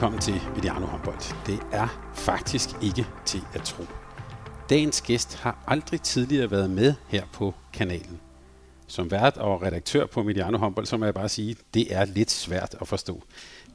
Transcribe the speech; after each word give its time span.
Velkommen 0.00 0.20
til 0.20 0.40
Mediano 0.54 0.86
Håndbold. 0.86 1.46
Det 1.46 1.60
er 1.72 2.12
faktisk 2.14 2.68
ikke 2.82 3.06
til 3.26 3.40
at 3.54 3.62
tro. 3.62 3.84
Dagens 4.70 5.00
gæst 5.00 5.34
har 5.34 5.64
aldrig 5.66 6.02
tidligere 6.02 6.50
været 6.50 6.70
med 6.70 6.94
her 7.08 7.24
på 7.32 7.54
kanalen. 7.72 8.20
Som 8.86 9.10
vært 9.10 9.36
og 9.36 9.62
redaktør 9.62 10.06
på 10.06 10.22
Mediano 10.22 10.58
Håndbold, 10.58 10.86
så 10.86 10.96
må 10.96 11.04
jeg 11.04 11.14
bare 11.14 11.28
sige, 11.28 11.56
det 11.74 11.94
er 11.94 12.04
lidt 12.04 12.30
svært 12.30 12.76
at 12.80 12.88
forstå. 12.88 13.22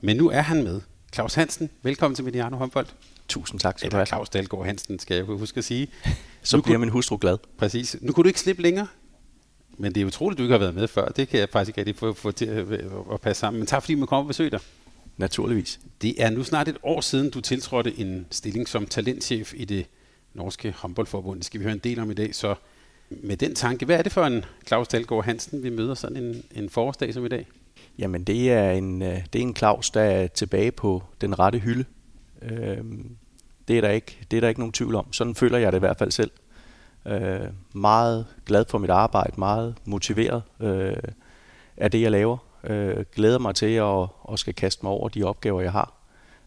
Men 0.01 0.17
nu 0.17 0.29
er 0.29 0.41
han 0.41 0.63
med. 0.63 0.81
Claus 1.13 1.33
Hansen, 1.33 1.69
velkommen 1.83 2.15
til 2.15 2.25
Mediano 2.25 2.57
Håndbold. 2.57 2.87
Tusind 3.27 3.59
tak 3.59 3.79
skal 3.79 3.91
du 3.91 3.95
have. 3.95 4.05
Claus 4.05 4.29
Dahlgaard 4.29 4.65
Hansen, 4.65 4.99
skal 4.99 5.15
jeg 5.15 5.25
huske 5.25 5.57
at 5.57 5.63
sige. 5.63 5.87
så 6.43 6.57
nu 6.57 6.63
bliver 6.63 6.79
min 6.79 6.89
hustru 6.89 7.17
glad. 7.21 7.37
Præcis. 7.57 7.97
Nu 8.01 8.13
kunne 8.13 8.23
du 8.23 8.27
ikke 8.27 8.39
slippe 8.39 8.61
længere. 8.61 8.87
Men 9.77 9.95
det 9.95 10.01
er 10.01 10.05
utroligt, 10.05 10.37
du 10.37 10.43
ikke 10.43 10.53
har 10.53 10.59
været 10.59 10.75
med 10.75 10.87
før. 10.87 11.07
Det 11.07 11.27
kan 11.27 11.39
jeg 11.39 11.49
faktisk 11.49 11.69
ikke 11.69 11.79
rigtig 11.79 11.95
få, 11.95 12.13
få 12.13 12.31
til 12.31 12.45
at, 12.45 12.71
at 13.13 13.21
passe 13.21 13.39
sammen. 13.39 13.59
Men 13.59 13.67
tak 13.67 13.83
fordi 13.83 13.95
man 13.95 14.07
kommer 14.07 14.23
og 14.23 14.27
besøger 14.27 14.49
dig. 14.49 14.59
Naturligvis. 15.17 15.79
Det 16.01 16.23
er 16.23 16.29
nu 16.29 16.43
snart 16.43 16.67
et 16.67 16.77
år 16.83 17.01
siden, 17.01 17.29
du 17.29 17.41
tiltrådte 17.41 17.99
en 17.99 18.27
stilling 18.31 18.67
som 18.67 18.85
talentchef 18.85 19.53
i 19.55 19.65
det 19.65 19.85
norske 20.33 20.71
håndboldforbund. 20.71 21.39
Det 21.39 21.45
skal 21.45 21.59
vi 21.59 21.63
høre 21.63 21.73
en 21.73 21.79
del 21.79 21.99
om 21.99 22.11
i 22.11 22.13
dag. 22.13 22.35
Så 22.35 22.55
med 23.09 23.37
den 23.37 23.55
tanke, 23.55 23.85
hvad 23.85 23.97
er 23.97 24.01
det 24.01 24.11
for 24.11 24.23
en 24.23 24.45
Claus 24.67 24.87
Dalgaard 24.87 25.25
Hansen, 25.25 25.63
vi 25.63 25.69
møder 25.69 25.93
sådan 25.93 26.17
en, 26.17 26.43
en 26.55 26.69
forårsdag 26.69 27.13
som 27.13 27.25
i 27.25 27.29
dag? 27.29 27.47
Jamen 27.97 28.23
det 28.23 28.51
er 28.51 28.71
en, 28.71 29.01
øh, 29.01 29.25
det 29.33 29.39
er 29.39 29.43
en 29.43 29.55
Claus, 29.55 29.91
der 29.91 30.01
er 30.01 30.27
tilbage 30.27 30.71
på 30.71 31.03
den 31.21 31.39
rette 31.39 31.59
hylde. 31.59 31.85
Øhm, 32.41 33.15
det, 33.67 33.77
er 33.77 33.81
der 33.81 33.89
ikke, 33.89 34.17
det 34.31 34.37
er 34.37 34.41
der 34.41 34.47
ikke 34.47 34.61
nogen 34.61 34.73
tvivl 34.73 34.95
om. 34.95 35.13
Sådan 35.13 35.35
føler 35.35 35.57
jeg 35.57 35.71
det 35.71 35.77
i 35.77 35.79
hvert 35.79 35.97
fald 35.97 36.11
selv. 36.11 36.31
Øh, 37.07 37.39
meget 37.73 38.25
glad 38.45 38.65
for 38.69 38.77
mit 38.77 38.89
arbejde, 38.89 39.33
meget 39.37 39.75
motiveret 39.85 40.43
øh, 40.59 40.97
af 41.77 41.91
det, 41.91 42.01
jeg 42.01 42.11
laver. 42.11 42.37
Øh, 42.65 43.05
glæder 43.15 43.39
mig 43.39 43.55
til 43.55 43.65
at, 43.65 44.07
at 44.31 44.39
skal 44.39 44.53
kaste 44.53 44.85
mig 44.85 44.91
over 44.91 45.09
de 45.09 45.23
opgaver, 45.23 45.61
jeg 45.61 45.71
har 45.71 45.93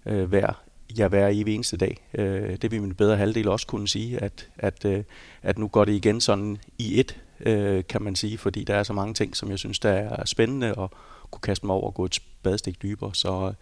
øh, 0.07 0.25
hver, 0.25 0.63
ja, 0.99 1.09
hver 1.09 1.29
evig 1.29 1.55
eneste 1.55 1.77
dag. 1.77 2.09
Øh, 2.15 2.57
det 2.63 2.71
vil 2.71 2.83
min 2.83 2.95
bedre 2.95 3.17
halvdel 3.17 3.49
også 3.49 3.67
kunne 3.67 3.89
sige, 3.89 4.19
at, 4.23 4.49
at, 4.57 4.85
øh, 4.85 5.05
at 5.43 5.59
nu 5.59 5.69
går 5.69 5.85
det 5.85 5.93
igen 5.93 6.21
sådan 6.21 6.59
i 6.79 7.01
et, 7.01 7.21
øh, 7.41 7.85
kan 7.89 8.03
man 8.03 8.17
sige, 8.17 8.39
fordi 8.39 8.65
der 8.65 8.75
er 8.75 8.83
så 8.83 8.93
mange 8.93 9.15
ting, 9.15 9.37
som 9.37 9.51
jeg 9.51 9.59
synes, 9.59 9.79
der 9.79 9.91
er 9.91 10.25
spændende 10.25 10.69
at 10.69 10.91
kunne 11.31 11.41
kaste 11.43 11.67
mig 11.67 11.75
over 11.75 11.87
og 11.87 11.95
gå 11.95 12.05
et 12.05 12.15
spadestik 12.15 12.83
dybere. 12.83 13.15
Så, 13.15 13.53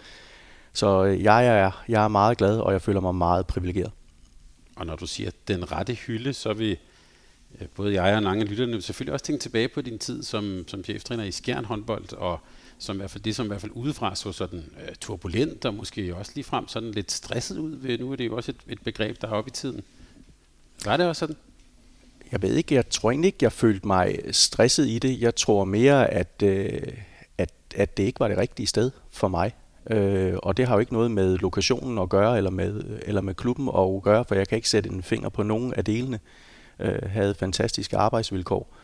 så 0.72 1.02
jeg, 1.02 1.46
er, 1.46 1.84
jeg 1.88 2.04
er 2.04 2.08
meget 2.08 2.38
glad, 2.38 2.58
og 2.58 2.72
jeg 2.72 2.82
føler 2.82 3.00
mig 3.00 3.14
meget 3.14 3.46
privilegeret. 3.46 3.92
Og 4.76 4.86
når 4.86 4.96
du 4.96 5.06
siger 5.06 5.30
den 5.48 5.72
rette 5.72 5.94
hylde, 5.94 6.32
så 6.32 6.52
vil 6.52 6.76
Øh, 7.60 7.68
både 7.74 8.02
jeg 8.02 8.16
og 8.16 8.22
mange 8.22 8.42
af 8.42 8.50
lytterne 8.50 8.82
selvfølgelig 8.82 9.12
også 9.12 9.24
tænke 9.24 9.42
tilbage 9.42 9.68
på 9.68 9.80
din 9.80 9.98
tid 9.98 10.22
som, 10.22 10.64
som 10.68 10.84
cheftræner 10.84 11.24
i 11.24 11.30
Skjern 11.30 11.64
håndbold, 11.64 12.12
og 12.12 12.40
som 12.78 12.96
i 12.96 12.98
hvert 12.98 13.10
fald, 13.10 13.22
det, 13.22 13.36
som 13.36 13.46
i 13.46 13.48
hvert 13.48 13.60
fald 13.60 13.72
udefra 13.74 14.14
så 14.14 14.32
sådan 14.32 14.58
øh, 14.58 14.94
turbulent 15.00 15.64
og 15.64 15.74
måske 15.74 16.16
også 16.16 16.32
lige 16.34 16.44
frem 16.44 16.68
sådan 16.68 16.90
lidt 16.90 17.12
stresset 17.12 17.58
ud. 17.58 17.76
Ved, 17.76 17.98
nu 17.98 18.12
er 18.12 18.16
det 18.16 18.26
jo 18.26 18.36
også 18.36 18.50
et, 18.50 18.72
et 18.72 18.82
begreb, 18.82 19.20
der 19.20 19.28
er 19.28 19.32
oppe 19.32 19.48
i 19.48 19.52
tiden. 19.52 19.80
Var 20.84 20.96
det 20.96 21.06
også 21.06 21.20
sådan? 21.20 21.36
Jeg 22.32 22.42
ved 22.42 22.54
ikke, 22.54 22.74
jeg 22.74 22.88
tror 22.88 23.10
egentlig 23.10 23.28
ikke, 23.28 23.38
jeg 23.40 23.52
følte 23.52 23.86
mig 23.86 24.18
stresset 24.30 24.88
i 24.88 24.98
det. 24.98 25.20
Jeg 25.20 25.36
tror 25.36 25.64
mere, 25.64 26.10
at, 26.10 26.42
øh, 26.42 26.82
at, 27.38 27.52
at 27.74 27.96
det 27.96 28.02
ikke 28.02 28.20
var 28.20 28.28
det 28.28 28.38
rigtige 28.38 28.66
sted 28.66 28.90
for 29.10 29.28
mig. 29.28 29.52
Øh, 29.90 30.34
og 30.36 30.56
det 30.56 30.66
har 30.66 30.74
jo 30.74 30.80
ikke 30.80 30.92
noget 30.92 31.10
med 31.10 31.38
lokationen 31.38 31.98
at 31.98 32.08
gøre, 32.08 32.36
eller 32.36 32.50
med, 32.50 33.00
eller 33.02 33.20
med 33.20 33.34
klubben 33.34 33.68
at 33.68 34.02
gøre, 34.02 34.24
for 34.24 34.34
jeg 34.34 34.48
kan 34.48 34.56
ikke 34.56 34.68
sætte 34.68 34.90
en 34.90 35.02
finger 35.02 35.28
på 35.28 35.42
nogen 35.42 35.74
af 35.74 35.84
delene. 35.84 36.20
Øh, 36.80 37.10
havde 37.10 37.34
fantastiske 37.34 37.96
arbejdsvilkår 37.96 38.76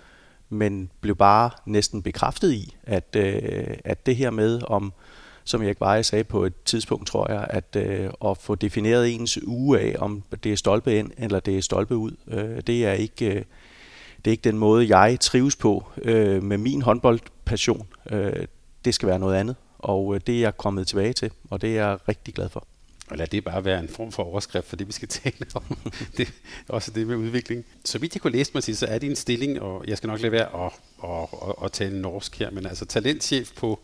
men 0.53 0.91
blev 1.01 1.17
bare 1.17 1.51
næsten 1.67 2.03
bekræftet 2.03 2.53
i, 2.53 2.77
at, 2.83 3.17
øh, 3.17 3.77
at 3.85 4.07
det 4.07 4.17
her 4.17 4.31
med 4.31 4.61
om, 4.67 4.93
som 5.45 5.63
Erik 5.63 5.81
Veje 5.81 6.03
sagde 6.03 6.25
på 6.25 6.45
et 6.45 6.63
tidspunkt, 6.65 7.07
tror 7.07 7.33
jeg, 7.33 7.47
at 7.51 7.77
øh, 7.77 8.11
at 8.25 8.39
få 8.39 8.55
defineret 8.55 9.15
ens 9.15 9.39
uge 9.47 9.81
af, 9.81 9.97
om 9.99 10.23
det 10.45 10.53
er 10.53 10.57
stolpe 10.57 10.99
ind 10.99 11.11
eller 11.19 11.41
det 11.41 11.59
er 11.59 11.63
stolpe 11.63 11.97
ud, 11.97 12.13
øh, 12.29 12.61
det 12.67 12.87
er 12.87 12.93
ikke... 12.93 13.35
Øh, 13.35 13.43
det 14.25 14.31
er 14.31 14.33
ikke 14.33 14.51
den 14.51 14.59
måde, 14.59 14.97
jeg 14.97 15.21
trives 15.21 15.57
på 15.57 15.85
øh, 16.03 16.43
med 16.43 16.59
min 16.59 16.83
håndboldpassion. 16.83 17.87
Øh, 18.11 18.47
det 18.85 18.95
skal 18.95 19.09
være 19.09 19.19
noget 19.19 19.37
andet, 19.37 19.57
og 19.79 20.15
øh, 20.15 20.21
det 20.27 20.37
er 20.37 20.41
jeg 20.41 20.57
kommet 20.57 20.87
tilbage 20.87 21.13
til, 21.13 21.31
og 21.51 21.63
det 21.63 21.79
er 21.79 21.89
jeg 21.89 21.99
rigtig 22.09 22.35
glad 22.35 22.49
for. 22.49 22.67
Og 23.12 23.19
lad 23.19 23.27
det 23.27 23.45
bare 23.45 23.65
være 23.65 23.81
en 23.81 23.89
form 23.89 24.12
for 24.12 24.23
overskrift 24.23 24.67
for 24.67 24.77
det, 24.77 24.87
vi 24.87 24.93
skal 24.93 25.09
tale 25.23 25.47
om. 25.55 25.78
det, 26.17 26.33
også 26.69 26.91
det 26.91 27.06
med 27.06 27.17
udvikling. 27.17 27.65
Så 27.84 27.99
vidt 27.99 28.15
jeg 28.15 28.23
kunne 28.23 28.33
læse 28.33 28.50
mig 28.55 28.62
til, 28.62 28.77
så 28.77 28.87
er 28.87 28.99
det 28.99 29.11
en 29.11 29.17
stilling, 29.17 29.61
og 29.61 29.84
jeg 29.87 29.97
skal 29.97 30.09
nok 30.09 30.21
lade 30.21 30.33
være 30.33 30.67
at, 30.67 30.73
at, 31.05 31.28
at, 31.49 31.65
at 31.65 31.73
tale 31.73 32.00
norsk 32.00 32.39
her, 32.39 32.50
men 32.50 32.67
altså 32.67 32.84
talentchef 32.84 33.53
på 33.56 33.81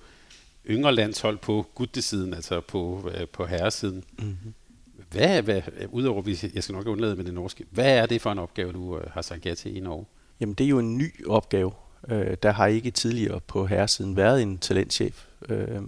yngre 0.71 0.95
landshold 0.95 1.39
på 1.39 1.67
guttesiden, 1.75 2.35
altså 2.35 2.61
på, 2.61 3.11
øh, 3.15 3.29
på 3.29 3.47
herresiden. 3.47 4.05
Mm-hmm. 4.19 4.55
Hvad, 5.11 5.43
hvad, 5.43 5.63
udover, 5.93 6.49
jeg 6.55 6.63
skal 6.63 6.75
nok 6.75 6.87
undlade 6.87 7.17
med 7.17 7.25
det 7.25 7.35
norske, 7.35 7.65
hvad 7.71 7.97
er 7.97 8.07
det 8.07 8.23
for 8.23 8.33
en 8.33 8.39
opgave, 8.39 8.73
du 8.73 8.99
øh, 8.99 9.11
har 9.11 9.23
sagt 9.23 9.47
ja 9.47 9.55
til 9.55 9.77
i 9.77 9.81
Norge? 9.81 10.05
Jamen, 10.41 10.55
det 10.55 10.65
er 10.65 10.69
jo 10.69 10.79
en 10.79 10.99
ny 10.99 11.27
opgave. 11.27 11.73
Øh, 12.09 12.37
der 12.43 12.51
har 12.51 12.67
ikke 12.67 12.91
tidligere 12.91 13.41
på 13.41 13.67
herresiden 13.67 14.17
været 14.17 14.43
en 14.43 14.59
talentchef. 14.59 15.27
Øh, 15.49 15.81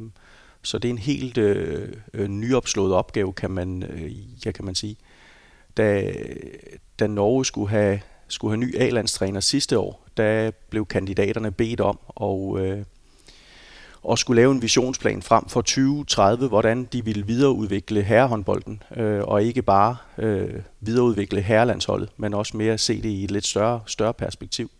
så 0.62 0.78
det 0.78 0.88
er 0.88 0.92
en 0.92 0.98
helt 0.98 1.38
øh, 1.38 1.88
øh, 2.14 2.28
nyopslået 2.28 2.92
opgave, 2.92 3.32
kan 3.32 3.50
man, 3.50 3.82
øh, 3.82 4.12
ja, 4.46 4.52
kan 4.52 4.64
man 4.64 4.74
sige. 4.74 4.96
Da, 5.76 6.12
da 6.98 7.06
Norge 7.06 7.44
skulle 7.44 7.70
have, 7.70 8.00
skulle 8.28 8.52
have 8.52 8.66
ny 8.66 8.76
A-landstræner 8.80 9.40
sidste 9.40 9.78
år, 9.78 10.06
der 10.16 10.50
blev 10.70 10.86
kandidaterne 10.86 11.50
bedt 11.50 11.80
om 11.80 11.98
at, 12.20 12.62
øh, 12.62 12.84
at 14.10 14.18
skulle 14.18 14.40
lave 14.42 14.52
en 14.52 14.62
visionsplan 14.62 15.22
frem 15.22 15.48
for 15.48 15.60
2030, 15.60 16.48
hvordan 16.48 16.84
de 16.84 17.04
ville 17.04 17.26
videreudvikle 17.26 18.02
herrehåndbolden, 18.02 18.82
øh, 18.96 19.22
og 19.22 19.42
ikke 19.42 19.62
bare 19.62 19.96
øh, 20.18 20.62
videreudvikle 20.80 21.40
herrelandsholdet, 21.40 22.08
men 22.16 22.34
også 22.34 22.56
mere 22.56 22.78
se 22.78 23.02
det 23.02 23.08
i 23.08 23.24
et 23.24 23.30
lidt 23.30 23.46
større, 23.46 23.80
større 23.86 24.14
perspektiv. 24.14 24.70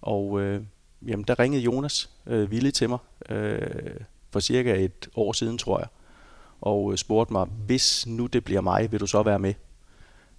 Og 0.00 0.40
øh, 0.40 0.62
jamen, 1.06 1.24
der 1.28 1.38
ringede 1.38 1.62
Jonas 1.62 2.10
øh, 2.26 2.50
Ville 2.50 2.70
til 2.70 2.88
mig, 2.88 2.98
øh, 3.28 4.00
for 4.32 4.40
cirka 4.40 4.84
et 4.84 5.08
år 5.14 5.32
siden, 5.32 5.58
tror 5.58 5.78
jeg, 5.78 5.88
og 6.60 6.92
øh, 6.92 6.98
spurgte 6.98 7.32
mig, 7.32 7.46
hvis 7.66 8.06
nu 8.06 8.26
det 8.26 8.44
bliver 8.44 8.60
mig, 8.60 8.92
vil 8.92 9.00
du 9.00 9.06
så 9.06 9.22
være 9.22 9.38
med? 9.38 9.54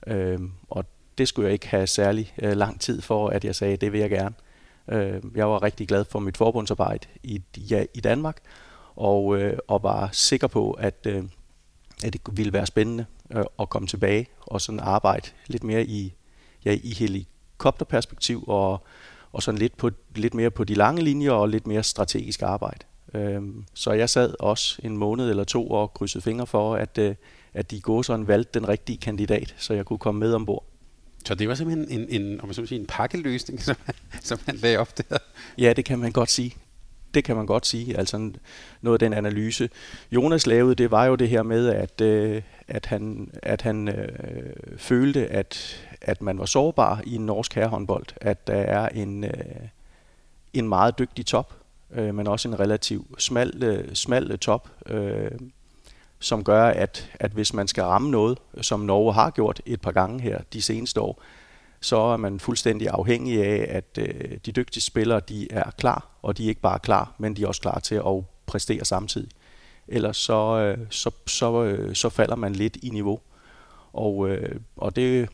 Øh, 0.08 0.40
og 0.70 0.86
det 1.18 1.28
skulle 1.28 1.46
jeg 1.46 1.54
ikke 1.54 1.68
have 1.68 1.88
særlig 1.88 2.34
øh, 2.42 2.58
lang 2.58 2.81
tid 2.81 3.02
for, 3.02 3.30
at 3.30 3.46
jeg 3.46 3.56
sagde, 3.56 3.78
det 3.78 3.92
vil 3.92 4.00
jeg 4.00 4.09
gerne. 4.09 4.36
Øh, 4.88 5.22
jeg 5.36 5.50
var 5.50 5.64
rigtig 5.64 5.88
glad 5.88 6.06
for 6.06 6.20
mit 6.20 6.38
forbundsarbejde 6.38 7.08
i, 7.24 7.42
ja, 7.58 7.86
i 7.94 8.00
Danmark, 8.00 8.38
og, 8.96 9.38
øh, 9.38 9.58
og 9.68 9.84
var 9.84 10.10
sikker 10.12 10.48
på, 10.48 10.72
at, 10.72 11.08
øh, 11.08 11.24
at 12.04 12.14
det 12.14 12.22
ville 12.31 12.54
være 12.54 12.66
spændende 12.66 13.06
øh, 13.31 13.44
at 13.60 13.70
komme 13.70 13.88
tilbage 13.88 14.28
og 14.42 14.62
sådan 14.62 14.80
arbejde 14.80 15.30
lidt 15.48 15.63
mere 15.63 15.86
i, 15.86 16.13
ja, 16.66 16.78
i 16.84 16.94
helikopterperspektiv 16.94 18.44
og, 18.48 18.84
og 19.31 19.44
sådan 19.44 19.57
lidt, 19.57 19.78
på, 19.78 19.89
lidt 20.16 20.34
mere 20.34 20.51
på 20.51 20.63
de 20.63 20.74
lange 20.74 21.01
linjer 21.01 21.31
og 21.31 21.50
lidt 21.50 21.68
mere 21.68 21.84
strategisk 21.84 22.42
arbejde. 22.42 22.86
Øhm, 23.13 23.65
så 23.74 23.92
jeg 23.92 24.10
sad 24.10 24.33
også 24.39 24.81
en 24.83 24.98
måned 24.98 25.30
eller 25.30 25.44
to 25.44 25.69
og 25.69 25.94
krydsede 25.94 26.24
fingre 26.24 26.48
for, 26.48 26.75
at, 26.75 26.98
øh, 26.98 27.15
at 27.54 27.71
de 27.71 27.81
gode 27.81 28.04
sådan 28.04 28.27
valgte 28.27 28.60
den 28.60 28.69
rigtige 28.69 28.98
kandidat, 28.98 29.56
så 29.57 29.74
jeg 29.74 29.86
kunne 29.86 30.00
komme 30.00 30.19
med 30.19 30.33
ombord. 30.33 30.65
Så 31.25 31.36
det 31.36 31.50
var 31.50 31.56
simpelthen 31.56 32.00
en, 32.00 32.21
en, 32.21 32.42
om 32.42 32.48
man 32.48 32.54
så 32.54 32.65
sige, 32.65 32.80
en 32.80 32.88
pakkeløsning, 32.88 33.62
som, 33.63 33.75
som 34.21 34.39
han 34.45 34.56
lagde 34.56 34.77
op 34.77 34.98
der? 34.98 35.18
Ja, 35.57 35.74
det 35.74 35.86
kan 35.86 36.00
man 36.00 36.12
godt 36.12 36.31
sige. 36.31 36.56
Det 37.13 37.24
kan 37.24 37.36
man 37.36 37.45
godt 37.45 37.65
sige. 37.65 37.98
Altså 37.98 38.31
noget 38.81 38.95
af 38.95 39.00
den 39.00 39.13
analyse, 39.13 39.69
Jonas 40.12 40.48
lavede, 40.48 40.75
det 40.75 40.92
var 40.92 41.06
jo 41.06 41.15
det 41.15 41.30
her 41.30 41.44
med, 41.44 41.68
at, 41.68 42.01
øh, 42.01 42.42
at 42.68 42.86
han, 42.86 43.31
at 43.44 43.62
han 43.62 43.88
øh, 43.88 44.10
følte, 44.77 45.27
at, 45.27 45.81
at 46.01 46.21
man 46.21 46.39
var 46.39 46.45
sårbar 46.45 47.01
i 47.06 47.15
en 47.15 47.25
norsk 47.25 47.54
herrehåndbold. 47.54 48.06
At 48.21 48.48
der 48.48 48.54
er 48.54 48.89
en, 48.89 49.24
øh, 49.24 49.31
en 50.54 50.69
meget 50.69 51.00
dygtig 51.00 51.25
top, 51.25 51.62
øh, 51.95 52.16
men 52.16 52.28
også 52.28 52.48
en 52.48 52.60
relativt 52.60 53.24
smal, 53.24 53.63
øh, 53.63 53.95
smal 53.95 54.31
øh, 54.31 54.38
top, 54.38 54.69
øh, 54.86 55.31
som 56.19 56.44
gør, 56.44 56.66
at, 56.66 57.12
at 57.19 57.31
hvis 57.31 57.54
man 57.54 57.68
skal 57.68 57.84
ramme 57.84 58.12
noget, 58.12 58.38
som 58.62 58.80
Norge 58.80 59.13
har 59.13 59.30
gjort 59.30 59.62
et 59.66 59.81
par 59.81 59.92
gange 59.92 60.22
her 60.22 60.40
de 60.54 60.62
seneste 60.62 61.01
år, 61.01 61.22
så 61.81 61.98
er 61.98 62.18
man 62.18 62.40
fuldstændig 62.40 62.90
afhængig 62.90 63.44
af, 63.44 63.66
at 63.69 63.98
øh, 64.00 64.38
de 64.45 64.51
dygtige 64.51 64.84
spillere 64.84 65.19
de 65.19 65.48
er 65.51 65.72
klar, 65.72 66.07
og 66.22 66.38
de 66.38 66.44
er 66.44 66.50
ikke 66.50 66.62
bare 66.62 66.80
klar, 66.80 67.16
men 67.18 67.36
de 67.36 67.44
er 67.44 67.48
også 67.48 67.62
klar 67.62 67.80
til 67.80 67.96
at 67.96 68.24
præstere 68.46 68.86
samtidig. 68.86 69.30
Ellers 69.88 70.18
så, 70.18 70.57
øh, 70.57 70.78
så, 70.89 71.12
så, 71.28 71.63
øh, 71.63 71.96
så 71.96 72.10
falder 72.10 72.36
man 72.36 72.54
lidt 72.54 72.78
i 72.81 72.89
niveau. 72.89 73.19
Og, 73.94 74.30
øh, 74.30 74.60
og 74.75 74.96
det 74.96 75.30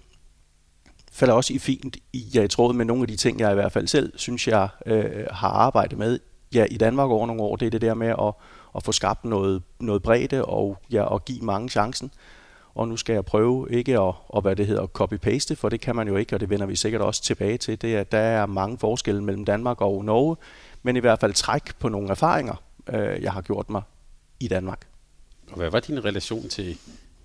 falder 1.12 1.34
også 1.34 1.54
i 1.54 1.60
fint 1.60 1.98
i, 2.14 2.20
ja, 2.34 2.44
i 2.44 2.48
tråd 2.48 2.74
med 2.74 2.86
nogle 2.86 3.04
af 3.04 3.08
de 3.08 3.16
ting, 3.16 3.40
jeg 3.40 3.52
i 3.52 3.56
hvert 3.56 3.72
fald 3.72 3.88
selv 3.88 4.14
synes, 4.16 4.48
jeg 4.48 4.70
øh, 4.86 5.26
har 5.32 5.50
arbejdet 5.50 5.98
med 5.98 6.20
ja, 6.54 6.66
i 6.72 6.78
Danmark 6.78 7.10
over 7.10 7.28
nogle 7.28 7.42
år. 7.42 7.56
Det 7.56 7.66
er 7.66 7.69
det 7.69 7.81
der 7.81 7.94
med 7.94 8.07
at, 8.07 8.34
at 8.75 8.84
få 8.84 8.92
skabt 8.92 9.25
noget, 9.25 9.63
noget 9.80 10.04
bredde 10.04 10.46
og 10.46 10.78
ja, 10.92 11.16
at 11.16 11.25
give 11.25 11.42
mange 11.42 11.69
chancen 11.69 12.12
og 12.80 12.88
nu 12.88 12.98
skal 12.98 13.13
jeg 13.13 13.25
prøve 13.25 13.68
ikke 13.72 14.00
at, 14.00 14.13
at 14.36 14.42
hvad 14.42 14.56
det 14.56 14.68
hedder, 14.68 14.88
copy-paste, 14.88 15.56
for 15.56 15.69
det 15.69 15.81
kan 15.81 15.96
man 15.96 16.07
jo 16.07 16.16
ikke, 16.16 16.36
og 16.36 16.40
det 16.40 16.50
vender 16.50 16.66
vi 16.66 16.75
sikkert 16.75 17.01
også 17.01 17.24
tilbage 17.24 17.57
til. 17.57 17.81
Det 17.81 17.96
er, 17.96 18.00
at 18.00 18.12
der 18.12 18.18
er 18.18 18.46
mange 18.46 18.78
forskelle 18.78 19.24
mellem 19.24 19.46
Danmark 19.46 19.81
og 19.81 20.06
Norge, 20.06 20.36
men 20.84 20.96
i 20.96 21.00
hvert 21.00 21.19
fald 21.19 21.34
træk 21.34 21.75
på 21.80 21.90
nogle 21.90 22.10
erfaringer, 22.10 22.63
øh, 22.90 23.24
jeg 23.24 23.34
har 23.34 23.42
gjort 23.42 23.69
mig 23.69 23.81
i 24.40 24.48
Danmark. 24.48 24.88
Og 25.52 25.57
hvad 25.57 25.69
var 25.69 25.80
din 25.80 26.06
relation 26.06 26.50
til 26.50 26.78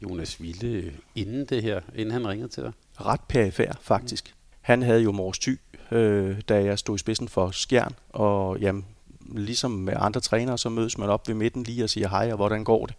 Jonas 0.03 0.43
Ville 0.43 0.93
inden 1.15 1.44
det 1.44 1.62
her, 1.62 1.81
inden 1.94 2.12
han 2.12 2.29
ringede 2.29 2.49
til 2.49 2.62
dig? 2.62 2.73
Ret 3.00 3.20
perifær, 3.29 3.73
faktisk. 3.81 4.35
Han 4.61 4.82
havde 4.82 5.03
jo 5.03 5.12
Mors 5.12 5.38
Thy, 5.38 5.61
øh, 5.91 6.41
da 6.49 6.65
jeg 6.65 6.79
stod 6.79 6.94
i 6.94 6.99
spidsen 6.99 7.29
for 7.29 7.50
Skjern, 7.50 7.94
og 8.09 8.59
jamen, 8.59 8.87
ligesom 9.26 9.71
med 9.71 9.94
andre 9.97 10.21
trænere, 10.21 10.59
så 10.59 10.69
mødes 10.69 10.99
man 10.99 11.09
op 11.09 11.29
ved 11.29 11.35
midten 11.35 11.62
lige 11.62 11.85
og 11.85 11.91
siger 11.91 12.09
hej, 12.09 12.29
og 12.31 12.37
hvordan 12.37 12.65
går 12.65 12.87
det? 12.87 12.94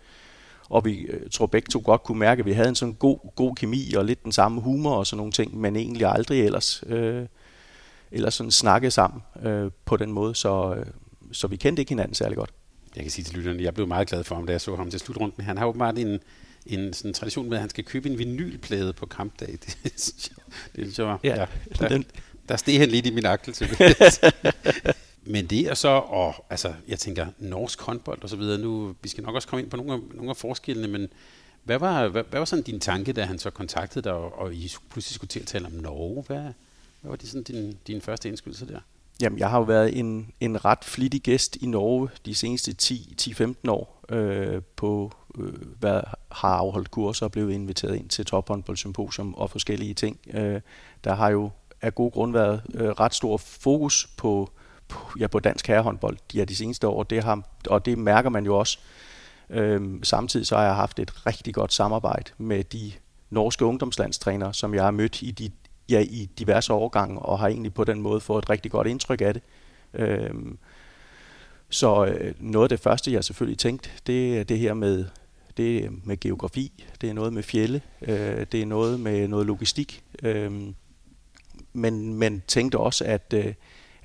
og 0.70 0.86
vi 0.86 0.98
øh, 0.98 1.30
tror 1.32 1.46
begge 1.46 1.68
to 1.72 1.82
godt 1.86 2.04
kunne 2.04 2.20
mærke, 2.20 2.40
at 2.40 2.46
vi 2.46 2.52
havde 2.52 2.70
en 2.70 2.76
sådan 2.76 2.94
god, 2.94 3.18
god 3.36 3.56
kemi 3.56 3.94
og 3.94 4.06
lidt 4.06 4.24
den 4.24 4.32
samme 4.32 4.62
humor 4.62 4.96
og 4.96 5.08
sådan 5.08 5.18
nogle 5.18 5.32
ting, 5.32 5.58
men 5.58 5.76
egentlig 5.76 6.08
aldrig 6.08 6.46
ellers, 6.46 6.84
øh, 6.88 7.26
ellers 8.12 8.34
sådan 8.34 8.52
snakke 8.52 8.92
sammen 8.92 9.22
øh, 9.44 9.72
på 9.86 9.98
den 9.98 10.12
måde, 10.12 10.36
så, 10.36 10.76
øh, 10.78 10.86
så 11.32 11.48
vi 11.48 11.56
kendte 11.56 11.82
ikke 11.82 11.90
hinanden 11.90 12.16
særlig 12.16 12.38
godt. 12.38 12.50
Jeg 12.96 13.04
kan 13.04 13.12
sige 13.12 13.26
til 13.26 13.36
lytterne, 13.36 13.64
jeg 13.64 13.74
blev 13.74 13.88
meget 13.88 14.08
glad 14.08 14.24
for 14.24 14.36
ham, 14.36 14.46
da 14.46 14.52
jeg 14.52 14.62
så 14.62 14.76
ham 14.76 14.90
til 14.90 15.00
slutrunden. 15.00 15.44
Han 15.44 15.58
har 15.58 15.66
åbenbart 15.66 15.98
en, 15.98 16.20
en 16.66 16.94
sådan 16.94 17.14
tradition 17.14 17.50
med, 17.50 17.58
at 17.58 17.62
han 17.62 17.70
skal 17.70 17.84
købe 17.84 18.10
en 18.10 18.20
vinylplade 18.20 18.94
på 18.94 19.06
kampdag. 19.06 19.48
Det, 19.66 19.78
det, 19.84 19.94
det, 20.76 20.98
det 20.98 21.00
ja, 21.00 21.16
ja, 21.24 21.46
der, 21.80 21.88
den. 21.88 22.06
der 22.50 22.56
steg 22.56 22.80
han 22.80 22.90
lidt 22.90 23.06
i 23.06 23.12
min 23.12 23.26
akkel 23.26 23.54
til 23.54 23.68
Men 25.26 25.46
det 25.46 25.60
er 25.60 25.74
så, 25.74 25.88
og 25.90 26.46
altså, 26.50 26.74
jeg 26.88 27.00
tænker, 27.00 27.28
norsk 27.40 27.82
håndbold 27.82 28.24
og 28.24 28.30
så 28.30 28.36
videre, 28.36 28.58
nu, 28.58 28.96
vi 29.02 29.10
skal 29.10 29.24
nok 29.24 29.36
også 29.36 29.48
komme 29.48 29.64
ind 29.64 29.72
på 29.72 29.78
nogle 29.78 29.94
af, 29.94 30.00
nogle 30.14 30.30
af 30.30 30.38
forskellene, 30.38 30.88
men 30.88 31.08
hvad 31.64 31.80
var, 31.80 32.08
hvad, 32.08 32.24
hvad 32.30 32.40
var 32.40 32.46
sådan 32.46 32.64
din 32.64 32.80
tanke, 32.80 33.14
da 33.14 33.24
han 33.24 33.40
så 33.40 33.50
kontaktede 33.50 34.04
dig, 34.04 34.14
og, 34.14 34.40
og 34.40 34.54
I 34.54 34.72
pludselig 34.90 35.16
skulle 35.16 35.30
til 35.30 35.40
at 35.40 35.48
tale 35.48 35.66
om 35.66 35.72
Norge? 35.72 36.24
Hvad, 36.28 36.42
hvad 37.02 37.10
var 37.10 37.16
det 37.16 37.30
sådan 37.30 37.44
din, 37.44 37.78
din 37.88 38.02
første 38.02 38.30
indskydelse 38.30 38.68
der? 38.68 38.80
Jamen, 39.22 39.40
jeg 39.40 39.50
har 39.50 39.58
jo 39.58 39.64
været 39.64 40.00
en, 40.00 40.32
en 40.40 40.66
ret 40.66 40.84
flittig 40.84 41.22
gæst 41.22 41.56
i 41.56 41.66
Norge 41.66 42.10
de 42.26 42.36
seneste 42.36 42.76
10-15 42.84 43.54
år, 43.68 44.04
øh, 44.10 44.62
på 44.76 45.12
øh, 45.38 45.54
hvad 45.80 46.02
har 46.32 46.50
afholdt 46.50 46.92
kurser 46.92 47.26
og 47.26 47.32
blevet 47.32 47.54
inviteret 47.54 47.96
ind 47.96 48.10
til 48.10 48.26
tophåndboldsymposium 48.26 49.34
og 49.34 49.50
forskellige 49.50 49.94
ting. 49.94 50.20
Øh, 50.34 50.62
der 51.04 51.16
har 51.16 51.30
jo 51.30 51.50
af 51.82 51.96
god 51.96 52.12
grund 52.12 52.34
været 52.34 52.62
øh, 52.74 52.90
ret 52.90 53.14
stor 53.14 53.38
fokus 53.38 54.08
på 54.18 54.52
på, 54.55 54.55
ja, 55.20 55.28
på 55.28 55.40
dansk 55.40 55.68
herrehåndbold 55.68 56.18
ja, 56.34 56.44
de 56.44 56.56
seneste 56.56 56.88
år, 56.88 57.04
det 57.04 57.24
har, 57.24 57.42
og 57.70 57.86
det 57.86 57.98
mærker 57.98 58.30
man 58.30 58.46
jo 58.46 58.58
også. 58.58 58.80
Øhm, 59.50 60.04
samtidig 60.04 60.48
så 60.48 60.56
har 60.56 60.64
jeg 60.64 60.76
haft 60.76 61.00
et 61.00 61.26
rigtig 61.26 61.54
godt 61.54 61.74
samarbejde 61.74 62.32
med 62.38 62.64
de 62.64 62.92
norske 63.30 63.66
ungdomslandstrænere, 63.66 64.54
som 64.54 64.74
jeg 64.74 64.84
har 64.84 64.92
mødt 64.92 65.22
i, 65.22 65.32
de, 65.32 65.52
ja, 65.90 66.00
i 66.00 66.30
diverse 66.40 66.74
årgange, 66.74 67.20
og 67.20 67.40
har 67.40 67.48
egentlig 67.48 67.74
på 67.74 67.84
den 67.84 68.02
måde 68.02 68.22
fået 68.22 68.44
et 68.44 68.50
rigtig 68.50 68.72
godt 68.72 68.88
indtryk 68.88 69.22
af 69.22 69.34
det. 69.34 69.44
Øhm, 69.94 70.58
så 71.70 72.06
øh, 72.06 72.34
noget 72.40 72.66
af 72.66 72.70
det 72.70 72.80
første, 72.80 73.12
jeg 73.12 73.24
selvfølgelig 73.24 73.60
tænkte, 73.60 73.90
det 74.08 74.40
er 74.40 74.44
det 74.44 74.60
her 74.60 74.74
med, 74.74 75.06
det 75.58 75.86
er 75.86 75.90
med 76.04 76.20
geografi, 76.20 76.84
det 77.02 77.10
er 77.10 77.14
noget 77.14 77.34
med 77.34 77.44
fjelle, 77.44 77.82
øh, 78.02 78.46
det 78.52 78.62
er 78.62 78.66
noget 78.66 79.00
med 79.00 79.28
noget 79.28 79.46
logistik. 79.46 80.04
Øh, 80.24 80.52
men, 81.74 82.14
men 82.14 82.44
tænkte 82.48 82.78
også, 82.78 83.04
at 83.06 83.34
øh, 83.34 83.54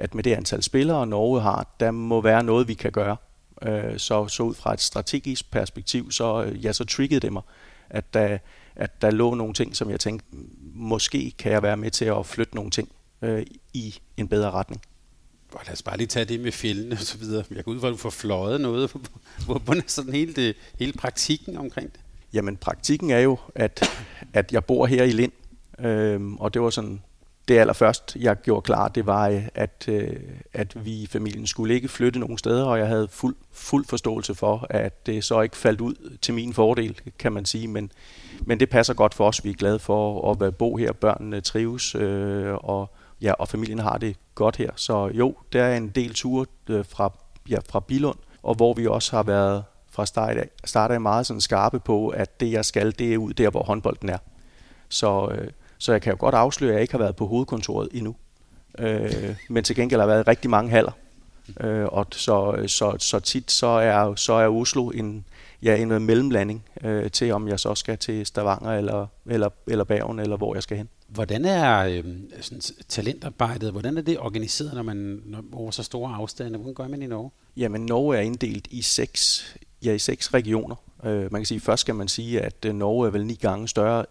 at 0.00 0.14
med 0.14 0.24
det 0.24 0.34
antal 0.34 0.62
spillere, 0.62 1.06
Norge 1.06 1.40
har, 1.40 1.74
der 1.80 1.90
må 1.90 2.20
være 2.20 2.44
noget, 2.44 2.68
vi 2.68 2.74
kan 2.74 2.92
gøre. 2.92 3.16
Øh, 3.62 3.98
så, 3.98 4.28
så 4.28 4.42
ud 4.42 4.54
fra 4.54 4.72
et 4.72 4.80
strategisk 4.80 5.50
perspektiv, 5.50 6.10
så, 6.12 6.44
øh, 6.44 6.64
ja, 6.64 6.72
så 6.72 6.84
triggede 6.84 7.20
det 7.20 7.32
mig, 7.32 7.42
at 7.90 8.14
der, 8.14 8.38
at 8.76 9.02
der 9.02 9.10
lå 9.10 9.34
nogle 9.34 9.54
ting, 9.54 9.76
som 9.76 9.90
jeg 9.90 10.00
tænkte, 10.00 10.26
måske 10.74 11.32
kan 11.38 11.52
jeg 11.52 11.62
være 11.62 11.76
med 11.76 11.90
til 11.90 12.04
at 12.04 12.26
flytte 12.26 12.54
nogle 12.54 12.70
ting 12.70 12.88
øh, 13.22 13.46
i 13.74 14.00
en 14.16 14.28
bedre 14.28 14.50
retning. 14.50 14.82
Og 15.52 15.60
lad 15.66 15.72
os 15.72 15.82
bare 15.82 15.96
lige 15.96 16.06
tage 16.06 16.24
det 16.24 16.40
med 16.40 16.52
fjellene 16.52 16.92
og 16.92 16.98
så 16.98 17.18
videre. 17.18 17.44
Jeg 17.50 17.64
går 17.64 17.72
ud 17.72 17.80
fra, 17.80 17.86
at 17.86 17.92
du 17.92 17.96
får 17.96 18.10
fløjet 18.10 18.60
noget. 18.60 18.92
Hvordan 19.64 19.82
er 19.82 19.86
sådan 19.86 20.12
hele, 20.12 20.34
det, 20.34 20.56
hele 20.78 20.92
praktikken 20.92 21.56
omkring 21.56 21.92
det? 21.92 22.00
Jamen, 22.32 22.56
praktikken 22.56 23.10
er 23.10 23.18
jo, 23.18 23.38
at, 23.54 23.90
at 24.32 24.52
jeg 24.52 24.64
bor 24.64 24.86
her 24.86 25.04
i 25.04 25.10
Lind, 25.10 25.32
øhm, 25.78 26.36
og 26.36 26.54
det 26.54 26.62
var 26.62 26.70
sådan 26.70 27.02
det 27.50 27.58
allerførst, 27.58 28.16
jeg 28.20 28.36
gjorde 28.36 28.62
klar, 28.62 28.88
det 28.88 29.06
var, 29.06 29.28
øh, 29.28 29.42
at, 29.54 29.84
øh, 29.88 30.16
at 30.52 30.84
vi 30.84 30.90
i 30.90 31.06
familien 31.06 31.46
skulle 31.46 31.74
ikke 31.74 31.88
flytte 31.88 32.20
nogen 32.20 32.38
steder, 32.38 32.64
og 32.64 32.78
jeg 32.78 32.86
havde 32.86 33.08
fuld, 33.08 33.36
fuld 33.52 33.84
forståelse 33.84 34.34
for, 34.34 34.66
at 34.70 35.06
det 35.06 35.24
så 35.24 35.40
ikke 35.40 35.56
faldt 35.56 35.80
ud 35.80 36.16
til 36.22 36.34
min 36.34 36.52
fordel, 36.52 37.00
kan 37.18 37.32
man 37.32 37.44
sige. 37.44 37.68
Men, 37.68 37.90
men 38.40 38.60
det 38.60 38.70
passer 38.70 38.94
godt 38.94 39.14
for 39.14 39.28
os. 39.28 39.44
Vi 39.44 39.50
er 39.50 39.54
glade 39.54 39.78
for 39.78 40.30
at 40.30 40.56
bo 40.56 40.76
her. 40.76 40.92
Børnene 40.92 41.40
trives, 41.40 41.94
øh, 41.94 42.54
og, 42.54 42.90
ja, 43.22 43.32
og 43.32 43.48
familien 43.48 43.78
har 43.78 43.98
det 43.98 44.16
godt 44.34 44.56
her. 44.56 44.70
Så 44.76 45.10
jo, 45.14 45.34
der 45.52 45.62
er 45.62 45.76
en 45.76 45.88
del 45.88 46.14
ture 46.14 46.46
øh, 46.68 46.84
fra, 46.84 47.12
ja, 47.48 47.58
fra 47.68 47.80
Bilund, 47.80 48.18
og 48.42 48.54
hvor 48.54 48.74
vi 48.74 48.86
også 48.86 49.16
har 49.16 49.22
været 49.22 49.64
fra 49.90 50.06
start 50.06 50.36
af, 50.36 50.48
start 50.64 50.90
af 50.90 51.00
meget 51.00 51.26
sådan 51.26 51.40
skarpe 51.40 51.80
på, 51.80 52.08
at 52.08 52.40
det 52.40 52.52
jeg 52.52 52.64
skal, 52.64 52.98
det 52.98 53.14
er 53.14 53.18
ud 53.18 53.32
der, 53.32 53.50
hvor 53.50 53.62
håndbolden 53.62 54.08
er. 54.08 54.18
Så, 54.88 55.28
øh, 55.34 55.48
så 55.80 55.92
jeg 55.92 56.02
kan 56.02 56.10
jo 56.10 56.16
godt 56.20 56.34
afsløre, 56.34 56.70
at 56.70 56.74
jeg 56.74 56.82
ikke 56.82 56.92
har 56.92 56.98
været 56.98 57.16
på 57.16 57.26
hovedkontoret 57.26 57.88
endnu. 57.92 58.16
Øh, 58.78 59.36
men 59.48 59.64
til 59.64 59.76
gengæld 59.76 60.00
har 60.00 60.06
der 60.06 60.14
været 60.14 60.28
rigtig 60.28 60.50
mange 60.50 60.70
haller. 60.70 60.92
Øh, 61.60 61.84
og 61.84 62.06
så, 62.10 62.64
så, 62.66 62.96
så 62.98 63.20
tit 63.20 63.50
så 63.52 63.66
er, 63.66 64.14
så 64.14 64.32
er 64.32 64.48
Oslo 64.48 64.90
en, 64.90 65.24
ja, 65.62 65.76
en 65.76 65.88
mellemlanding 65.88 66.64
øh, 66.84 67.10
til, 67.10 67.32
om 67.32 67.48
jeg 67.48 67.60
så 67.60 67.74
skal 67.74 67.98
til 67.98 68.26
Stavanger 68.26 68.70
eller, 68.70 69.06
eller, 69.26 69.48
eller 69.66 69.84
Bergen, 69.84 70.18
eller 70.18 70.36
hvor 70.36 70.54
jeg 70.54 70.62
skal 70.62 70.76
hen. 70.76 70.88
Hvordan 71.08 71.44
er 71.44 71.78
øh, 71.78 72.04
sådan, 72.40 72.60
talentarbejdet, 72.88 73.72
hvordan 73.72 73.98
er 73.98 74.02
det 74.02 74.18
organiseret, 74.18 74.74
når 74.74 74.82
man 74.82 75.22
når, 75.24 75.44
over 75.52 75.70
så 75.70 75.82
store 75.82 76.14
afstande? 76.14 76.58
Hvordan 76.58 76.74
gør 76.74 76.88
man 76.88 77.02
i 77.02 77.06
Norge? 77.06 77.30
Jamen, 77.56 77.86
Norge 77.86 78.16
er 78.16 78.20
inddelt 78.20 78.68
i 78.70 78.82
seks, 78.82 79.54
ja, 79.84 79.92
i 79.92 79.98
seks 79.98 80.34
regioner. 80.34 80.76
Øh, 81.04 81.32
man 81.32 81.40
kan 81.40 81.46
sige, 81.46 81.60
først 81.60 81.80
skal 81.80 81.94
man 81.94 82.08
sige, 82.08 82.40
at 82.40 82.64
øh, 82.66 82.74
Norge 82.74 83.06
er 83.06 83.10
vel 83.10 83.26
ni 83.26 83.34
gange 83.34 83.68
større 83.68 84.06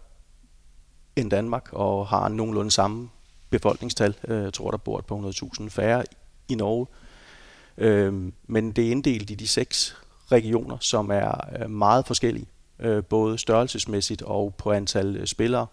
end 1.20 1.30
Danmark 1.30 1.68
og 1.72 2.06
har 2.06 2.28
nogenlunde 2.28 2.70
samme 2.70 3.08
befolkningstal. 3.50 4.14
Øh, 4.28 4.42
jeg 4.42 4.52
tror, 4.52 4.70
der 4.70 4.78
bor 4.78 4.98
et 4.98 5.06
par 5.06 5.16
100.000 5.62 5.68
færre 5.68 6.04
i 6.48 6.54
Norge. 6.54 6.86
Øh, 7.78 8.32
men 8.46 8.72
det 8.72 8.86
er 8.86 8.90
inddelt 8.90 9.30
i 9.30 9.34
de 9.34 9.48
seks 9.48 9.96
regioner, 10.32 10.76
som 10.80 11.10
er 11.10 11.60
øh, 11.60 11.70
meget 11.70 12.06
forskellige, 12.06 12.46
både 13.08 13.38
størrelsesmæssigt 13.38 14.22
og 14.22 14.54
på 14.54 14.72
antal 14.72 15.28
spillere 15.28 15.66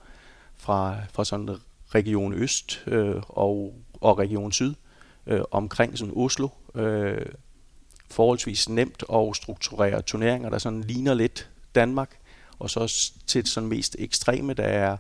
fra, 0.58 0.96
fra 1.14 1.26
sådan 1.26 1.50
region 1.96 2.34
Øst 2.34 2.84
og, 3.28 3.74
og 4.02 4.18
region 4.18 4.52
Syd 4.52 4.74
omkring 5.52 5.98
sådan 5.98 6.14
Oslo. 6.18 6.48
forholdsvis 8.12 8.70
nemt 8.70 9.04
at 9.14 9.36
strukturere 9.36 10.02
turneringer, 10.02 10.50
der 10.50 10.58
sådan 10.58 10.82
ligner 10.82 11.14
lidt 11.14 11.50
Danmark, 11.76 12.18
og 12.60 12.70
så 12.70 13.12
til 13.28 13.42
det 13.42 13.52
sådan 13.52 13.70
mest 13.70 13.96
ekstreme, 14.00 14.54
der 14.54 14.64
er 14.64 14.98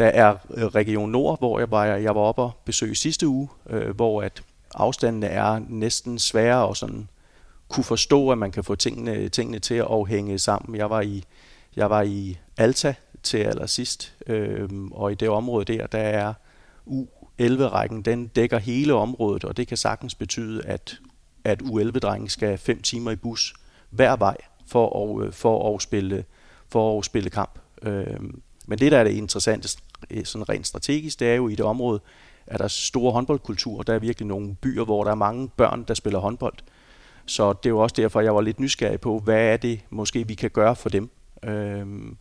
der 0.00 0.06
er 0.06 0.36
øh, 0.54 0.64
Region 0.64 1.10
Nord, 1.10 1.38
hvor 1.38 1.58
jeg 1.58 1.70
var, 1.70 1.84
jeg 1.84 2.14
var 2.14 2.20
oppe 2.20 2.42
og 2.42 2.52
besøge 2.64 2.94
sidste 2.94 3.28
uge, 3.28 3.48
øh, 3.70 3.96
hvor 3.96 4.22
at 4.22 4.42
afstandene 4.74 5.26
er 5.26 5.60
næsten 5.68 6.18
svære 6.18 6.66
og 6.66 6.76
sådan 6.76 7.08
kunne 7.68 7.84
forstå, 7.84 8.30
at 8.30 8.38
man 8.38 8.52
kan 8.52 8.64
få 8.64 8.74
tingene, 8.74 9.28
tingene 9.28 9.58
til 9.58 9.74
at 9.74 10.08
hænge 10.08 10.38
sammen. 10.38 10.76
Jeg 10.76 10.90
var 10.90 11.00
i, 11.00 11.24
jeg 11.76 11.90
var 11.90 12.02
i 12.02 12.38
Alta 12.56 12.94
til 13.22 13.38
allersidst, 13.38 14.14
øh, 14.26 14.68
og 14.92 15.12
i 15.12 15.14
det 15.14 15.28
område 15.28 15.64
der, 15.64 15.86
der 15.86 15.98
er 15.98 16.34
U11-rækken, 16.86 18.02
den 18.02 18.26
dækker 18.26 18.58
hele 18.58 18.94
området, 18.94 19.44
og 19.44 19.56
det 19.56 19.68
kan 19.68 19.76
sagtens 19.76 20.14
betyde, 20.14 20.66
at, 20.66 20.98
at 21.44 21.62
U11-drengen 21.62 22.28
skal 22.28 22.58
5 22.58 22.82
timer 22.82 23.10
i 23.10 23.16
bus 23.16 23.54
hver 23.90 24.16
vej 24.16 24.36
for 24.66 25.18
at, 25.20 25.26
øh, 25.26 25.32
for 25.32 25.74
at, 25.74 25.82
spille, 25.82 26.24
for 26.68 26.98
at 26.98 27.04
spille 27.04 27.30
kamp. 27.30 27.58
Øh, 27.82 28.20
men 28.66 28.78
det, 28.78 28.92
der 28.92 28.98
er 28.98 29.04
det 29.04 29.12
interessante 29.12 29.68
Øh, 30.10 30.24
sådan 30.24 30.48
rent 30.48 30.66
strategisk, 30.66 31.20
det 31.20 31.28
er 31.28 31.34
jo 31.34 31.48
i 31.48 31.54
det 31.54 31.64
område, 31.64 32.00
at 32.46 32.58
der 32.58 32.64
er 32.64 32.68
store 32.68 33.12
håndboldkultur. 33.12 33.82
Der 33.82 33.94
er 33.94 33.98
virkelig 33.98 34.26
nogle 34.26 34.54
byer, 34.54 34.84
hvor 34.84 35.04
der 35.04 35.10
er 35.10 35.14
mange 35.14 35.48
børn, 35.48 35.84
der 35.88 35.94
spiller 35.94 36.18
håndbold. 36.18 36.54
Så 37.26 37.52
det 37.52 37.66
er 37.66 37.70
jo 37.70 37.78
også 37.78 37.94
derfor, 37.96 38.20
jeg 38.20 38.34
var 38.34 38.40
lidt 38.40 38.60
nysgerrig 38.60 39.00
på, 39.00 39.18
hvad 39.18 39.52
er 39.52 39.56
det 39.56 39.80
måske, 39.90 40.26
vi 40.28 40.34
kan 40.34 40.50
gøre 40.50 40.76
for 40.76 40.88
dem. 40.88 41.10
Øhm, 41.44 42.16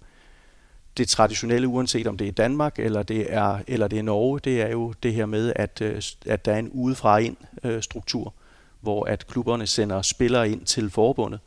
det 0.97 1.07
traditionelle, 1.07 1.67
uanset 1.67 2.07
om 2.07 2.17
det 2.17 2.27
er 2.27 2.31
Danmark 2.31 2.79
eller 2.79 3.03
det 3.03 3.33
er, 3.33 3.59
eller 3.67 3.87
det 3.87 3.99
er 3.99 4.03
Norge, 4.03 4.39
det 4.39 4.61
er 4.61 4.69
jo 4.69 4.93
det 5.03 5.13
her 5.13 5.25
med, 5.25 5.53
at, 5.55 5.81
øh, 5.81 6.01
at 6.25 6.45
der 6.45 6.53
er 6.53 6.59
en 6.59 6.69
udefra-ind-struktur, 6.69 8.27
øh, 8.27 8.33
hvor 8.81 9.05
at 9.05 9.27
klubberne 9.27 9.67
sender 9.67 10.01
spillere 10.01 10.49
ind 10.49 10.65
til 10.65 10.89
forbundet. 10.89 11.39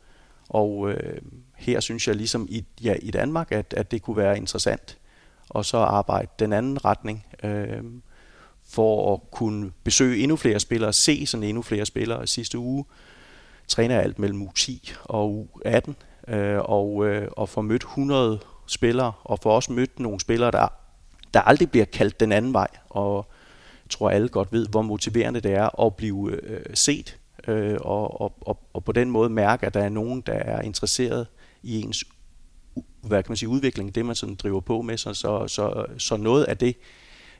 Og 0.49 0.91
øh, 0.91 1.21
her 1.55 1.79
synes 1.79 2.07
jeg 2.07 2.15
ligesom 2.15 2.47
i, 2.49 2.65
ja, 2.83 2.95
i 3.01 3.11
Danmark, 3.11 3.51
at, 3.51 3.73
at 3.77 3.91
det 3.91 4.01
kunne 4.01 4.17
være 4.17 4.37
interessant 4.37 4.97
og 5.53 5.65
så 5.65 5.77
arbejde 5.77 6.27
den 6.39 6.53
anden 6.53 6.85
retning 6.85 7.25
øh, 7.43 7.83
for 8.69 9.13
at 9.13 9.19
kunne 9.31 9.71
besøge 9.83 10.23
endnu 10.23 10.35
flere 10.35 10.59
spillere, 10.59 10.93
se 10.93 11.25
sådan 11.25 11.43
endnu 11.43 11.61
flere 11.61 11.85
spillere. 11.85 12.27
Sidste 12.27 12.57
uge 12.57 12.85
træner 13.67 13.95
jeg 13.95 14.03
alt 14.03 14.19
mellem 14.19 14.41
U10 14.41 14.95
og 15.03 15.47
U18 15.55 15.93
øh, 16.33 16.59
og, 16.59 17.07
øh, 17.07 17.27
og 17.31 17.49
får 17.49 17.61
mødt 17.61 17.81
100 17.81 18.39
spillere, 18.67 19.11
og 19.23 19.39
får 19.39 19.55
også 19.55 19.71
mødt 19.71 19.99
nogle 19.99 20.19
spillere, 20.19 20.51
der, 20.51 20.67
der 21.33 21.41
aldrig 21.41 21.71
bliver 21.71 21.85
kaldt 21.85 22.19
den 22.19 22.31
anden 22.31 22.53
vej, 22.53 22.67
og 22.89 23.27
jeg 23.85 23.89
tror 23.89 24.09
alle 24.09 24.29
godt 24.29 24.51
ved, 24.51 24.67
hvor 24.67 24.81
motiverende 24.81 25.39
det 25.39 25.53
er 25.53 25.81
at 25.85 25.95
blive 25.95 26.31
øh, 26.31 26.65
set, 26.73 27.17
øh, 27.47 27.77
og, 27.81 28.21
og, 28.21 28.33
og, 28.41 28.59
og 28.73 28.83
på 28.83 28.91
den 28.91 29.09
måde 29.09 29.29
mærke, 29.29 29.65
at 29.65 29.73
der 29.73 29.83
er 29.83 29.89
nogen, 29.89 30.21
der 30.21 30.33
er 30.33 30.61
interesseret 30.61 31.27
i 31.63 31.81
ens 31.81 32.03
hvad 33.03 33.23
kan 33.23 33.31
man 33.31 33.37
sige, 33.37 33.49
udvikling, 33.49 33.95
det 33.95 34.05
man 34.05 34.15
sådan 34.15 34.35
driver 34.35 34.59
på 34.61 34.81
med. 34.81 34.97
Så, 34.97 35.13
så, 35.13 35.47
så, 35.47 35.85
så 35.97 36.17
noget 36.17 36.43
af 36.43 36.57
det, 36.57 36.75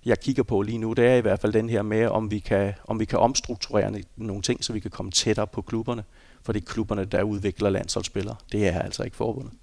jeg 0.05 0.19
kigger 0.19 0.43
på 0.43 0.61
lige 0.61 0.77
nu, 0.77 0.93
det 0.93 1.05
er 1.05 1.15
i 1.15 1.21
hvert 1.21 1.39
fald 1.39 1.53
den 1.53 1.69
her 1.69 1.81
med, 1.81 2.07
om 2.07 2.31
vi 2.31 2.39
kan, 2.39 2.73
om 2.85 2.99
vi 2.99 3.05
kan 3.05 3.19
omstrukturere 3.19 4.01
nogle 4.15 4.41
ting, 4.41 4.63
så 4.63 4.73
vi 4.73 4.79
kan 4.79 4.91
komme 4.91 5.11
tættere 5.11 5.47
på 5.47 5.61
klubberne. 5.61 6.03
For 6.43 6.53
det 6.53 6.61
er 6.61 6.65
klubberne, 6.65 7.05
der 7.05 7.23
udvikler 7.23 7.69
landsholdsspillere. 7.69 8.35
Det 8.51 8.67
er 8.67 8.79
altså 8.79 9.03
ikke 9.03 9.17
forbundet. 9.17 9.53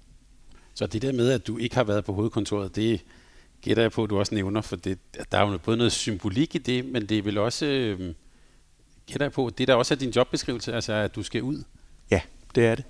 Så 0.73 0.87
det 0.87 1.01
der 1.01 1.11
med, 1.11 1.31
at 1.31 1.47
du 1.47 1.57
ikke 1.57 1.75
har 1.75 1.83
været 1.83 2.05
på 2.05 2.13
hovedkontoret, 2.13 2.75
det 2.75 3.01
gætter 3.61 3.83
jeg 3.83 3.91
på, 3.91 4.03
at 4.03 4.09
du 4.09 4.19
også 4.19 4.35
nævner, 4.35 4.61
for 4.61 4.75
det, 4.75 4.97
der 5.31 5.37
er 5.37 5.51
jo 5.51 5.57
både 5.57 5.77
noget 5.77 5.91
symbolik 5.91 6.55
i 6.55 6.57
det, 6.57 6.85
men 6.85 7.05
det 7.05 7.17
er 7.17 7.21
vel 7.21 7.37
også, 7.37 7.65
øh, 7.65 8.13
gætter 9.05 9.25
jeg 9.25 9.31
på, 9.31 9.51
det 9.57 9.67
der 9.67 9.75
også 9.75 9.93
er 9.93 9.97
din 9.97 10.09
jobbeskrivelse, 10.09 10.73
altså 10.73 10.93
at 10.93 11.15
du 11.15 11.23
skal 11.23 11.43
ud. 11.43 11.63
Ja, 12.11 12.21
det 12.55 12.65
er 12.65 12.75
det. 12.75 12.85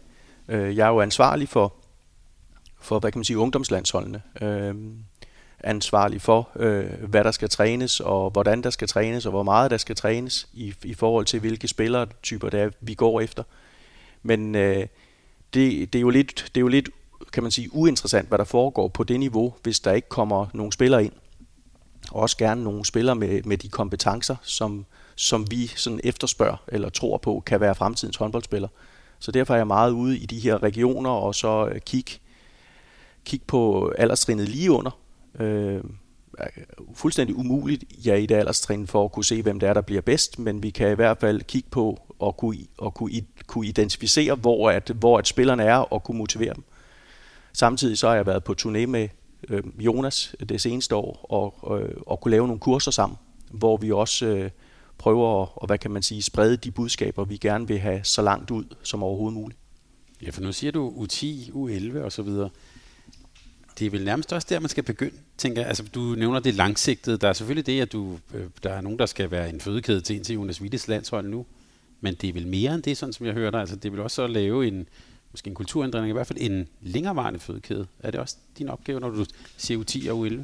Øh, 0.47 0.77
jeg 0.77 0.85
er 0.85 0.91
jo 0.91 1.01
ansvarlig 1.01 1.49
for, 1.49 1.73
for 2.81 2.99
hvad 2.99 3.11
kan 3.11 3.19
man 3.19 3.25
sige, 3.25 3.37
ungdomslandsholdene. 3.37 4.21
Øh, 4.41 4.75
ansvarlig 5.63 6.21
for, 6.21 6.49
øh, 6.55 7.03
hvad 7.07 7.23
der 7.23 7.31
skal 7.31 7.49
trænes, 7.49 7.99
og 7.99 8.29
hvordan 8.29 8.61
der 8.63 8.69
skal 8.69 8.87
trænes, 8.87 9.25
og 9.25 9.31
hvor 9.31 9.43
meget 9.43 9.71
der 9.71 9.77
skal 9.77 9.95
trænes, 9.95 10.47
i, 10.53 10.73
i 10.83 10.93
forhold 10.93 11.25
til 11.25 11.39
hvilke 11.39 11.67
spillertyper 11.67 12.49
det 12.49 12.59
er, 12.59 12.69
vi 12.81 12.93
går 12.93 13.21
efter. 13.21 13.43
Men 14.23 14.55
øh, 14.55 14.87
det, 15.53 15.93
det, 15.93 15.95
er 15.95 16.01
jo 16.01 16.09
lidt, 16.09 16.45
det 16.55 16.57
er 16.57 16.61
jo 16.61 16.67
lidt, 16.67 16.89
kan 17.33 17.43
man 17.43 17.51
sige, 17.51 17.73
uinteressant, 17.73 18.27
hvad 18.27 18.37
der 18.37 18.43
foregår 18.43 18.87
på 18.87 19.03
det 19.03 19.19
niveau, 19.19 19.53
hvis 19.63 19.79
der 19.79 19.91
ikke 19.91 20.09
kommer 20.09 20.45
nogle 20.53 20.73
spillere 20.73 21.03
ind. 21.03 21.13
Og 22.11 22.21
også 22.21 22.37
gerne 22.37 22.63
nogle 22.63 22.85
spillere 22.85 23.15
med, 23.15 23.43
med 23.43 23.57
de 23.57 23.69
kompetencer, 23.69 24.35
som, 24.41 24.85
som 25.15 25.51
vi 25.51 25.67
sådan 25.67 25.99
efterspørger 26.03 26.63
eller 26.67 26.89
tror 26.89 27.17
på, 27.17 27.43
kan 27.45 27.59
være 27.59 27.75
fremtidens 27.75 28.17
håndboldspiller. 28.17 28.67
Så 29.19 29.31
derfor 29.31 29.53
er 29.53 29.57
jeg 29.57 29.67
meget 29.67 29.91
ude 29.91 30.17
i 30.17 30.25
de 30.25 30.39
her 30.39 30.63
regioner, 30.63 31.09
og 31.09 31.35
så 31.35 31.67
øh, 31.67 31.81
kigge 31.81 32.11
kigge 33.25 33.43
kig 33.43 33.47
på 33.47 33.91
alderstrinet 33.97 34.49
lige 34.49 34.71
under, 34.71 34.99
øh, 35.39 35.83
fuldstændig 36.93 37.35
umuligt 37.35 37.83
ja, 38.05 38.15
i 38.15 38.25
det 38.25 38.35
alderstrin 38.35 38.87
for 38.87 39.05
at 39.05 39.11
kunne 39.11 39.25
se, 39.25 39.41
hvem 39.41 39.59
det 39.59 39.69
er, 39.69 39.73
der 39.73 39.81
bliver 39.81 40.01
bedst, 40.01 40.39
men 40.39 40.63
vi 40.63 40.69
kan 40.69 40.91
i 40.91 40.95
hvert 40.95 41.17
fald 41.17 41.41
kigge 41.41 41.69
på 41.69 42.01
og 42.19 42.37
kunne, 42.37 42.57
og 42.77 42.93
kunne, 42.93 43.11
kunne 43.47 43.67
identificere, 43.67 44.35
hvor, 44.35 44.69
at, 44.69 44.91
hvor 44.99 45.17
at 45.17 45.27
spillerne 45.27 45.63
er, 45.63 45.75
og 45.75 46.03
kunne 46.03 46.17
motivere 46.17 46.53
dem. 46.53 46.63
Samtidig 47.53 47.97
så 47.97 48.07
har 48.07 48.15
jeg 48.15 48.25
været 48.25 48.43
på 48.43 48.55
turné 48.61 48.85
med 48.85 49.09
øh, 49.49 49.63
Jonas 49.79 50.35
det 50.49 50.61
seneste 50.61 50.95
år, 50.95 51.25
og, 51.29 51.81
øh, 51.81 51.89
og 52.07 52.21
kunne 52.21 52.31
lave 52.31 52.47
nogle 52.47 52.59
kurser 52.59 52.91
sammen, 52.91 53.17
hvor 53.51 53.77
vi 53.77 53.91
også 53.91 54.25
øh, 54.25 54.49
prøver 54.97 55.41
at, 55.41 55.49
og 55.55 55.67
hvad 55.67 55.77
kan 55.77 55.91
man 55.91 56.03
sige, 56.03 56.21
sprede 56.21 56.57
de 56.57 56.71
budskaber, 56.71 57.23
vi 57.23 57.37
gerne 57.37 57.67
vil 57.67 57.79
have 57.79 57.99
så 58.03 58.21
langt 58.21 58.51
ud 58.51 58.63
som 58.83 59.03
overhovedet 59.03 59.33
muligt. 59.33 59.59
Ja, 60.21 60.29
for 60.29 60.41
nu 60.41 60.51
siger 60.51 60.71
du 60.71 60.89
U10, 60.89 61.25
U11 61.49 61.99
og 61.99 62.11
så 62.11 62.21
videre 62.21 62.49
det 63.79 63.85
er 63.85 63.89
vel 63.89 64.05
nærmest 64.05 64.33
også 64.33 64.47
der, 64.49 64.59
man 64.59 64.69
skal 64.69 64.83
begynde, 64.83 65.15
tænker 65.37 65.61
jeg. 65.61 65.67
Altså, 65.67 65.83
du 65.83 65.99
nævner 65.99 66.39
det 66.39 66.53
langsigtede. 66.53 67.17
Der 67.17 67.29
er 67.29 67.33
selvfølgelig 67.33 67.65
det, 67.65 67.81
at 67.81 67.91
du, 67.91 68.19
øh, 68.33 68.45
der 68.63 68.73
er 68.73 68.81
nogen, 68.81 68.99
der 68.99 69.05
skal 69.05 69.31
være 69.31 69.49
en 69.49 69.61
fødekæde 69.61 70.01
til 70.01 70.15
en 70.15 70.23
til 70.23 70.33
Jonas 70.33 70.61
Wittes 70.61 70.87
landshold 70.87 71.27
nu. 71.27 71.45
Men 72.01 72.15
det 72.15 72.29
er 72.29 72.33
vel 72.33 72.47
mere 72.47 72.73
end 72.73 72.83
det, 72.83 72.97
sådan 72.97 73.13
som 73.13 73.25
jeg 73.25 73.33
hører 73.33 73.51
dig. 73.51 73.59
Altså, 73.59 73.75
det 73.75 73.91
vil 73.91 73.99
også 73.99 74.15
så 74.15 74.27
lave 74.27 74.67
en, 74.67 74.87
måske 75.31 75.47
en 75.47 75.55
kulturændring, 75.55 76.09
i 76.09 76.11
hvert 76.11 76.27
fald 76.27 76.39
en 76.41 76.67
længerevarende 76.81 77.39
fødekæde. 77.39 77.87
Er 77.99 78.11
det 78.11 78.19
også 78.19 78.35
din 78.57 78.69
opgave, 78.69 78.99
når 78.99 79.09
du 79.09 79.25
siger 79.57 79.83
U10 79.83 80.11
og 80.11 80.27
U11? 80.27 80.43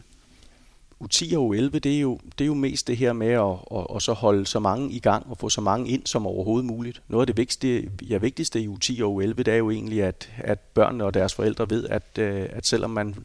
U10 1.03 1.37
og 1.37 1.55
U11, 1.55 1.79
det 1.79 1.85
er 1.85 1.99
jo, 1.99 2.19
det 2.37 2.43
er 2.43 2.47
jo 2.47 2.53
mest 2.53 2.87
det 2.87 2.97
her 2.97 3.13
med 3.13 3.27
at, 3.27 3.79
at, 3.79 3.95
at 3.95 4.01
så 4.01 4.13
holde 4.13 4.45
så 4.45 4.59
mange 4.59 4.91
i 4.91 4.99
gang 4.99 5.27
og 5.29 5.37
få 5.37 5.49
så 5.49 5.61
mange 5.61 5.89
ind 5.89 6.05
som 6.05 6.27
overhovedet 6.27 6.65
muligt. 6.65 7.01
Noget 7.07 7.21
af 7.21 7.27
det 7.27 7.37
vigtigste, 7.37 7.89
ja, 8.09 8.17
vigtigste 8.17 8.61
i 8.61 8.67
U10 8.67 9.03
og 9.03 9.23
U11, 9.23 9.33
det 9.33 9.47
er 9.47 9.55
jo 9.55 9.71
egentlig, 9.71 10.03
at, 10.03 10.31
at 10.37 10.59
børnene 10.59 11.03
og 11.03 11.13
deres 11.13 11.33
forældre 11.33 11.69
ved, 11.69 11.87
at, 11.87 12.17
øh, 12.19 12.45
at 12.49 12.65
selvom 12.65 12.89
man, 12.89 13.15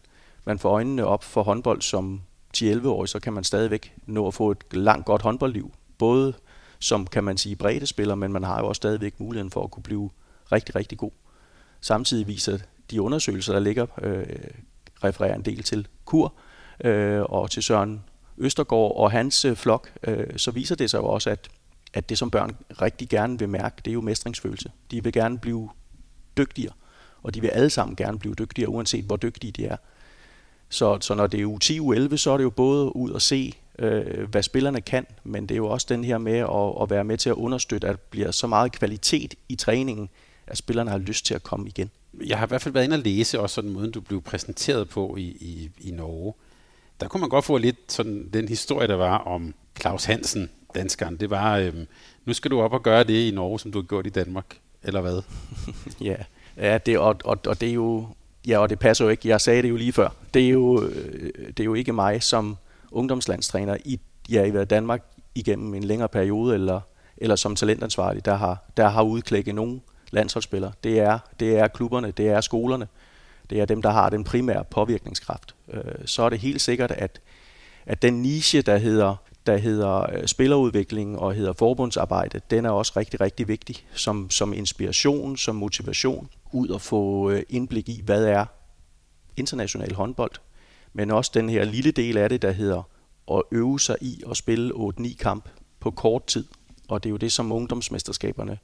man 0.44 0.58
får 0.58 0.70
øjnene 0.70 1.04
op 1.04 1.24
for 1.24 1.42
håndbold 1.42 1.82
som 1.82 2.20
10-11 2.56 2.88
år, 2.88 3.06
så 3.06 3.20
kan 3.20 3.32
man 3.32 3.44
stadigvæk 3.44 3.94
nå 4.06 4.26
at 4.26 4.34
få 4.34 4.50
et 4.50 4.64
langt 4.72 5.06
godt 5.06 5.22
håndboldliv. 5.22 5.72
Både 5.98 6.34
som, 6.78 7.06
kan 7.06 7.24
man 7.24 7.38
sige, 7.38 7.56
brede 7.56 7.86
spiller, 7.86 8.14
men 8.14 8.32
man 8.32 8.42
har 8.42 8.60
jo 8.60 8.68
også 8.68 8.78
stadigvæk 8.78 9.20
muligheden 9.20 9.50
for 9.50 9.64
at 9.64 9.70
kunne 9.70 9.82
blive 9.82 10.10
rigtig, 10.52 10.74
rigtig 10.76 10.98
god. 10.98 11.10
Samtidig 11.80 12.26
viser 12.26 12.58
de 12.90 13.02
undersøgelser, 13.02 13.52
der 13.52 13.60
ligger, 13.60 13.86
øh, 14.02 14.26
refererer 15.04 15.34
en 15.34 15.42
del 15.42 15.62
til 15.62 15.88
kur, 16.04 16.34
øh, 16.84 17.22
og 17.22 17.50
til 17.50 17.62
Søren 17.62 18.02
Østergaard 18.38 18.96
og 18.96 19.10
hans 19.10 19.44
øh, 19.44 19.56
flok, 19.56 19.92
øh, 20.02 20.26
så 20.36 20.50
viser 20.50 20.74
det 20.74 20.90
sig 20.90 20.98
jo 20.98 21.04
også, 21.04 21.30
at, 21.30 21.48
at 21.94 22.08
det 22.08 22.18
som 22.18 22.30
børn 22.30 22.56
rigtig 22.82 23.08
gerne 23.08 23.38
vil 23.38 23.48
mærke, 23.48 23.76
det 23.84 23.90
er 23.90 23.94
jo 23.94 24.00
mestringsfølelse. 24.00 24.70
De 24.90 25.04
vil 25.04 25.12
gerne 25.12 25.38
blive 25.38 25.70
dygtigere, 26.36 26.72
og 27.22 27.34
de 27.34 27.40
vil 27.40 27.48
alle 27.48 27.70
sammen 27.70 27.96
gerne 27.96 28.18
blive 28.18 28.34
dygtigere, 28.34 28.68
uanset 28.68 29.04
hvor 29.04 29.16
dygtige 29.16 29.52
de 29.52 29.66
er. 29.66 29.76
Så, 30.68 30.98
så 31.00 31.14
når 31.14 31.26
det 31.26 31.40
er 31.40 31.46
U10, 31.46 31.80
U11, 31.80 32.16
så 32.16 32.30
er 32.30 32.36
det 32.36 32.44
jo 32.44 32.50
både 32.50 32.96
ud 32.96 33.12
at 33.14 33.22
se, 33.22 33.54
øh, 33.78 34.28
hvad 34.30 34.42
spillerne 34.42 34.80
kan, 34.80 35.06
men 35.24 35.42
det 35.42 35.54
er 35.54 35.56
jo 35.56 35.66
også 35.66 35.86
den 35.90 36.04
her 36.04 36.18
med 36.18 36.38
at, 36.38 36.82
at 36.82 36.90
være 36.90 37.04
med 37.04 37.18
til 37.18 37.30
at 37.30 37.36
understøtte, 37.36 37.88
at 37.88 37.92
der 37.92 38.02
bliver 38.10 38.30
så 38.30 38.46
meget 38.46 38.72
kvalitet 38.72 39.34
i 39.48 39.54
træningen, 39.54 40.08
at 40.46 40.58
spillerne 40.58 40.90
har 40.90 40.98
lyst 40.98 41.26
til 41.26 41.34
at 41.34 41.42
komme 41.42 41.68
igen. 41.68 41.90
Jeg 42.26 42.38
har 42.38 42.46
i 42.46 42.48
hvert 42.48 42.62
fald 42.62 42.74
været 42.74 42.84
inde 42.84 42.94
og 42.94 43.02
læse 43.02 43.40
også 43.40 43.54
sådan 43.54 43.70
måden, 43.70 43.90
du 43.90 44.00
blev 44.00 44.22
præsenteret 44.22 44.88
på 44.88 45.16
i, 45.16 45.22
i, 45.22 45.70
i 45.80 45.90
Norge 45.90 46.34
der 47.02 47.08
kunne 47.08 47.20
man 47.20 47.28
godt 47.28 47.44
få 47.44 47.58
lidt 47.58 47.92
sådan 47.92 48.28
den 48.32 48.48
historie, 48.48 48.88
der 48.88 48.94
var 48.94 49.18
om 49.18 49.54
Claus 49.80 50.04
Hansen, 50.04 50.50
danskeren. 50.74 51.16
Det 51.16 51.30
var, 51.30 51.58
øhm, 51.58 51.86
nu 52.24 52.32
skal 52.32 52.50
du 52.50 52.60
op 52.60 52.72
og 52.72 52.82
gøre 52.82 53.04
det 53.04 53.28
i 53.28 53.30
Norge, 53.30 53.60
som 53.60 53.72
du 53.72 53.78
har 53.78 53.86
gjort 53.86 54.06
i 54.06 54.10
Danmark, 54.10 54.46
eller 54.82 55.00
hvad? 55.00 55.22
ja, 56.08 56.16
ja 56.56 56.78
det, 56.78 56.98
og, 56.98 57.16
og, 57.24 57.38
og 57.46 57.60
det 57.60 57.68
er 57.68 57.72
jo, 57.72 58.06
ja, 58.46 58.58
og 58.58 58.70
det 58.70 58.78
passer 58.78 59.04
jo 59.04 59.10
ikke. 59.10 59.28
Jeg 59.28 59.40
sagde 59.40 59.62
det 59.62 59.68
jo 59.68 59.76
lige 59.76 59.92
før. 59.92 60.08
Det 60.34 60.44
er 60.44 60.48
jo, 60.48 60.82
øh, 60.82 61.30
det 61.46 61.60
er 61.60 61.64
jo 61.64 61.74
ikke 61.74 61.92
mig 61.92 62.22
som 62.22 62.56
ungdomslandstræner 62.90 63.76
i, 63.84 64.00
ja, 64.30 64.44
i 64.44 64.64
Danmark 64.64 65.02
igennem 65.34 65.74
en 65.74 65.84
længere 65.84 66.08
periode, 66.08 66.54
eller, 66.54 66.80
eller 67.16 67.36
som 67.36 67.56
talentansvarlig, 67.56 68.24
der 68.24 68.34
har, 68.34 68.64
der 68.76 68.88
har 68.88 69.02
udklækket 69.02 69.54
nogle 69.54 69.80
landsholdsspillere. 70.10 70.72
Det 70.84 71.00
er, 71.00 71.18
det 71.40 71.58
er 71.58 71.68
klubberne, 71.68 72.10
det 72.10 72.28
er 72.28 72.40
skolerne, 72.40 72.88
det 73.52 73.60
er 73.60 73.64
dem, 73.64 73.82
der 73.82 73.90
har 73.90 74.10
den 74.10 74.24
primære 74.24 74.64
påvirkningskraft. 74.64 75.54
Øh, 75.72 75.82
så 76.04 76.22
er 76.22 76.28
det 76.28 76.38
helt 76.38 76.60
sikkert, 76.60 76.90
at, 76.90 77.20
at 77.86 78.02
den 78.02 78.22
niche, 78.22 78.62
der 78.62 78.76
hedder, 78.76 79.16
der 79.46 79.56
hedder 79.56 80.12
øh, 80.12 80.26
spillerudvikling 80.26 81.18
og 81.18 81.34
hedder 81.34 81.52
forbundsarbejde, 81.52 82.40
den 82.50 82.64
er 82.64 82.70
også 82.70 82.92
rigtig, 82.96 83.20
rigtig 83.20 83.48
vigtig 83.48 83.76
som, 83.94 84.30
som 84.30 84.52
inspiration, 84.52 85.36
som 85.36 85.56
motivation, 85.56 86.28
ud 86.52 86.74
at 86.74 86.80
få 86.80 87.30
øh, 87.30 87.42
indblik 87.48 87.88
i, 87.88 88.02
hvad 88.04 88.24
er 88.24 88.44
international 89.36 89.94
håndbold, 89.94 90.32
men 90.92 91.10
også 91.10 91.30
den 91.34 91.48
her 91.48 91.64
lille 91.64 91.90
del 91.90 92.16
af 92.16 92.28
det, 92.28 92.42
der 92.42 92.50
hedder 92.50 92.82
at 93.32 93.42
øve 93.50 93.80
sig 93.80 93.96
i 94.00 94.22
at 94.30 94.36
spille 94.36 94.74
8-9 94.74 95.16
kamp 95.16 95.48
på 95.80 95.90
kort 95.90 96.26
tid. 96.26 96.44
Og 96.88 97.02
det 97.02 97.08
er 97.08 97.10
jo 97.10 97.16
det, 97.16 97.32
som 97.32 97.52
ungdomsmesterskaberne 97.52 98.58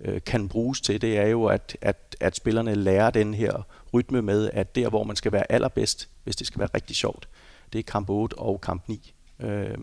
øh, 0.00 0.20
kan 0.26 0.48
bruges 0.48 0.80
til, 0.80 1.02
det 1.02 1.18
er 1.18 1.26
jo, 1.26 1.44
at, 1.44 1.76
at, 1.80 2.16
at 2.20 2.36
spillerne 2.36 2.74
lærer 2.74 3.10
den 3.10 3.34
her 3.34 3.66
rytme 3.94 4.22
med, 4.22 4.50
at 4.52 4.74
der, 4.74 4.88
hvor 4.88 5.04
man 5.04 5.16
skal 5.16 5.32
være 5.32 5.52
allerbedst, 5.52 6.08
hvis 6.24 6.36
det 6.36 6.46
skal 6.46 6.58
være 6.58 6.68
rigtig 6.74 6.96
sjovt, 6.96 7.28
det 7.72 7.78
er 7.78 7.82
kamp 7.82 8.10
8 8.10 8.34
og 8.38 8.60
kamp 8.60 8.88
9. 8.88 9.14
Øh, 9.40 9.78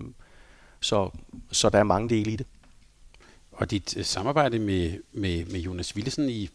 så, 0.79 1.09
så 1.51 1.69
der 1.69 1.79
er 1.79 1.83
mange 1.83 2.09
dele 2.09 2.31
i 2.31 2.35
det. 2.35 2.45
Og 3.51 3.71
dit 3.71 3.97
øh, 3.97 4.05
samarbejde 4.05 4.59
med, 4.59 4.99
med, 5.13 5.45
med 5.45 5.59
Jonas 5.59 5.95
Willesen 5.95 6.29
i, 6.29 6.49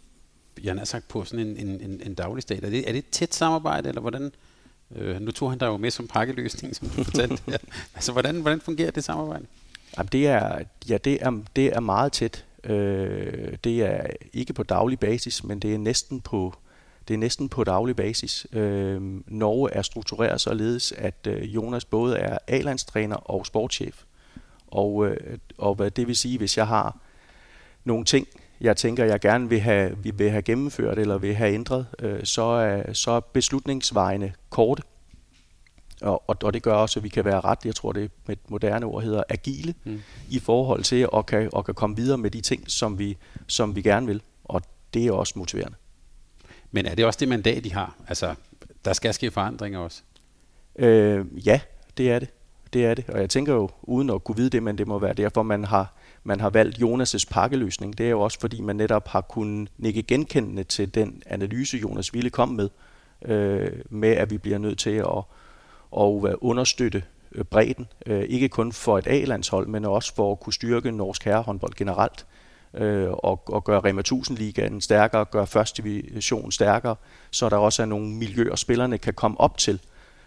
jeg 0.62 0.74
har 0.74 0.84
sagt 0.84 1.08
på 1.08 1.24
sådan 1.24 1.46
en, 1.46 1.56
en, 1.56 1.80
en, 1.80 2.00
en 2.04 2.14
daglig 2.14 2.42
stat, 2.42 2.64
er 2.64 2.70
det, 2.70 2.88
er 2.88 2.92
det 2.92 2.98
et 2.98 3.10
tæt 3.10 3.34
samarbejde, 3.34 3.88
eller 3.88 4.00
hvordan? 4.00 4.32
Øh, 4.96 5.20
nu 5.20 5.30
tog 5.30 5.50
han 5.50 5.60
der 5.60 5.66
jo 5.66 5.76
med 5.76 5.90
som 5.90 6.08
pakkeløsning, 6.08 6.76
som 6.76 6.88
du 6.88 7.04
fortalte 7.04 7.42
her. 7.46 7.58
altså, 7.94 8.12
hvordan, 8.12 8.40
hvordan 8.40 8.60
fungerer 8.60 8.90
det 8.90 9.04
samarbejde? 9.04 9.46
Jamen, 9.98 10.08
det 10.12 10.26
er, 10.26 10.58
ja, 10.88 10.98
det 10.98 11.18
er, 11.22 11.42
det 11.56 11.66
er 11.66 11.80
meget 11.80 12.12
tæt. 12.12 12.44
Øh, 12.64 13.56
det 13.64 13.82
er 13.82 14.06
ikke 14.32 14.52
på 14.52 14.62
daglig 14.62 14.98
basis, 14.98 15.44
men 15.44 15.58
det 15.58 15.74
er 15.74 15.78
næsten 15.78 16.20
på 16.20 16.54
det 17.08 17.14
er 17.14 17.18
næsten 17.18 17.48
på 17.48 17.64
daglig 17.64 17.96
basis. 17.96 18.46
Øh, 18.52 19.00
Norge 19.26 19.70
er 19.72 19.82
struktureret 19.82 20.40
således, 20.40 20.92
at 20.92 21.26
øh, 21.26 21.54
Jonas 21.54 21.84
både 21.84 22.16
er 22.16 22.38
A-landstræner 22.48 23.16
og 23.16 23.46
sportschef. 23.46 24.02
Og, 24.66 25.06
øh, 25.06 25.38
og 25.58 25.74
hvad 25.74 25.90
det 25.90 26.06
vil 26.06 26.16
sige, 26.16 26.38
hvis 26.38 26.56
jeg 26.56 26.66
har 26.66 26.98
nogle 27.84 28.04
ting, 28.04 28.26
jeg 28.60 28.76
tænker, 28.76 29.04
jeg 29.04 29.20
gerne 29.20 29.48
vil 29.48 29.60
have, 29.60 29.96
vil 30.14 30.30
have 30.30 30.42
gennemført 30.42 30.98
eller 30.98 31.18
vil 31.18 31.34
have 31.34 31.54
ændret, 31.54 31.86
øh, 31.98 32.24
så, 32.24 32.42
er, 32.42 32.92
så 32.92 33.10
er 33.10 33.20
beslutningsvejene 33.20 34.32
korte. 34.50 34.82
Og, 36.02 36.22
og, 36.28 36.36
og 36.42 36.54
det 36.54 36.62
gør 36.62 36.74
også, 36.74 37.00
at 37.00 37.04
vi 37.04 37.08
kan 37.08 37.24
være 37.24 37.40
ret, 37.40 37.58
jeg 37.64 37.74
tror 37.74 37.92
det 37.92 38.10
med 38.26 38.36
et 38.36 38.50
moderne 38.50 38.86
ord 38.86 39.02
hedder, 39.02 39.22
agile 39.28 39.74
mm. 39.84 40.00
i 40.30 40.38
forhold 40.38 40.82
til 40.82 41.08
at 41.14 41.26
kan, 41.26 41.50
at 41.56 41.64
kan 41.64 41.74
komme 41.74 41.96
videre 41.96 42.18
med 42.18 42.30
de 42.30 42.40
ting, 42.40 42.70
som 42.70 42.98
vi, 42.98 43.16
som 43.46 43.76
vi 43.76 43.82
gerne 43.82 44.06
vil. 44.06 44.22
Og 44.44 44.62
det 44.94 45.06
er 45.06 45.12
også 45.12 45.32
motiverende. 45.36 45.76
Men 46.70 46.86
er 46.86 46.94
det 46.94 47.04
også 47.04 47.18
det 47.20 47.28
mandat, 47.28 47.64
de 47.64 47.72
har? 47.72 47.96
Altså, 48.08 48.34
der 48.84 48.92
skal 48.92 49.14
ske 49.14 49.30
forandringer 49.30 49.78
også? 49.78 50.02
Øh, 50.78 51.46
ja, 51.46 51.60
det 51.96 52.10
er 52.10 52.18
det. 52.18 52.28
Det 52.72 52.86
er 52.86 52.94
det. 52.94 53.04
Og 53.08 53.20
jeg 53.20 53.30
tænker 53.30 53.54
jo, 53.54 53.68
uden 53.82 54.10
at 54.10 54.24
kunne 54.24 54.36
vide 54.36 54.50
det, 54.50 54.62
men 54.62 54.78
det 54.78 54.86
må 54.86 54.98
være 54.98 55.12
derfor, 55.12 55.42
man 55.42 55.64
har, 55.64 55.94
man 56.24 56.40
har 56.40 56.50
valgt 56.50 56.78
Jonas' 56.78 57.24
pakkeløsning. 57.30 57.98
Det 57.98 58.06
er 58.06 58.10
jo 58.10 58.20
også, 58.20 58.40
fordi 58.40 58.60
man 58.60 58.76
netop 58.76 59.08
har 59.08 59.20
kunnet 59.20 59.68
nikke 59.78 60.02
genkendende 60.02 60.64
til 60.64 60.94
den 60.94 61.22
analyse, 61.26 61.78
Jonas 61.78 62.14
Ville 62.14 62.30
kom 62.30 62.48
med, 62.48 62.68
øh, 63.24 63.72
med 63.90 64.08
at 64.08 64.30
vi 64.30 64.38
bliver 64.38 64.58
nødt 64.58 64.78
til 64.78 64.90
at, 64.90 65.22
at 65.98 66.36
understøtte 66.40 67.02
øh, 67.32 67.44
bredden. 67.44 67.88
Øh, 68.06 68.22
ikke 68.22 68.48
kun 68.48 68.72
for 68.72 68.98
et 68.98 69.06
A-landshold, 69.06 69.66
men 69.66 69.84
også 69.84 70.14
for 70.14 70.32
at 70.32 70.40
kunne 70.40 70.52
styrke 70.52 70.90
norsk 70.90 71.24
herrehåndbold 71.24 71.74
generelt 71.74 72.26
øh, 72.74 73.10
og, 73.10 73.42
og 73.46 73.64
gøre 73.64 73.80
Rema 73.80 74.00
1000 74.00 74.38
ligaen 74.38 74.80
stærkere, 74.80 75.24
gøre 75.24 75.46
første 75.46 75.82
division 75.82 76.52
stærkere, 76.52 76.96
så 77.30 77.48
der 77.48 77.56
også 77.56 77.82
er 77.82 77.86
nogle 77.86 78.06
miljøer, 78.06 78.56
spillerne 78.56 78.98
kan 78.98 79.14
komme 79.14 79.40
op 79.40 79.58
til, 79.58 79.80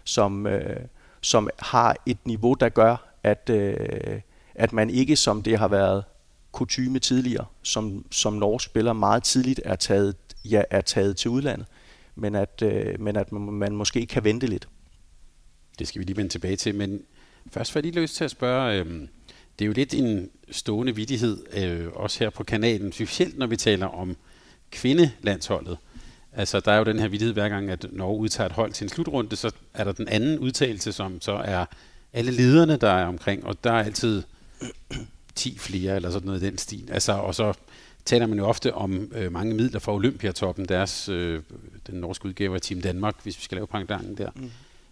som, 0.04 0.46
øh, 0.46 0.80
som 1.20 1.48
har 1.58 1.96
et 2.06 2.18
niveau, 2.24 2.54
der 2.54 2.68
gør, 2.68 2.96
at, 3.22 3.50
øh, 3.50 4.20
at 4.54 4.72
man 4.72 4.90
ikke, 4.90 5.16
som 5.16 5.42
det 5.42 5.58
har 5.58 5.68
været 5.68 6.04
kutyme 6.52 6.98
tidligere, 6.98 7.44
som, 7.62 8.06
som 8.10 8.32
norsk 8.32 8.64
spiller 8.64 8.92
meget 8.92 9.22
tidligt 9.22 9.60
er 9.64 9.76
taget, 9.76 10.16
ja, 10.44 10.62
er 10.70 10.80
taget 10.80 11.16
til 11.16 11.30
udlandet, 11.30 11.66
men 12.14 12.34
at, 12.34 12.62
øh, 12.62 13.00
men 13.00 13.16
at 13.16 13.32
man 13.32 13.76
måske 13.76 14.06
kan 14.06 14.24
vente 14.24 14.46
lidt. 14.46 14.68
Det 15.78 15.88
skal 15.88 15.98
vi 15.98 16.04
lige 16.04 16.16
vende 16.16 16.30
tilbage 16.30 16.56
til, 16.56 16.74
men 16.74 17.02
først 17.50 17.72
får 17.72 17.80
jeg 17.80 17.84
lige 17.84 18.02
lyst 18.02 18.16
til 18.16 18.24
at 18.24 18.30
spørge, 18.30 18.80
øh, 18.80 19.08
det 19.58 19.64
er 19.64 19.66
jo 19.66 19.72
lidt 19.72 19.94
en 19.94 20.30
stående 20.50 20.94
vidighed, 20.94 21.38
øh, 21.52 21.86
også 21.92 22.18
her 22.18 22.30
på 22.30 22.44
kanalen, 22.44 22.92
specielt 22.92 23.38
når 23.38 23.46
vi 23.46 23.56
taler 23.56 23.86
om 23.86 24.16
kvindelandsholdet. 24.70 25.78
Altså, 26.32 26.60
der 26.60 26.72
er 26.72 26.78
jo 26.78 26.84
den 26.84 26.98
her 26.98 27.08
vidighed 27.08 27.32
hver 27.32 27.48
gang, 27.48 27.70
at 27.70 27.86
Norge 27.92 28.18
udtager 28.18 28.46
et 28.48 28.52
hold 28.52 28.72
til 28.72 28.84
en 28.84 28.88
slutrunde, 28.88 29.36
så 29.36 29.50
er 29.74 29.84
der 29.84 29.92
den 29.92 30.08
anden 30.08 30.38
udtalelse, 30.38 30.92
som 30.92 31.20
så 31.20 31.32
er 31.32 31.64
alle 32.12 32.30
lederne, 32.30 32.76
der 32.76 32.90
er 32.90 33.06
omkring, 33.06 33.46
og 33.46 33.64
der 33.64 33.72
er 33.72 33.84
altid 33.84 34.22
10 35.34 35.58
flere, 35.58 35.96
eller 35.96 36.10
sådan 36.10 36.26
noget 36.26 36.42
i 36.42 36.46
den 36.46 36.58
stil. 36.58 36.88
Altså, 36.92 37.12
og 37.12 37.34
så 37.34 37.52
taler 38.04 38.26
man 38.26 38.38
jo 38.38 38.44
ofte 38.46 38.74
om 38.74 39.12
øh, 39.14 39.32
mange 39.32 39.54
midler 39.54 39.78
fra 39.78 39.94
Olympiatoppen, 39.94 40.64
deres, 40.64 41.08
øh, 41.08 41.42
den 41.86 41.94
norske 42.00 42.26
udgave 42.26 42.54
af 42.54 42.60
Team 42.60 42.80
Danmark, 42.80 43.14
hvis 43.22 43.38
vi 43.38 43.42
skal 43.42 43.56
lave 43.56 43.66
pangdangen 43.66 44.18
der. 44.18 44.30
Mm. 44.36 44.50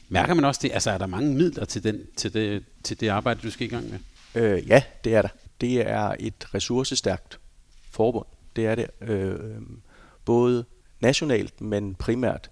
Mærker 0.09 0.35
man 0.35 0.45
også 0.45 0.61
det? 0.63 0.71
Altså, 0.73 0.91
er 0.91 0.99
der 0.99 1.07
mange 1.07 1.35
midler 1.35 1.65
til, 1.65 1.85
den, 1.85 2.01
til, 2.17 2.35
det, 2.35 2.65
til 2.83 3.01
det 3.01 3.09
arbejde, 3.09 3.41
du 3.43 3.51
skal 3.51 3.67
i 3.67 3.71
gang 3.71 3.91
med? 3.91 3.99
Øh, 4.35 4.69
ja, 4.69 4.83
det 5.05 5.15
er 5.15 5.23
der. 5.23 5.29
Det 5.61 5.89
er 5.89 6.15
et 6.21 6.55
ressourcestærkt 6.55 7.39
forbund. 7.91 8.27
Det 8.57 8.67
er 8.67 8.75
det. 8.75 8.87
Øh, 9.01 9.39
både 10.25 10.65
nationalt, 11.01 11.61
men 11.61 11.95
primært 11.95 12.51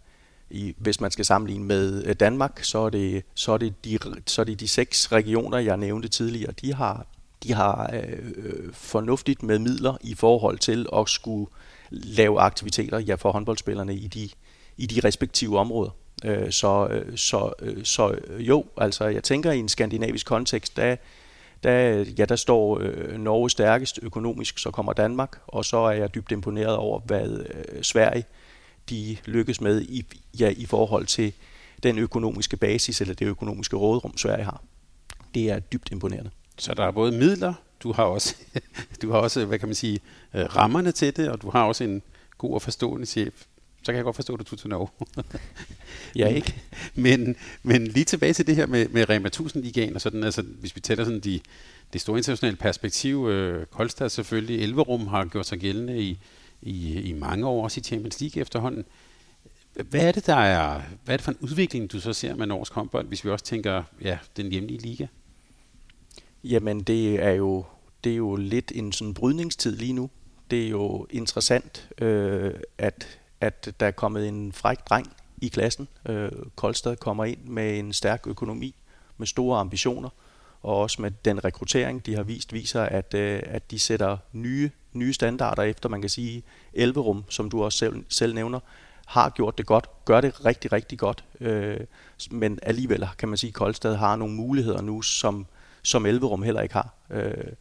i, 0.50 0.74
hvis 0.78 1.00
man 1.00 1.10
skal 1.10 1.24
sammenligne 1.24 1.64
med 1.64 2.04
øh, 2.06 2.14
Danmark, 2.14 2.64
så 2.64 2.78
er 2.78 2.90
det, 2.90 3.24
så 3.34 3.52
er 3.52 3.58
det, 3.58 3.84
de, 3.84 3.98
så 4.26 4.40
er 4.40 4.44
det 4.44 4.60
de 4.60 4.68
seks 4.68 5.12
regioner, 5.12 5.58
jeg 5.58 5.76
nævnte 5.76 6.08
tidligere. 6.08 6.52
De 6.60 6.74
har, 6.74 7.06
de 7.42 7.52
har 7.52 7.90
øh, 7.92 8.72
fornuftigt 8.72 9.42
med 9.42 9.58
midler 9.58 9.96
i 10.00 10.14
forhold 10.14 10.58
til 10.58 10.86
at 10.96 11.08
skulle 11.08 11.50
lave 11.90 12.40
aktiviteter 12.40 12.98
ja, 12.98 13.14
for 13.14 13.32
håndboldspillerne 13.32 13.94
i 13.94 14.06
de, 14.06 14.28
i 14.76 14.86
de 14.86 15.00
respektive 15.00 15.58
områder. 15.58 15.90
Øh, 16.24 16.52
så, 16.52 16.88
øh, 16.90 17.16
så, 17.16 17.52
øh, 17.62 17.84
så 17.84 18.18
jo, 18.38 18.64
altså 18.76 19.04
jeg 19.04 19.24
tænker 19.24 19.52
i 19.52 19.58
en 19.58 19.68
skandinavisk 19.68 20.26
kontekst, 20.26 20.76
der 20.76 20.96
der, 21.62 22.04
ja, 22.18 22.24
der 22.24 22.36
står 22.36 22.78
øh, 22.80 23.18
Norge 23.18 23.50
stærkest 23.50 23.98
økonomisk, 24.02 24.58
så 24.58 24.70
kommer 24.70 24.92
Danmark, 24.92 25.40
og 25.46 25.64
så 25.64 25.76
er 25.76 25.90
jeg 25.90 26.14
dybt 26.14 26.32
imponeret 26.32 26.76
over, 26.76 27.00
hvad 27.00 27.30
øh, 27.30 27.82
Sverige 27.82 28.24
de 28.90 29.16
lykkes 29.24 29.60
med 29.60 29.82
i, 29.82 30.04
ja, 30.40 30.52
i 30.56 30.66
forhold 30.66 31.06
til 31.06 31.32
den 31.82 31.98
økonomiske 31.98 32.56
basis, 32.56 33.00
eller 33.00 33.14
det 33.14 33.26
økonomiske 33.26 33.76
rådrum, 33.76 34.16
Sverige 34.16 34.44
har. 34.44 34.62
Det 35.34 35.50
er 35.50 35.58
dybt 35.58 35.92
imponerende. 35.92 36.30
Så 36.58 36.74
der 36.74 36.84
er 36.84 36.90
både 36.90 37.12
midler, 37.12 37.54
du 37.82 37.92
har 37.92 38.04
også, 38.04 38.36
du 39.02 39.10
har 39.10 39.18
også 39.18 39.44
hvad 39.44 39.58
kan 39.58 39.68
man 39.68 39.74
sige, 39.74 40.00
øh, 40.34 40.56
rammerne 40.56 40.92
til 40.92 41.16
det, 41.16 41.30
og 41.30 41.42
du 41.42 41.50
har 41.50 41.64
også 41.64 41.84
en 41.84 42.02
god 42.38 42.54
og 42.54 42.62
forstående 42.62 43.06
chef 43.06 43.44
så 43.82 43.92
kan 43.92 43.96
jeg 43.96 44.04
godt 44.04 44.16
forstå, 44.16 44.32
at 44.34 44.38
du 44.38 44.44
tog 44.44 44.58
til 44.58 44.68
Norge. 44.68 44.88
ja, 46.16 46.28
ikke? 46.28 46.54
men, 46.94 47.36
men 47.62 47.86
lige 47.86 48.04
tilbage 48.04 48.32
til 48.32 48.46
det 48.46 48.56
her 48.56 48.66
med, 48.66 48.88
med 48.88 49.10
Rema 49.10 49.26
1000 49.26 49.64
ligaen 49.64 49.94
og 49.94 50.00
sådan, 50.00 50.24
altså 50.24 50.42
hvis 50.42 50.76
vi 50.76 50.80
tæller 50.80 51.04
sådan 51.04 51.20
de, 51.20 51.40
det 51.92 52.00
store 52.00 52.18
internationale 52.18 52.56
perspektiv, 52.56 53.28
øh, 53.28 53.66
Koldstad 53.66 54.08
selvfølgelig, 54.08 54.62
Elverum 54.62 55.06
har 55.06 55.24
gjort 55.24 55.46
sig 55.46 55.58
gældende 55.58 56.02
i, 56.02 56.18
i, 56.62 57.00
i 57.00 57.12
mange 57.12 57.46
år, 57.46 57.64
også 57.64 57.80
i 57.80 57.82
Champions 57.82 58.20
League 58.20 58.40
efterhånden. 58.40 58.84
Hvad 59.74 60.00
er 60.00 60.12
det, 60.12 60.26
der 60.26 60.34
er, 60.36 60.80
hvad 61.04 61.14
er 61.14 61.16
det 61.16 61.24
for 61.24 61.30
en 61.30 61.38
udvikling, 61.40 61.92
du 61.92 62.00
så 62.00 62.12
ser 62.12 62.34
med 62.34 62.46
norsk 62.46 62.72
håndbold, 62.72 63.06
hvis 63.06 63.24
vi 63.24 63.30
også 63.30 63.44
tænker, 63.44 63.82
ja, 64.02 64.18
den 64.36 64.50
hjemlige 64.50 64.80
liga? 64.80 65.06
Jamen, 66.44 66.80
det 66.80 67.22
er 67.22 67.30
jo, 67.30 67.64
det 68.04 68.12
er 68.12 68.16
jo 68.16 68.36
lidt 68.36 68.72
en 68.74 68.92
sådan 68.92 69.14
brydningstid 69.14 69.76
lige 69.76 69.92
nu. 69.92 70.10
Det 70.50 70.64
er 70.64 70.68
jo 70.68 71.06
interessant, 71.10 71.88
øh, 71.98 72.54
at 72.78 73.19
at 73.40 73.74
der 73.80 73.86
er 73.86 73.90
kommet 73.90 74.28
en 74.28 74.52
fræk 74.52 74.88
dreng 74.88 75.12
i 75.42 75.48
klassen. 75.48 75.88
Øh, 76.08 76.30
Koldstad 76.56 76.96
kommer 76.96 77.24
ind 77.24 77.44
med 77.44 77.78
en 77.78 77.92
stærk 77.92 78.26
økonomi, 78.26 78.74
med 79.18 79.26
store 79.26 79.60
ambitioner, 79.60 80.08
og 80.62 80.76
også 80.76 81.02
med 81.02 81.10
den 81.24 81.44
rekruttering, 81.44 82.06
de 82.06 82.16
har 82.16 82.22
vist, 82.22 82.52
viser, 82.52 82.82
at, 82.82 83.14
øh, 83.14 83.42
at 83.44 83.70
de 83.70 83.78
sætter 83.78 84.16
nye, 84.32 84.70
nye 84.92 85.12
standarder 85.12 85.62
efter, 85.62 85.88
man 85.88 86.00
kan 86.00 86.10
sige, 86.10 86.42
Elverum, 86.72 87.24
som 87.28 87.50
du 87.50 87.64
også 87.64 87.78
selv, 87.78 88.04
selv 88.08 88.34
nævner, 88.34 88.60
har 89.06 89.30
gjort 89.30 89.58
det 89.58 89.66
godt, 89.66 90.04
gør 90.04 90.20
det 90.20 90.44
rigtig, 90.44 90.72
rigtig 90.72 90.98
godt, 90.98 91.24
øh, 91.40 91.80
men 92.30 92.58
alligevel 92.62 93.08
kan 93.18 93.28
man 93.28 93.38
sige, 93.38 93.48
at 93.48 93.54
Koldstad 93.54 93.94
har 93.94 94.16
nogle 94.16 94.34
muligheder 94.34 94.82
nu, 94.82 95.02
som, 95.02 95.46
som 95.82 96.06
Elverum 96.06 96.42
heller 96.42 96.60
ikke 96.60 96.74
har. 96.74 96.94
Øh, 97.10 97.52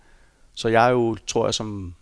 så 0.53 0.67
jeg 0.67 0.85
er 0.87 0.89
jo, 0.89 1.17
tror 1.27 1.47
jeg, 1.47 1.53
som 1.53 1.95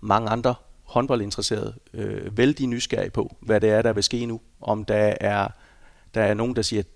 mange 0.00 0.28
andre 0.28 0.54
håndboldinteresseret 0.92 1.74
øh, 1.94 2.36
vældig 2.36 2.66
nysgerrig 2.66 3.12
på, 3.12 3.36
hvad 3.40 3.60
det 3.60 3.70
er, 3.70 3.82
der 3.82 3.92
vil 3.92 4.02
ske 4.02 4.26
nu. 4.26 4.40
Om 4.60 4.84
der 4.84 5.14
er, 5.20 5.48
der 6.14 6.22
er 6.22 6.34
nogen, 6.34 6.56
der 6.56 6.62
siger, 6.62 6.80
at 6.80 6.86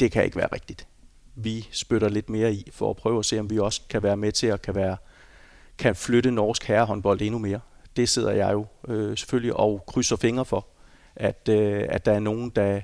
det 0.00 0.12
kan 0.12 0.24
ikke 0.24 0.36
være 0.36 0.48
rigtigt. 0.52 0.86
Vi 1.34 1.68
spytter 1.70 2.08
lidt 2.08 2.30
mere 2.30 2.52
i 2.52 2.70
for 2.72 2.90
at 2.90 2.96
prøve 2.96 3.18
at 3.18 3.24
se, 3.24 3.40
om 3.40 3.50
vi 3.50 3.58
også 3.58 3.80
kan 3.88 4.02
være 4.02 4.16
med 4.16 4.32
til 4.32 4.46
at 4.46 4.62
kan, 4.62 4.74
være, 4.74 4.96
kan 5.78 5.96
flytte 5.96 6.30
norsk 6.30 6.64
herrehåndbold 6.64 7.22
endnu 7.22 7.38
mere. 7.38 7.60
Det 7.96 8.08
sidder 8.08 8.30
jeg 8.30 8.52
jo 8.52 8.66
øh, 8.88 9.16
selvfølgelig 9.16 9.56
og 9.56 9.84
krydser 9.86 10.16
fingre 10.16 10.44
for, 10.44 10.66
at, 11.16 11.48
øh, 11.48 11.84
at 11.88 12.04
der 12.04 12.12
er 12.12 12.20
nogen, 12.20 12.50
der, 12.50 12.80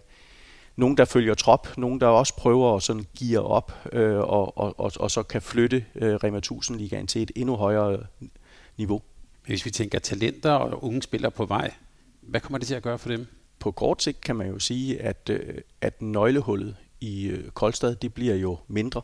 nogen, 0.76 0.96
der 0.96 1.04
følger 1.04 1.34
trop, 1.34 1.68
nogen, 1.78 2.00
der 2.00 2.06
også 2.06 2.36
prøver 2.36 2.76
at 2.76 2.82
sådan 2.82 3.06
gear 3.18 3.40
op, 3.40 3.72
øh, 3.92 4.18
og, 4.18 4.58
og, 4.58 4.80
og, 4.80 4.92
og 4.96 5.10
så 5.10 5.22
kan 5.22 5.42
flytte 5.42 5.84
øh, 5.94 6.14
Rema 6.14 6.38
1000 6.38 6.78
ligaen 6.78 7.06
til 7.06 7.22
et 7.22 7.30
endnu 7.36 7.56
højere 7.56 7.98
niveau. 8.76 9.02
Hvis 9.50 9.64
vi 9.64 9.70
tænker 9.70 9.98
talenter 9.98 10.50
og 10.50 10.84
unge 10.84 11.02
spillere 11.02 11.30
på 11.30 11.44
vej, 11.44 11.74
hvad 12.20 12.40
kommer 12.40 12.58
det 12.58 12.66
til 12.66 12.74
at 12.74 12.82
gøre 12.82 12.98
for 12.98 13.08
dem? 13.08 13.26
På 13.58 13.70
kort 13.70 14.02
sigt 14.02 14.20
kan 14.20 14.36
man 14.36 14.48
jo 14.48 14.58
sige, 14.58 15.02
at, 15.02 15.30
øh, 15.30 15.54
at 15.80 16.02
nøglehullet 16.02 16.76
i 17.00 17.26
øh, 17.26 17.50
Koldstad, 17.50 17.94
det 17.94 18.14
bliver 18.14 18.34
jo 18.34 18.58
mindre. 18.68 19.02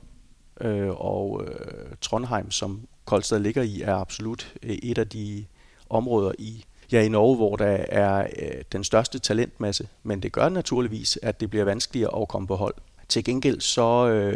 Øh, 0.60 0.88
og 0.90 1.44
øh, 1.46 1.96
Trondheim, 2.00 2.50
som 2.50 2.88
Koldstad 3.04 3.38
ligger 3.38 3.62
i, 3.62 3.80
er 3.80 3.94
absolut 3.94 4.54
et 4.62 4.98
af 4.98 5.08
de 5.08 5.44
områder 5.90 6.32
i, 6.38 6.64
ja, 6.92 7.02
i 7.02 7.08
Norge, 7.08 7.36
hvor 7.36 7.56
der 7.56 7.84
er 7.88 8.26
den 8.72 8.84
største 8.84 9.18
talentmasse. 9.18 9.88
Men 10.02 10.22
det 10.22 10.32
gør 10.32 10.48
naturligvis, 10.48 11.18
at 11.22 11.40
det 11.40 11.50
bliver 11.50 11.64
vanskeligere 11.64 12.20
at 12.22 12.28
komme 12.28 12.48
på 12.48 12.56
hold. 12.56 12.74
Til 13.08 13.24
gengæld 13.24 13.60
så, 13.60 14.32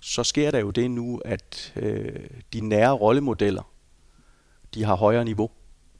så 0.00 0.24
sker 0.24 0.50
der 0.50 0.58
jo 0.58 0.70
det 0.70 0.90
nu, 0.90 1.20
at 1.24 1.74
de 2.52 2.60
nære 2.60 2.92
rollemodeller, 2.92 3.62
de 4.76 4.84
har 4.84 4.96
højere 4.96 5.24
niveau, 5.24 5.50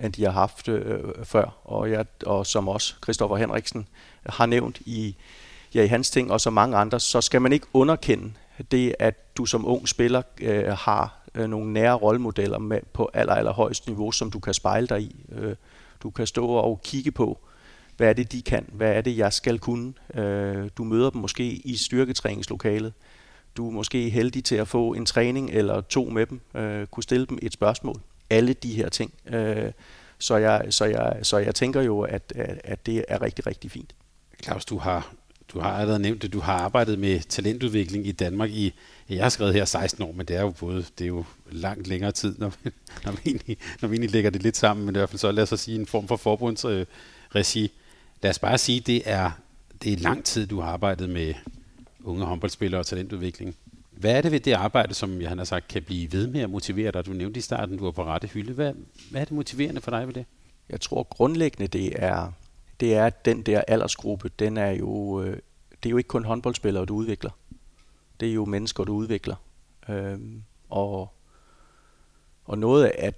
end 0.03 0.13
de 0.13 0.25
har 0.25 0.31
haft 0.31 0.69
øh, 0.69 1.01
før. 1.25 1.59
Og, 1.65 1.91
jeg, 1.91 2.07
og 2.27 2.47
som 2.47 2.69
også 2.69 2.95
Christoffer 3.03 3.37
Henriksen 3.37 3.89
har 4.27 4.47
nævnt 4.47 4.81
i, 4.81 5.17
ja, 5.75 5.83
i 5.83 5.87
hans 5.87 6.11
ting, 6.11 6.33
og 6.33 6.41
så 6.41 6.51
mange 6.51 6.77
andre, 6.77 7.01
så 7.01 7.21
skal 7.21 7.43
man 7.43 7.53
ikke 7.53 7.67
underkende 7.73 8.33
det, 8.71 8.95
at 8.99 9.37
du 9.37 9.47
som 9.47 9.67
ung 9.67 9.89
spiller 9.89 10.23
øh, 10.41 10.67
har 10.67 11.19
øh, 11.35 11.51
nogle 11.51 11.73
nære 11.73 11.95
rollemodeller 11.95 12.59
med, 12.59 12.81
på 12.93 13.11
aller, 13.15 13.35
aller 13.35 13.53
højst 13.53 13.87
niveau, 13.87 14.13
som 14.13 14.31
du 14.31 14.39
kan 14.39 14.55
spejle 14.55 14.87
dig 14.87 15.03
i. 15.03 15.17
Øh, 15.33 15.57
du 16.03 16.11
kan 16.11 16.27
stå 16.27 16.47
og 16.47 16.81
kigge 16.85 17.13
på 17.13 17.39
hvad 17.97 18.09
er 18.09 18.13
det, 18.13 18.33
de 18.33 18.43
kan? 18.43 18.67
Hvad 18.73 18.93
er 18.93 19.01
det, 19.01 19.17
jeg 19.17 19.33
skal 19.33 19.59
kunne? 19.59 19.93
Øh, 20.15 20.71
du 20.79 20.85
møder 20.85 21.11
dem 21.11 21.21
måske 21.21 21.45
i 21.45 21.77
styrketræningslokalet. 21.77 22.93
Du 23.57 23.69
er 23.69 23.73
måske 23.73 24.11
heldig 24.11 24.45
til 24.45 24.57
at 24.57 24.69
få 24.69 24.95
en 24.95 25.07
træning 25.07 25.51
eller 25.51 25.81
to 25.81 26.05
med 26.05 26.27
dem, 26.27 26.41
øh, 26.55 26.87
kunne 26.87 27.03
stille 27.03 27.27
dem 27.27 27.39
et 27.43 27.53
spørgsmål. 27.53 28.01
Alle 28.31 28.53
de 28.53 28.75
her 28.75 28.89
ting. 28.89 29.15
Øh, 29.27 29.73
så, 30.19 30.37
jeg, 30.37 30.67
så, 30.71 30.85
jeg, 30.85 31.19
så 31.23 31.39
jeg 31.39 31.55
tænker 31.55 31.83
jo, 31.83 32.01
at, 32.01 32.33
at 32.65 32.87
det 32.87 33.05
er 33.09 33.23
rigtig, 33.23 33.47
rigtig 33.47 33.71
fint. 33.71 33.95
Claus, 34.43 34.65
du 34.65 34.79
har, 34.79 35.13
du 35.49 35.61
har 35.61 35.71
allerede 35.71 35.99
nævnt 35.99 36.23
det, 36.23 36.33
du 36.33 36.41
har 36.41 36.53
arbejdet 36.53 36.99
med 36.99 37.21
talentudvikling 37.21 38.07
i 38.07 38.13
Danmark 38.13 38.51
i, 38.51 38.75
jeg 39.09 39.23
har 39.23 39.29
skrevet 39.29 39.55
her 39.55 39.65
16 39.65 40.03
år, 40.05 40.13
men 40.13 40.27
det 40.27 40.37
er 40.37 40.41
jo 40.41 40.51
både, 40.51 40.85
det 40.99 41.05
er 41.05 41.09
jo 41.09 41.25
langt 41.51 41.87
længere 41.87 42.13
tid, 42.13 42.35
når 42.39 42.53
vi, 42.63 42.71
når 43.05 43.13
vi, 43.13 43.19
egentlig, 43.27 43.59
når 43.81 43.89
vi 43.89 43.95
egentlig 43.95 44.11
lægger 44.11 44.31
det 44.31 44.43
lidt 44.43 44.57
sammen, 44.57 44.87
men 44.87 44.95
i 44.95 44.99
hvert 44.99 45.09
fald 45.09 45.19
så 45.19 45.33
lad 45.33 45.53
os 45.53 45.61
sige 45.61 45.79
en 45.79 45.87
form 45.87 46.09
for 46.09 46.17
forbundsregi. 46.17 47.65
Øh, 47.65 47.69
lad 48.23 48.31
os 48.31 48.39
bare 48.39 48.59
sige, 48.59 48.81
det 48.81 49.03
er, 49.05 49.31
det 49.83 49.93
er 49.93 49.97
lang 49.97 50.25
tid, 50.25 50.47
du 50.47 50.61
har 50.61 50.69
arbejdet 50.69 51.11
med 51.11 51.35
unge 52.05 52.25
håndboldspillere 52.25 52.81
og 52.81 52.87
talentudvikling. 52.87 53.57
Hvad 53.97 54.17
er 54.17 54.21
det 54.21 54.33
ved 54.33 54.41
det 54.41 54.53
arbejde, 54.53 54.95
som 54.95 55.21
jeg 55.21 55.31
har 55.31 55.45
sagt, 55.45 55.69
kan 55.69 55.83
blive 55.83 56.13
ved 56.13 56.27
med 56.27 56.41
at 56.41 56.51
motivere 56.51 56.91
dig? 56.91 57.07
Du 57.07 57.11
nævnte 57.11 57.39
i 57.39 57.41
starten, 57.41 57.79
du 57.79 57.85
var 57.85 57.91
på 57.91 58.05
rette 58.05 58.29
hylde. 58.29 58.53
Hvad, 58.53 58.73
hvad 59.11 59.21
er 59.21 59.25
det 59.25 59.33
motiverende 59.33 59.81
for 59.81 59.91
dig 59.91 60.07
ved 60.07 60.15
det? 60.15 60.25
Jeg 60.69 60.81
tror 60.81 61.03
grundlæggende, 61.03 61.67
det 61.67 61.93
er, 62.05 62.33
det 62.81 62.95
er 62.95 63.07
at 63.07 63.25
den 63.25 63.43
der 63.43 63.61
aldersgruppe, 63.61 64.31
den 64.39 64.57
er 64.57 64.71
jo, 64.71 65.23
øh, 65.23 65.37
det 65.83 65.87
er 65.87 65.91
jo 65.91 65.97
ikke 65.97 66.09
kun 66.09 66.25
håndboldspillere, 66.25 66.85
du 66.85 66.95
udvikler. 66.95 67.31
Det 68.21 68.29
er 68.29 68.33
jo 68.33 68.45
mennesker, 68.45 68.85
du 68.85 68.95
udvikler. 68.95 69.37
Øhm, 69.89 70.43
og, 70.71 71.13
og 72.45 72.59
noget 72.59 72.85
af, 72.85 73.13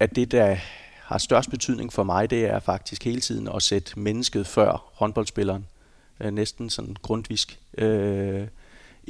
at 0.00 0.16
det, 0.16 0.32
der 0.32 0.56
har 1.02 1.18
størst 1.18 1.50
betydning 1.50 1.92
for 1.92 2.02
mig, 2.02 2.30
det 2.30 2.44
er 2.44 2.58
faktisk 2.58 3.04
hele 3.04 3.20
tiden 3.20 3.48
at 3.48 3.62
sætte 3.62 3.98
mennesket 3.98 4.46
før 4.46 4.90
håndboldspilleren. 4.92 5.66
Øh, 6.20 6.32
næsten 6.32 6.70
sådan 6.70 6.96
grundvisk. 7.02 7.60
Øh, 7.78 8.48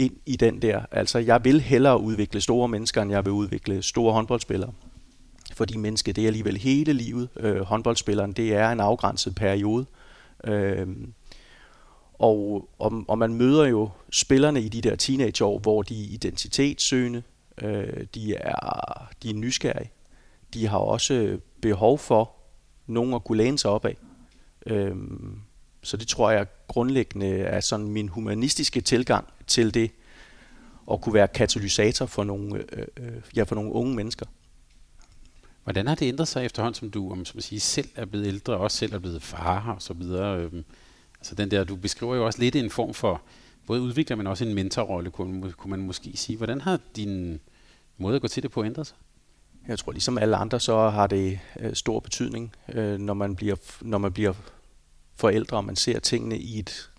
ind 0.01 0.17
i 0.27 0.37
den 0.37 0.63
der. 0.63 0.83
Altså, 0.91 1.19
jeg 1.19 1.45
vil 1.45 1.61
hellere 1.61 2.01
udvikle 2.01 2.41
store 2.41 2.69
mennesker, 2.69 3.03
end 3.03 3.11
jeg 3.11 3.25
vil 3.25 3.33
udvikle 3.33 3.83
store 3.83 4.13
håndboldspillere. 4.13 4.73
Fordi 5.55 5.77
mennesket, 5.77 6.17
det 6.17 6.23
er 6.23 6.27
alligevel 6.27 6.57
hele 6.57 6.93
livet. 6.93 7.29
Øh, 7.37 7.61
håndboldspilleren, 7.61 8.33
det 8.33 8.55
er 8.55 8.71
en 8.71 8.81
afgrænset 8.81 9.35
periode. 9.35 9.87
Øh, 10.45 10.87
og, 12.15 12.69
og, 12.79 13.05
og 13.09 13.19
man 13.19 13.35
møder 13.35 13.65
jo 13.65 13.91
spillerne 14.13 14.61
i 14.61 14.69
de 14.69 14.81
der 14.81 14.97
teenageår, 14.97 15.59
hvor 15.59 15.83
de 15.83 16.05
er 16.05 16.09
identitetssøgende, 16.13 17.23
øh, 17.63 18.07
de, 18.15 18.35
er, 18.35 19.09
de 19.23 19.31
er 19.31 19.35
nysgerrige. 19.35 19.91
De 20.55 20.67
har 20.67 20.79
også 20.79 21.39
behov 21.61 21.99
for 21.99 22.33
nogen 22.87 23.15
at 23.15 23.25
kunne 23.25 23.39
læne 23.39 23.59
sig 23.59 23.71
op 23.71 23.85
af. 23.85 23.97
Øh, 24.67 24.97
så 25.83 25.97
det 25.97 26.09
tror 26.09 26.31
jeg 26.31 26.47
grundlæggende 26.69 27.39
er 27.39 27.61
sådan 27.61 27.89
min 27.89 28.09
humanistiske 28.09 28.81
tilgang 28.81 29.25
til 29.51 29.75
det 29.75 29.91
at 30.91 31.01
kunne 31.01 31.15
være 31.15 31.29
katalysator 31.29 32.07
for 32.07 32.25
nogle, 32.25 32.65
øh, 32.73 32.87
øh, 32.97 33.23
ja, 33.37 33.43
for 33.43 33.55
nogle 33.55 33.73
unge 33.73 33.95
mennesker. 33.95 34.27
Hvordan 35.65 35.87
har 35.87 35.95
det 35.95 36.07
ændret 36.07 36.29
sig 36.29 36.45
efterhånden, 36.45 36.79
som 36.79 36.91
du 36.91 37.13
om, 37.13 37.25
som 37.25 37.41
sige, 37.41 37.61
selv 37.61 37.89
er 37.95 38.05
blevet 38.05 38.27
ældre, 38.27 38.53
og 38.53 38.61
også 38.61 38.77
selv 38.77 38.95
er 38.95 38.99
blevet 38.99 39.23
far 39.23 39.73
og 39.75 39.83
så 39.83 39.95
videre? 39.95 40.39
Øhm, 40.39 40.65
altså 41.19 41.35
den 41.35 41.51
der, 41.51 41.65
du 41.65 41.77
beskriver 41.77 42.17
jo 42.17 42.27
også 42.27 42.39
lidt 42.39 42.57
en 42.57 42.71
form 42.71 42.95
for 42.95 43.23
både 43.67 43.81
udvikler, 43.81 44.17
men 44.17 44.27
også 44.27 44.45
en 44.45 44.55
mentorrolle, 44.55 45.11
kunne, 45.11 45.53
kunne 45.53 45.71
man 45.71 45.81
måske 45.81 46.13
sige. 46.15 46.37
Hvordan 46.37 46.61
har 46.61 46.81
din 46.97 47.41
måde 47.99 48.17
at 48.17 48.23
gå 48.23 48.29
til 48.29 48.43
det 48.43 48.51
på 48.51 48.65
ændret 48.65 48.87
sig? 48.87 48.97
Jeg 49.69 49.79
tror, 49.79 49.93
ligesom 49.93 50.19
alle 50.19 50.37
andre, 50.37 50.61
så 50.61 50.89
har 50.89 51.07
det 51.07 51.39
øh, 51.61 51.75
stor 51.75 52.01
betydning, 52.01 52.53
øh, 52.73 52.99
når, 52.99 53.15
man 53.15 53.37
bliver, 53.37 53.57
når 53.81 53.99
man 53.99 54.13
bliver 54.13 54.33
forældre, 55.15 55.57
og 55.57 55.65
man 55.65 55.77
ser 55.77 55.99
tingene 55.99 56.39
i 56.39 56.59
et, 56.59 56.91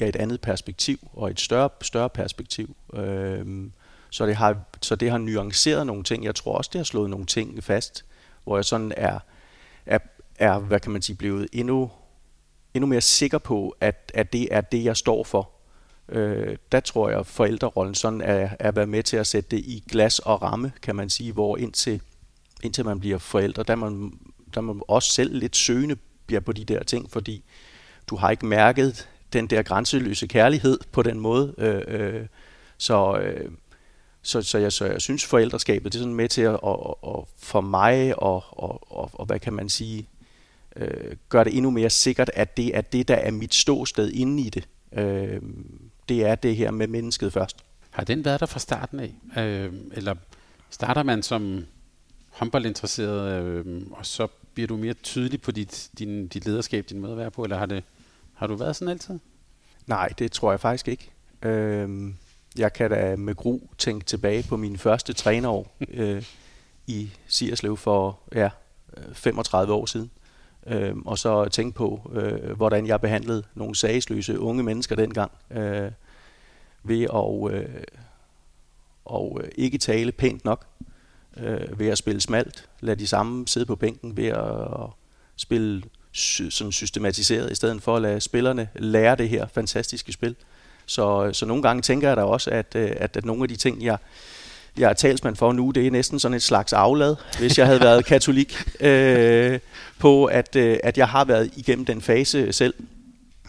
ja, 0.00 0.08
et 0.08 0.16
andet 0.16 0.40
perspektiv, 0.40 0.98
og 1.12 1.30
et 1.30 1.40
større, 1.40 1.68
større 1.82 2.10
perspektiv. 2.10 2.76
Øh, 2.94 3.70
så, 4.10 4.26
det 4.26 4.36
har, 4.36 4.56
så 4.82 4.96
det 4.96 5.10
har 5.10 5.18
nuanceret 5.18 5.86
nogle 5.86 6.02
ting. 6.02 6.24
Jeg 6.24 6.34
tror 6.34 6.56
også, 6.56 6.70
det 6.72 6.78
har 6.78 6.84
slået 6.84 7.10
nogle 7.10 7.26
ting 7.26 7.64
fast, 7.64 8.04
hvor 8.44 8.56
jeg 8.56 8.64
sådan 8.64 8.92
er, 8.96 9.18
er, 9.86 9.98
er 10.38 10.58
hvad 10.58 10.80
kan 10.80 10.92
man 10.92 11.02
sige, 11.02 11.16
blevet 11.16 11.48
endnu, 11.52 11.90
endnu 12.74 12.86
mere 12.86 13.00
sikker 13.00 13.38
på, 13.38 13.76
at, 13.80 14.12
at 14.14 14.32
det 14.32 14.48
er 14.50 14.60
det, 14.60 14.84
jeg 14.84 14.96
står 14.96 15.24
for. 15.24 15.50
Øh, 16.08 16.56
der 16.72 16.80
tror 16.80 17.10
jeg, 17.10 17.26
forældrerollen 17.26 17.94
sådan 17.94 18.20
er, 18.20 18.48
er 18.58 18.72
været 18.72 18.88
med 18.88 19.02
til 19.02 19.16
at 19.16 19.26
sætte 19.26 19.56
det 19.56 19.58
i 19.58 19.84
glas 19.90 20.18
og 20.18 20.42
ramme, 20.42 20.72
kan 20.82 20.96
man 20.96 21.10
sige, 21.10 21.32
hvor 21.32 21.56
indtil, 21.56 22.00
indtil 22.62 22.84
man 22.84 23.00
bliver 23.00 23.18
forældre, 23.18 23.62
der 23.62 23.74
man, 23.74 24.18
der 24.54 24.60
man 24.60 24.80
også 24.88 25.12
selv 25.12 25.38
lidt 25.38 25.56
søgende 25.56 25.96
bliver 26.26 26.40
på 26.40 26.52
de 26.52 26.64
der 26.64 26.82
ting, 26.82 27.10
fordi 27.10 27.44
du 28.06 28.16
har 28.16 28.30
ikke 28.30 28.46
mærket 28.46 29.08
den 29.34 29.46
der 29.46 29.62
grænseløse 29.62 30.26
kærlighed 30.26 30.78
på 30.92 31.02
den 31.02 31.20
måde. 31.20 31.54
Øh, 31.58 31.82
øh, 31.88 32.26
så, 32.78 33.18
øh, 33.18 33.50
så, 34.22 34.42
så, 34.42 34.58
jeg, 34.58 34.72
så 34.72 34.84
jeg 34.84 35.00
synes, 35.00 35.24
forældreskabet 35.24 35.92
det 35.92 35.98
er 35.98 36.02
sådan 36.02 36.14
med 36.14 36.28
til 36.28 36.42
at, 36.42 36.60
og, 36.62 37.04
og 37.04 37.28
for 37.38 37.60
mig 37.60 38.22
og, 38.22 38.44
og, 38.50 38.92
og, 38.92 39.10
og 39.12 39.26
hvad 39.26 39.38
kan 39.38 39.52
man 39.52 39.68
sige, 39.68 40.08
øh, 40.76 41.16
gør 41.28 41.44
det 41.44 41.56
endnu 41.56 41.70
mere 41.70 41.90
sikkert, 41.90 42.30
at 42.34 42.56
det 42.56 42.76
er 42.76 42.80
det, 42.80 43.08
der 43.08 43.14
er 43.14 43.30
mit 43.30 43.54
ståsted 43.54 44.10
inde 44.10 44.42
i 44.42 44.50
det. 44.50 44.68
Øh, 44.92 45.42
det 46.08 46.26
er 46.26 46.34
det 46.34 46.56
her 46.56 46.70
med 46.70 46.86
mennesket 46.86 47.32
først. 47.32 47.56
Har 47.90 48.04
den 48.04 48.24
været 48.24 48.40
der 48.40 48.46
fra 48.46 48.58
starten 48.58 49.00
af? 49.00 49.14
Øh, 49.42 49.72
eller 49.92 50.14
starter 50.70 51.02
man 51.02 51.22
som 51.22 51.64
håndboldinteresseret, 52.30 53.42
øh, 53.42 53.82
og 53.90 54.06
så 54.06 54.26
bliver 54.54 54.66
du 54.66 54.76
mere 54.76 54.94
tydelig 54.94 55.40
på 55.40 55.50
dit, 55.50 55.90
din, 55.98 56.26
dit 56.26 56.46
lederskab, 56.46 56.86
din 56.90 57.00
måde 57.00 57.12
at 57.12 57.18
være 57.18 57.30
på, 57.30 57.44
eller 57.44 57.58
har, 57.58 57.66
det, 57.66 57.84
har 58.34 58.46
du 58.46 58.54
været 58.54 58.76
sådan 58.76 58.92
altid? 58.92 59.18
Nej, 59.86 60.08
det 60.08 60.32
tror 60.32 60.50
jeg 60.50 60.60
faktisk 60.60 60.88
ikke. 60.88 61.10
Øhm, 61.42 62.16
jeg 62.58 62.72
kan 62.72 62.90
da 62.90 63.16
med 63.16 63.34
gru 63.34 63.60
tænke 63.78 64.04
tilbage 64.06 64.44
på 64.48 64.56
mine 64.56 64.78
første 64.78 65.12
trænerår 65.12 65.76
øh, 65.88 66.24
i 66.86 67.10
Sierslev 67.26 67.76
for 67.76 68.18
ja, 68.34 68.50
35 69.12 69.72
år 69.72 69.86
siden. 69.86 70.10
Øhm, 70.66 71.02
og 71.02 71.18
så 71.18 71.48
tænke 71.48 71.76
på, 71.76 72.10
øh, 72.14 72.56
hvordan 72.56 72.86
jeg 72.86 73.00
behandlede 73.00 73.42
nogle 73.54 73.74
sagsløse 73.74 74.40
unge 74.40 74.62
mennesker 74.62 74.96
dengang. 74.96 75.32
Øh, 75.50 75.90
ved 76.82 77.02
at 77.02 77.54
øh, 77.54 77.82
og, 79.04 79.40
øh, 79.42 79.50
ikke 79.54 79.78
tale 79.78 80.12
pænt 80.12 80.44
nok 80.44 80.66
øh, 81.36 81.78
ved 81.78 81.88
at 81.88 81.98
spille 81.98 82.20
smalt. 82.20 82.68
Lad 82.80 82.96
de 82.96 83.06
samme 83.06 83.48
sidde 83.48 83.66
på 83.66 83.76
bænken 83.76 84.16
ved 84.16 84.26
at 84.26 84.90
spille 85.36 85.82
sy- 86.14 86.50
sådan 86.50 86.72
systematiseret, 86.72 87.52
i 87.52 87.54
stedet 87.54 87.82
for 87.82 87.96
at 87.96 88.02
lade 88.02 88.20
spillerne 88.20 88.68
lære 88.74 89.16
det 89.16 89.28
her 89.28 89.46
fantastiske 89.54 90.12
spil. 90.12 90.36
Så, 90.86 91.30
så 91.32 91.46
nogle 91.46 91.62
gange 91.62 91.82
tænker 91.82 92.08
jeg 92.08 92.16
da 92.16 92.22
også, 92.22 92.50
at, 92.50 92.66
øh, 92.74 92.90
at, 92.96 93.16
at 93.16 93.24
nogle 93.24 93.42
af 93.42 93.48
de 93.48 93.56
ting, 93.56 93.82
jeg, 93.82 93.98
jeg 94.78 94.90
er 94.90 94.94
talsmand 94.94 95.36
for 95.36 95.52
nu, 95.52 95.70
det 95.70 95.86
er 95.86 95.90
næsten 95.90 96.18
sådan 96.18 96.36
et 96.36 96.42
slags 96.42 96.72
aflad, 96.72 97.16
hvis 97.38 97.58
jeg 97.58 97.66
havde 97.66 97.80
været 97.80 98.04
katolik, 98.14 98.62
øh, 98.80 99.58
på 99.98 100.24
at, 100.24 100.56
øh, 100.56 100.78
at 100.82 100.98
jeg 100.98 101.08
har 101.08 101.24
været 101.24 101.50
igennem 101.56 101.84
den 101.84 102.00
fase 102.00 102.52
selv 102.52 102.74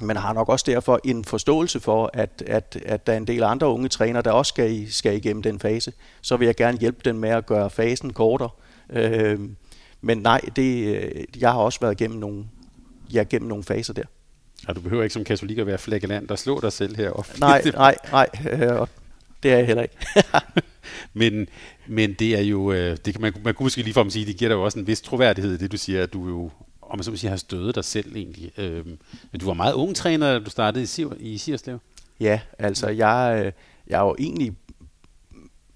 men 0.02 0.18
har 0.18 0.34
nok 0.34 0.50
også 0.50 0.66
derfor 0.68 1.00
en 1.04 1.26
forståelse 1.26 1.80
for, 1.80 2.10
at, 2.14 2.44
at, 2.48 2.78
at 2.86 3.08
der 3.08 3.14
er 3.14 3.18
en 3.18 3.28
del 3.28 3.44
andre 3.44 3.68
unge 3.68 3.90
trænere, 3.90 4.22
der 4.22 4.32
også 4.32 4.50
skal, 4.50 4.94
skal 4.94 5.16
igennem 5.16 5.44
den 5.44 5.60
fase. 5.60 5.94
Så 6.22 6.38
vil 6.38 6.46
jeg 6.46 6.56
gerne 6.56 6.78
hjælpe 6.78 7.02
dem 7.06 7.16
med 7.16 7.30
at 7.30 7.46
gøre 7.46 7.70
fasen 7.70 8.14
kortere. 8.14 8.50
Øh, 8.90 9.40
men 10.02 10.18
nej, 10.18 10.42
det, 10.56 11.02
jeg 11.40 11.52
har 11.52 11.60
også 11.60 11.80
været 11.80 12.02
igennem 12.02 12.20
nogle, 12.20 12.46
ja, 13.14 13.24
gennem 13.30 13.50
nogle 13.50 13.64
faser 13.64 13.94
der. 13.94 14.04
Ja, 14.68 14.74
du 14.74 14.82
behøver 14.82 15.04
ikke 15.04 15.14
som 15.14 15.24
katolik 15.24 15.58
at 15.58 15.68
være 15.68 15.78
flagellant 15.78 16.32
og 16.32 16.40
slå 16.40 16.60
dig 16.62 16.74
selv 16.74 16.96
her. 16.96 17.40
Nej, 17.40 17.62
nej, 17.74 17.96
nej. 18.12 18.30
Øh, 18.52 18.88
det 19.44 19.52
er 19.52 19.58
jeg 19.58 19.66
heller 19.66 19.84
ikke. 19.84 19.96
men, 21.14 21.48
men 21.88 22.14
det 22.14 22.38
er 22.38 22.42
jo, 22.42 22.72
øh, 22.72 22.98
det 23.06 23.14
kan 23.14 23.22
man, 23.22 23.34
man 23.44 23.54
kunne 23.54 23.66
måske 23.66 23.82
lige 23.82 23.94
for 23.94 24.02
at 24.02 24.12
sige, 24.12 24.26
det 24.26 24.38
giver 24.38 24.50
dig 24.50 24.56
jo 24.56 24.64
også 24.64 24.80
en 24.80 24.88
vis 24.88 25.02
troværdighed, 25.02 25.58
det 25.58 25.72
du 25.72 25.78
siger, 25.78 26.04
at 26.04 26.14
du 26.14 26.28
jo 26.28 26.52
om 26.90 26.98
man 26.98 27.04
så 27.04 27.12
må 27.12 27.18
sige, 27.18 27.30
har 27.30 27.38
stødet 27.38 27.76
dig 27.76 27.84
selv 27.84 28.16
egentlig. 28.16 28.52
Øh, 28.58 28.86
men 29.32 29.40
du 29.40 29.46
var 29.46 29.54
meget 29.54 29.74
ung 29.74 29.96
træner, 29.96 30.32
da 30.32 30.40
du 30.40 30.50
startede 30.50 30.84
i, 30.84 30.86
Siv, 30.86 31.14
i 31.20 31.38
Sirslev. 31.38 31.80
Ja, 32.20 32.40
altså 32.60 32.90
jeg, 32.90 33.44
øh, 33.46 33.52
jeg 33.88 34.00
er 34.00 34.04
jo 34.04 34.16
egentlig 34.20 34.54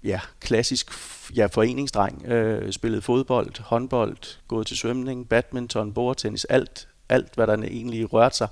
ja, 0.04 0.20
klassisk 0.40 0.90
ja, 1.36 1.46
foreningsdreng. 1.46 2.26
Øh, 2.26 2.72
spillet 2.72 3.04
fodbold, 3.04 3.60
håndbold, 3.60 4.16
gået 4.48 4.66
til 4.66 4.76
svømning, 4.76 5.28
badminton, 5.28 5.92
bordtennis, 5.92 6.44
alt, 6.44 6.88
alt 7.10 7.34
hvad 7.34 7.46
der 7.46 7.54
egentlig 7.54 8.12
rørte 8.12 8.36
sig, 8.36 8.48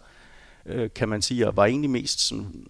øh, 0.66 0.90
kan 0.94 1.08
man 1.08 1.22
sige, 1.22 1.48
og 1.48 1.56
var 1.56 1.64
egentlig 1.64 1.90
mest 1.90 2.20
sådan, 2.20 2.66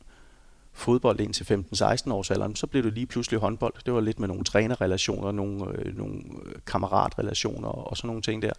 fodbold 0.79 1.21
indtil 1.21 1.45
15-16 1.45 2.13
års 2.13 2.31
alderen, 2.31 2.57
så 2.57 2.67
blev 2.67 2.83
det 2.83 2.93
lige 2.93 3.07
pludselig 3.07 3.41
håndbold. 3.41 3.75
Det 3.87 3.95
var 3.95 4.01
lidt 4.01 4.21
med 4.21 4.29
nogle 4.29 4.45
trænerrelationer, 4.45 5.33
nogle, 5.33 5.79
øh, 5.79 5.97
nogle 5.97 6.15
øh, 6.45 6.53
kammeratrelationer 6.67 7.69
og 7.69 7.97
sådan 7.97 8.09
nogle 8.09 8.23
ting 8.23 8.43
der. 8.43 8.53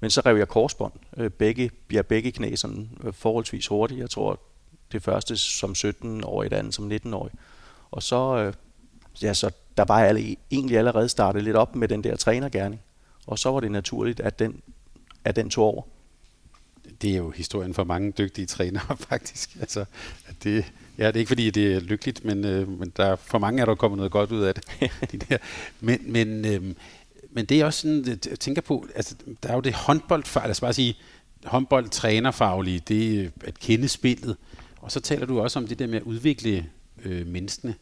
Men 0.00 0.10
så 0.10 0.22
rev 0.26 0.36
jeg 0.36 0.48
korsbånd. 0.48 0.92
Øh, 1.16 1.30
begge, 1.30 1.70
jeg 1.92 2.06
begge 2.06 2.32
knæ 2.32 2.54
sådan 2.54 2.90
øh, 3.04 3.12
forholdsvis 3.12 3.66
hurtigt. 3.66 4.00
Jeg 4.00 4.10
tror, 4.10 4.40
det 4.92 5.02
første 5.02 5.36
som 5.36 5.74
17 5.74 6.24
år, 6.24 6.42
det 6.42 6.52
andet 6.52 6.74
som 6.74 6.92
19-årig. 6.92 7.32
Og 7.90 8.02
så, 8.02 8.36
øh, 8.36 8.54
ja, 9.22 9.34
så 9.34 9.50
der 9.76 9.84
var 9.84 10.00
jeg 10.00 10.36
egentlig 10.50 10.78
allerede 10.78 11.08
startet 11.08 11.44
lidt 11.44 11.56
op 11.56 11.76
med 11.76 11.88
den 11.88 12.04
der 12.04 12.16
trænergærning. 12.16 12.80
Og 13.26 13.38
så 13.38 13.50
var 13.50 13.60
det 13.60 13.70
naturligt, 13.70 14.20
at 14.20 14.38
den, 14.38 14.62
at 15.24 15.36
den 15.36 15.50
tog 15.50 15.64
over 15.64 15.82
det 17.02 17.10
er 17.10 17.16
jo 17.16 17.30
historien 17.30 17.74
for 17.74 17.84
mange 17.84 18.12
dygtige 18.18 18.46
trænere, 18.46 18.96
faktisk. 19.10 19.56
Altså, 19.60 19.84
det, 20.44 20.64
ja, 20.98 21.06
det 21.06 21.16
er 21.16 21.18
ikke 21.18 21.28
fordi, 21.28 21.50
det 21.50 21.74
er 21.74 21.80
lykkeligt, 21.80 22.24
men, 22.24 22.44
øh, 22.44 22.68
men 22.68 22.92
der, 22.96 23.16
for 23.16 23.38
mange 23.38 23.62
er 23.62 23.66
der 23.66 23.74
kommet 23.74 23.96
noget 23.96 24.12
godt 24.12 24.32
ud 24.32 24.42
af 24.42 24.54
det. 24.54 24.64
de 25.12 25.18
der. 25.18 25.38
Men, 25.80 26.12
men, 26.12 26.44
øh, 26.44 26.74
men 27.30 27.44
det 27.44 27.60
er 27.60 27.64
også 27.64 27.80
sådan, 27.80 28.18
jeg 28.30 28.40
tænker 28.40 28.62
på, 28.62 28.86
altså, 28.94 29.14
der 29.42 29.48
er 29.48 29.54
jo 29.54 29.60
det 29.60 29.74
håndboldfag, 29.74 30.42
lad 30.42 30.50
os 30.50 30.60
bare 30.60 30.72
sige, 30.72 30.96
håndboldtrænerfaglige, 31.44 32.80
det 32.88 33.20
er 33.24 33.28
at 33.44 33.58
kende 33.58 33.88
spillet. 33.88 34.36
Og 34.80 34.92
så 34.92 35.00
taler 35.00 35.26
du 35.26 35.40
også 35.40 35.58
om 35.58 35.66
det 35.66 35.78
der 35.78 35.86
med 35.86 35.96
at 35.96 36.02
udvikle 36.02 36.66
øh, 37.04 37.26
menneskene. 37.26 37.74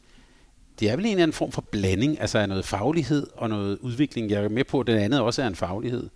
Det 0.81 0.91
er 0.91 0.97
vel 0.97 1.05
en 1.05 1.11
eller 1.11 1.23
anden 1.23 1.35
form 1.35 1.53
for 1.53 1.65
blanding, 1.71 2.21
altså 2.21 2.39
af 2.39 2.49
noget 2.49 2.65
faglighed 2.65 3.27
og 3.35 3.49
noget 3.49 3.79
udvikling. 3.79 4.31
Jeg 4.31 4.45
er 4.45 4.49
med 4.49 4.65
på, 4.65 4.81
at 4.81 4.87
det 4.87 4.93
andet 4.93 5.21
også 5.21 5.43
er 5.43 5.47
en 5.47 5.57
faglighed. 5.57 6.09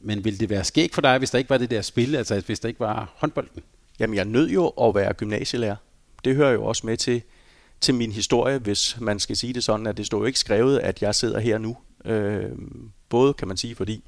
Men 0.00 0.24
ville 0.24 0.38
det 0.38 0.50
være 0.50 0.64
skægt 0.64 0.94
for 0.94 1.02
dig, 1.02 1.18
hvis 1.18 1.30
der 1.30 1.38
ikke 1.38 1.50
var 1.50 1.58
det 1.58 1.70
der 1.70 1.82
spil, 1.82 2.16
altså 2.16 2.42
hvis 2.46 2.60
der 2.60 2.68
ikke 2.68 2.80
var 2.80 3.12
håndbolden? 3.16 3.62
Jamen, 3.98 4.16
jeg 4.16 4.24
nød 4.24 4.50
jo 4.50 4.68
at 4.68 4.94
være 4.94 5.12
gymnasielærer. 5.12 5.76
Det 6.24 6.36
hører 6.36 6.52
jo 6.52 6.64
også 6.64 6.86
med 6.86 6.96
til, 6.96 7.22
til 7.80 7.94
min 7.94 8.12
historie, 8.12 8.58
hvis 8.58 9.00
man 9.00 9.18
skal 9.18 9.36
sige 9.36 9.52
det 9.52 9.64
sådan, 9.64 9.86
at 9.86 9.96
det 9.96 10.06
står 10.06 10.18
jo 10.18 10.24
ikke 10.24 10.38
skrevet, 10.38 10.78
at 10.78 11.02
jeg 11.02 11.14
sidder 11.14 11.40
her 11.40 11.58
nu. 11.58 11.76
Øh, 12.04 12.50
både 13.08 13.34
kan 13.34 13.48
man 13.48 13.56
sige, 13.56 13.74
fordi 13.74 14.04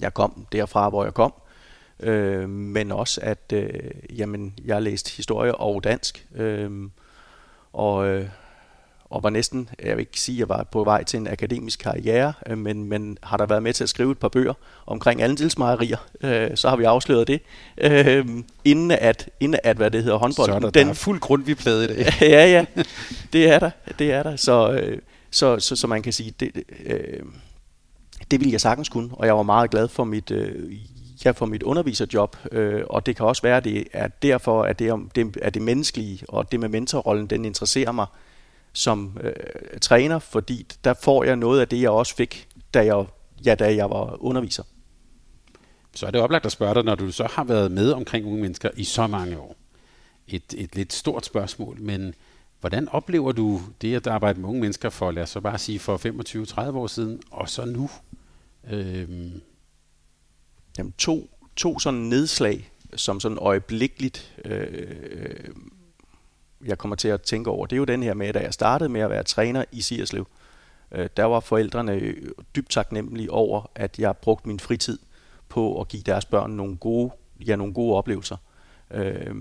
jeg 0.00 0.14
kom 0.14 0.46
derfra, 0.52 0.88
hvor 0.88 1.04
jeg 1.04 1.14
kom, 1.14 1.34
øh, 2.00 2.48
men 2.48 2.92
også 2.92 3.20
at 3.20 3.52
øh, 3.52 3.68
jamen, 4.18 4.54
jeg 4.64 4.74
har 4.74 4.80
læst 4.80 5.16
historie 5.16 5.54
og 5.54 5.84
dansk. 5.84 6.26
Øh, 6.34 6.70
og, 7.72 8.06
øh, 8.08 8.28
og 9.12 9.22
var 9.22 9.30
næsten, 9.30 9.68
jeg 9.84 9.96
vil 9.96 10.00
ikke 10.00 10.20
sige, 10.20 10.36
at 10.36 10.38
jeg 10.38 10.48
var 10.48 10.66
på 10.72 10.84
vej 10.84 11.04
til 11.04 11.20
en 11.20 11.28
akademisk 11.28 11.78
karriere, 11.78 12.32
øh, 12.46 12.58
men, 12.58 12.84
men 12.84 13.18
har 13.22 13.36
der 13.36 13.46
været 13.46 13.62
med 13.62 13.72
til 13.72 13.84
at 13.84 13.88
skrive 13.88 14.12
et 14.12 14.18
par 14.18 14.28
bøger 14.28 14.54
omkring 14.86 15.22
andelsmejerier, 15.22 15.96
øh, 16.22 16.50
så 16.54 16.68
har 16.68 16.76
vi 16.76 16.84
afsløret 16.84 17.26
det, 17.26 17.40
øh, 17.78 18.26
inden, 18.64 18.90
at, 18.90 19.28
inden 19.40 19.60
at, 19.64 19.76
hvad 19.76 19.90
det 19.90 20.02
hedder, 20.02 20.18
håndbolden. 20.18 20.52
Så 20.52 20.56
er 20.56 20.60
der, 20.60 20.70
den, 20.70 20.86
der 20.86 20.90
er 20.90 20.94
fuld 20.94 21.20
grund, 21.20 21.44
vi 21.44 21.54
plade 21.54 21.84
i 21.84 21.86
dag. 21.86 22.12
ja, 22.20 22.46
ja, 22.46 22.64
det 23.32 23.50
er 23.50 23.58
der, 23.58 23.70
det 23.98 24.12
er 24.12 24.22
der. 24.22 24.36
Så, 24.36 24.72
øh, 24.72 24.98
så, 25.30 25.58
så, 25.58 25.76
så 25.76 25.86
man 25.86 26.02
kan 26.02 26.12
sige, 26.12 26.34
det, 26.40 26.62
øh, 26.84 27.20
det 28.30 28.40
ville 28.40 28.52
jeg 28.52 28.60
sagtens 28.60 28.88
kunne, 28.88 29.08
og 29.12 29.26
jeg 29.26 29.36
var 29.36 29.42
meget 29.42 29.70
glad 29.70 29.88
for 29.88 30.04
mit, 30.04 30.30
øh, 30.30 30.72
ja, 31.24 31.30
for 31.30 31.46
mit 31.46 31.62
underviserjob, 31.62 32.36
øh, 32.52 32.82
og 32.90 33.06
det 33.06 33.16
kan 33.16 33.26
også 33.26 33.42
være, 33.42 33.56
at 33.56 33.64
det 33.64 33.84
er 33.92 34.08
derfor, 34.08 34.62
at 34.62 34.78
det, 34.78 34.88
er, 34.88 34.98
det 35.14 35.36
er 35.42 35.50
det 35.50 35.62
menneskelige, 35.62 36.20
og 36.28 36.52
det 36.52 36.60
med 36.60 36.68
mentorrollen, 36.68 37.26
den 37.26 37.44
interesserer 37.44 37.92
mig 37.92 38.06
som 38.72 39.18
øh, 39.20 39.32
træner, 39.80 40.18
fordi 40.18 40.66
der 40.84 40.94
får 40.94 41.24
jeg 41.24 41.36
noget 41.36 41.60
af 41.60 41.68
det, 41.68 41.80
jeg 41.80 41.90
også 41.90 42.16
fik, 42.16 42.48
da 42.74 42.84
jeg, 42.84 43.04
ja, 43.46 43.54
da 43.54 43.74
jeg 43.74 43.90
var 43.90 44.22
underviser. 44.22 44.62
Så 45.94 46.06
er 46.06 46.10
det 46.10 46.20
oplagt 46.20 46.46
at 46.46 46.52
spørge 46.52 46.74
dig, 46.74 46.84
når 46.84 46.94
du 46.94 47.12
så 47.12 47.28
har 47.30 47.44
været 47.44 47.70
med 47.70 47.92
omkring 47.92 48.26
unge 48.26 48.40
mennesker 48.40 48.70
i 48.76 48.84
så 48.84 49.06
mange 49.06 49.38
år. 49.38 49.56
Et, 50.28 50.54
et 50.56 50.76
lidt 50.76 50.92
stort 50.92 51.26
spørgsmål, 51.26 51.80
men 51.80 52.14
hvordan 52.60 52.88
oplever 52.88 53.32
du 53.32 53.60
det 53.80 53.94
at 53.94 54.06
arbejde 54.06 54.40
med 54.40 54.48
unge 54.48 54.60
mennesker 54.60 54.90
for, 54.90 55.10
lad 55.10 55.22
os 55.22 55.30
så 55.30 55.40
bare 55.40 55.58
sige, 55.58 55.78
for 55.78 56.70
25-30 56.70 56.76
år 56.76 56.86
siden, 56.86 57.20
og 57.30 57.48
så 57.48 57.64
nu? 57.64 57.90
Øhm. 58.70 59.42
Jamen 60.78 60.92
to, 60.92 61.30
to 61.56 61.78
sådan 61.78 62.00
nedslag, 62.00 62.70
som 62.96 63.20
sådan 63.20 63.38
øjeblikkeligt 63.38 64.40
øh, 64.44 65.48
jeg 66.64 66.78
kommer 66.78 66.96
til 66.96 67.08
at 67.08 67.22
tænke 67.22 67.50
over, 67.50 67.66
det 67.66 67.76
er 67.76 67.78
jo 67.78 67.84
den 67.84 68.02
her 68.02 68.14
med, 68.14 68.32
da 68.32 68.38
jeg 68.38 68.54
startede 68.54 68.88
med 68.88 69.00
at 69.00 69.10
være 69.10 69.22
træner 69.22 69.64
i 69.72 69.80
Sierslev, 69.80 70.26
øh, 70.92 71.08
der 71.16 71.24
var 71.24 71.40
forældrene 71.40 72.14
dybt 72.56 72.70
taknemmelige 72.70 73.30
over, 73.30 73.70
at 73.74 73.98
jeg 73.98 74.16
brugte 74.16 74.48
min 74.48 74.60
fritid 74.60 74.98
på 75.48 75.80
at 75.80 75.88
give 75.88 76.02
deres 76.02 76.24
børn 76.24 76.50
nogle 76.50 76.76
gode, 76.76 77.10
ja, 77.46 77.56
nogle 77.56 77.74
gode 77.74 77.96
oplevelser. 77.96 78.36
Øh, 78.90 79.34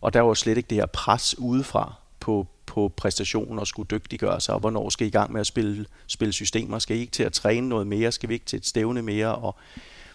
og 0.00 0.12
der 0.12 0.20
var 0.20 0.34
slet 0.34 0.56
ikke 0.56 0.70
det 0.70 0.78
her 0.78 0.86
pres 0.86 1.38
udefra 1.38 1.94
på, 2.20 2.46
på 2.66 2.92
præstationen 2.96 3.58
og 3.58 3.66
skulle 3.66 3.86
dygtiggøre 3.90 4.40
sig, 4.40 4.54
og 4.54 4.60
hvornår 4.60 4.88
skal 4.88 5.04
I 5.06 5.08
i 5.08 5.10
gang 5.10 5.32
med 5.32 5.40
at 5.40 5.46
spille, 5.46 5.86
spille 6.06 6.32
systemer? 6.32 6.78
Skal 6.78 6.96
I 6.96 7.00
ikke 7.00 7.12
til 7.12 7.22
at 7.22 7.32
træne 7.32 7.68
noget 7.68 7.86
mere? 7.86 8.12
Skal 8.12 8.28
vi 8.28 8.34
ikke 8.34 8.46
til 8.46 8.56
et 8.56 8.66
stævne 8.66 9.02
mere? 9.02 9.34
Og 9.34 9.56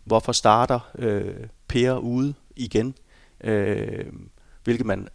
hvorfor 0.04 0.32
starter 0.32 0.80
øh, 1.00 1.36
Per 1.68 1.98
ude 1.98 2.34
igen? 2.56 2.96
Øh, 3.44 4.06
hvilket 4.64 4.86
man 4.86 5.08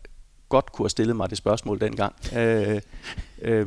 godt 0.51 0.73
kunne 0.73 0.85
have 0.85 0.91
stillet 0.91 1.17
mig 1.17 1.31
det 1.31 1.39
spørgsmål 1.39 1.81
dengang. 1.81 2.15
Øh, 2.37 2.81
øh, 3.43 3.67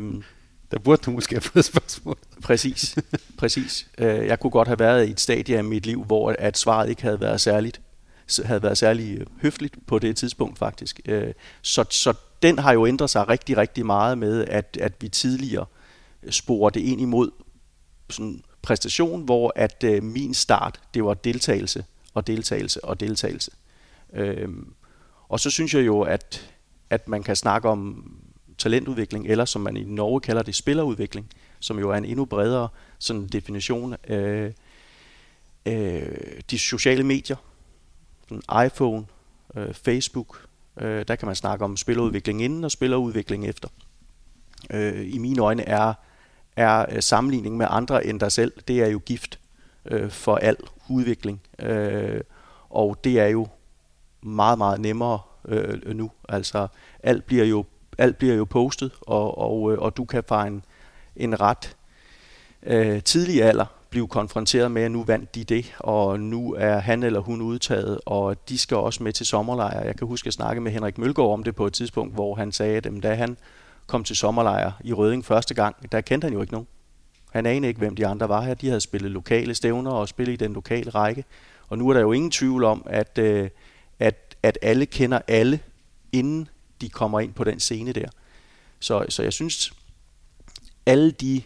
der 0.72 0.80
burde 0.80 1.02
du 1.06 1.12
måske 1.12 1.36
have 1.36 1.42
fået 1.42 1.66
spørgsmål. 1.66 2.18
Præcis, 2.44 2.98
præcis. 3.40 3.88
Øh, 3.98 4.28
jeg 4.28 4.40
kunne 4.40 4.52
godt 4.52 4.68
have 4.68 4.80
været 4.80 5.08
i 5.08 5.12
et 5.12 5.20
stadie 5.20 5.58
af 5.58 5.64
mit 5.64 5.86
liv, 5.86 6.04
hvor 6.04 6.36
at 6.40 6.58
svaret 6.58 6.90
ikke 6.90 7.02
havde 7.02 7.22
været 7.22 7.42
særligt 7.42 7.82
havde 8.46 8.64
været 8.64 8.78
særlig 8.78 9.20
øh, 9.20 9.26
høfligt 9.42 9.88
på 9.88 10.00
det 10.00 10.16
tidspunkt 10.16 10.60
faktisk. 10.60 11.00
Øh, 11.06 11.34
så, 11.62 11.86
så 11.90 12.14
den 12.42 12.60
har 12.60 12.74
jo 12.74 12.88
ændret 12.88 13.10
sig 13.10 13.30
rigtig, 13.30 13.58
rigtig 13.58 13.86
meget 13.86 14.18
med, 14.18 14.46
at, 14.46 14.78
at 14.82 14.94
vi 15.02 15.10
tidligere 15.10 15.66
sporer 16.30 16.70
det 16.70 16.80
ind 16.80 17.02
imod 17.02 17.32
sådan 18.10 18.44
præstation, 18.62 19.22
hvor 19.22 19.54
at 19.56 19.84
øh, 19.84 20.04
min 20.04 20.34
start, 20.34 20.80
det 20.94 21.04
var 21.04 21.14
deltagelse 21.14 21.86
og 22.14 22.28
deltagelse 22.28 22.86
og 22.86 23.00
deltagelse. 23.00 23.52
Øhm, 24.14 24.74
og 25.30 25.40
så 25.40 25.50
synes 25.50 25.74
jeg 25.74 25.86
jo, 25.86 26.02
at 26.02 26.53
at 26.94 27.08
man 27.08 27.24
kan 27.24 27.36
snakke 27.36 27.70
om 27.70 28.12
talentudvikling, 28.58 29.28
eller 29.28 29.46
som 29.46 29.62
man 29.62 29.78
i 29.78 29.84
Norge 29.84 30.22
kalder 30.22 30.44
det, 30.44 30.56
spillerudvikling, 30.56 31.30
som 31.60 31.80
jo 31.80 31.90
er 31.90 31.96
en 31.96 32.06
endnu 32.06 32.26
bredere 32.26 32.68
sådan 33.00 33.28
definition 33.28 33.96
af 34.04 34.54
øh, 35.66 36.18
de 36.52 36.60
sociale 36.60 37.04
medier, 37.04 37.36
sådan 38.30 38.66
iPhone, 38.66 39.06
øh, 39.56 39.74
Facebook, 39.74 40.46
øh, 40.78 41.06
der 41.08 41.16
kan 41.16 41.26
man 41.26 41.36
snakke 41.36 41.66
om 41.66 41.78
spillerudvikling 41.78 42.42
inden 42.42 42.64
og 42.64 42.72
spillerudvikling 42.72 43.48
efter. 43.48 43.70
Øh, 44.70 45.14
I 45.14 45.18
mine 45.18 45.42
øjne 45.42 45.64
er, 45.64 45.94
er 46.56 46.86
øh, 46.92 47.02
sammenligning 47.02 47.58
med 47.58 47.68
andre 47.70 48.06
end 48.06 48.20
dig 48.20 48.32
selv, 48.32 48.54
det 48.68 48.82
er 48.82 48.88
jo 48.88 49.02
gift 49.06 49.40
øh, 49.86 50.10
for 50.10 50.36
al 50.36 50.58
udvikling. 50.90 51.42
Øh, 51.60 52.22
og 52.70 53.04
det 53.04 53.20
er 53.20 53.28
jo 53.28 53.48
meget, 54.22 54.58
meget 54.58 54.82
nemmere 54.82 55.20
Øh, 55.48 55.80
øh, 55.84 55.96
nu. 55.96 56.12
Altså 56.30 56.68
alt 57.04 57.26
bliver 57.26 57.46
jo 57.46 57.66
alt 57.98 58.18
bliver 58.18 58.36
jo 58.36 58.46
postet, 58.46 58.92
og, 59.02 59.38
og, 59.38 59.72
øh, 59.72 59.80
og 59.80 59.98
du 59.98 60.06
kan 60.06 60.24
fra 60.28 60.48
en, 60.48 60.66
en 61.16 61.42
ret 61.42 61.76
øh, 62.64 63.04
tidlig 63.04 63.44
alder 63.44 63.66
blive 63.90 64.08
konfronteret 64.08 64.72
med, 64.72 64.82
at 64.82 64.92
nu 64.92 65.04
vandt 65.04 65.36
de 65.36 65.44
det, 65.44 65.76
og 65.80 66.20
nu 66.20 66.54
er 66.54 66.78
han 66.78 67.04
eller 67.04 67.20
hun 67.20 67.42
udtaget, 67.42 68.00
og 68.06 68.50
de 68.50 68.58
skal 68.58 68.78
også 68.78 69.04
med 69.04 69.14
til 69.14 69.26
sommerlejr. 69.26 69.86
Jeg 69.86 69.96
kan 69.96 70.08
huske 70.08 70.28
at 70.28 70.34
snakke 70.34 70.62
med 70.62 70.72
Henrik 70.72 70.98
Mølgaard 70.98 71.32
om 71.32 71.44
det 71.44 71.56
på 71.56 71.68
et 71.68 71.74
tidspunkt, 71.74 72.14
hvor 72.14 72.36
han 72.36 72.52
sagde, 72.52 72.78
at 72.78 72.88
da 73.04 73.14
han 73.14 73.38
kom 73.88 74.04
til 74.04 74.16
sommerlejr 74.16 74.72
i 74.84 74.94
Røding 74.94 75.26
første 75.26 75.54
gang, 75.54 75.92
der 75.92 76.02
kendte 76.02 76.26
han 76.26 76.34
jo 76.34 76.42
ikke 76.42 76.54
nogen. 76.54 76.68
Han 77.32 77.46
anede 77.46 77.68
ikke, 77.68 77.78
hvem 77.78 77.96
de 77.96 78.08
andre 78.08 78.30
var 78.30 78.42
her. 78.42 78.54
De 78.54 78.68
havde 78.68 78.82
spillet 78.82 79.12
lokale 79.12 79.56
stævner 79.56 79.92
og 79.92 80.08
spillet 80.08 80.34
i 80.34 80.36
den 80.36 80.54
lokale 80.54 80.90
række. 80.90 81.24
Og 81.70 81.78
nu 81.78 81.90
er 81.90 81.94
der 81.94 82.02
jo 82.02 82.12
ingen 82.12 82.32
tvivl 82.32 82.64
om, 82.64 82.84
at, 82.86 83.18
øh, 83.18 83.50
at 84.44 84.58
alle 84.62 84.86
kender 84.86 85.20
alle, 85.28 85.60
inden 86.12 86.48
de 86.82 86.90
kommer 86.90 87.20
ind 87.20 87.34
på 87.34 87.44
den 87.44 87.60
scene 87.60 87.94
der. 87.94 88.10
Så, 88.80 89.06
så 89.10 89.24
jeg 89.24 89.34
synes, 89.34 89.74
alle 90.86 91.12
de 91.12 91.42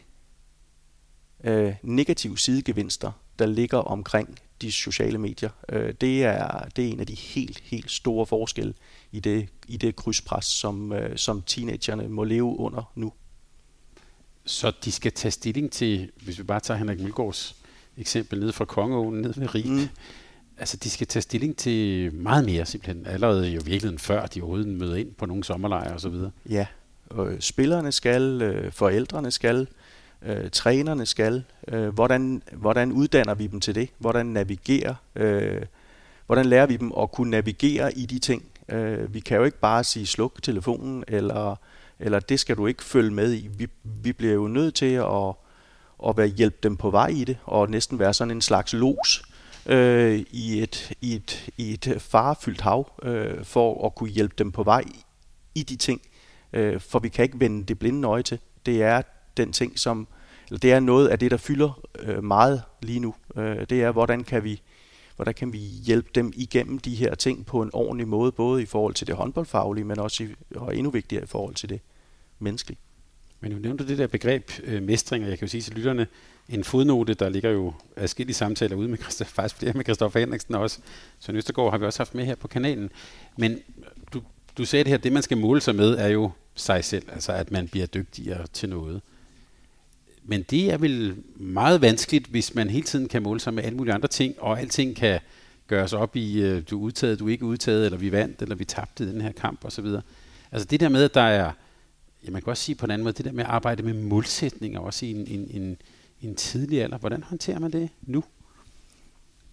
øh, 1.44 1.74
negative 1.84 2.38
sidegevinster, 2.38 3.12
der 3.40 3.46
ligger 3.46 3.78
omkring 3.78 4.40
de 4.62 4.72
sociale 4.72 5.18
medier, 5.18 5.50
øh, 5.70 5.94
det, 6.02 6.24
er, 6.24 6.70
det 6.76 6.88
er 6.88 6.92
en 6.92 7.00
af 7.00 7.08
de 7.08 7.16
helt, 7.16 7.60
helt 7.60 7.92
store 7.92 8.26
forskelle 8.26 8.74
i 9.12 9.20
det, 9.20 9.50
i 9.68 9.78
det 9.78 9.96
krydspres, 9.96 10.46
som, 10.46 10.94
øh, 10.94 11.18
som 11.18 11.42
teenagerne 11.42 12.08
må 12.08 12.24
leve 12.24 12.60
under 12.60 12.92
nu. 12.96 13.14
Så 14.46 14.72
de 14.86 14.92
skal 14.92 15.12
tage 15.12 15.32
stilling 15.32 15.72
til, 15.72 16.12
hvis 16.22 16.38
vi 16.38 16.44
bare 16.44 16.60
tager 16.60 16.78
Henrik 16.78 17.00
Mølgaards 17.00 17.56
eksempel 17.98 18.40
ned 18.40 18.52
fra 18.52 18.66
Kongeåen, 18.66 19.22
ned 19.22 19.34
ved 19.34 19.56
Rig, 19.56 19.68
mm 19.68 19.90
altså, 20.60 20.78
de 20.78 20.90
skal 20.90 21.08
tage 21.08 21.22
stilling 21.22 21.58
til 21.58 22.14
meget 22.14 22.46
mere 22.46 22.66
simpelthen, 22.66 23.06
allerede 23.08 23.48
jo 23.48 23.62
virkeligheden 23.66 24.00
før 24.00 24.26
de 24.26 24.42
overhovedet 24.42 24.68
møder 24.68 24.96
ind 24.96 25.14
på 25.14 25.26
nogle 25.26 25.44
sommerlejre 25.44 25.94
og 25.94 26.02
så 26.02 26.10
videre. 26.10 26.32
Ja, 26.50 26.66
og 27.10 27.32
øh, 27.32 27.40
spillerne 27.40 27.92
skal, 27.92 28.42
øh, 28.42 28.72
forældrene 28.72 29.32
skal, 29.32 29.68
øh, 30.26 30.50
trænerne 30.52 31.06
skal. 31.06 31.44
Øh, 31.68 31.88
hvordan, 31.88 32.42
hvordan 32.54 32.92
uddanner 32.92 33.34
vi 33.34 33.48
dem 33.48 33.60
til 33.60 33.76
det? 33.76 33.90
Hvordan 33.98 34.26
navigerer? 34.26 34.96
Øh, 35.16 35.62
hvordan 36.26 36.46
lærer 36.46 36.66
vi 36.66 36.78
dem 36.78 36.92
at 37.00 37.12
kunne 37.12 37.32
navigere 37.32 37.98
i 37.98 38.06
de 38.06 38.20
ting? 38.20 38.44
Øh, 38.70 39.14
vi 39.14 39.20
kan 39.20 39.38
jo 39.38 39.44
ikke 39.44 39.60
bare 39.60 39.84
sige 39.84 40.06
sluk 40.06 40.44
telefonen, 40.44 41.04
eller, 41.08 41.56
eller 42.00 42.20
det 42.20 42.40
skal 42.40 42.58
du 42.58 42.68
ikke 42.68 42.84
følge 42.84 43.12
med 43.12 43.34
i. 43.34 43.50
Vi, 43.58 43.68
vi 44.04 44.14
bliver 44.14 44.34
jo 44.34 44.48
nødt 44.48 44.76
til 44.76 44.94
at, 44.94 45.34
at 46.08 46.18
være, 46.18 46.28
hjælpe 46.28 46.58
dem 46.64 46.78
på 46.78 46.90
vej 46.90 47.08
i 47.08 47.24
det, 47.24 47.38
og 47.44 47.70
næsten 47.70 48.00
være 48.00 48.14
sådan 48.14 48.32
en 48.32 48.42
slags 48.42 48.74
los, 48.74 49.24
øh, 49.68 50.26
i, 50.32 50.62
et, 50.62 50.92
i, 51.02 51.16
et, 51.16 51.50
i 51.58 51.74
et 51.74 51.96
farefyldt 52.00 52.62
hav, 52.62 52.92
øh, 53.04 53.44
for 53.44 53.86
at 53.86 53.96
kunne 53.96 54.10
hjælpe 54.10 54.36
dem 54.38 54.52
på 54.52 54.64
vej 54.64 54.84
i 55.56 55.64
de 55.64 55.76
ting. 55.76 56.02
Øh, 56.54 56.80
for 56.80 57.00
vi 57.00 57.10
kan 57.10 57.24
ikke 57.24 57.40
vende 57.40 57.64
det 57.64 57.80
blinde 57.80 58.08
øje 58.08 58.24
til. 58.24 58.40
Det 58.66 58.84
er 58.84 59.02
den 59.38 59.52
ting, 59.52 59.80
som 59.80 60.08
eller 60.48 60.60
det 60.60 60.72
er 60.72 60.80
noget 60.80 61.08
af 61.08 61.20
det, 61.20 61.32
der 61.32 61.38
fylder 61.38 61.82
øh, 62.00 62.24
meget 62.24 62.64
lige 62.82 63.00
nu. 63.00 63.16
Øh, 63.36 63.60
det 63.70 63.84
er, 63.84 63.92
hvordan 63.92 64.24
kan 64.24 64.44
vi 64.44 64.62
hvordan 65.16 65.34
kan 65.34 65.54
vi 65.54 65.58
hjælpe 65.58 66.10
dem 66.16 66.34
igennem 66.36 66.80
de 66.80 66.96
her 66.96 67.16
ting 67.16 67.46
på 67.46 67.62
en 67.62 67.70
ordentlig 67.74 68.08
måde, 68.08 68.32
både 68.32 68.64
i 68.64 68.66
forhold 68.66 68.94
til 68.94 69.08
det 69.08 69.16
håndboldfaglige, 69.16 69.86
men 69.86 70.00
også 70.00 70.24
i, 70.24 70.28
og 70.56 70.76
endnu 70.76 70.92
vigtigere 70.92 71.24
i 71.24 71.28
forhold 71.28 71.56
til 71.56 71.70
det 71.70 71.82
menneskelige. 72.40 72.80
Men 73.40 73.52
nu 73.52 73.58
nævnte 73.58 73.88
det 73.88 73.98
der 73.98 74.08
begreb 74.08 74.52
øh, 74.64 74.84
mestring, 74.84 75.24
og 75.24 75.30
jeg 75.30 75.40
kan 75.40 75.48
jo 75.48 75.50
sige 75.50 75.62
til 75.62 75.74
lytterne, 75.74 76.08
en 76.50 76.64
fodnote, 76.64 77.14
der 77.14 77.30
ligger 77.30 77.50
jo 77.50 77.74
afskillige 77.96 78.36
samtaler 78.36 78.76
ude 78.76 78.88
med 78.88 78.98
Christoffer, 78.98 79.34
faktisk 79.34 79.56
flere 79.56 79.74
med 79.74 79.84
Christoffer 79.84 80.20
Henriksen 80.20 80.56
også. 80.56 80.80
Så 81.20 81.32
Østergaard 81.32 81.72
har 81.72 81.78
vi 81.78 81.86
også 81.86 82.00
haft 82.00 82.16
med 82.16 82.26
her 82.26 82.36
på 82.36 82.48
kanalen. 82.48 82.90
Men 83.38 83.60
du, 84.14 84.22
du 84.58 84.66
sagde 84.66 84.84
det 84.84 84.90
her, 84.90 84.98
det 84.98 85.12
man 85.12 85.24
skal 85.24 85.38
måle 85.38 85.62
sig 85.62 85.76
med, 85.76 85.98
er 85.98 86.08
jo 86.08 86.32
sig 86.56 86.84
selv, 86.84 87.06
altså 87.14 87.32
at 87.32 87.52
man 87.52 87.68
bliver 87.68 87.86
dygtigere 87.86 88.48
til 88.54 88.70
noget. 88.70 89.02
Men 90.24 90.44
det 90.44 90.72
er 90.72 90.78
vel 90.78 91.16
meget 91.36 91.82
vanskeligt, 91.82 92.28
hvis 92.28 92.56
man 92.56 92.70
hele 92.70 92.84
tiden 92.84 93.08
kan 93.08 93.24
måle 93.24 93.40
sig 93.40 93.54
med 93.54 93.64
alle 93.64 93.78
mulige 93.78 93.94
andre 93.94 94.08
ting, 94.08 94.36
og 94.42 94.60
alting 94.60 94.96
kan 94.96 95.20
gøres 95.68 95.94
op 95.94 96.16
i, 96.16 96.42
øh, 96.42 96.64
du 96.70 96.80
er 96.80 96.84
udtaget, 96.84 97.20
du 97.20 97.28
er 97.28 97.32
ikke 97.32 97.46
udtaget, 97.46 97.86
eller 97.86 97.98
vi 97.98 98.12
vandt, 98.12 98.42
eller 98.42 98.56
vi 98.56 98.66
tabte 98.66 99.04
i 99.04 99.08
den 99.08 99.22
her 99.22 99.32
kamp 99.32 99.66
osv. 99.66 99.86
Altså 100.52 100.68
det 100.68 100.80
der 100.80 100.90
med, 100.90 101.04
at 101.04 101.14
der 101.14 101.22
er, 101.22 101.52
ja, 102.26 102.32
man 102.32 102.42
kan 102.42 102.50
også 102.50 102.64
sige 102.64 102.76
på 102.76 102.86
en 102.86 102.92
anden 102.92 103.04
måde, 103.04 103.14
det 103.14 103.26
der 103.26 103.32
med 103.32 103.44
at 103.44 103.50
arbejde 103.50 103.84
med 103.84 103.94
målsætninger, 103.94 104.80
også 104.80 105.06
i 105.06 105.12
en, 105.12 105.28
en, 105.28 105.48
en, 105.62 105.78
en 106.22 106.36
tidlig 106.36 106.84
alder, 106.84 106.98
hvordan 106.98 107.24
håndterer 107.24 107.60
man 107.60 107.72
det 107.72 107.90
nu? 108.02 108.24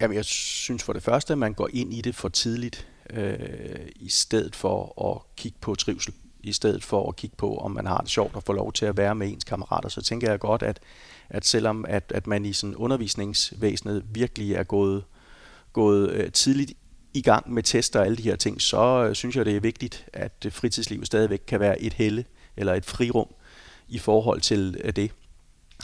Jamen, 0.01 0.17
jeg 0.17 0.25
synes 0.25 0.83
for 0.83 0.93
det 0.93 1.03
første, 1.03 1.33
at 1.33 1.39
man 1.39 1.55
går 1.55 1.69
ind 1.73 1.95
i 1.95 2.01
det 2.01 2.15
for 2.15 2.29
tidligt, 2.29 2.89
øh, 3.11 3.39
i 3.97 4.09
stedet 4.09 4.57
for 4.57 5.11
at 5.13 5.37
kigge 5.37 5.59
på 5.61 5.75
trivsel 5.75 6.15
i 6.45 6.53
stedet 6.53 6.85
for 6.85 7.09
at 7.09 7.17
kigge 7.17 7.37
på, 7.37 7.57
om 7.57 7.71
man 7.71 7.87
har 7.87 7.99
det 7.99 8.11
sjovt 8.11 8.35
og 8.37 8.43
få 8.43 8.53
lov 8.53 8.73
til 8.73 8.87
at 8.87 8.97
være 8.97 9.15
med 9.15 9.29
ens 9.29 9.45
kammerater, 9.45 9.89
så 9.89 10.03
tænker 10.03 10.31
jeg 10.31 10.41
godt, 10.41 10.63
at, 10.63 10.81
at 11.29 11.47
selvom 11.47 11.85
at, 11.89 12.13
at 12.15 12.27
man 12.27 12.45
i 12.45 12.53
sådan 12.53 12.77
undervisningsvæsenet 12.77 14.05
virkelig 14.13 14.53
er 14.53 14.63
gået, 14.63 15.05
gået 15.73 16.11
øh, 16.11 16.33
tidligt 16.33 16.73
i 17.15 17.23
gang 17.23 17.53
med 17.53 17.63
tester 17.63 18.01
og 18.01 18.07
alle 18.07 18.17
de 18.17 18.23
her 18.23 18.37
ting, 18.37 18.63
så 18.63 19.07
øh, 19.09 19.15
synes 19.15 19.37
jeg, 19.37 19.45
det 19.45 19.57
er 19.57 19.61
vigtigt, 19.61 20.07
at 20.13 20.33
øh, 20.47 20.53
fritidslivet 20.53 21.07
stadigvæk 21.07 21.43
kan 21.47 21.61
være 21.61 21.83
et 21.83 21.93
helle 21.93 22.25
eller 22.57 22.75
et 22.75 22.85
frirum 22.85 23.29
i 23.89 23.99
forhold 23.99 24.41
til 24.41 24.77
øh, 24.85 24.93
det. 24.97 25.11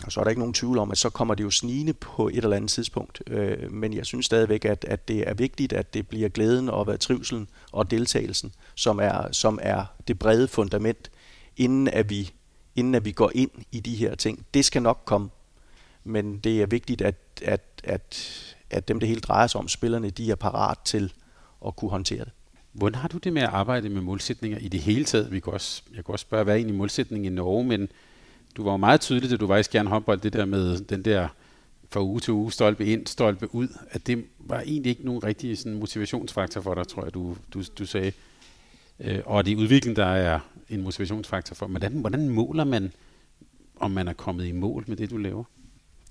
Og 0.05 0.13
så 0.13 0.21
er 0.21 0.25
der 0.25 0.29
ikke 0.29 0.41
nogen 0.41 0.55
tvivl 0.55 0.79
om, 0.79 0.91
at 0.91 0.99
så 0.99 1.11
kommer 1.11 1.35
det 1.35 1.45
jo 1.45 1.51
snigende 1.51 1.93
på 1.93 2.29
et 2.29 2.37
eller 2.37 2.57
andet 2.57 2.71
tidspunkt. 2.71 3.23
Øh, 3.27 3.73
men 3.73 3.95
jeg 3.95 4.07
synes 4.07 4.27
stadigvæk, 4.27 4.65
at, 4.65 4.85
at 4.89 5.09
det 5.09 5.29
er 5.29 5.35
vigtigt, 5.35 5.73
at 5.73 5.95
det 5.95 6.09
bliver 6.09 6.29
glæden 6.29 6.69
og 6.69 6.85
hvad 6.85 6.99
trivselen 6.99 7.49
og 7.73 7.91
deltagelsen, 7.91 8.53
som 8.75 8.99
er, 8.99 9.33
som 9.33 9.59
er 9.63 9.85
det 10.09 10.19
brede 10.19 10.49
fundament, 10.49 11.11
inden 11.57 11.89
at, 11.89 12.11
vi, 12.11 12.31
inden 12.77 12.95
at 12.95 13.05
vi 13.05 13.13
går 13.13 13.31
ind 13.35 13.51
i 13.73 13.81
de 13.81 13.95
her 13.95 14.15
ting. 14.15 14.47
Det 14.55 14.65
skal 14.65 14.83
nok 14.83 15.03
komme, 15.05 15.29
men 16.05 16.39
det 16.39 16.63
er 16.63 16.67
vigtigt, 16.67 17.03
at, 17.03 17.17
at, 17.43 17.63
at, 17.85 18.31
at 18.71 18.89
dem, 18.89 19.01
det 19.01 19.09
hele 19.09 19.21
drejer 19.21 19.47
sig 19.47 19.61
om, 19.61 19.69
spillerne, 19.69 20.11
de 20.11 20.31
er 20.31 20.35
parat 20.35 20.79
til 20.85 21.13
at 21.67 21.77
kunne 21.77 21.91
håndtere 21.91 22.25
det. 22.25 22.33
Hvordan 22.73 23.01
har 23.01 23.09
du 23.09 23.19
det 23.19 23.33
med 23.33 23.43
at 23.43 23.49
arbejde 23.49 23.89
med 23.89 24.01
målsætninger 24.01 24.59
i 24.59 24.69
det 24.69 24.81
hele 24.81 25.05
taget? 25.05 25.33
Vi 25.33 25.41
kan 25.41 25.53
også, 25.53 25.83
jeg 25.95 26.05
kan 26.05 26.13
også 26.13 26.23
spørge, 26.23 26.45
hvad 26.45 26.55
er 26.55 26.57
egentlig 26.57 26.77
målsætningen 26.77 27.33
i 27.33 27.37
Norge, 27.37 27.65
men 27.65 27.89
du 28.57 28.65
var 28.65 28.71
jo 28.71 28.77
meget 28.77 29.01
tydelig, 29.01 29.33
at 29.33 29.41
du 29.41 29.47
var 29.47 29.57
i 29.57 29.63
Skjern 29.63 29.87
håndbold, 29.87 30.21
det 30.21 30.33
der 30.33 30.45
med 30.45 30.79
den 30.79 31.05
der 31.05 31.29
fra 31.93 32.03
uge 32.03 32.21
til 32.21 32.33
uge, 32.33 32.53
stolpe 32.53 32.87
ind, 32.87 33.07
stolpe 33.07 33.55
ud, 33.55 33.69
at 33.91 34.07
det 34.07 34.25
var 34.39 34.61
egentlig 34.61 34.91
ikke 34.91 35.05
nogen 35.05 35.25
rigtig 35.25 35.59
sådan, 35.59 35.79
motivationsfaktor 35.79 36.61
for 36.61 36.75
dig, 36.75 36.89
tror 36.89 37.05
jeg, 37.05 37.15
du, 37.15 37.37
du, 37.55 37.63
du 37.79 37.87
sagde. 37.87 38.13
Øh, 39.01 39.21
og 39.25 39.47
det 39.47 39.53
er 39.53 39.57
udvikling, 39.57 39.97
der 39.97 40.07
er 40.07 40.41
en 40.69 40.83
motivationsfaktor 40.83 41.55
for. 41.55 41.67
Men 41.67 41.83
hvordan, 41.83 42.01
hvordan 42.01 42.29
måler 42.29 42.65
man, 42.65 42.93
om 43.77 43.91
man 43.91 44.09
er 44.09 44.13
kommet 44.13 44.47
i 44.47 44.53
mål 44.53 44.85
med 44.87 44.97
det, 44.97 45.11
du 45.11 45.17
laver? 45.17 45.45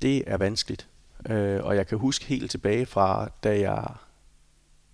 Det 0.01 0.23
er 0.27 0.37
vanskeligt. 0.37 0.87
Øh, 1.29 1.63
og 1.63 1.75
jeg 1.75 1.87
kan 1.87 1.97
huske 1.97 2.25
helt 2.25 2.51
tilbage 2.51 2.85
fra, 2.85 3.29
da 3.43 3.59
jeg, 3.59 3.87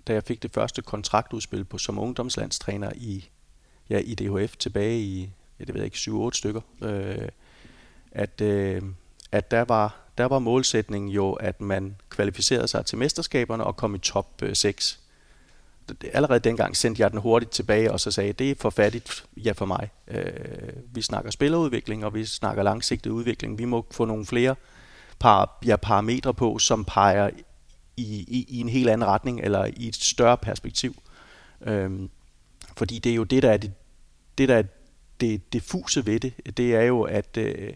da 0.07 0.13
jeg 0.13 0.23
fik 0.23 0.43
det 0.43 0.51
første 0.51 0.81
kontraktudspil 0.81 1.63
på 1.63 1.77
som 1.77 1.99
ungdomslandstræner 1.99 2.91
i, 2.95 3.29
ja, 3.89 3.99
i 3.99 4.15
DHF 4.15 4.57
tilbage 4.57 4.99
i 4.99 5.29
ja, 5.59 5.65
det 5.65 5.73
ved 5.73 5.81
jeg 5.81 5.85
ikke, 5.85 6.27
7-8 6.27 6.29
stykker, 6.33 6.61
øh, 6.81 7.27
at, 8.11 8.41
øh, 8.41 8.81
at 9.31 9.51
der 9.51 9.61
var, 9.61 9.95
der 10.17 10.25
var 10.25 10.39
målsætningen 10.39 11.11
jo, 11.11 11.33
at 11.33 11.61
man 11.61 11.95
kvalificerede 12.09 12.67
sig 12.67 12.85
til 12.85 12.97
mesterskaberne 12.97 13.63
og 13.63 13.75
kom 13.77 13.95
i 13.95 13.99
top 13.99 14.41
øh, 14.41 14.55
6. 14.55 14.99
Allerede 16.13 16.39
dengang 16.39 16.77
sendte 16.77 17.01
jeg 17.01 17.11
den 17.11 17.19
hurtigt 17.19 17.51
tilbage, 17.51 17.91
og 17.91 17.99
så 17.99 18.11
sagde, 18.11 18.33
det 18.33 18.51
er 18.51 18.55
for 18.59 18.69
fattigt, 18.69 19.25
ja 19.37 19.51
for 19.51 19.65
mig. 19.65 19.89
Øh, 20.07 20.73
vi 20.85 21.01
snakker 21.01 21.31
spillerudvikling, 21.31 22.05
og 22.05 22.13
vi 22.13 22.25
snakker 22.25 22.63
langsigtet 22.63 23.11
udvikling. 23.11 23.57
Vi 23.57 23.65
må 23.65 23.85
få 23.91 24.05
nogle 24.05 24.25
flere 24.25 24.55
par, 25.19 25.59
ja, 25.65 25.75
parametre 25.75 26.33
på, 26.33 26.59
som 26.59 26.85
peger 26.85 27.29
i, 27.97 28.25
i, 28.27 28.45
i 28.49 28.59
en 28.59 28.69
helt 28.69 28.89
anden 28.89 29.07
retning, 29.07 29.41
eller 29.41 29.65
i 29.65 29.87
et 29.87 29.95
større 29.95 30.37
perspektiv. 30.37 30.95
Øh, 31.61 31.91
fordi 32.77 32.99
det 32.99 33.11
er 33.11 33.15
jo 33.15 33.23
det, 33.23 33.43
der 33.43 33.51
er 33.51 33.57
det, 33.57 33.73
det, 34.37 34.49
der 34.49 34.55
er 34.55 34.63
det 35.21 35.53
diffuse 35.53 36.05
ved 36.05 36.19
det, 36.19 36.57
det 36.57 36.75
er 36.75 36.81
jo, 36.81 37.01
at, 37.01 37.37
øh, 37.37 37.73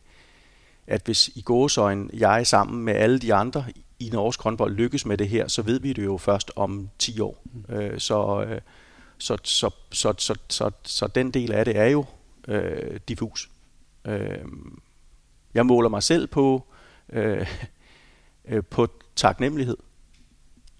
at 0.87 1.01
hvis 1.05 1.27
i 1.27 1.41
gåsøjne 1.41 2.09
jeg 2.13 2.47
sammen 2.47 2.83
med 2.83 2.95
alle 2.95 3.19
de 3.19 3.33
andre 3.33 3.65
i 3.99 4.09
norsk 4.09 4.41
håndbold 4.41 4.75
lykkes 4.75 5.05
med 5.05 5.17
det 5.17 5.29
her, 5.29 5.47
så 5.47 5.61
ved 5.61 5.79
vi 5.79 5.93
det 5.93 6.05
jo 6.05 6.17
først 6.17 6.51
om 6.55 6.89
10 6.99 7.19
år. 7.19 7.41
Mm. 7.43 7.75
Øh, 7.75 7.99
så, 7.99 8.43
øh, 8.43 8.61
så, 9.17 9.37
så, 9.43 9.69
så, 9.91 10.13
så, 10.17 10.35
så, 10.49 10.71
så 10.83 11.07
den 11.07 11.31
del 11.31 11.51
af 11.51 11.65
det 11.65 11.77
er 11.77 11.85
jo 11.85 12.05
øh, 12.47 12.99
diffus. 13.07 13.49
Øh, 14.05 14.45
jeg 15.53 15.65
måler 15.65 15.89
mig 15.89 16.03
selv 16.03 16.27
på, 16.27 16.67
øh, 17.09 17.47
øh, 18.45 18.63
på 18.69 18.87
taknemmelighed, 19.15 19.77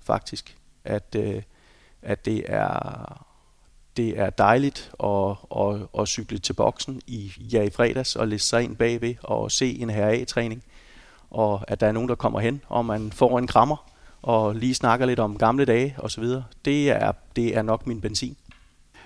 faktisk. 0.02 0.58
At, 0.84 1.16
øh, 1.16 1.42
at 2.02 2.26
det 2.26 2.44
er 2.48 3.29
det 4.00 4.20
er 4.20 4.30
dejligt 4.30 4.92
at, 5.04 5.36
at, 5.58 6.02
at 6.02 6.08
cykle 6.08 6.40
til 6.40 6.54
boksen 6.54 7.02
i, 7.08 7.32
ja, 7.54 7.62
i 7.62 7.70
fredags 7.70 8.16
og 8.16 8.28
læse 8.28 8.46
sig 8.46 8.64
ind 8.64 8.76
bagved 8.76 9.16
og 9.24 9.52
se 9.52 9.80
en 9.80 9.90
HRA-træning. 9.90 10.64
Og 11.32 11.64
at 11.68 11.80
der 11.80 11.88
er 11.88 11.92
nogen, 11.92 12.10
der 12.10 12.16
kommer 12.16 12.40
hen, 12.40 12.62
og 12.68 12.86
man 12.86 13.12
får 13.12 13.40
en 13.40 13.48
krammer 13.48 13.90
og 14.22 14.56
lige 14.56 14.76
snakker 14.76 15.06
lidt 15.06 15.20
om 15.20 15.38
gamle 15.38 15.66
dage 15.66 15.96
osv. 15.98 16.24
Det 16.66 16.90
er, 16.90 17.12
det 17.36 17.58
er 17.58 17.62
nok 17.62 17.88
min 17.88 18.02
benzin. 18.02 18.36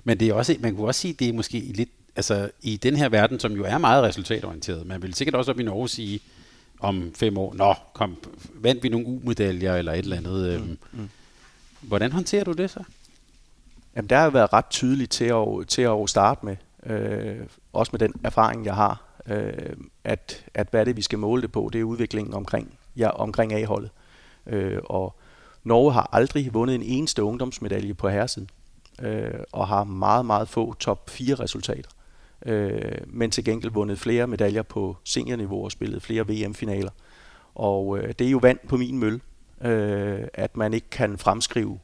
Men 0.03 0.19
det 0.19 0.29
er 0.29 0.34
også, 0.34 0.56
man 0.60 0.75
kunne 0.75 0.88
også 0.88 1.01
sige, 1.01 1.13
det 1.13 1.29
er 1.29 1.34
måske 1.34 1.60
lidt, 1.60 1.89
altså 2.15 2.51
i 2.62 2.77
den 2.77 2.95
her 2.95 3.10
verden, 3.10 3.39
som 3.39 3.51
jo 3.51 3.63
er 3.63 3.77
meget 3.77 4.03
resultatorienteret, 4.03 4.86
man 4.86 5.01
vil 5.01 5.13
sikkert 5.13 5.36
også 5.36 5.51
op 5.51 5.60
i 5.60 5.63
Norge 5.63 5.89
sige, 5.89 6.19
om 6.79 7.12
fem 7.15 7.38
år, 7.38 7.53
nå, 7.53 7.73
kom, 7.93 8.17
vandt 8.53 8.84
vi 8.84 8.89
nogle 8.89 9.08
U-medaljer 9.08 9.75
eller 9.75 9.91
et 9.91 9.99
eller 9.99 10.17
andet. 10.17 10.47
Øhm. 10.47 10.63
Mm, 10.63 10.77
mm. 10.91 11.10
Hvordan 11.82 12.12
håndterer 12.12 12.43
du 12.43 12.51
det 12.51 12.69
så? 12.69 12.84
Jamen, 13.95 14.10
der 14.10 14.17
har 14.17 14.29
været 14.29 14.53
ret 14.53 14.69
tydeligt 14.69 15.12
til 15.12 15.25
at, 15.25 15.47
til 15.67 15.82
at 15.82 16.10
starte 16.10 16.45
med, 16.45 16.56
øh, 16.86 17.47
også 17.73 17.89
med 17.93 17.99
den 17.99 18.13
erfaring, 18.23 18.65
jeg 18.65 18.75
har, 18.75 19.03
øh, 19.27 19.75
at, 20.03 20.45
at 20.53 20.67
hvad 20.71 20.79
er 20.79 20.84
det, 20.84 20.97
vi 20.97 21.01
skal 21.01 21.19
måle 21.19 21.41
det 21.41 21.51
på, 21.51 21.69
det 21.73 21.79
er 21.79 21.84
udviklingen 21.84 22.34
omkring, 22.34 22.77
ja, 22.95 23.10
omkring 23.10 23.53
A-holdet. 23.53 23.89
Øh, 24.47 24.79
og 24.86 25.15
Norge 25.63 25.93
har 25.93 26.10
aldrig 26.12 26.53
vundet 26.53 26.75
en 26.75 26.84
eneste 26.84 27.23
ungdomsmedalje 27.23 27.93
på 27.93 28.10
herresiden, 28.10 28.49
øh, 29.01 29.34
og 29.51 29.67
har 29.67 29.84
meget, 29.84 30.25
meget 30.25 30.49
få 30.49 30.73
top 30.73 31.10
4 31.10 31.36
resultater. 31.36 31.89
Øh, 32.45 32.97
men 33.08 33.32
til 33.32 33.45
gengæld 33.45 33.71
vundet 33.71 33.99
flere 33.99 34.27
medaljer 34.27 34.62
på 34.62 34.97
seniorniveau 35.03 35.63
og 35.63 35.71
spillet 35.71 36.01
flere 36.01 36.27
VM-finaler. 36.27 36.91
Og 37.56 37.97
øh, 37.97 38.13
det 38.19 38.27
er 38.27 38.32
jo 38.32 38.38
vand 38.38 38.60
på 38.67 38.77
min 38.77 38.99
mølle, 38.99 39.19
øh, 39.62 40.27
at 40.34 40.58
man 40.58 40.73
ikke 40.73 40.89
kan 40.89 41.17
fremskrive 41.17 41.79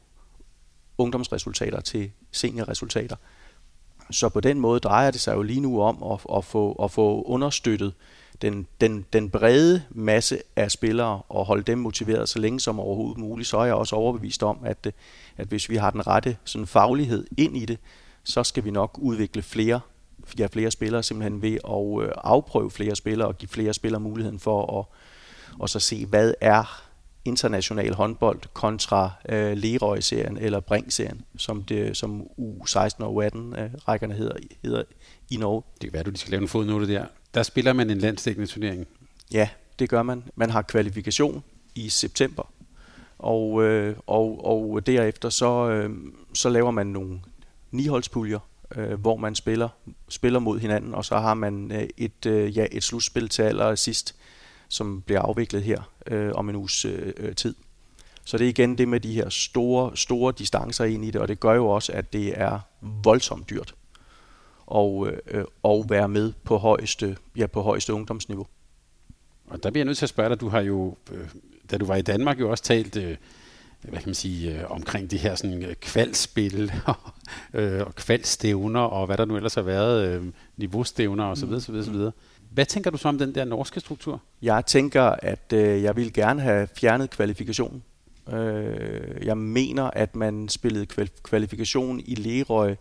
ungdomsresultater 1.00 1.80
til 1.80 2.10
seniorresultater. 2.32 3.16
Så 4.10 4.28
på 4.28 4.40
den 4.40 4.60
måde 4.60 4.80
drejer 4.80 5.10
det 5.10 5.20
sig 5.20 5.34
jo 5.34 5.42
lige 5.42 5.60
nu 5.60 5.82
om 5.82 6.02
at, 6.12 6.36
at, 6.36 6.44
få, 6.44 6.72
at 6.72 6.90
få 6.90 7.22
understøttet 7.22 7.94
den, 8.42 8.66
den, 8.80 9.06
den 9.12 9.30
brede 9.30 9.82
masse 9.90 10.38
af 10.56 10.70
spillere 10.70 11.22
og 11.28 11.44
holde 11.44 11.62
dem 11.62 11.78
motiveret 11.78 12.28
så 12.28 12.38
længe 12.38 12.60
som 12.60 12.80
overhovedet 12.80 13.18
muligt, 13.18 13.48
så 13.48 13.58
er 13.58 13.64
jeg 13.64 13.74
også 13.74 13.96
overbevist 13.96 14.42
om, 14.42 14.58
at, 14.64 14.92
at 15.36 15.48
hvis 15.48 15.68
vi 15.68 15.76
har 15.76 15.90
den 15.90 16.06
rette 16.06 16.36
sådan 16.44 16.66
faglighed 16.66 17.26
ind 17.36 17.56
i 17.56 17.66
det, 17.66 17.78
så 18.24 18.44
skal 18.44 18.64
vi 18.64 18.70
nok 18.70 18.98
udvikle 19.02 19.42
flere, 19.42 19.80
ja, 20.38 20.46
flere 20.46 20.70
spillere 20.70 21.02
simpelthen 21.02 21.42
ved 21.42 21.58
at 21.68 22.06
øh, 22.06 22.12
afprøve 22.16 22.70
flere 22.70 22.96
spillere 22.96 23.28
og 23.28 23.38
give 23.38 23.48
flere 23.48 23.74
spillere 23.74 24.00
muligheden 24.00 24.38
for 24.38 24.80
at 24.80 24.84
og 25.58 25.68
så 25.68 25.80
se, 25.80 26.06
hvad 26.06 26.34
er 26.40 26.89
international 27.24 27.94
håndbold 27.94 28.40
kontra 28.52 29.10
øh, 29.28 29.56
Leroy-serien 29.56 30.38
eller 30.38 30.60
Brink-serien, 30.60 31.24
som, 31.36 31.62
det, 31.62 31.96
som 31.96 32.22
U16 32.38 33.04
og 33.04 33.24
U18-rækkerne 33.24 34.14
øh, 34.14 34.18
hedder, 34.18 34.36
hedder 34.62 34.82
i 35.30 35.36
Norge. 35.36 35.62
Det 35.74 35.80
kan 35.80 35.92
være, 35.92 36.02
du 36.02 36.12
skal 36.14 36.30
lave 36.30 36.42
en 36.42 36.48
fodnote 36.48 36.88
der. 36.88 37.04
Der 37.34 37.42
spiller 37.42 37.72
man 37.72 37.90
en 37.90 37.98
landstækkende 37.98 38.46
turnering. 38.46 38.86
Ja, 39.32 39.48
det 39.78 39.88
gør 39.88 40.02
man. 40.02 40.24
Man 40.36 40.50
har 40.50 40.62
kvalifikation 40.62 41.42
i 41.74 41.88
september, 41.88 42.52
og, 43.18 43.64
øh, 43.64 43.96
og, 44.06 44.44
og 44.44 44.86
derefter 44.86 45.28
så, 45.28 45.68
øh, 45.70 45.90
så 46.34 46.48
laver 46.48 46.70
man 46.70 46.86
nogle 46.86 47.20
niholdspuljer, 47.70 48.38
øh, 48.76 49.00
hvor 49.00 49.16
man 49.16 49.34
spiller, 49.34 49.68
spiller 50.08 50.38
mod 50.38 50.58
hinanden, 50.58 50.94
og 50.94 51.04
så 51.04 51.18
har 51.18 51.34
man 51.34 51.72
øh, 51.72 51.88
et, 51.96 52.26
øh, 52.26 52.56
ja, 52.56 52.66
et 52.72 52.82
slutspil 52.82 53.28
til 53.28 53.42
allersidst, 53.42 54.16
som 54.70 55.02
bliver 55.02 55.20
afviklet 55.20 55.62
her 55.62 55.90
øh, 56.06 56.32
om 56.34 56.48
en 56.48 56.56
uges 56.56 56.84
øh, 56.84 57.12
øh, 57.16 57.34
tid. 57.34 57.54
Så 58.24 58.38
det 58.38 58.44
er 58.44 58.48
igen 58.48 58.78
det 58.78 58.88
med 58.88 59.00
de 59.00 59.14
her 59.14 59.28
store, 59.28 59.96
store 59.96 60.32
distancer 60.38 60.84
ind 60.84 61.04
i 61.04 61.10
det, 61.10 61.20
og 61.20 61.28
det 61.28 61.40
gør 61.40 61.52
jo 61.52 61.68
også, 61.68 61.92
at 61.92 62.12
det 62.12 62.40
er 62.40 62.58
voldsomt 62.80 63.50
dyrt 63.50 63.74
og, 64.66 65.08
øh, 65.26 65.44
og 65.62 65.86
være 65.88 66.08
med 66.08 66.32
på 66.44 66.56
højeste, 66.56 67.16
ja, 67.36 67.46
på 67.46 67.62
højeste 67.62 67.94
ungdomsniveau. 67.94 68.46
Og 69.46 69.62
der 69.62 69.70
bliver 69.70 69.80
jeg 69.80 69.86
nødt 69.86 69.98
til 69.98 70.04
at 70.04 70.10
spørge 70.10 70.28
dig, 70.28 70.40
du 70.40 70.48
har 70.48 70.60
jo, 70.60 70.96
øh, 71.12 71.28
da 71.70 71.78
du 71.78 71.84
var 71.84 71.96
i 71.96 72.02
Danmark, 72.02 72.40
jo 72.40 72.50
også 72.50 72.64
talt 72.64 72.96
øh, 72.96 73.16
hvad 73.82 73.98
kan 73.98 74.08
man 74.08 74.14
sige, 74.14 74.58
øh, 74.58 74.70
omkring 74.70 75.10
de 75.10 75.16
her 75.16 75.34
sådan 75.34 75.62
øh, 75.62 75.74
kvalspil 75.74 76.72
og, 76.86 76.94
øh, 77.54 77.86
og 77.86 77.94
kvalstævner 77.94 78.80
og 78.80 79.06
hvad 79.06 79.16
der 79.16 79.24
nu 79.24 79.36
ellers 79.36 79.54
har 79.54 79.62
været, 79.62 80.08
øh, 80.08 80.24
niveaustævner 80.56 81.24
osv. 81.24 81.48
Mm. 81.48 81.60
så 81.60 81.72
videre. 81.72 82.12
Hvad 82.50 82.66
tænker 82.66 82.90
du 82.90 82.96
så 82.96 83.08
om 83.08 83.18
den 83.18 83.34
der 83.34 83.44
norske 83.44 83.80
struktur? 83.80 84.22
Jeg 84.42 84.66
tænker, 84.66 85.02
at 85.02 85.52
øh, 85.52 85.82
jeg 85.82 85.96
vil 85.96 86.12
gerne 86.12 86.42
have 86.42 86.68
fjernet 86.76 87.10
kvalifikationen. 87.10 87.82
Øh, 88.32 89.26
jeg 89.26 89.38
mener, 89.38 89.84
at 89.84 90.16
man 90.16 90.48
spillede 90.48 90.86
kval- 90.92 91.22
kvalifikation 91.22 92.00
i 92.04 92.14
Lerøy 92.14 92.74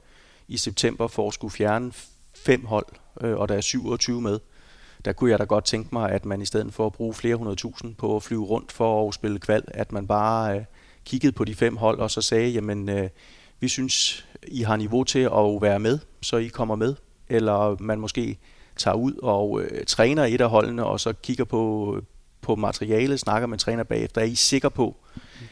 i 0.47 0.57
september 0.57 1.07
for 1.07 1.28
at 1.28 1.34
skulle 1.34 1.51
fjerne 1.51 1.91
fem 2.36 2.65
hold, 2.65 2.86
øh, 3.22 3.38
og 3.38 3.49
der 3.49 3.55
er 3.55 3.61
27 3.61 4.22
med. 4.22 4.39
Der 5.05 5.13
kunne 5.13 5.32
jeg 5.32 5.39
da 5.39 5.43
godt 5.43 5.65
tænke 5.65 5.89
mig, 5.91 6.11
at 6.11 6.26
man 6.26 6.41
i 6.41 6.45
stedet 6.45 6.74
for 6.74 6.86
at 6.86 6.93
bruge 6.93 7.13
flere 7.13 7.36
hundrede 7.36 7.55
tusind 7.55 7.95
på 7.95 8.15
at 8.15 8.24
flyve 8.24 8.45
rundt 8.45 8.72
for 8.72 9.07
at 9.07 9.13
spille 9.13 9.39
kval, 9.39 9.63
at 9.67 9.91
man 9.91 10.07
bare 10.07 10.55
øh, 10.57 10.63
kiggede 11.05 11.32
på 11.32 11.45
de 11.45 11.55
fem 11.55 11.78
hold 11.78 11.99
og 11.99 12.11
så 12.11 12.22
sagde, 12.22 12.49
jamen 12.49 12.89
øh, 12.89 13.09
vi 13.59 13.67
synes, 13.67 14.26
I 14.47 14.61
har 14.61 14.76
niveau 14.76 15.03
til 15.03 15.20
at 15.20 15.61
være 15.61 15.80
med, 15.80 15.99
så 16.22 16.38
I 16.38 16.47
kommer 16.47 16.76
med. 16.76 16.95
Eller 17.30 17.78
man 17.80 17.99
måske 17.99 18.38
tager 18.80 18.95
ud 18.95 19.13
og 19.13 19.61
øh, 19.61 19.86
træner 19.86 20.25
et 20.25 20.41
af 20.41 20.49
holdene, 20.49 20.86
og 20.86 20.99
så 20.99 21.13
kigger 21.13 21.43
på, 21.43 21.95
på 22.41 22.55
materialet, 22.55 23.19
snakker 23.19 23.47
med 23.47 23.57
træner 23.57 23.84
bagefter. 23.84 24.21
Er 24.21 24.25
I 24.25 24.36
sikre 24.36 24.71
på, 24.71 24.95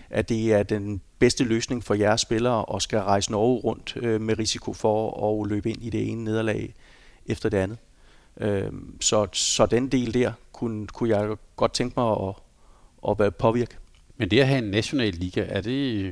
at 0.10 0.30
det 0.30 0.54
er 0.54 0.64
den 0.64 1.02
bedste 1.20 1.44
løsning 1.44 1.84
for 1.84 1.94
jeres 1.94 2.22
spillere 2.22 2.66
og 2.66 2.82
skal 2.82 3.00
rejse 3.00 3.32
Norge 3.32 3.60
rundt 3.60 3.94
øh, 3.96 4.22
med 4.22 4.40
risiko 4.40 4.74
for 4.74 5.32
at 5.42 5.50
løbe 5.50 5.70
ind 5.70 5.84
i 5.84 5.90
det 5.90 6.10
ene 6.10 6.24
nederlag 6.24 6.74
efter 7.26 7.50
det 7.50 7.58
andet? 7.58 7.78
Øh, 8.40 8.72
så, 9.02 9.28
så 9.34 9.66
den 9.66 9.88
del 9.88 10.14
der 10.14 10.32
kunne, 10.52 10.88
kunne 10.88 11.18
jeg 11.18 11.36
godt 11.56 11.74
tænke 11.74 11.94
mig 11.98 12.12
at, 12.12 12.36
at 13.10 13.20
være 13.20 13.32
påvirke. 13.32 13.78
Men 14.18 14.32
det 14.32 14.40
at 14.40 14.48
have 14.48 14.64
en 14.64 14.72
national 14.72 15.14
liga, 15.14 15.46
er 15.50 15.62
det, 15.62 16.06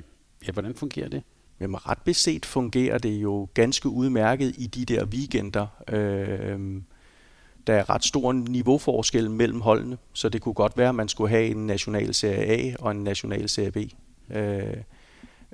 ja, 0.48 0.52
hvordan 0.52 0.76
fungerer 0.76 1.10
det? 1.10 1.24
Jamen 1.60 1.90
ret 1.90 1.98
beset 2.06 2.46
fungerer 2.46 2.98
det 2.98 3.10
jo 3.10 3.48
ganske 3.54 3.90
udmærket 3.90 4.56
i 4.58 4.68
de 4.68 4.86
der 4.86 5.06
weekender. 5.06 5.68
Øh, 5.90 6.82
der 7.68 7.74
er 7.74 7.90
ret 7.90 8.04
stor 8.04 8.32
niveauforskel 8.32 9.32
mellem 9.32 9.62
holdene, 9.62 9.98
så 10.14 10.30
det 10.30 10.42
kunne 10.42 10.54
godt 10.54 10.78
være, 10.78 10.90
at 10.90 10.96
man 10.96 11.08
skulle 11.08 11.30
have 11.30 11.46
en 11.46 11.68
national 11.68 12.14
serie 12.14 12.46
A 12.46 12.76
og 12.80 12.92
en 12.92 13.04
national 13.04 13.50
serie 13.50 13.72
B. 13.72 13.78
Øh, 14.30 14.78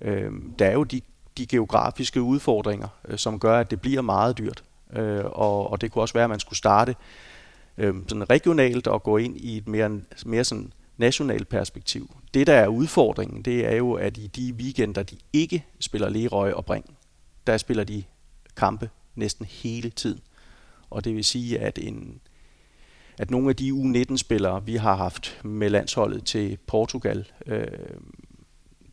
øh, 0.01 0.32
der 0.59 0.66
er 0.66 0.74
jo 0.74 0.84
de, 0.84 1.01
de 1.38 1.45
geografiske 1.45 2.22
udfordringer, 2.22 2.88
øh, 3.07 3.18
som 3.18 3.39
gør, 3.39 3.59
at 3.59 3.72
det 3.72 3.82
bliver 3.82 4.01
meget 4.01 4.38
dyrt. 4.38 4.64
Øh, 4.93 5.26
og, 5.26 5.72
og 5.72 5.82
det 5.82 5.91
kunne 5.91 6.01
også 6.01 6.14
være, 6.14 6.24
at 6.24 6.30
man 6.30 6.39
skulle 6.39 6.57
starte 6.57 6.95
øh, 7.78 7.95
sådan 8.07 8.30
regionalt 8.30 8.88
og 8.88 9.03
gå 9.03 9.18
ind 9.18 9.38
i 9.38 9.57
et 9.57 9.68
mere, 9.68 10.01
mere 10.26 10.43
sådan 10.43 10.74
nationalt 10.97 11.49
perspektiv. 11.49 12.16
Det, 12.34 12.47
der 12.47 12.53
er 12.53 12.68
udfordringen, 12.68 13.41
det 13.41 13.66
er 13.66 13.76
jo, 13.76 13.93
at 13.93 14.18
i 14.18 14.28
de 14.28 14.53
weekender, 14.53 15.03
de 15.03 15.18
ikke 15.34 15.66
spiller 15.80 16.09
Lerøj 16.09 16.51
og 16.51 16.66
Bring, 16.66 16.97
der 17.47 17.57
spiller 17.57 17.84
de 17.84 18.03
kampe 18.55 18.89
næsten 19.16 19.45
hele 19.45 19.89
tiden. 19.89 20.20
Og 20.92 21.06
det 21.06 21.16
vil 21.16 21.26
sige, 21.26 21.60
at 21.60 21.80
en, 21.82 22.22
at 23.18 23.32
nogle 23.32 23.50
af 23.50 23.56
de 23.56 23.72
U19-spillere, 23.72 24.66
vi 24.66 24.76
har 24.76 24.96
haft 24.96 25.42
med 25.44 25.70
landsholdet 25.70 26.26
til 26.26 26.58
Portugal 26.68 27.28
øh, 27.46 27.68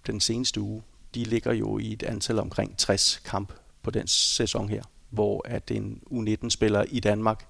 den 0.07 0.21
seneste 0.21 0.61
uge, 0.61 0.83
de 1.15 1.25
ligger 1.25 1.53
jo 1.53 1.79
i 1.79 1.93
et 1.93 2.03
antal 2.03 2.39
omkring 2.39 2.77
60 2.77 3.23
kamp 3.25 3.53
på 3.83 3.91
den 3.91 4.07
sæson 4.07 4.69
her, 4.69 4.83
hvor 5.11 5.43
at 5.49 5.71
en 5.71 6.03
U19-spiller 6.11 6.85
i 6.89 7.01
Danmark 7.01 7.47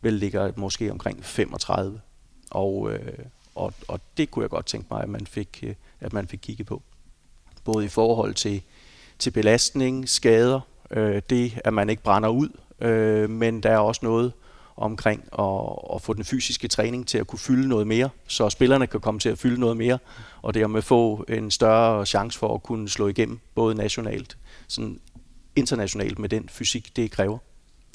vel 0.00 0.12
ligger 0.12 0.52
måske 0.56 0.92
omkring 0.92 1.24
35. 1.24 2.00
Og, 2.50 2.92
øh, 2.92 3.18
og, 3.54 3.74
og 3.88 4.00
det 4.16 4.30
kunne 4.30 4.42
jeg 4.42 4.50
godt 4.50 4.66
tænke 4.66 4.86
mig, 4.90 5.02
at 5.02 5.08
man 5.08 5.26
fik, 5.26 5.60
øh, 5.62 5.74
at 6.00 6.12
man 6.12 6.28
fik 6.28 6.38
kigget 6.42 6.66
på. 6.66 6.82
Både 7.64 7.84
i 7.84 7.88
forhold 7.88 8.34
til, 8.34 8.62
til 9.18 9.30
belastning, 9.30 10.08
skader, 10.08 10.60
øh, 10.90 11.22
det 11.30 11.60
at 11.64 11.72
man 11.72 11.90
ikke 11.90 12.02
brænder 12.02 12.28
ud, 12.28 12.48
øh, 12.80 13.30
men 13.30 13.62
der 13.62 13.70
er 13.70 13.78
også 13.78 14.00
noget 14.02 14.32
omkring 14.76 15.24
at, 15.38 15.94
at 15.94 16.02
få 16.02 16.12
den 16.12 16.24
fysiske 16.24 16.68
træning 16.68 17.06
til 17.06 17.18
at 17.18 17.26
kunne 17.26 17.38
fylde 17.38 17.68
noget 17.68 17.86
mere, 17.86 18.08
så 18.26 18.50
spillerne 18.50 18.86
kan 18.86 19.00
komme 19.00 19.20
til 19.20 19.28
at 19.28 19.38
fylde 19.38 19.60
noget 19.60 19.76
mere, 19.76 19.98
og 20.42 20.54
dermed 20.54 20.82
få 20.82 21.24
en 21.28 21.50
større 21.50 22.06
chance 22.06 22.38
for 22.38 22.54
at 22.54 22.62
kunne 22.62 22.88
slå 22.88 23.08
igennem, 23.08 23.38
både 23.54 23.74
nationalt, 23.74 24.38
sådan 24.68 25.00
internationalt 25.56 26.18
med 26.18 26.28
den 26.28 26.48
fysik, 26.48 26.96
det 26.96 27.10
kræver. 27.10 27.38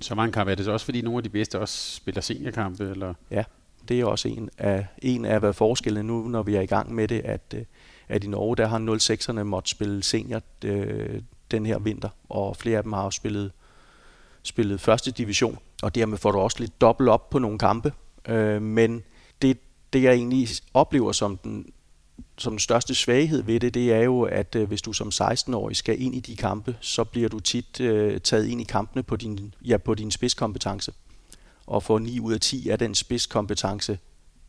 Så 0.01 0.15
mange 0.15 0.31
kampe 0.31 0.51
er 0.51 0.55
det 0.55 0.65
så 0.65 0.71
også, 0.71 0.85
fordi 0.85 1.01
nogle 1.01 1.17
af 1.17 1.23
de 1.23 1.29
bedste 1.29 1.59
også 1.59 1.95
spiller 1.95 2.21
seniorkampe? 2.21 2.89
Eller? 2.89 3.13
Ja, 3.31 3.43
det 3.87 3.99
er 3.99 4.05
også 4.05 4.27
en 4.27 4.49
af, 4.57 4.87
en 5.01 5.25
af 5.25 5.39
hvad 5.39 5.53
forskellene 5.53 6.07
nu, 6.07 6.27
når 6.27 6.43
vi 6.43 6.55
er 6.55 6.61
i 6.61 6.65
gang 6.65 6.95
med 6.95 7.07
det, 7.07 7.19
at, 7.19 7.53
øh, 7.55 7.61
at 8.09 8.23
i 8.23 8.27
Norge, 8.27 8.55
der 8.55 8.67
har 8.67 8.79
06'erne 8.79 9.43
måtte 9.43 9.69
spille 9.69 10.03
senior 10.03 10.41
øh, 10.65 11.21
den 11.51 11.65
her 11.65 11.79
vinter, 11.79 12.09
og 12.29 12.57
flere 12.57 12.77
af 12.77 12.83
dem 12.83 12.93
har 12.93 13.01
også 13.01 13.17
spillet, 13.17 13.51
spillet 14.45 14.81
første 14.81 15.11
division, 15.11 15.59
og 15.83 15.95
dermed 15.95 16.17
får 16.17 16.31
du 16.31 16.39
også 16.39 16.57
lidt 16.59 16.81
dobbelt 16.81 17.09
op 17.09 17.29
på 17.29 17.39
nogle 17.39 17.59
kampe. 17.59 17.93
Øh, 18.27 18.61
men 18.61 19.03
det, 19.41 19.57
det, 19.93 20.03
jeg 20.03 20.13
egentlig 20.13 20.47
oplever 20.73 21.11
som 21.11 21.37
den, 21.37 21.65
som 22.37 22.53
den 22.53 22.59
største 22.59 22.95
svaghed 22.95 23.43
ved 23.43 23.59
det, 23.59 23.73
det 23.73 23.93
er 23.93 24.01
jo, 24.01 24.21
at 24.21 24.55
øh, 24.55 24.67
hvis 24.67 24.81
du 24.81 24.93
som 24.93 25.07
16-årig 25.07 25.75
skal 25.75 26.01
ind 26.01 26.15
i 26.15 26.19
de 26.19 26.35
kampe, 26.35 26.75
så 26.81 27.03
bliver 27.03 27.29
du 27.29 27.39
tit 27.39 27.79
øh, 27.79 28.19
taget 28.21 28.47
ind 28.47 28.61
i 28.61 28.63
kampene 28.63 29.03
på 29.03 29.15
din, 29.15 29.53
ja, 29.65 29.77
på 29.77 29.93
din 29.93 30.11
spidskompetence 30.11 30.93
og 31.67 31.83
få 31.83 31.97
9 31.97 32.19
ud 32.19 32.33
af 32.33 32.39
10 32.39 32.69
af 32.69 32.79
den 32.79 32.95
spidskompetence 32.95 33.99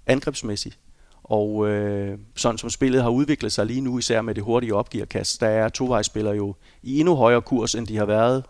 angrebsmæssigt. 0.06 0.78
Og 1.22 1.68
øh, 1.68 2.18
sådan 2.36 2.58
som 2.58 2.70
spillet 2.70 3.02
har 3.02 3.10
udviklet 3.10 3.52
sig 3.52 3.66
lige 3.66 3.80
nu, 3.80 3.98
især 3.98 4.22
med 4.22 4.34
det 4.34 4.42
hurtige 4.42 4.74
opgiverkast, 4.74 5.40
der 5.40 5.48
er 5.48 5.68
tovejsspillere 5.68 6.34
jo 6.34 6.54
i 6.82 7.00
endnu 7.00 7.14
højere 7.14 7.42
kurs, 7.42 7.74
end 7.74 7.86
de 7.86 7.96
har 7.96 8.04
været, 8.04 8.44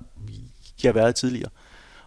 de 0.82 0.86
har 0.86 0.92
været 0.92 1.14
tidligere. 1.14 1.50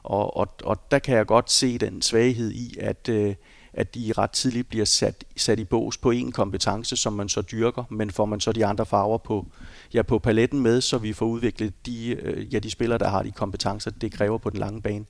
Og, 0.03 0.37
og, 0.37 0.47
og 0.63 0.91
der 0.91 0.99
kan 0.99 1.17
jeg 1.17 1.25
godt 1.25 1.51
se 1.51 1.77
den 1.77 2.01
svaghed 2.01 2.51
i, 2.51 2.77
at, 2.79 3.09
øh, 3.09 3.35
at 3.73 3.95
de 3.95 4.13
ret 4.17 4.31
tidligt 4.31 4.69
bliver 4.69 4.85
sat, 4.85 5.23
sat 5.37 5.59
i 5.59 5.63
bås 5.63 5.97
på 5.97 6.11
en 6.11 6.31
kompetence, 6.31 6.97
som 6.97 7.13
man 7.13 7.29
så 7.29 7.41
dyrker, 7.41 7.83
men 7.89 8.11
får 8.11 8.25
man 8.25 8.39
så 8.39 8.51
de 8.51 8.65
andre 8.65 8.85
farver 8.85 9.17
på, 9.17 9.47
ja, 9.93 10.01
på 10.01 10.19
paletten 10.19 10.59
med, 10.59 10.81
så 10.81 10.97
vi 10.97 11.13
får 11.13 11.25
udviklet 11.25 11.85
de, 11.85 12.07
øh, 12.09 12.53
ja, 12.53 12.59
de 12.59 12.69
spillere, 12.69 12.99
der 12.99 13.07
har 13.07 13.23
de 13.23 13.31
kompetencer, 13.31 13.91
det 13.91 14.11
kræver 14.11 14.37
på 14.37 14.49
den 14.49 14.59
lange 14.59 14.81
bane. 14.81 15.05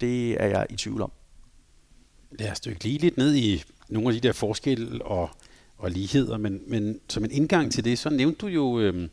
Det 0.00 0.42
er 0.42 0.46
jeg 0.46 0.66
i 0.70 0.76
tvivl 0.76 1.02
om. 1.02 1.12
Lad 2.38 2.50
os 2.50 2.60
dykke 2.60 2.84
lige 2.84 2.98
lidt 2.98 3.16
ned 3.16 3.34
i 3.34 3.62
nogle 3.88 4.08
af 4.08 4.14
de 4.14 4.28
der 4.28 4.32
forskelle 4.32 5.04
og, 5.04 5.30
og 5.78 5.90
ligheder, 5.90 6.38
men, 6.38 6.60
men 6.66 7.00
som 7.08 7.24
en 7.24 7.30
indgang 7.30 7.72
til 7.72 7.84
det, 7.84 7.98
så 7.98 8.10
nævnte 8.10 8.38
du 8.38 8.46
jo 8.46 8.80
øh, 8.80 9.08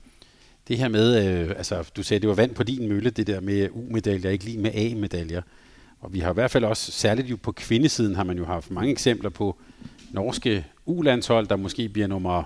det 0.68 0.78
her 0.78 0.88
med, 0.88 1.28
øh, 1.28 1.50
altså 1.50 1.92
du 1.98 2.04
sagde, 2.04 2.22
det 2.22 2.30
var 2.30 2.36
vand 2.36 2.56
på 2.56 2.64
din 2.64 2.90
mølle, 2.90 3.10
det 3.10 3.28
der 3.28 3.40
med 3.40 3.70
U-medaljer, 3.72 4.30
ikke 4.30 4.46
lige 4.46 4.58
med 4.58 4.72
A-medaljer. 4.74 5.42
Og 6.00 6.14
vi 6.14 6.20
har 6.20 6.30
i 6.30 6.34
hvert 6.34 6.52
fald 6.52 6.64
også, 6.64 6.92
særligt 6.92 7.30
jo 7.30 7.36
på 7.36 7.52
kvindesiden, 7.52 8.16
har 8.16 8.24
man 8.24 8.38
jo 8.38 8.46
haft 8.46 8.72
mange 8.72 8.92
eksempler 8.92 9.30
på 9.30 9.56
norske 10.12 10.66
U-landshold, 10.86 11.48
der 11.48 11.56
måske 11.56 11.90
bliver 11.90 12.08
nummer 12.08 12.44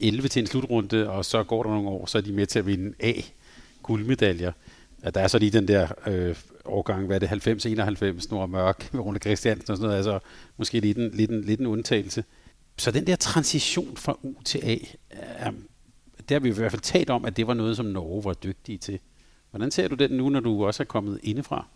11 0.00 0.28
til 0.28 0.40
en 0.40 0.46
slutrunde, 0.46 1.10
og 1.10 1.24
så 1.24 1.42
går 1.42 1.62
der 1.62 1.70
nogle 1.70 1.88
år, 1.88 2.06
så 2.06 2.18
er 2.18 2.22
de 2.22 2.32
med 2.32 2.46
til 2.46 2.58
at 2.58 2.66
vinde 2.66 2.94
A-guldmedaljer. 3.00 4.52
At 5.02 5.14
der 5.14 5.20
er 5.20 5.28
så 5.28 5.38
lige 5.38 5.50
den 5.50 5.68
der 5.68 5.88
øh, 6.06 6.36
årgang, 6.64 7.06
hvad 7.06 7.22
er 7.22 7.36
det, 7.36 8.26
90-91, 8.26 8.30
Nord 8.30 8.48
Mørk 8.48 8.88
med 8.92 9.00
Rune 9.00 9.18
Christiansen 9.18 9.70
og 9.70 9.76
sådan 9.76 9.86
noget, 9.86 9.96
altså 9.96 10.18
måske 10.56 10.80
lidt 10.80 10.98
en, 10.98 11.10
lidt 11.14 11.30
en, 11.30 11.44
lidt 11.44 11.60
en 11.60 11.66
undtagelse. 11.66 12.24
Så 12.76 12.90
den 12.90 13.06
der 13.06 13.16
transition 13.16 13.96
fra 13.96 14.18
U 14.22 14.34
til 14.44 14.60
A, 14.64 14.76
er, 15.10 15.52
det 16.28 16.34
har 16.34 16.40
vi 16.40 16.48
i 16.48 16.52
hvert 16.52 16.70
fald 16.70 16.82
talt 16.82 17.10
om, 17.10 17.24
at 17.24 17.36
det 17.36 17.46
var 17.46 17.54
noget, 17.54 17.76
som 17.76 17.86
Norge 17.86 18.24
var 18.24 18.32
dygtige 18.32 18.78
til. 18.78 18.98
Hvordan 19.50 19.70
ser 19.70 19.88
du 19.88 19.94
den 19.94 20.10
nu, 20.10 20.28
når 20.28 20.40
du 20.40 20.66
også 20.66 20.82
er 20.82 20.86
kommet 20.86 21.20
indefra? 21.22 21.66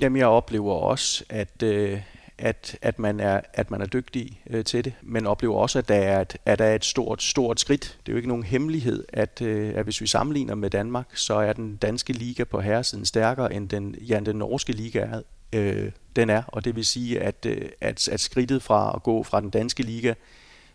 Jamen, 0.00 0.18
jeg 0.18 0.26
oplever 0.26 0.74
også, 0.74 1.24
at, 1.28 1.62
øh, 1.62 2.00
at, 2.38 2.78
at, 2.82 2.98
man, 2.98 3.20
er, 3.20 3.40
at 3.54 3.70
man 3.70 3.80
er 3.80 3.86
dygtig 3.86 4.40
øh, 4.50 4.64
til 4.64 4.84
det, 4.84 4.92
men 5.02 5.26
oplever 5.26 5.56
også, 5.56 5.78
at 5.78 5.88
der 5.88 5.94
er 5.94 6.20
et, 6.20 6.36
at 6.44 6.58
der 6.58 6.64
er 6.64 6.74
et 6.74 6.84
stort, 6.84 7.22
stort 7.22 7.60
skridt. 7.60 7.98
Det 8.06 8.08
er 8.08 8.12
jo 8.12 8.16
ikke 8.16 8.28
nogen 8.28 8.42
hemmelighed, 8.42 9.04
at, 9.08 9.42
øh, 9.42 9.72
at 9.74 9.84
hvis 9.84 10.00
vi 10.00 10.06
sammenligner 10.06 10.54
med 10.54 10.70
Danmark, 10.70 11.16
så 11.16 11.34
er 11.34 11.52
den 11.52 11.76
danske 11.76 12.12
liga 12.12 12.44
på 12.44 12.60
herresiden 12.60 13.06
stærkere 13.06 13.54
end 13.54 13.68
den, 13.68 13.94
ja, 13.94 14.20
den 14.20 14.36
norske 14.36 14.72
liga 14.72 14.98
er, 14.98 15.22
øh, 15.52 15.92
den 16.16 16.30
er. 16.30 16.42
Og 16.46 16.64
det 16.64 16.76
vil 16.76 16.84
sige, 16.84 17.20
at, 17.20 17.46
øh, 17.46 17.68
at, 17.80 18.08
at 18.08 18.20
skridtet 18.20 18.62
fra 18.62 18.92
at 18.94 19.02
gå 19.02 19.22
fra 19.22 19.40
den 19.40 19.50
danske 19.50 19.82
liga 19.82 20.14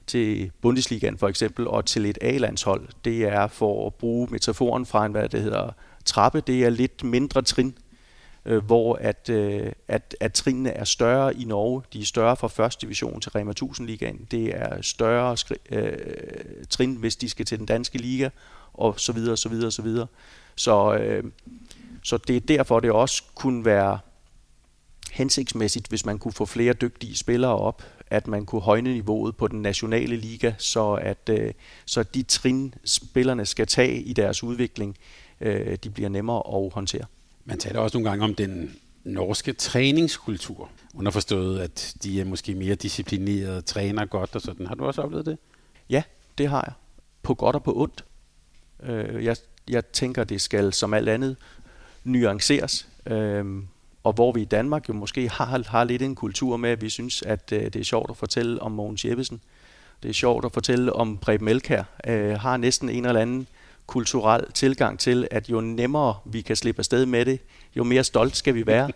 til 0.08 0.52
Bundesligaen 0.62 1.18
for 1.18 1.28
eksempel, 1.28 1.68
og 1.68 1.86
til 1.86 2.06
et 2.06 2.18
A-landshold, 2.22 2.88
det 3.06 3.24
er 3.24 3.48
for 3.48 3.88
at 3.88 3.94
bruge 3.94 4.28
metaforen 4.32 4.86
fra 4.86 5.06
en, 5.06 5.12
hvad 5.12 5.30
det 5.30 5.42
hedder, 5.42 5.70
trappe, 6.06 6.42
det 6.42 6.66
er 6.66 6.70
lidt 6.70 7.04
mindre 7.04 7.42
trin 7.42 7.76
øh, 8.46 8.66
hvor 8.66 8.96
at, 8.96 9.30
øh, 9.30 9.72
at, 9.88 10.16
at 10.20 10.34
trinene 10.34 10.70
er 10.70 10.84
større 10.84 11.36
i 11.36 11.44
Norge. 11.44 11.84
De 11.94 12.02
er 12.02 12.06
større 12.06 12.36
fra 12.36 12.48
første 12.48 12.82
division 12.82 13.22
til 13.22 13.32
Rema 13.32 13.52
1000 13.52 13.88
ligaen. 13.88 14.28
Det 14.32 14.56
er 14.56 14.82
større 14.82 15.38
øh, 15.70 15.94
trin, 16.70 16.96
hvis 16.96 17.16
de 17.16 17.30
skal 17.30 17.46
til 17.46 17.58
den 17.58 17.66
danske 17.66 17.98
liga, 17.98 18.30
og 18.74 19.00
så 19.00 19.12
videre, 19.12 19.38
så 19.38 19.50
videre, 19.50 19.72
så 19.72 19.82
videre. 19.82 20.08
Så, 20.56 20.96
øh, 20.96 21.24
så 22.04 22.18
det 22.18 22.36
er 22.36 22.40
derfor, 22.40 22.80
det 22.80 22.92
også 22.92 23.24
kunne 23.36 23.66
være 23.66 24.00
hensigtsmæssigt, 25.12 25.88
hvis 25.88 26.06
man 26.06 26.20
kunne 26.20 26.32
få 26.32 26.46
flere 26.46 26.74
dygtige 26.74 27.18
spillere 27.18 27.56
op, 27.56 27.84
at 28.12 28.28
man 28.28 28.46
kunne 28.46 28.62
højne 28.62 28.94
niveauet 28.94 29.36
på 29.36 29.48
den 29.48 29.62
nationale 29.62 30.16
liga, 30.16 30.54
så 30.58 30.94
at 30.94 31.30
øh, 31.30 31.54
så 31.86 32.04
de 32.04 32.24
trin, 32.24 32.74
spillerne 32.86 33.46
skal 33.46 33.68
tage 33.68 34.02
i 34.02 34.14
deres 34.14 34.44
udvikling, 34.44 34.98
øh, 35.42 35.78
de 35.84 35.90
bliver 35.90 36.10
nemmere 36.10 36.44
at 36.56 36.74
håndtere. 36.74 37.06
Man 37.46 37.60
taler 37.60 37.80
også 37.80 37.98
nogle 37.98 38.10
gange 38.10 38.24
om 38.24 38.36
den 38.36 38.76
norske 39.04 39.54
træningskultur. 39.54 40.70
Underforstået, 40.94 41.60
at 41.60 41.96
de 42.04 42.22
er 42.22 42.26
måske 42.26 42.56
mere 42.56 42.76
disciplinerede, 42.76 43.62
træner 43.62 44.06
godt 44.06 44.36
og 44.36 44.42
sådan. 44.42 44.68
Har 44.68 44.76
du 44.76 44.86
også 44.86 45.02
oplevet 45.02 45.26
det? 45.26 45.38
Ja, 45.90 46.04
det 46.38 46.48
har 46.48 46.64
jeg. 46.68 46.74
På 47.24 47.34
godt 47.34 47.56
og 47.56 47.64
på 47.64 47.74
ondt. 47.76 48.06
Øh, 48.84 49.26
jeg, 49.26 49.36
jeg 49.70 49.86
tænker, 49.86 50.24
det 50.24 50.42
skal 50.42 50.74
som 50.74 50.94
alt 50.94 51.10
andet 51.10 51.36
nuanceres. 52.04 52.88
Øh, 53.06 53.46
og 54.04 54.14
hvor 54.14 54.32
vi 54.32 54.42
i 54.42 54.46
Danmark 54.46 54.90
jo 54.90 54.94
måske 54.94 55.30
har, 55.30 55.64
har 55.68 55.84
lidt 55.84 56.02
en 56.02 56.16
kultur 56.16 56.58
med, 56.58 56.70
at 56.70 56.82
vi 56.82 56.90
synes, 56.90 57.22
at 57.22 57.52
øh, 57.52 57.64
det 57.64 57.76
er 57.76 57.84
sjovt 57.84 58.10
at 58.10 58.18
fortælle 58.18 58.62
om 58.62 58.72
Mogens 58.72 59.06
Jeppesen. 59.06 59.42
Det 60.04 60.10
er 60.10 60.14
sjovt 60.14 60.46
at 60.46 60.52
fortælle 60.52 60.94
om 60.94 61.18
Preben 61.18 61.46
Melkær. 61.46 61.84
Øh, 62.08 62.40
har 62.40 62.58
næsten 62.58 62.90
en 62.90 63.06
eller 63.06 63.22
anden 63.22 63.48
kulturel 63.88 64.52
tilgang 64.52 65.00
til, 65.00 65.28
at 65.32 65.50
jo 65.50 65.62
nemmere 65.62 66.16
vi 66.26 66.42
kan 66.42 66.56
slippe 66.56 66.80
afsted 66.80 67.06
med 67.06 67.26
det, 67.26 67.40
jo 67.76 67.84
mere 67.84 68.04
stolt 68.04 68.36
skal 68.36 68.56
vi 68.56 68.68
være. 68.68 68.90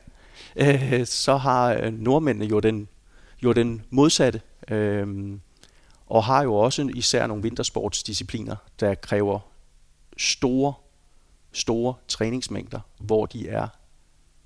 øh, 0.55 1.05
så 1.05 1.37
har 1.37 1.73
øh, 1.73 1.93
nordmændene 1.93 2.45
jo 2.45 2.59
den, 2.59 2.87
jo 3.43 3.51
den 3.51 3.83
modsatte, 3.89 4.41
øh, 4.71 5.37
og 6.07 6.23
har 6.23 6.43
jo 6.43 6.55
også 6.55 6.89
især 6.95 7.27
nogle 7.27 7.43
vintersportsdiscipliner, 7.43 8.55
der 8.79 8.95
kræver 8.95 9.39
store, 10.17 10.73
store 11.51 11.93
træningsmængder, 12.07 12.79
hvor 12.99 13.25
de 13.25 13.49
er 13.49 13.67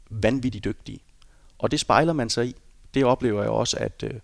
vanvittigt 0.09 0.65
dygtige. 0.65 0.99
Og 1.57 1.71
det 1.71 1.79
spejler 1.79 2.13
man 2.13 2.29
sig 2.29 2.47
i. 2.47 2.55
Det 2.93 3.05
oplever 3.05 3.41
jeg 3.41 3.51
også, 3.51 3.77
at, 3.77 4.03
øh, 4.03 4.19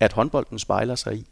at 0.00 0.12
håndbolden 0.12 0.58
spejler 0.58 0.94
sig 0.94 1.16
i. 1.16 1.26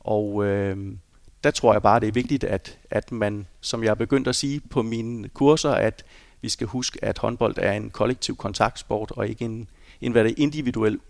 Og 0.00 0.44
øh, 0.44 0.96
der 1.44 1.50
tror 1.50 1.72
jeg 1.72 1.82
bare, 1.82 2.00
det 2.00 2.08
er 2.08 2.12
vigtigt, 2.12 2.44
at, 2.44 2.78
at 2.90 3.12
man, 3.12 3.46
som 3.60 3.84
jeg 3.84 3.90
er 3.90 3.94
begyndt 3.94 4.28
at 4.28 4.36
sige 4.36 4.60
på 4.60 4.82
mine 4.82 5.28
kurser, 5.28 5.70
at 5.70 6.04
vi 6.40 6.48
skal 6.48 6.66
huske, 6.66 7.04
at 7.04 7.18
håndbold 7.18 7.54
er 7.58 7.72
en 7.72 7.90
kollektiv 7.90 8.36
kontaktsport, 8.36 9.10
og 9.10 9.28
ikke 9.28 9.44
en, 9.44 9.68
en 10.00 10.12
hvad 10.12 10.24
det 10.24 10.34
individuel 10.38 11.00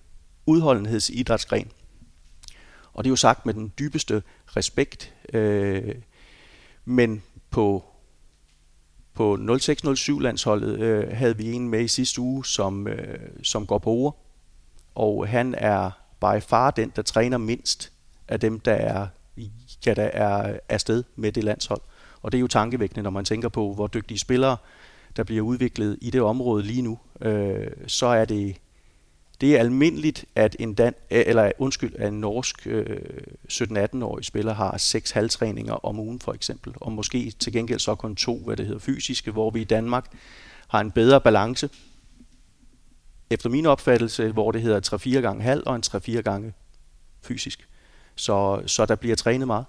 udholdenhedsidrætsgren. 0.47 1.71
Og 2.93 3.05
det 3.05 3.09
er 3.09 3.13
jo 3.13 3.17
sagt 3.17 3.47
med 3.47 3.55
den 3.55 3.73
dybeste 3.79 4.23
respekt. 4.47 5.15
Øh, 5.33 5.95
men 6.85 7.23
på, 7.51 7.85
på 9.15 9.35
0607-landsholdet 9.35 10.79
øh, 10.79 11.13
havde 11.13 11.37
vi 11.37 11.53
en 11.53 11.69
med 11.69 11.81
i 11.81 11.89
sidste 11.89 12.21
uge, 12.21 12.45
som, 12.45 12.89
øh, 12.89 13.19
som 13.43 13.67
går 13.67 13.79
på 13.79 13.91
ord. 13.91 14.21
Og 14.95 15.29
han 15.29 15.55
er 15.59 15.91
by 16.21 16.43
far 16.43 16.71
den, 16.71 16.93
der 16.97 17.03
træner 17.03 17.39
mindst 17.39 17.93
af 18.29 18.41
dem, 18.41 18.61
der 18.61 18.73
er 18.73 19.07
ja, 19.87 19.95
der 19.95 20.03
er 20.03 20.59
afsted 20.69 21.05
med 21.17 21.33
det 21.33 21.45
landshold. 21.45 21.81
Og 22.23 22.33
det 22.33 22.39
er 22.39 22.41
jo 22.41 22.49
tankevækkende, 22.49 23.03
når 23.03 23.11
man 23.11 23.25
tænker 23.25 23.49
på, 23.49 23.75
hvor 23.75 23.87
dygtige 23.87 24.19
spillere, 24.19 24.57
der 25.17 25.25
bliver 25.25 25.43
udviklet 25.43 25.99
i 26.01 26.11
det 26.11 26.23
område 26.23 26.63
lige 26.63 26.83
nu. 26.83 26.99
Øh, 27.21 27.67
så 27.87 28.07
er 28.07 28.25
det, 28.25 28.57
det 29.41 29.55
er 29.55 29.59
almindeligt, 29.59 30.25
at 30.35 30.57
en, 30.59 30.75
dan, 30.75 30.95
eller 31.11 31.53
undskyld, 31.59 31.97
at 31.97 32.09
en 32.09 32.21
norsk 32.21 32.67
øh, 32.67 33.01
17-18-årig 33.53 34.25
spiller 34.25 34.55
har 34.55 34.77
seks 34.77 35.11
halvtræninger 35.11 35.73
om 35.73 35.99
ugen 35.99 36.21
for 36.21 36.33
eksempel, 36.33 36.73
og 36.77 36.93
måske 36.93 37.31
til 37.31 37.53
gengæld 37.53 37.79
så 37.79 37.95
kun 37.95 38.17
to, 38.17 38.39
hvad 38.39 38.57
det 38.57 38.67
hedder, 38.67 38.81
fysiske, 38.81 39.31
hvor 39.31 39.51
vi 39.51 39.61
i 39.61 39.65
Danmark 39.65 40.07
har 40.69 40.81
en 40.81 40.91
bedre 40.91 41.21
balance, 41.21 41.69
efter 43.31 43.51
min 43.51 43.67
opfattelse, 43.67 44.33
hvor 44.33 44.53
det 44.53 44.63
hedder 44.63 44.99
3-4 45.19 45.21
gange 45.21 45.43
halv 45.43 45.63
og 45.67 45.77
en 45.77 45.83
3-4 45.87 46.21
gange 46.21 46.53
fysisk. 47.23 47.69
Så, 48.17 48.63
så 48.67 48.87
der 48.87 48.95
bliver 48.95 49.17
trænet 49.17 49.47
meget. 49.47 49.65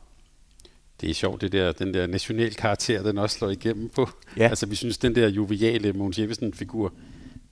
Det 1.01 1.09
er 1.09 1.13
sjovt, 1.13 1.41
det 1.41 1.51
der, 1.51 1.72
den 1.72 1.93
der 1.93 2.07
national 2.07 2.53
karakter, 2.53 3.03
den 3.03 3.18
også 3.18 3.38
slår 3.38 3.49
igennem 3.49 3.89
på. 3.89 4.09
Ja. 4.38 4.47
Altså, 4.47 4.66
vi 4.66 4.76
synes, 4.76 4.97
den 4.97 5.16
der 5.16 5.28
joviale 5.28 5.93
Mogens 5.93 6.20
Jeppesen-figur, 6.20 6.93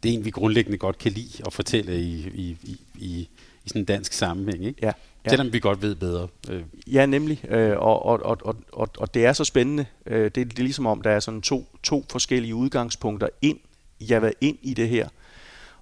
det 0.04 0.10
er 0.10 0.14
en, 0.14 0.26
vi 0.26 0.30
grundlæggende 0.30 0.78
godt 0.78 0.97
kan 0.97 1.12
lide 1.12 1.43
at 1.45 1.54
fortælle 1.54 2.01
i, 2.01 2.28
i, 2.34 2.58
i, 2.64 2.80
i, 2.95 3.30
i 3.66 3.70
sådan 3.70 3.82
en 3.82 3.86
dansk 3.86 4.14
sammenhæng, 4.14 4.66
ikke? 4.66 4.80
Ja. 4.86 4.91
Ja. 5.26 5.30
Selvom 5.30 5.54
vi 5.54 5.60
godt 5.60 5.82
ved 5.82 5.95
bedre. 5.95 6.28
Øh. 6.49 6.64
Ja, 6.88 7.06
nemlig. 7.06 7.45
Øh, 7.49 7.78
og, 7.78 8.06
og, 8.06 8.20
og, 8.26 8.38
og, 8.41 8.56
og, 8.72 8.89
og 8.97 9.14
det 9.14 9.26
er 9.26 9.34
så 9.34 9.43
spændende. 9.43 9.86
Øh, 10.06 10.24
det, 10.24 10.36
det 10.36 10.60
er 10.60 10.64
ligesom 10.64 10.86
om, 10.86 11.01
der 11.01 11.10
er 11.10 11.20
sådan 11.20 11.41
to, 11.41 11.66
to 11.84 12.06
forskellige 12.12 12.56
udgangspunkter 12.56 13.28
ind, 13.41 13.60
jeg 14.10 14.22
vil 14.22 14.34
ind 14.41 14.58
i 14.62 14.74
det 14.74 14.89
her. 14.89 15.08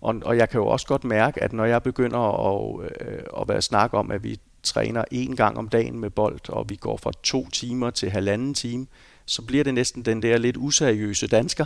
Og, 0.02 0.16
og 0.26 0.38
jeg 0.38 0.50
kan 0.50 0.60
jo 0.60 0.68
også 0.68 0.88
godt 0.88 1.04
mærke, 1.04 1.44
at 1.44 1.54
når 1.54 1.66
jeg 1.66 1.84
begynder 1.84 2.20
at, 2.20 2.92
øh, 3.02 3.24
at 3.42 3.48
være 3.48 3.62
snak 3.62 3.94
om, 3.94 4.12
at 4.12 4.24
vi 4.24 4.40
træner 4.64 5.04
en 5.12 5.36
gang 5.36 5.58
om 5.58 5.70
dagen 5.70 6.00
med 6.00 6.10
bold, 6.10 6.50
og 6.50 6.70
vi 6.70 6.76
går 6.76 6.98
fra 6.98 7.12
to 7.24 7.50
timer 7.50 7.90
til 7.90 8.10
halvanden 8.10 8.54
time, 8.54 8.88
så 9.26 9.42
bliver 9.42 9.64
det 9.64 9.74
næsten 9.74 10.06
den 10.06 10.22
der 10.22 10.38
lidt 10.38 10.58
useriøse 10.58 11.28
dansker, 11.28 11.66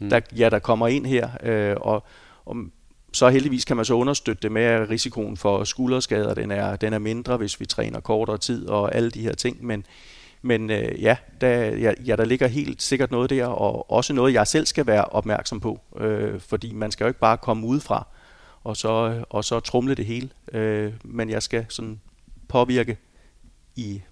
mm. 0.00 0.10
der, 0.10 0.20
ja, 0.36 0.48
der 0.48 0.58
kommer 0.58 0.88
ind 0.88 1.06
her. 1.06 1.30
Øh, 1.42 1.76
og, 1.80 2.04
og 2.44 2.56
så 3.12 3.28
heldigvis 3.28 3.64
kan 3.64 3.76
man 3.76 3.84
så 3.84 3.94
understøtte 3.94 4.42
det 4.42 4.52
med, 4.52 4.62
at 4.62 4.90
risikoen 4.90 5.36
for 5.36 5.64
skulderskader 5.64 6.34
den 6.34 6.50
er, 6.50 6.76
den 6.76 6.92
er 6.92 6.98
mindre, 6.98 7.36
hvis 7.36 7.60
vi 7.60 7.66
træner 7.66 8.00
kortere 8.00 8.38
tid 8.38 8.68
og 8.68 8.94
alle 8.94 9.10
de 9.10 9.20
her 9.20 9.34
ting. 9.34 9.64
Men, 9.66 9.86
men 10.42 10.70
øh, 10.70 11.02
ja, 11.02 11.16
der, 11.40 11.48
ja, 11.76 11.92
ja, 12.06 12.16
der 12.16 12.24
ligger 12.24 12.46
helt 12.46 12.82
sikkert 12.82 13.10
noget 13.10 13.30
der, 13.30 13.46
og 13.46 13.90
også 13.90 14.12
noget, 14.12 14.32
jeg 14.32 14.46
selv 14.46 14.66
skal 14.66 14.86
være 14.86 15.04
opmærksom 15.04 15.60
på. 15.60 15.80
Øh, 15.96 16.40
fordi 16.40 16.72
man 16.72 16.90
skal 16.90 17.04
jo 17.04 17.08
ikke 17.08 17.20
bare 17.20 17.38
komme 17.38 17.66
udefra 17.66 18.06
og 18.64 18.76
så, 18.76 19.24
og 19.30 19.44
så 19.44 19.60
trumle 19.60 19.94
det 19.94 20.06
hele. 20.06 20.28
Øh, 20.52 20.92
men 21.04 21.30
jeg 21.30 21.42
skal 21.42 21.66
sådan 21.68 22.00
påvirke 22.48 22.96
i, 23.76 24.02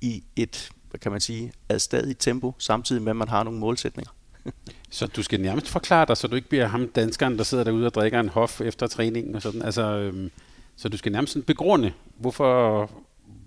i 0.00 0.24
et, 0.36 0.70
hvad 0.90 1.00
kan 1.00 1.12
man 1.12 1.20
sige, 1.20 1.52
adstadigt 1.68 2.20
tempo, 2.20 2.54
samtidig 2.58 3.02
med, 3.02 3.10
at 3.10 3.16
man 3.16 3.28
har 3.28 3.42
nogle 3.42 3.58
målsætninger. 3.58 4.10
så 4.90 5.06
du 5.06 5.22
skal 5.22 5.40
nærmest 5.40 5.68
forklare 5.68 6.06
dig, 6.06 6.16
så 6.16 6.28
du 6.28 6.36
ikke 6.36 6.48
bliver 6.48 6.66
ham 6.66 6.88
danskeren, 6.88 7.38
der 7.38 7.44
sidder 7.44 7.64
derude 7.64 7.86
og 7.86 7.94
drikker 7.94 8.20
en 8.20 8.28
hof 8.28 8.60
efter 8.60 8.86
træningen 8.86 9.34
og 9.34 9.42
sådan. 9.42 9.62
Altså, 9.62 9.82
øhm, 9.82 10.30
så 10.76 10.88
du 10.88 10.96
skal 10.96 11.12
nærmest 11.12 11.46
begrunde, 11.46 11.92
hvorfor, 12.18 12.90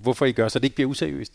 hvorfor 0.01 0.25
I 0.25 0.31
gør, 0.31 0.47
så 0.47 0.59
det 0.59 0.63
ikke 0.63 0.75
bliver 0.75 0.89
useriøst. 0.89 1.33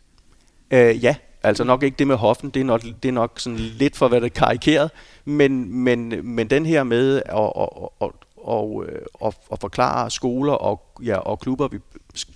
Øh, 0.71 1.05
ja, 1.05 1.17
altså 1.43 1.65
nok 1.65 1.83
ikke 1.83 1.97
det 1.99 2.07
med 2.07 2.17
hoffen, 2.17 2.51
det 2.51 2.61
er 2.61 2.65
nok, 2.65 2.83
det 3.03 3.09
er 3.09 3.13
nok 3.13 3.41
sådan 3.41 3.59
lidt 3.59 3.97
for, 3.97 4.09
hvad 4.09 4.21
det 4.21 4.27
er 4.27 4.41
karikeret, 4.41 4.91
men, 5.25 5.75
men, 5.79 6.27
men 6.35 6.51
den 6.51 6.67
her 6.67 6.83
med 6.83 7.17
at, 7.17 7.53
at, 7.57 7.69
at, 8.01 8.11
og, 8.37 8.87
og, 9.15 9.35
og 9.49 9.59
forklare 9.59 10.11
skoler 10.11 10.53
og, 10.53 10.83
ja, 11.05 11.17
og 11.17 11.41
klubber, 11.41 11.69
vi 11.69 11.79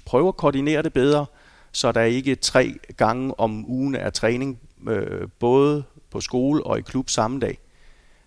prøver 0.04 0.28
at 0.28 0.36
koordinere 0.36 0.82
det 0.82 0.92
bedre, 0.92 1.26
så 1.72 1.92
der 1.92 2.02
ikke 2.02 2.34
tre 2.34 2.74
gange 2.96 3.40
om 3.40 3.70
ugen 3.70 3.94
er 3.94 4.10
træning, 4.10 4.58
øh, 4.88 5.28
både 5.38 5.84
på 6.10 6.20
skole 6.20 6.66
og 6.66 6.78
i 6.78 6.82
klub 6.82 7.10
samme 7.10 7.40
dag. 7.40 7.58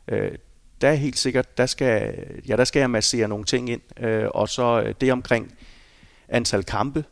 Øh, 0.08 0.32
der 0.82 0.90
er 0.90 0.94
helt 0.94 1.18
sikkert, 1.18 1.58
der 1.58 1.66
skal, 1.66 2.14
ja, 2.48 2.56
der 2.56 2.64
skal 2.64 2.80
jeg 2.80 2.90
massere 2.90 3.28
nogle 3.28 3.46
ting 3.46 3.70
ind, 3.70 3.82
øh, 4.00 4.28
og 4.34 4.50
så 4.50 4.82
øh, 4.82 4.94
det 5.02 5.12
omkring 5.12 5.54
antal 6.30 6.64
kampe, 6.64 7.04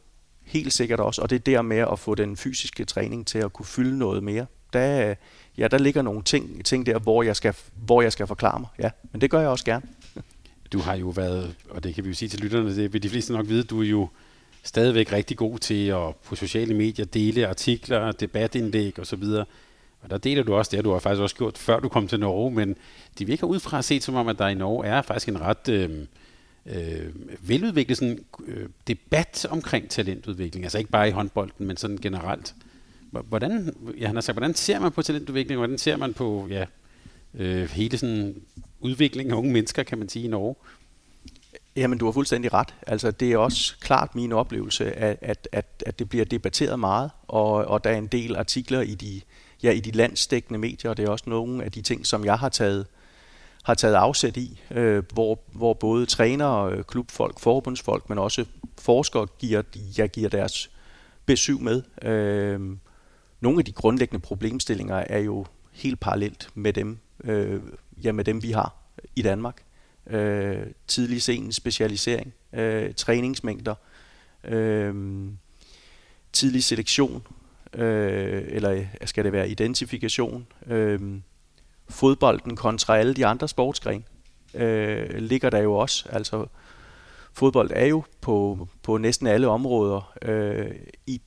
helt 0.43 0.73
sikkert 0.73 0.99
også, 0.99 1.21
og 1.21 1.29
det 1.29 1.35
er 1.35 1.39
der 1.39 1.61
med 1.61 1.77
at 1.77 1.99
få 1.99 2.15
den 2.15 2.37
fysiske 2.37 2.85
træning 2.85 3.27
til 3.27 3.39
at 3.39 3.53
kunne 3.53 3.65
fylde 3.65 3.97
noget 3.97 4.23
mere. 4.23 4.45
Der, 4.73 5.09
øh, 5.09 5.15
ja, 5.57 5.67
der 5.67 5.77
ligger 5.77 6.01
nogle 6.01 6.23
ting, 6.23 6.65
ting 6.65 6.85
der, 6.85 6.99
hvor 6.99 7.23
jeg, 7.23 7.35
skal, 7.35 7.53
hvor 7.75 8.01
jeg 8.01 8.11
skal 8.11 8.27
forklare 8.27 8.59
mig, 8.59 8.69
ja, 8.79 8.89
men 9.11 9.21
det 9.21 9.31
gør 9.31 9.39
jeg 9.39 9.49
også 9.49 9.65
gerne. 9.65 9.85
Du 10.73 10.79
har 10.79 10.95
jo 10.95 11.07
været, 11.07 11.55
og 11.69 11.83
det 11.83 11.95
kan 11.95 12.03
vi 12.03 12.09
jo 12.09 12.15
sige 12.15 12.29
til 12.29 12.39
lytterne, 12.39 12.75
det 12.75 12.93
vil 12.93 13.03
de 13.03 13.09
fleste 13.09 13.33
nok 13.33 13.47
vide, 13.47 13.63
du 13.63 13.81
er 13.81 13.85
jo 13.85 14.09
stadigvæk 14.63 15.13
rigtig 15.13 15.37
god 15.37 15.59
til 15.59 15.87
at 15.87 16.15
på 16.15 16.35
sociale 16.35 16.73
medier 16.73 17.05
dele 17.05 17.47
artikler, 17.47 18.11
debatindlæg 18.11 18.99
osv. 18.99 19.23
Og 20.01 20.09
der 20.09 20.17
deler 20.17 20.43
du 20.43 20.53
også 20.53 20.75
det, 20.75 20.83
du 20.83 20.91
har 20.91 20.99
faktisk 20.99 21.21
også 21.21 21.35
gjort, 21.35 21.57
før 21.57 21.79
du 21.79 21.89
kom 21.89 22.07
til 22.07 22.19
Norge, 22.19 22.51
men 22.51 22.75
det 23.19 23.27
virker 23.27 23.47
ud 23.47 23.59
fra 23.59 23.77
at 23.77 23.85
se 23.85 24.01
som 24.01 24.15
om, 24.15 24.27
at 24.27 24.37
der 24.37 24.47
i 24.47 24.53
Norge 24.53 24.87
er 24.87 25.01
faktisk 25.01 25.29
en 25.29 25.41
ret 25.41 25.69
øh, 25.69 25.89
øh, 26.65 27.05
veludviklet 27.41 27.97
sådan, 27.97 28.19
øh, 28.47 28.69
debat 28.87 29.45
omkring 29.49 29.89
talentudvikling. 29.89 30.65
Altså 30.65 30.77
ikke 30.77 30.91
bare 30.91 31.07
i 31.07 31.11
håndbolden, 31.11 31.67
men 31.67 31.77
sådan 31.77 31.97
generelt. 31.97 32.55
Hvordan, 33.11 33.75
ja, 33.99 34.05
han 34.07 34.15
har 34.15 34.21
sagt, 34.21 34.37
hvordan 34.37 34.55
ser 34.55 34.79
man 34.79 34.91
på 34.91 35.01
talentudvikling, 35.01 35.57
hvordan 35.57 35.77
ser 35.77 35.97
man 35.97 36.13
på 36.13 36.47
ja, 36.49 36.65
øh, 37.33 37.69
hele 37.69 37.97
sådan 37.97 38.35
udvikling 38.79 39.31
af 39.31 39.35
unge 39.35 39.53
mennesker, 39.53 39.83
kan 39.83 39.97
man 39.97 40.09
sige, 40.09 40.25
i 40.25 40.27
Norge? 40.27 40.55
Jamen, 41.79 41.97
du 41.97 42.05
har 42.05 42.11
fuldstændig 42.11 42.53
ret. 42.53 42.75
Altså, 42.87 43.11
det 43.11 43.31
er 43.31 43.37
også 43.37 43.75
klart 43.79 44.15
min 44.15 44.31
oplevelse, 44.31 44.91
at, 44.91 45.17
at, 45.21 45.47
at, 45.51 45.83
at 45.85 45.99
det 45.99 46.09
bliver 46.09 46.25
debatteret 46.25 46.79
meget, 46.79 47.11
og, 47.27 47.51
og 47.51 47.83
der 47.83 47.89
er 47.89 47.97
en 47.97 48.07
del 48.07 48.35
artikler 48.35 48.81
i 48.81 48.95
de, 48.95 49.21
ja, 49.63 49.71
i 49.71 49.79
de 49.79 49.91
landsdækkende 49.91 50.59
medier, 50.59 50.91
og 50.91 50.97
det 50.97 51.05
er 51.05 51.09
også 51.09 51.29
nogle 51.29 51.63
af 51.63 51.71
de 51.71 51.81
ting, 51.81 52.05
som 52.05 52.25
jeg 52.25 52.39
har 52.39 52.49
taget, 52.49 52.87
har 53.63 53.73
taget 53.73 53.95
afsæt 53.95 54.37
i, 54.37 54.61
øh, 54.71 55.03
hvor, 55.13 55.39
hvor 55.51 55.73
både 55.73 56.05
trænere, 56.05 56.71
øh, 56.71 56.83
klubfolk, 56.83 57.39
forbundsfolk, 57.39 58.09
men 58.09 58.17
også 58.17 58.45
forskere 58.77 59.27
giver, 59.39 59.61
ja, 59.97 60.07
giver 60.07 60.29
deres 60.29 60.69
besøg 61.25 61.61
med. 61.61 61.83
Øh, 62.01 62.77
nogle 63.41 63.59
af 63.59 63.65
de 63.65 63.71
grundlæggende 63.71 64.19
problemstillinger 64.19 64.95
er 64.95 65.19
jo 65.19 65.45
helt 65.71 65.99
parallelt 65.99 66.49
med 66.53 66.73
dem, 66.73 66.97
øh, 67.23 67.61
ja, 68.03 68.11
med 68.11 68.23
dem 68.23 68.43
vi 68.43 68.51
har 68.51 68.75
i 69.15 69.21
Danmark. 69.21 69.63
Øh, 70.07 70.67
tidlig 70.87 71.21
sen 71.21 71.51
specialisering, 71.51 72.33
øh, 72.53 72.93
træningsmængder, 72.93 73.75
øh, 74.43 74.93
tidlig 76.33 76.63
selektion, 76.63 77.27
øh, 77.73 78.43
eller 78.47 78.71
øh, 78.71 78.87
skal 79.05 79.23
det 79.23 79.33
være 79.33 79.49
identifikation, 79.49 80.47
øh, 80.67 80.99
fodbolden 81.89 82.55
kontra 82.55 82.97
alle 82.97 83.13
de 83.13 83.25
andre 83.25 83.47
sportsgrene, 83.47 84.03
øh, 84.53 85.17
ligger 85.17 85.49
der 85.49 85.59
jo 85.59 85.73
også. 85.75 86.09
Altså, 86.09 86.45
fodbold 87.33 87.71
er 87.73 87.85
jo 87.85 88.03
på, 88.21 88.67
på 88.83 88.97
næsten 88.97 89.27
alle 89.27 89.47
områder 89.47 90.13
øh, 90.21 90.71
i, 91.07 91.21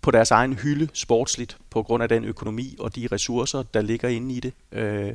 på 0.00 0.10
deres 0.10 0.30
egen 0.30 0.52
hylde 0.52 0.88
sportsligt, 0.92 1.58
på 1.70 1.82
grund 1.82 2.02
af 2.02 2.08
den 2.08 2.24
økonomi 2.24 2.76
og 2.78 2.96
de 2.96 3.08
ressourcer, 3.12 3.62
der 3.62 3.82
ligger 3.82 4.08
inde 4.08 4.34
i 4.34 4.40
det. 4.40 4.52
Øh, 4.72 5.14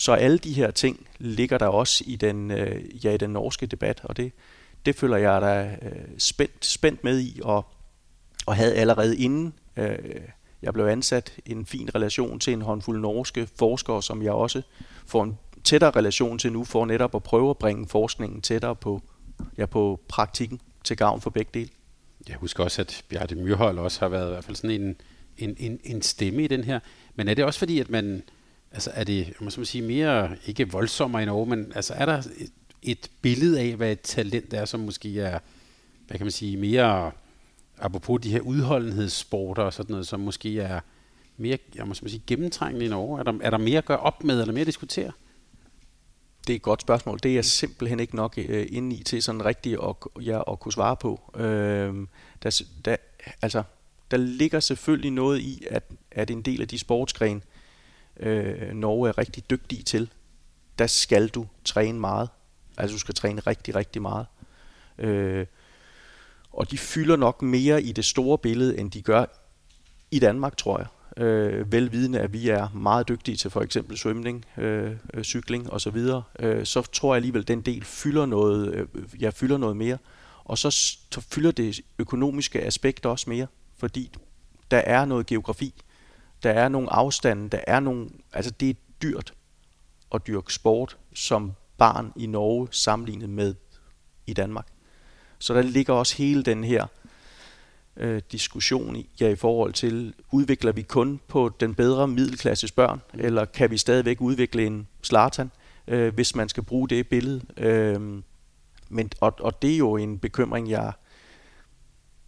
så 0.00 0.12
alle 0.12 0.38
de 0.38 0.52
her 0.52 0.70
ting 0.70 1.06
ligger 1.18 1.58
der 1.58 1.66
også 1.66 2.04
i 2.06 2.16
den, 2.16 2.50
øh, 2.50 3.04
ja, 3.04 3.12
i 3.12 3.16
den 3.16 3.30
norske 3.30 3.66
debat, 3.66 4.00
og 4.04 4.16
det, 4.16 4.32
det 4.86 4.96
føler 4.96 5.16
jeg 5.16 5.42
da 5.42 5.76
øh, 5.82 6.02
spændt, 6.18 6.64
spændt 6.64 7.04
med 7.04 7.20
i, 7.20 7.40
og, 7.44 7.66
og 8.46 8.56
havde 8.56 8.74
allerede 8.74 9.18
inden 9.18 9.54
øh, 9.76 9.98
jeg 10.62 10.72
blev 10.72 10.84
ansat 10.84 11.32
en 11.46 11.66
fin 11.66 11.94
relation 11.94 12.40
til 12.40 12.52
en 12.52 12.62
håndfuld 12.62 13.00
norske 13.00 13.48
forskere, 13.58 14.02
som 14.02 14.22
jeg 14.22 14.32
også 14.32 14.62
får 15.06 15.24
en 15.24 15.38
tættere 15.64 15.90
relation 15.90 16.38
til 16.38 16.52
nu, 16.52 16.64
for 16.64 16.86
netop 16.86 17.14
at 17.14 17.22
prøve 17.22 17.50
at 17.50 17.58
bringe 17.58 17.88
forskningen 17.88 18.40
tættere 18.40 18.76
på, 18.76 19.02
ja, 19.58 19.66
på 19.66 20.00
praktikken 20.08 20.60
til 20.84 20.96
gavn 20.96 21.20
for 21.20 21.30
begge 21.30 21.50
dele. 21.54 21.70
Jeg 22.28 22.36
husker 22.36 22.64
også, 22.64 22.82
at 22.82 23.04
Bjarte 23.08 23.34
Myrhold 23.34 23.78
også 23.78 24.00
har 24.00 24.08
været 24.08 24.26
i 24.26 24.30
hvert 24.30 24.44
fald 24.44 24.56
sådan 24.56 24.82
en, 24.82 24.96
en, 25.38 25.56
en, 25.58 25.80
en 25.84 26.02
stemme 26.02 26.44
i 26.44 26.46
den 26.46 26.64
her. 26.64 26.80
Men 27.14 27.28
er 27.28 27.34
det 27.34 27.44
også 27.44 27.58
fordi, 27.58 27.80
at 27.80 27.90
man, 27.90 28.22
altså 28.72 28.90
er 28.94 29.04
det, 29.04 29.32
man 29.40 29.50
skal 29.50 29.66
sige, 29.66 29.82
mere, 29.82 30.36
ikke 30.46 30.72
voldsommere 30.72 31.22
i 31.22 31.26
Norge, 31.26 31.46
men 31.46 31.72
altså 31.74 31.94
er 31.94 32.06
der 32.06 32.18
et, 32.18 32.52
et 32.82 33.10
billede 33.22 33.60
af, 33.60 33.76
hvad 33.76 33.92
et 33.92 34.00
talent 34.00 34.54
er, 34.54 34.64
som 34.64 34.80
måske 34.80 35.20
er, 35.20 35.38
hvad 36.06 36.18
kan 36.18 36.24
man 36.24 36.32
sige, 36.32 36.56
mere, 36.56 37.12
apropos 37.78 38.20
de 38.22 38.30
her 38.30 38.40
udholdenhedssporter 38.40 39.62
og 39.62 39.72
sådan 39.72 39.92
noget, 39.92 40.06
som 40.06 40.20
måske 40.20 40.60
er 40.60 40.80
mere, 41.36 41.58
jeg 41.74 41.86
må 41.86 41.94
sige, 41.94 42.22
gennemtrængende 42.26 42.86
i 42.86 42.88
Norge? 42.88 43.18
Er 43.18 43.22
der, 43.22 43.32
er 43.42 43.50
der 43.50 43.58
mere 43.58 43.78
at 43.78 43.84
gøre 43.84 43.98
op 43.98 44.24
med, 44.24 44.40
eller 44.40 44.52
mere 44.52 44.60
at 44.60 44.66
diskutere? 44.66 45.12
Det 46.46 46.52
er 46.52 46.56
et 46.56 46.62
godt 46.62 46.82
spørgsmål. 46.82 47.18
Det 47.22 47.30
er 47.30 47.34
jeg 47.34 47.44
simpelthen 47.44 48.00
ikke 48.00 48.16
nok 48.16 48.38
øh, 48.38 48.66
inde 48.70 48.96
i 48.96 49.02
til 49.02 49.22
sådan 49.22 49.44
rigtigt 49.44 49.78
at, 49.82 49.96
ja, 50.24 50.52
at 50.52 50.60
kunne 50.60 50.72
svare 50.72 50.96
på. 50.96 51.20
Øh, 51.36 52.06
der, 52.42 52.62
der, 52.84 52.96
altså, 53.42 53.62
der 54.10 54.16
ligger 54.16 54.60
selvfølgelig 54.60 55.10
noget 55.10 55.40
i, 55.40 55.64
at, 55.70 55.82
at 56.10 56.30
en 56.30 56.42
del 56.42 56.60
af 56.60 56.68
de 56.68 56.78
sportsgrene, 56.78 57.40
øh, 58.20 58.72
Norge 58.72 59.08
er 59.08 59.18
rigtig 59.18 59.50
dygtige 59.50 59.82
til, 59.82 60.10
der 60.78 60.86
skal 60.86 61.28
du 61.28 61.46
træne 61.64 62.00
meget. 62.00 62.28
Altså 62.76 62.94
du 62.94 62.98
skal 62.98 63.14
træne 63.14 63.40
rigtig, 63.40 63.74
rigtig 63.74 64.02
meget. 64.02 64.26
Øh, 64.98 65.46
og 66.52 66.70
de 66.70 66.78
fylder 66.78 67.16
nok 67.16 67.42
mere 67.42 67.82
i 67.82 67.92
det 67.92 68.04
store 68.04 68.38
billede, 68.38 68.78
end 68.78 68.90
de 68.90 69.02
gør 69.02 69.24
i 70.10 70.18
Danmark, 70.18 70.56
tror 70.56 70.78
jeg 70.78 70.86
øh, 71.16 71.72
velvidende, 71.72 72.20
at 72.20 72.32
vi 72.32 72.48
er 72.48 72.68
meget 72.74 73.08
dygtige 73.08 73.36
til 73.36 73.50
for 73.50 73.60
eksempel 73.60 73.98
svømning, 73.98 74.44
øh, 74.58 74.92
øh 75.14 75.24
cykling 75.24 75.72
osv., 75.72 75.98
så, 75.98 76.22
øh, 76.38 76.66
så 76.66 76.82
tror 76.82 77.14
jeg 77.14 77.16
alligevel, 77.16 77.40
at 77.40 77.48
den 77.48 77.60
del 77.60 77.84
fylder 77.84 78.26
noget, 78.26 78.74
øh, 78.74 79.22
ja, 79.22 79.30
fylder 79.30 79.58
noget 79.58 79.76
mere. 79.76 79.98
Og 80.44 80.58
så, 80.58 80.70
så 81.10 81.20
fylder 81.20 81.50
det 81.50 81.80
økonomiske 81.98 82.62
aspekt 82.62 83.06
også 83.06 83.30
mere, 83.30 83.46
fordi 83.76 84.10
der 84.70 84.78
er 84.78 85.04
noget 85.04 85.26
geografi, 85.26 85.74
der 86.42 86.50
er 86.50 86.68
nogle 86.68 86.92
afstande, 86.92 87.48
der 87.48 87.60
er 87.66 87.80
nogle, 87.80 88.10
altså 88.32 88.50
det 88.50 88.70
er 88.70 88.74
dyrt 89.02 89.34
at 90.14 90.26
dyrke 90.26 90.52
sport 90.52 90.98
som 91.14 91.52
barn 91.78 92.12
i 92.16 92.26
Norge 92.26 92.68
sammenlignet 92.70 93.30
med 93.30 93.54
i 94.26 94.32
Danmark. 94.32 94.66
Så 95.38 95.54
der 95.54 95.62
ligger 95.62 95.94
også 95.94 96.16
hele 96.16 96.42
den 96.42 96.64
her 96.64 96.86
øh, 97.96 98.22
diskussion 98.32 98.96
i, 98.96 99.08
ja, 99.20 99.28
i 99.28 99.36
forhold 99.36 99.72
til, 99.72 100.14
udvikler 100.32 100.72
vi 100.72 100.82
kun 100.82 101.20
på 101.28 101.50
den 101.60 101.74
bedre 101.74 102.08
middelklasses 102.08 102.72
børn, 102.72 103.00
mm. 103.14 103.20
eller 103.20 103.44
kan 103.44 103.70
vi 103.70 103.78
stadigvæk 103.78 104.20
udvikle 104.20 104.66
en 104.66 104.88
Slartan, 105.02 105.50
øh, 105.88 106.14
hvis 106.14 106.34
man 106.34 106.48
skal 106.48 106.62
bruge 106.62 106.88
det 106.88 107.08
billede. 107.08 107.42
Øh, 107.56 108.22
men, 108.88 109.10
og, 109.20 109.34
og 109.40 109.62
det 109.62 109.72
er 109.72 109.78
jo 109.78 109.96
en 109.96 110.18
bekymring, 110.18 110.70
jeg, 110.70 110.92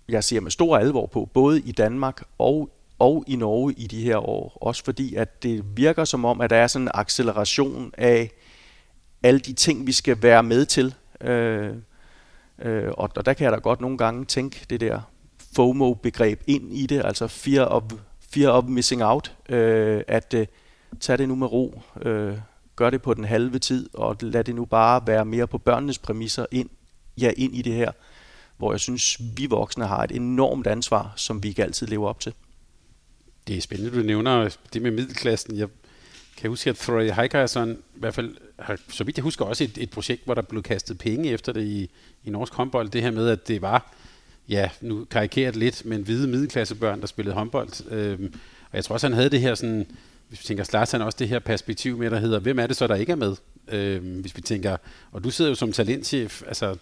jeg 0.09 0.25
ser 0.25 0.41
med 0.41 0.51
stor 0.51 0.77
alvor 0.79 1.07
på, 1.07 1.29
både 1.35 1.61
i 1.61 1.73
Danmark 1.73 2.23
og, 2.39 2.71
og 3.03 3.25
i 3.27 3.37
Norge 3.37 3.73
i 3.73 3.87
de 3.87 4.03
her 4.03 4.17
år. 4.17 4.59
Også 4.61 4.85
fordi, 4.85 5.15
at 5.15 5.43
det 5.43 5.65
virker 5.77 6.05
som 6.05 6.25
om, 6.25 6.41
at 6.41 6.51
der 6.51 6.57
er 6.57 6.67
sådan 6.67 6.87
en 6.87 6.91
acceleration 6.95 7.93
af 7.99 8.31
alle 9.23 9.41
de 9.41 9.53
ting, 9.53 9.87
vi 9.87 9.93
skal 9.93 10.23
være 10.23 10.43
med 10.43 10.65
til. 10.65 10.95
Øh, 11.21 11.75
øh, 12.59 12.89
og, 12.89 13.11
og 13.17 13.27
der 13.27 13.33
kan 13.33 13.45
jeg 13.45 13.53
da 13.53 13.57
godt 13.57 13.81
nogle 13.81 13.99
gange 13.99 14.25
tænke 14.25 14.67
det 14.71 14.81
der 14.81 15.01
FOMO-begreb 15.57 16.43
ind 16.47 16.73
i 16.73 16.87
det, 16.87 17.03
altså 17.05 17.29
fear 17.29 17.65
of, 17.65 17.83
fear 18.33 18.51
of 18.51 18.65
missing 18.65 19.05
out, 19.05 19.37
øh, 19.49 20.03
at 20.09 20.35
øh, 20.35 20.47
tage 21.01 21.17
det 21.17 21.29
nu 21.29 21.35
med 21.35 21.53
ro, 21.53 21.83
øh, 22.03 22.39
gør 22.77 22.91
det 22.91 23.03
på 23.03 23.15
den 23.15 23.25
halve 23.25 23.59
tid, 23.59 23.89
og 23.95 24.17
lad 24.21 24.45
det 24.45 24.55
nu 24.55 24.65
bare 24.65 25.03
være 25.07 25.25
mere 25.25 25.47
på 25.47 25.59
børnenes 25.59 25.99
præmisser 25.99 26.47
ind, 26.51 26.71
ja, 27.21 27.33
ind 27.37 27.57
i 27.57 27.63
det 27.63 27.73
her, 27.73 27.93
hvor 28.57 28.73
jeg 28.73 28.81
synes, 28.81 29.21
vi 29.37 29.47
voksne 29.47 29.87
har 29.87 30.05
et 30.05 30.13
enormt 30.13 30.67
ansvar, 30.67 31.13
som 31.17 31.43
vi 31.43 31.49
ikke 31.49 31.63
altid 31.63 31.87
lever 31.87 32.09
op 32.09 32.21
til. 32.21 32.35
Det 33.47 33.57
er 33.57 33.61
spændende, 33.61 33.99
du 33.99 34.03
nævner 34.03 34.57
det 34.73 34.83
med 34.83 34.91
middelklassen. 34.91 35.57
Jeg 35.57 35.69
kan 36.37 36.51
huske, 36.51 36.71
at 36.71 36.77
Thorey 36.77 37.11
Heikarsson 37.11 37.73
i 37.73 37.99
hvert 37.99 38.15
fald 38.15 38.37
har, 38.59 38.79
så 38.89 39.05
vidt 39.05 39.17
jeg 39.17 39.23
husker, 39.23 39.45
også 39.45 39.65
et, 39.65 39.79
et 39.79 39.91
projekt, 39.91 40.25
hvor 40.25 40.35
der 40.35 40.43
blev 40.43 40.63
kastet 40.63 40.99
penge 40.99 41.31
efter 41.31 41.53
det 41.53 41.65
i, 41.65 41.91
i 42.25 42.31
norsk 42.31 42.55
håndbold. 42.55 42.89
Det 42.89 43.03
her 43.03 43.11
med, 43.11 43.29
at 43.29 43.49
det 43.49 43.63
var 43.63 43.95
ja, 44.49 44.71
nu 44.81 45.05
karikeret 45.05 45.57
lidt, 45.57 45.85
men 45.85 46.03
hvide 46.03 46.29
middelklassebørn, 46.29 47.01
der 47.01 47.07
spillede 47.07 47.35
håndbold. 47.35 47.91
Øhm, 47.91 48.35
og 48.71 48.77
jeg 48.77 48.85
tror 48.85 48.93
også, 48.93 49.07
han 49.07 49.15
havde 49.15 49.31
det 49.31 49.41
her 49.41 49.55
sådan, 49.55 49.87
hvis 50.29 50.41
vi 50.41 50.45
tænker 50.45 50.65
Slartan, 50.65 51.03
også 51.03 51.17
det 51.19 51.29
her 51.29 51.39
perspektiv 51.39 51.99
med, 51.99 52.11
der 52.11 52.19
hedder, 52.19 52.39
hvem 52.39 52.59
er 52.59 52.67
det 52.67 52.77
så, 52.77 52.87
der 52.87 52.95
ikke 52.95 53.13
er 53.13 53.17
med? 53.17 53.37
Øhm, 53.69 54.21
hvis 54.21 54.37
vi 54.37 54.43
tænker, 54.43 54.77
og 55.13 55.25
du 55.25 55.31
sidder 55.31 55.51
jo 55.51 55.55
som 55.55 55.73
talentchef, 55.73 56.43
altså, 56.47 56.77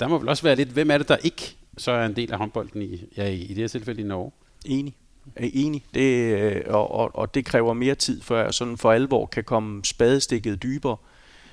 der 0.00 0.08
må 0.08 0.18
vel 0.18 0.28
også 0.28 0.42
være 0.42 0.56
lidt, 0.56 0.68
hvem 0.68 0.90
er 0.90 0.98
det, 0.98 1.08
der 1.08 1.16
ikke 1.16 1.56
så 1.78 1.90
er 1.90 2.06
en 2.06 2.16
del 2.16 2.32
af 2.32 2.38
håndbolden 2.38 2.82
i, 2.82 3.04
ja, 3.16 3.28
i 3.28 3.46
det 3.46 3.56
her 3.56 3.68
tilfælde 3.68 4.00
i 4.00 4.04
Norge? 4.04 4.30
Enig. 4.64 4.94
Enig, 5.36 5.84
det, 5.94 6.38
øh, 6.38 6.62
og, 6.66 6.90
og, 6.90 7.10
og 7.14 7.34
det 7.34 7.44
kræver 7.44 7.72
mere 7.72 7.94
tid, 7.94 8.22
før 8.22 8.44
jeg 8.44 8.54
sådan 8.54 8.78
for 8.78 8.92
alvor 8.92 9.26
kan 9.26 9.44
komme 9.44 9.84
spadestikket 9.84 10.62
dybere. 10.62 10.96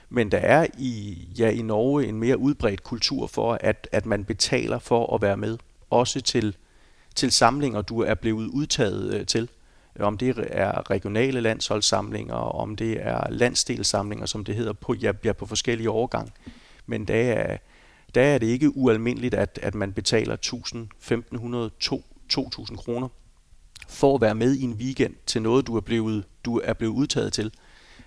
Men 0.09 0.31
der 0.31 0.37
er 0.37 0.67
i, 0.77 1.17
ja, 1.39 1.49
i 1.49 1.61
Norge 1.61 2.07
en 2.07 2.19
mere 2.19 2.37
udbredt 2.37 2.83
kultur 2.83 3.27
for, 3.27 3.57
at, 3.61 3.87
at 3.91 4.05
man 4.05 4.25
betaler 4.25 4.79
for 4.79 5.15
at 5.15 5.21
være 5.21 5.37
med. 5.37 5.57
Også 5.89 6.21
til, 6.21 6.55
til 7.15 7.31
samlinger, 7.31 7.81
du 7.81 8.01
er 8.01 8.13
blevet 8.13 8.47
udtaget 8.47 9.13
øh, 9.13 9.25
til. 9.25 9.49
Om 9.99 10.17
det 10.17 10.47
er 10.51 10.91
regionale 10.91 11.41
landsholdssamlinger, 11.41 12.33
om 12.33 12.75
det 12.75 12.97
er 13.01 13.29
landsdelssamlinger, 13.29 14.25
som 14.25 14.45
det 14.45 14.55
hedder, 14.55 14.73
på, 14.73 14.93
ja, 14.93 15.11
ja, 15.23 15.33
på 15.33 15.45
forskellige 15.45 15.89
årgang. 15.89 16.33
Men 16.85 17.05
der 17.05 17.33
er, 17.33 17.57
der 18.15 18.21
er 18.21 18.37
det 18.37 18.47
ikke 18.47 18.77
ualmindeligt, 18.77 19.33
at, 19.33 19.59
at 19.63 19.75
man 19.75 19.93
betaler 19.93 20.33
1000, 20.33 20.83
1500, 20.83 21.71
2000 22.29 22.77
kroner 22.77 23.07
for 23.89 24.15
at 24.15 24.21
være 24.21 24.35
med 24.35 24.55
i 24.55 24.63
en 24.63 24.73
weekend 24.73 25.15
til 25.25 25.41
noget, 25.41 25.67
du 25.67 25.77
er 25.77 25.81
blevet, 25.81 26.23
du 26.45 26.61
er 26.63 26.73
blevet 26.73 26.93
udtaget 26.93 27.33
til. 27.33 27.51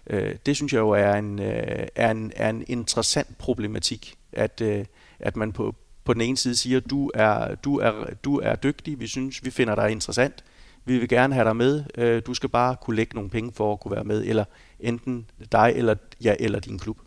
Øh, 0.07 0.35
det 0.47 0.57
synes 0.57 0.73
jeg 0.73 0.79
jo 0.79 0.91
er 0.91 1.15
en, 1.15 1.39
øh, 1.39 1.87
er 1.95 2.11
en, 2.11 2.33
er 2.37 2.51
en 2.51 2.65
interessant 2.67 3.39
problematik, 3.39 4.15
at, 4.33 4.61
øh, 4.61 4.85
at 5.19 5.37
man 5.37 5.53
på, 5.53 5.75
på 6.05 6.15
den 6.15 6.23
ene 6.23 6.37
side 6.37 6.57
siger, 6.57 6.81
du 6.81 7.11
er, 7.15 7.55
du 7.55 7.79
er, 7.79 7.93
du 8.25 8.39
er 8.39 8.55
dygtig, 8.55 9.01
vi 9.01 9.07
synes, 9.07 9.45
vi 9.45 9.51
finder 9.51 9.75
dig 9.75 9.91
interessant, 9.91 10.45
vi 10.85 10.99
vil 10.99 11.09
gerne 11.09 11.35
have 11.35 11.45
dig 11.45 11.57
med, 11.57 11.85
øh, 11.99 12.23
du 12.27 12.35
skal 12.35 12.49
bare 12.49 12.77
kunne 12.77 12.97
lægge 12.97 13.15
nogle 13.15 13.31
penge 13.31 13.53
for 13.53 13.73
at 13.73 13.81
kunne 13.81 13.95
være 13.95 14.05
med, 14.05 14.25
eller 14.25 14.45
enten 14.81 15.27
dig 15.53 15.73
eller, 15.77 15.95
ja, 16.25 16.35
eller 16.41 16.61
din 16.61 16.79
klub. 16.79 16.99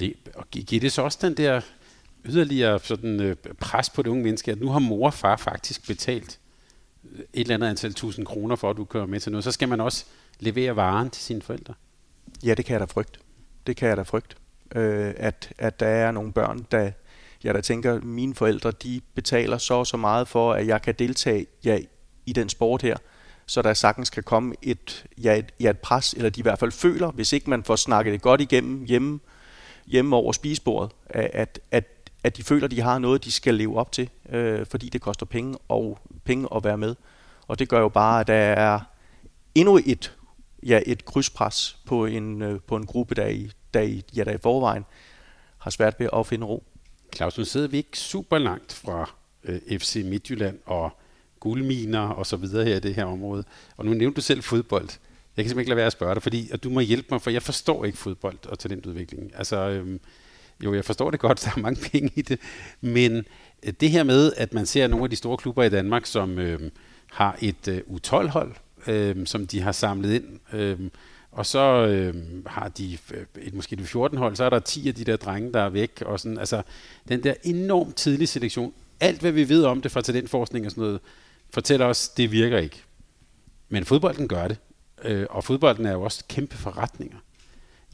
Det, 0.00 0.14
og 0.34 0.50
giver 0.50 0.80
det 0.80 0.92
så 0.92 1.02
også 1.02 1.18
den 1.22 1.36
der 1.36 1.60
yderligere 2.24 2.78
sådan, 2.78 3.20
øh, 3.20 3.36
pres 3.60 3.90
på 3.90 4.02
det 4.02 4.10
unge 4.10 4.22
menneske, 4.22 4.50
at 4.50 4.60
nu 4.60 4.68
har 4.68 4.78
mor 4.78 5.06
og 5.06 5.14
far 5.14 5.36
faktisk 5.36 5.86
betalt 5.86 6.40
et 7.12 7.40
eller 7.40 7.54
andet 7.54 7.68
antal 7.68 7.94
tusind 7.94 8.26
kroner 8.26 8.56
for, 8.56 8.70
at 8.70 8.76
du 8.76 8.84
kører 8.84 9.06
med 9.06 9.20
til 9.20 9.32
noget, 9.32 9.44
så 9.44 9.52
skal 9.52 9.68
man 9.68 9.80
også 9.80 10.04
levere 10.40 10.76
varen 10.76 11.10
til 11.10 11.22
sine 11.22 11.42
forældre. 11.42 11.74
Ja, 12.44 12.54
det 12.54 12.64
kan 12.64 12.72
jeg 12.72 12.80
da 12.80 12.84
frygte. 12.84 13.18
Det 13.66 13.76
kan 13.76 13.88
jeg 13.88 13.96
da 13.96 14.02
frygte. 14.02 14.36
Øh, 14.74 15.14
at, 15.16 15.52
at 15.58 15.80
der 15.80 15.86
er 15.86 16.10
nogle 16.10 16.32
børn, 16.32 16.66
der, 16.70 16.90
jeg 17.44 17.54
der 17.54 17.60
tænker, 17.60 18.00
mine 18.00 18.34
forældre, 18.34 18.70
de 18.70 19.00
betaler 19.14 19.58
så 19.58 19.74
og 19.74 19.86
så 19.86 19.96
meget 19.96 20.28
for, 20.28 20.52
at 20.52 20.66
jeg 20.66 20.82
kan 20.82 20.94
deltage 20.98 21.46
ja, 21.64 21.78
i 22.26 22.32
den 22.32 22.48
sport 22.48 22.82
her. 22.82 22.96
så 23.46 23.62
der 23.62 23.74
sagtens 23.74 24.10
kan 24.10 24.22
komme 24.22 24.54
et, 24.62 25.06
ja, 25.22 25.38
et, 25.38 25.52
ja, 25.60 25.70
et 25.70 25.78
pres, 25.78 26.12
eller 26.12 26.30
de 26.30 26.40
i 26.40 26.42
hvert 26.42 26.58
fald 26.58 26.72
føler, 26.72 27.10
hvis 27.10 27.32
ikke 27.32 27.50
man 27.50 27.64
får 27.64 27.76
snakket 27.76 28.12
det 28.12 28.22
godt 28.22 28.40
igennem 28.40 28.84
hjemme, 28.84 29.20
hjemme 29.86 30.16
over 30.16 30.32
spisebordet, 30.32 30.92
at, 31.10 31.60
at, 31.70 31.84
at 32.24 32.36
de 32.36 32.42
føler, 32.42 32.66
de 32.66 32.80
har 32.80 32.98
noget, 32.98 33.24
de 33.24 33.32
skal 33.32 33.54
leve 33.54 33.76
op 33.78 33.92
til, 33.92 34.10
øh, 34.28 34.66
fordi 34.66 34.88
det 34.88 35.00
koster 35.00 35.26
penge 35.26 35.58
og 35.68 35.98
penge 36.24 36.48
at 36.56 36.64
være 36.64 36.78
med. 36.78 36.94
Og 37.46 37.58
det 37.58 37.68
gør 37.68 37.80
jo 37.80 37.88
bare, 37.88 38.20
at 38.20 38.26
der 38.26 38.34
er 38.34 38.80
endnu 39.54 39.80
et, 39.86 40.16
ja, 40.62 40.80
et 40.86 41.04
krydspres 41.04 41.78
på 41.86 42.06
en, 42.06 42.42
øh, 42.42 42.60
på 42.60 42.76
en 42.76 42.86
gruppe, 42.86 43.14
der 43.14 43.26
i, 43.26 43.50
der, 43.74 43.80
i, 43.80 44.02
ja, 44.16 44.24
der 44.24 44.32
i 44.32 44.38
forvejen 44.42 44.84
har 45.58 45.70
svært 45.70 46.00
ved 46.00 46.08
at 46.12 46.26
finde 46.26 46.46
ro. 46.46 46.64
Claus, 47.16 47.38
nu 47.38 47.44
sidder 47.44 47.68
vi 47.68 47.76
ikke 47.76 47.98
super 47.98 48.38
langt 48.38 48.72
fra 48.72 49.10
øh, 49.44 49.78
FC 49.78 50.02
Midtjylland 50.04 50.58
og 50.66 50.90
guldminer 51.40 52.08
og 52.08 52.26
så 52.26 52.36
videre 52.36 52.64
her 52.64 52.76
i 52.76 52.80
det 52.80 52.94
her 52.94 53.04
område. 53.04 53.44
Og 53.76 53.84
nu 53.84 53.94
nævnte 53.94 54.16
du 54.16 54.20
selv 54.20 54.42
fodbold. 54.42 54.88
Jeg 55.36 55.44
kan 55.44 55.50
simpelthen 55.50 55.58
ikke 55.58 55.68
lade 55.68 55.76
være 55.76 55.86
at 55.86 55.92
spørge 55.92 56.14
dig, 56.14 56.22
fordi 56.22 56.50
og 56.52 56.64
du 56.64 56.70
må 56.70 56.80
hjælpe 56.80 57.08
mig, 57.10 57.22
for 57.22 57.30
jeg 57.30 57.42
forstår 57.42 57.84
ikke 57.84 57.98
fodbold 57.98 58.46
og 58.46 58.58
talentudvikling. 58.58 59.32
Altså, 59.34 59.56
øhm, 59.56 60.00
jo, 60.64 60.74
jeg 60.74 60.84
forstår 60.84 61.10
det 61.10 61.20
godt, 61.20 61.40
der 61.44 61.50
er 61.56 61.60
mange 61.60 61.90
penge 61.90 62.10
i 62.14 62.22
det, 62.22 62.40
men 62.80 63.24
øh, 63.62 63.72
det 63.80 63.90
her 63.90 64.02
med, 64.02 64.32
at 64.36 64.54
man 64.54 64.66
ser 64.66 64.86
nogle 64.86 65.04
af 65.04 65.10
de 65.10 65.16
store 65.16 65.36
klubber 65.36 65.62
i 65.62 65.68
Danmark, 65.68 66.06
som 66.06 66.38
øh, 66.38 66.70
har 67.10 67.38
et 67.42 67.68
øh, 67.68 67.80
U12-hold, 67.90 68.52
øh, 68.86 69.26
som 69.26 69.46
de 69.46 69.60
har 69.60 69.72
samlet 69.72 70.14
ind, 70.14 70.24
øh, 70.52 70.78
og 71.32 71.46
så 71.46 71.86
øh, 71.86 72.14
har 72.46 72.68
de 72.68 72.98
øh, 73.14 73.26
et, 73.42 73.54
måske 73.54 73.76
et 73.76 73.80
14-hold, 73.80 74.36
så 74.36 74.44
er 74.44 74.50
der 74.50 74.58
10 74.58 74.88
af 74.88 74.94
de 74.94 75.04
der 75.04 75.16
drenge, 75.16 75.52
der 75.52 75.60
er 75.60 75.68
væk, 75.68 76.02
og 76.06 76.20
sådan, 76.20 76.38
altså 76.38 76.62
den 77.08 77.22
der 77.22 77.34
enormt 77.42 77.96
tidlige 77.96 78.26
selektion, 78.26 78.72
alt 79.00 79.20
hvad 79.20 79.32
vi 79.32 79.48
ved 79.48 79.64
om 79.64 79.82
det 79.82 79.92
fra 79.92 80.00
talentforskning 80.00 80.66
og 80.66 80.70
sådan 80.70 80.84
noget, 80.84 81.00
fortæller 81.50 81.86
os, 81.86 82.08
det 82.08 82.32
virker 82.32 82.58
ikke. 82.58 82.82
Men 83.68 83.84
fodbolden 83.84 84.28
gør 84.28 84.48
det, 84.48 84.56
øh, 85.04 85.26
og 85.30 85.44
fodbolden 85.44 85.86
er 85.86 85.92
jo 85.92 86.02
også 86.02 86.24
kæmpe 86.28 86.56
forretninger. 86.56 87.18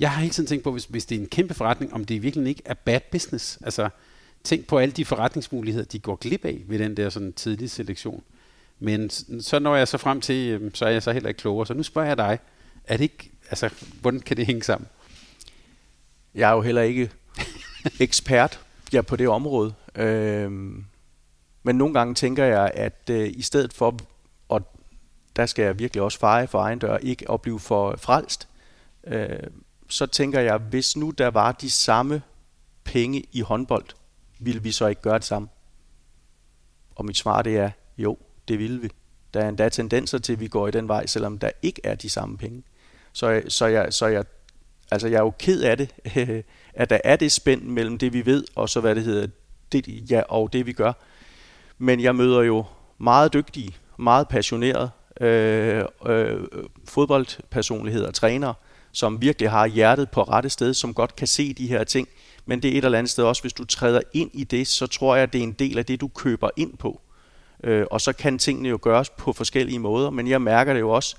Jeg 0.01 0.11
har 0.11 0.20
hele 0.20 0.32
tiden 0.32 0.46
tænkt 0.46 0.64
på, 0.64 0.72
hvis, 0.72 0.84
hvis 0.84 1.07
det 1.07 1.16
er 1.16 1.20
en 1.20 1.28
kæmpe 1.28 1.55
forretning, 1.55 1.94
om 1.94 2.05
det 2.05 2.22
virkelig 2.22 2.48
ikke 2.48 2.62
er 2.64 2.74
bad 2.74 3.01
business. 3.12 3.59
Altså, 3.62 3.88
tænk 4.44 4.66
på 4.66 4.78
alle 4.78 4.92
de 4.92 5.05
forretningsmuligheder, 5.05 5.84
de 5.86 5.98
går 5.98 6.16
glip 6.16 6.44
af 6.44 6.62
ved 6.66 6.78
den 6.78 6.96
der 6.96 7.11
sådan 7.11 7.32
tidlige 7.32 7.68
selektion. 7.68 8.22
Men 8.78 9.11
så 9.40 9.59
når 9.59 9.76
jeg 9.76 9.88
så 9.88 9.98
frem 9.98 10.20
til, 10.20 10.48
øh, 10.48 10.70
så 10.74 10.84
er 10.84 10.90
jeg 10.90 11.03
så 11.03 11.12
heller 11.12 11.28
ikke 11.28 11.38
klogere. 11.38 11.66
Så 11.66 11.74
nu 11.74 11.82
spørger 11.82 12.09
jeg 12.09 12.16
dig, 12.16 12.38
er 12.84 12.96
det 12.96 13.05
ikke, 13.05 13.30
altså, 13.51 13.70
hvordan 14.01 14.20
kan 14.20 14.36
det 14.36 14.46
hænge 14.46 14.62
sammen? 14.62 14.88
Jeg 16.34 16.51
er 16.51 16.55
jo 16.55 16.61
heller 16.61 16.82
ikke 16.82 17.11
ekspert 18.01 18.61
ja, 18.92 19.03
på 19.03 19.16
det 19.16 19.28
område. 19.28 19.74
Øhm, 19.94 20.84
men 21.62 21.76
nogle 21.76 21.94
gange 21.94 22.14
tænker 22.14 22.44
jeg, 22.44 22.70
at 22.74 23.11
øh, 23.11 23.30
i 23.34 23.42
stedet 23.42 23.72
for, 23.72 23.96
og 24.48 24.74
der 25.36 25.46
skal 25.46 25.64
jeg 25.64 25.78
virkelig 25.78 26.03
også 26.03 26.18
feje 26.18 26.46
for 26.46 26.59
egen 26.59 26.78
dør, 26.78 26.96
ikke 26.96 27.30
at 27.30 27.42
blive 27.42 27.61
for 27.61 27.96
frelst, 27.96 28.48
øh, 29.07 29.38
så 29.91 30.07
tænker 30.07 30.41
jeg, 30.41 30.59
hvis 30.59 30.97
nu 30.97 31.11
der 31.11 31.30
var 31.30 31.53
de 31.53 31.70
samme 31.70 32.22
penge 32.84 33.24
i 33.32 33.41
håndbold, 33.41 33.84
ville 34.38 34.62
vi 34.62 34.72
så 34.72 34.86
ikke 34.86 35.03
gøre 35.03 35.18
det 35.18 35.24
samme? 35.24 35.49
Og 36.95 37.05
mit 37.05 37.16
svar 37.16 37.43
det 37.43 37.57
er, 37.57 37.70
jo, 37.99 38.18
det 38.49 38.59
ville 38.59 38.80
vi. 38.80 38.91
Der 39.34 39.41
er 39.41 39.49
endda 39.49 39.68
tendenser 39.68 40.18
til, 40.18 40.32
at 40.32 40.41
vi 40.41 40.49
går 40.49 40.68
i 40.68 40.70
den 40.70 40.88
vej, 40.88 41.07
selvom 41.07 41.38
der 41.38 41.51
ikke 41.62 41.80
er 41.84 41.95
de 41.95 42.11
samme 42.11 42.38
penge. 42.38 42.62
Så, 43.12 43.43
så, 43.49 43.66
jeg, 43.66 43.93
så 43.93 44.07
jeg, 44.07 44.24
altså 44.91 45.09
jeg 45.09 45.16
er 45.16 45.22
jo 45.22 45.32
ked 45.38 45.62
af 45.62 45.76
det, 45.76 45.95
at 46.74 46.91
der 46.91 46.99
er 47.05 47.16
det 47.16 47.32
spænd 47.32 47.62
mellem 47.62 47.99
det, 47.99 48.12
vi 48.12 48.26
ved, 48.26 48.45
og 48.55 48.68
så 48.68 48.80
hvad 48.80 48.95
det 48.95 49.05
hedder, 49.05 49.26
det, 49.72 50.11
ja, 50.11 50.22
og 50.28 50.53
det, 50.53 50.66
vi 50.66 50.72
gør. 50.72 50.93
Men 51.78 52.01
jeg 52.01 52.16
møder 52.16 52.43
jo 52.43 52.64
meget 52.99 53.32
dygtige, 53.32 53.76
meget 53.97 54.28
passionerede 54.28 54.91
øh, 55.20 55.84
øh, 56.07 56.45
fodboldpersonligheder 56.88 58.07
og 58.07 58.14
trænere, 58.14 58.55
som 58.93 59.22
virkelig 59.22 59.51
har 59.51 59.66
hjertet 59.66 60.11
på 60.11 60.22
rette 60.22 60.51
sted, 60.51 60.74
som 60.74 60.95
godt 60.95 61.16
kan 61.16 61.26
se 61.26 61.53
de 61.53 61.66
her 61.66 61.84
ting. 61.84 62.09
Men 62.47 62.62
det 62.62 62.74
er 62.74 62.78
et 62.78 62.84
eller 62.84 62.99
andet 62.99 63.11
sted 63.11 63.24
også, 63.24 63.43
hvis 63.43 63.53
du 63.53 63.64
træder 63.64 64.01
ind 64.12 64.30
i 64.34 64.45
det, 64.45 64.66
så 64.66 64.86
tror 64.86 65.14
jeg, 65.14 65.22
at 65.22 65.32
det 65.32 65.38
er 65.38 65.43
en 65.43 65.53
del 65.53 65.78
af 65.78 65.86
det, 65.86 66.01
du 66.01 66.09
køber 66.09 66.51
ind 66.57 66.76
på. 66.76 67.01
Øh, 67.64 67.86
og 67.91 68.01
så 68.01 68.12
kan 68.12 68.38
tingene 68.38 68.68
jo 68.68 68.78
gøres 68.82 69.11
på 69.11 69.32
forskellige 69.32 69.78
måder, 69.78 70.11
men 70.11 70.28
jeg 70.28 70.43
mærker 70.43 70.72
det 70.72 70.80
jo 70.80 70.91
også 70.91 71.16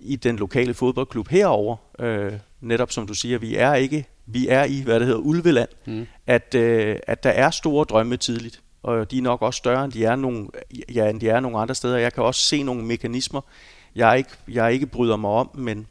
i 0.00 0.16
den 0.16 0.36
lokale 0.36 0.74
fodboldklub 0.74 1.28
herover. 1.28 1.76
Øh, 1.98 2.32
netop 2.60 2.92
som 2.92 3.06
du 3.06 3.14
siger, 3.14 3.38
vi 3.38 3.56
er 3.56 3.74
ikke, 3.74 4.06
vi 4.26 4.48
er 4.48 4.64
i, 4.64 4.80
hvad 4.80 5.00
det 5.00 5.06
hedder, 5.06 5.20
Ulveland, 5.20 5.68
mm. 5.86 6.06
at, 6.26 6.54
øh, 6.54 6.96
at 7.06 7.22
der 7.22 7.30
er 7.30 7.50
store 7.50 7.84
drømme 7.84 8.16
tidligt 8.16 8.62
og 8.86 9.10
de 9.10 9.18
er 9.18 9.22
nok 9.22 9.42
også 9.42 9.58
større, 9.58 9.84
end 9.84 9.92
de 9.92 10.04
er 10.04 10.16
nogle, 10.16 10.48
ja, 10.94 11.10
end 11.10 11.20
de 11.20 11.28
er 11.28 11.40
nogle 11.40 11.58
andre 11.58 11.74
steder. 11.74 11.96
Jeg 11.96 12.12
kan 12.12 12.22
også 12.22 12.40
se 12.40 12.62
nogle 12.62 12.84
mekanismer, 12.84 13.40
jeg 13.94 14.18
ikke, 14.18 14.30
jeg 14.48 14.72
ikke 14.72 14.86
bryder 14.86 15.16
mig 15.16 15.30
om, 15.30 15.50
men 15.54 15.86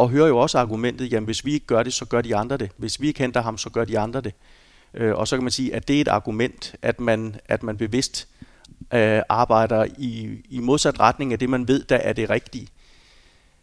og 0.00 0.10
hører 0.10 0.28
jo 0.28 0.38
også 0.38 0.58
argumentet, 0.58 1.12
jamen 1.12 1.24
hvis 1.24 1.44
vi 1.44 1.52
ikke 1.52 1.66
gør 1.66 1.82
det, 1.82 1.92
så 1.92 2.04
gør 2.04 2.20
de 2.22 2.36
andre 2.36 2.56
det. 2.56 2.70
Hvis 2.76 3.00
vi 3.00 3.06
ikke 3.06 3.20
henter 3.20 3.42
ham, 3.42 3.58
så 3.58 3.70
gør 3.70 3.84
de 3.84 3.98
andre 3.98 4.20
det. 4.20 4.34
Øh, 4.94 5.14
og 5.14 5.28
så 5.28 5.36
kan 5.36 5.44
man 5.44 5.50
sige, 5.50 5.74
at 5.74 5.88
det 5.88 5.96
er 5.96 6.00
et 6.00 6.08
argument, 6.08 6.74
at 6.82 7.00
man, 7.00 7.36
at 7.44 7.62
man 7.62 7.76
bevidst 7.76 8.28
øh, 8.94 9.22
arbejder 9.28 9.86
i, 9.98 10.42
i 10.50 10.58
modsat 10.58 11.00
retning 11.00 11.32
af 11.32 11.38
det, 11.38 11.48
man 11.48 11.68
ved, 11.68 11.84
der 11.84 11.96
er 11.96 12.12
det 12.12 12.30
rigtige. 12.30 12.68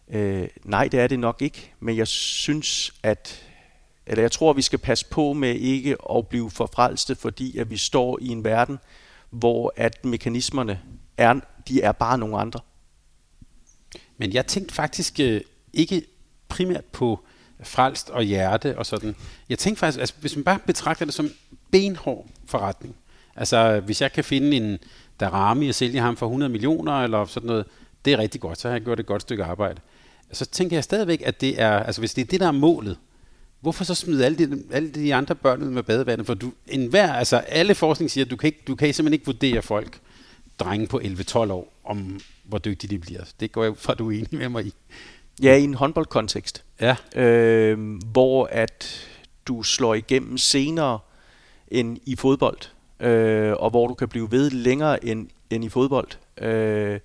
Øh, 0.10 0.48
nej, 0.64 0.88
det 0.88 1.00
er 1.00 1.08
det 1.08 1.20
nok 1.20 1.42
ikke, 1.42 1.74
men 1.80 1.98
jeg 1.98 2.08
synes, 2.08 2.94
at 3.04 3.44
eller 4.08 4.24
jeg 4.24 4.32
tror, 4.32 4.54
vi 4.54 4.62
skal 4.62 4.80
passe 4.80 5.06
på 5.06 5.34
med 5.34 5.56
ikke 5.56 5.96
at 6.16 6.28
blive 6.28 6.52
forfrelste, 6.52 7.16
fordi 7.16 7.58
at 7.58 7.70
vi 7.70 7.78
står 7.78 8.18
i 8.22 8.28
en 8.28 8.44
verden, 8.44 8.80
hvor 9.30 9.74
at 9.76 10.06
mekanismerne 10.06 10.80
er, 11.18 11.40
de 11.68 11.82
er 11.82 11.92
bare 11.92 12.18
nogle 12.18 12.38
andre. 12.38 12.60
Men 14.18 14.34
jeg 14.34 14.48
tænkte 14.48 14.74
faktisk 14.76 15.20
øh, 15.20 15.42
ikke 15.74 16.06
primært 16.50 16.86
på 16.86 17.20
frelst 17.64 18.10
og 18.10 18.24
hjerte 18.24 18.78
og 18.78 18.86
sådan. 18.86 19.16
Jeg 19.50 19.60
tænkte 19.60 19.80
faktisk, 19.80 20.00
altså, 20.00 20.16
hvis 20.20 20.36
man 20.36 20.44
bare 20.44 20.60
betragter 20.66 21.06
det 21.06 21.14
som 21.14 21.30
benhård 21.72 22.28
forretning. 22.46 22.96
Altså, 23.36 23.80
hvis 23.80 24.02
jeg 24.02 24.14
kan 24.14 24.24
finde 24.24 24.58
en 24.58 24.80
Darami 25.20 25.70
og 25.70 25.76
sælge 25.76 26.00
ham 26.00 26.18
for 26.18 26.26
100 26.26 26.52
millioner 26.52 27.04
eller 27.04 27.26
sådan 27.26 27.48
noget, 27.48 27.66
det 28.06 28.14
er 28.14 28.18
rigtig 28.18 28.42
godt, 28.42 28.60
så 28.60 28.68
har 28.68 28.76
jeg 28.76 28.84
gjort 28.84 29.00
et 29.00 29.06
godt 29.06 29.22
stykke 29.22 29.44
arbejde. 29.44 29.82
Så 30.32 30.46
tænker 30.46 30.76
jeg 30.76 30.84
stadigvæk, 30.84 31.22
at 31.26 31.42
det 31.42 31.62
er, 31.62 31.80
altså 31.80 32.02
hvis 32.02 32.14
det 32.14 32.22
er 32.22 32.26
det, 32.26 32.40
der 32.40 32.48
er 32.48 32.52
målet, 32.52 32.98
Hvorfor 33.60 33.84
så 33.84 33.96
smide 33.96 34.26
alle 34.26 34.38
de, 34.38 34.64
alle 34.72 34.90
de 34.90 35.16
andre 35.16 35.36
børn 35.36 35.64
ud 35.64 35.70
med 35.70 35.84
badevandet? 35.84 36.28
For 36.28 36.34
du, 36.34 36.52
enhver, 36.68 37.14
altså 37.14 37.38
alle 37.38 37.76
forskning 37.76 38.12
siger, 38.12 38.26
at 38.26 38.32
du 38.32 38.36
kan, 38.36 38.48
ikke, 38.48 38.64
du 38.68 38.76
kan 38.76 38.94
simpelthen 38.94 39.14
ikke 39.14 39.26
vurdere 39.26 39.62
folk, 39.62 40.00
drenge 40.60 40.88
på 40.88 41.02
11-12 41.04 41.38
år, 41.38 41.74
om 41.84 42.20
hvor 42.44 42.58
dygtige 42.58 42.90
de 42.90 43.00
bliver. 43.00 43.22
Det 43.40 43.52
går 43.52 43.64
jeg 43.64 43.74
fra, 43.78 43.94
du 43.94 44.12
er 44.12 44.12
enig 44.12 44.28
med 44.32 44.50
mig 44.50 44.66
i. 44.66 44.74
Ja, 45.42 45.56
i 45.56 45.64
en 45.64 45.74
håndboldkontekst. 45.74 46.64
Ja. 46.82 46.96
Øh, 47.16 48.00
hvor 48.12 48.50
at 48.52 49.08
du 49.48 49.64
slår 49.64 49.94
igennem 49.94 50.38
senere 50.38 51.00
end 51.68 51.98
i 52.06 52.16
fodbold. 52.16 52.58
Øh, 53.00 53.54
og 53.54 53.70
hvor 53.70 53.88
du 53.88 53.94
kan 53.94 54.08
blive 54.08 54.32
ved 54.32 54.50
længere 54.50 55.06
end, 55.06 55.28
end 55.50 55.66
i 55.66 55.70
fodbold. 55.70 56.08
Øh, 56.38 57.00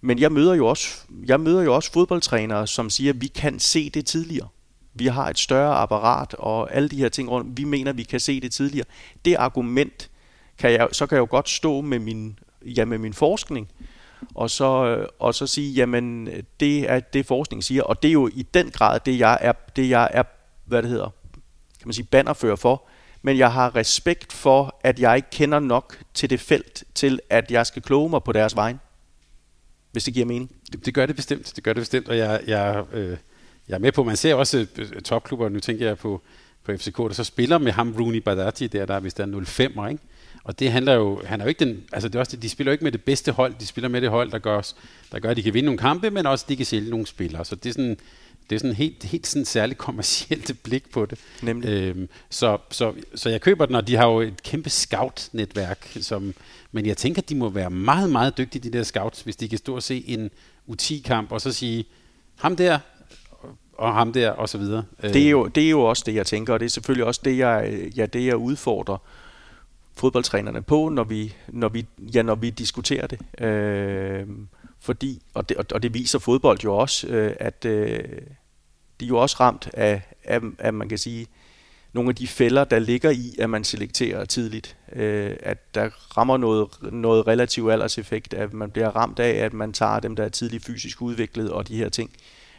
men 0.00 0.18
jeg 0.18 0.32
møder 0.32 0.54
jo 0.54 0.66
også 0.66 0.88
jeg 1.26 1.40
møder 1.40 1.62
jo 1.62 1.74
også 1.74 1.92
fodboldtrænere, 1.92 2.66
som 2.66 2.90
siger, 2.90 3.12
at 3.12 3.20
vi 3.20 3.26
kan 3.26 3.58
se 3.58 3.90
det 3.90 4.06
tidligere 4.06 4.48
vi 4.94 5.06
har 5.06 5.28
et 5.28 5.38
større 5.38 5.74
apparat 5.74 6.34
og 6.34 6.74
alle 6.74 6.88
de 6.88 6.96
her 6.96 7.08
ting 7.08 7.30
rundt. 7.30 7.56
Vi 7.56 7.64
mener, 7.64 7.92
vi 7.92 8.02
kan 8.02 8.20
se 8.20 8.40
det 8.40 8.52
tidligere. 8.52 8.86
Det 9.24 9.34
argument, 9.34 10.10
kan 10.58 10.72
jeg, 10.72 10.88
så 10.92 11.06
kan 11.06 11.16
jeg 11.16 11.20
jo 11.20 11.26
godt 11.30 11.48
stå 11.48 11.80
med 11.80 11.98
min, 11.98 12.38
ja, 12.62 12.84
med 12.84 12.98
min 12.98 13.12
forskning, 13.12 13.68
og 14.34 14.50
så, 14.50 14.86
øh, 14.86 15.08
og 15.18 15.34
så 15.34 15.46
sige, 15.46 15.72
jamen 15.72 16.28
det 16.60 16.90
er 16.90 17.00
det 17.00 17.26
forskning 17.26 17.64
siger, 17.64 17.82
og 17.82 18.02
det 18.02 18.08
er 18.08 18.12
jo 18.12 18.30
i 18.34 18.46
den 18.54 18.70
grad 18.70 19.00
det 19.00 19.18
jeg 19.18 19.38
er, 19.40 19.52
det 19.76 19.90
jeg 19.90 20.10
er 20.12 20.22
hvad 20.64 20.82
det 20.82 20.90
hedder, 20.90 21.10
kan 21.78 21.88
man 21.88 21.92
sige, 21.92 22.06
bannerfører 22.10 22.56
for, 22.56 22.82
men 23.22 23.38
jeg 23.38 23.52
har 23.52 23.76
respekt 23.76 24.32
for, 24.32 24.80
at 24.82 25.00
jeg 25.00 25.16
ikke 25.16 25.30
kender 25.30 25.60
nok 25.60 25.98
til 26.14 26.30
det 26.30 26.40
felt, 26.40 26.84
til 26.94 27.20
at 27.30 27.50
jeg 27.50 27.66
skal 27.66 27.82
kloge 27.82 28.10
mig 28.10 28.22
på 28.22 28.32
deres 28.32 28.56
vej. 28.56 28.74
Hvis 29.92 30.04
det 30.04 30.14
giver 30.14 30.26
mening. 30.26 30.50
Det, 30.72 30.86
det 30.86 30.94
gør 30.94 31.06
det 31.06 31.16
bestemt, 31.16 31.52
det 31.56 31.64
gør 31.64 31.72
det 31.72 31.80
bestemt, 31.80 32.08
og 32.08 32.18
jeg, 32.18 32.40
jeg 32.46 32.84
øh, 32.92 33.16
jeg 33.68 33.74
er 33.74 33.78
med 33.78 33.92
på, 33.92 34.04
man 34.04 34.16
ser 34.16 34.34
også 34.34 34.66
øh, 34.76 35.02
topklubber, 35.02 35.48
nu 35.48 35.60
tænker 35.60 35.86
jeg 35.86 35.98
på, 35.98 36.22
på 36.64 36.72
FCK, 36.76 36.96
der 36.98 37.12
så 37.12 37.24
spiller 37.24 37.58
med 37.58 37.72
ham 37.72 37.94
Rooney 37.98 38.18
Badati, 38.18 38.66
der, 38.66 38.86
der 38.86 38.94
er 38.94 39.00
vist 39.00 39.18
der 39.18 39.26
05'er, 39.26 39.88
ikke? 39.88 40.02
Og 40.44 40.58
det 40.58 40.72
handler 40.72 40.92
jo, 40.92 41.22
han 41.24 41.40
er 41.40 41.44
jo 41.44 41.48
ikke 41.48 41.64
den, 41.64 41.84
altså 41.92 42.08
det 42.08 42.14
er 42.14 42.18
også, 42.18 42.36
de 42.36 42.48
spiller 42.48 42.70
jo 42.70 42.72
ikke 42.72 42.84
med 42.84 42.92
det 42.92 43.02
bedste 43.02 43.32
hold, 43.32 43.54
de 43.60 43.66
spiller 43.66 43.88
med 43.88 44.00
det 44.00 44.10
hold, 44.10 44.30
der 44.30 44.38
gør, 44.38 44.72
der 45.12 45.18
gør, 45.18 45.30
at 45.30 45.36
de 45.36 45.42
kan 45.42 45.54
vinde 45.54 45.64
nogle 45.64 45.78
kampe, 45.78 46.10
men 46.10 46.26
også, 46.26 46.44
at 46.44 46.48
de 46.48 46.56
kan 46.56 46.66
sælge 46.66 46.90
nogle 46.90 47.06
spillere. 47.06 47.44
Så 47.44 47.56
det 47.56 47.68
er 47.68 47.72
sådan, 47.72 47.96
det 48.50 48.56
er 48.56 48.58
sådan 48.58 48.76
helt, 48.76 49.04
helt 49.04 49.26
sådan 49.26 49.44
særligt 49.44 49.78
kommersielt 49.78 50.52
blik 50.64 50.90
på 50.90 51.06
det. 51.06 51.18
Nemlig. 51.42 51.68
Øhm, 51.68 52.08
så, 52.30 52.58
så, 52.70 52.92
så 53.14 53.30
jeg 53.30 53.40
køber 53.40 53.66
den, 53.66 53.74
og 53.74 53.88
de 53.88 53.96
har 53.96 54.06
jo 54.06 54.20
et 54.20 54.42
kæmpe 54.42 54.70
scout-netværk, 54.70 55.96
som, 56.00 56.34
men 56.72 56.86
jeg 56.86 56.96
tænker, 56.96 57.22
at 57.22 57.28
de 57.28 57.34
må 57.34 57.48
være 57.48 57.70
meget, 57.70 58.10
meget 58.10 58.38
dygtige, 58.38 58.70
de 58.70 58.78
der 58.78 58.82
scouts, 58.82 59.20
hvis 59.20 59.36
de 59.36 59.48
kan 59.48 59.58
stå 59.58 59.74
og 59.74 59.82
se 59.82 60.04
en 60.06 60.30
U10-kamp, 60.70 61.32
og 61.32 61.40
så 61.40 61.52
sige, 61.52 61.84
ham 62.36 62.56
der, 62.56 62.78
og 63.72 63.94
ham 63.94 64.12
der, 64.12 64.30
og 64.30 64.48
så 64.48 64.58
videre. 64.58 64.84
Det 65.02 65.16
er, 65.16 65.30
jo, 65.30 65.46
det 65.46 65.64
er 65.64 65.70
jo 65.70 65.80
også 65.82 66.02
det, 66.06 66.14
jeg 66.14 66.26
tænker, 66.26 66.52
og 66.52 66.60
det 66.60 66.66
er 66.66 66.70
selvfølgelig 66.70 67.04
også 67.06 67.20
det, 67.24 67.38
jeg, 67.38 67.90
ja, 67.96 68.06
det, 68.06 68.26
jeg 68.26 68.36
udfordrer 68.36 68.98
fodboldtrænerne 69.96 70.62
på, 70.62 70.88
når 70.88 71.04
vi, 71.04 71.34
når 71.48 71.68
vi, 71.68 71.86
ja, 72.14 72.22
når 72.22 72.34
vi 72.34 72.50
diskuterer 72.50 73.06
det. 73.06 73.44
Øh, 73.44 74.26
fordi, 74.80 75.22
og 75.34 75.48
det, 75.48 75.72
og 75.72 75.82
det 75.82 75.94
viser 75.94 76.18
fodbold 76.18 76.58
jo 76.64 76.76
også, 76.76 77.06
øh, 77.06 77.36
at 77.40 77.64
øh, 77.64 77.98
de 79.00 79.04
er 79.04 79.08
jo 79.08 79.16
også 79.18 79.36
ramt 79.40 79.70
af, 79.72 80.02
af, 80.24 80.40
af, 80.58 80.72
man 80.72 80.88
kan 80.88 80.98
sige, 80.98 81.26
nogle 81.92 82.08
af 82.08 82.14
de 82.14 82.26
fælder, 82.26 82.64
der 82.64 82.78
ligger 82.78 83.10
i, 83.10 83.34
at 83.38 83.50
man 83.50 83.64
selekterer 83.64 84.24
tidligt. 84.24 84.76
Øh, 84.92 85.36
at 85.40 85.74
der 85.74 85.88
rammer 86.18 86.36
noget, 86.36 86.68
noget 86.92 87.26
relativ 87.26 87.68
alderseffekt, 87.68 88.34
at 88.34 88.52
man 88.52 88.70
bliver 88.70 88.88
ramt 88.88 89.18
af, 89.18 89.30
at 89.30 89.52
man 89.52 89.72
tager 89.72 90.00
dem, 90.00 90.16
der 90.16 90.24
er 90.24 90.28
tidligt 90.28 90.64
fysisk 90.64 91.02
udviklet 91.02 91.50
og 91.50 91.68
de 91.68 91.76
her 91.76 91.88
ting. 91.88 92.10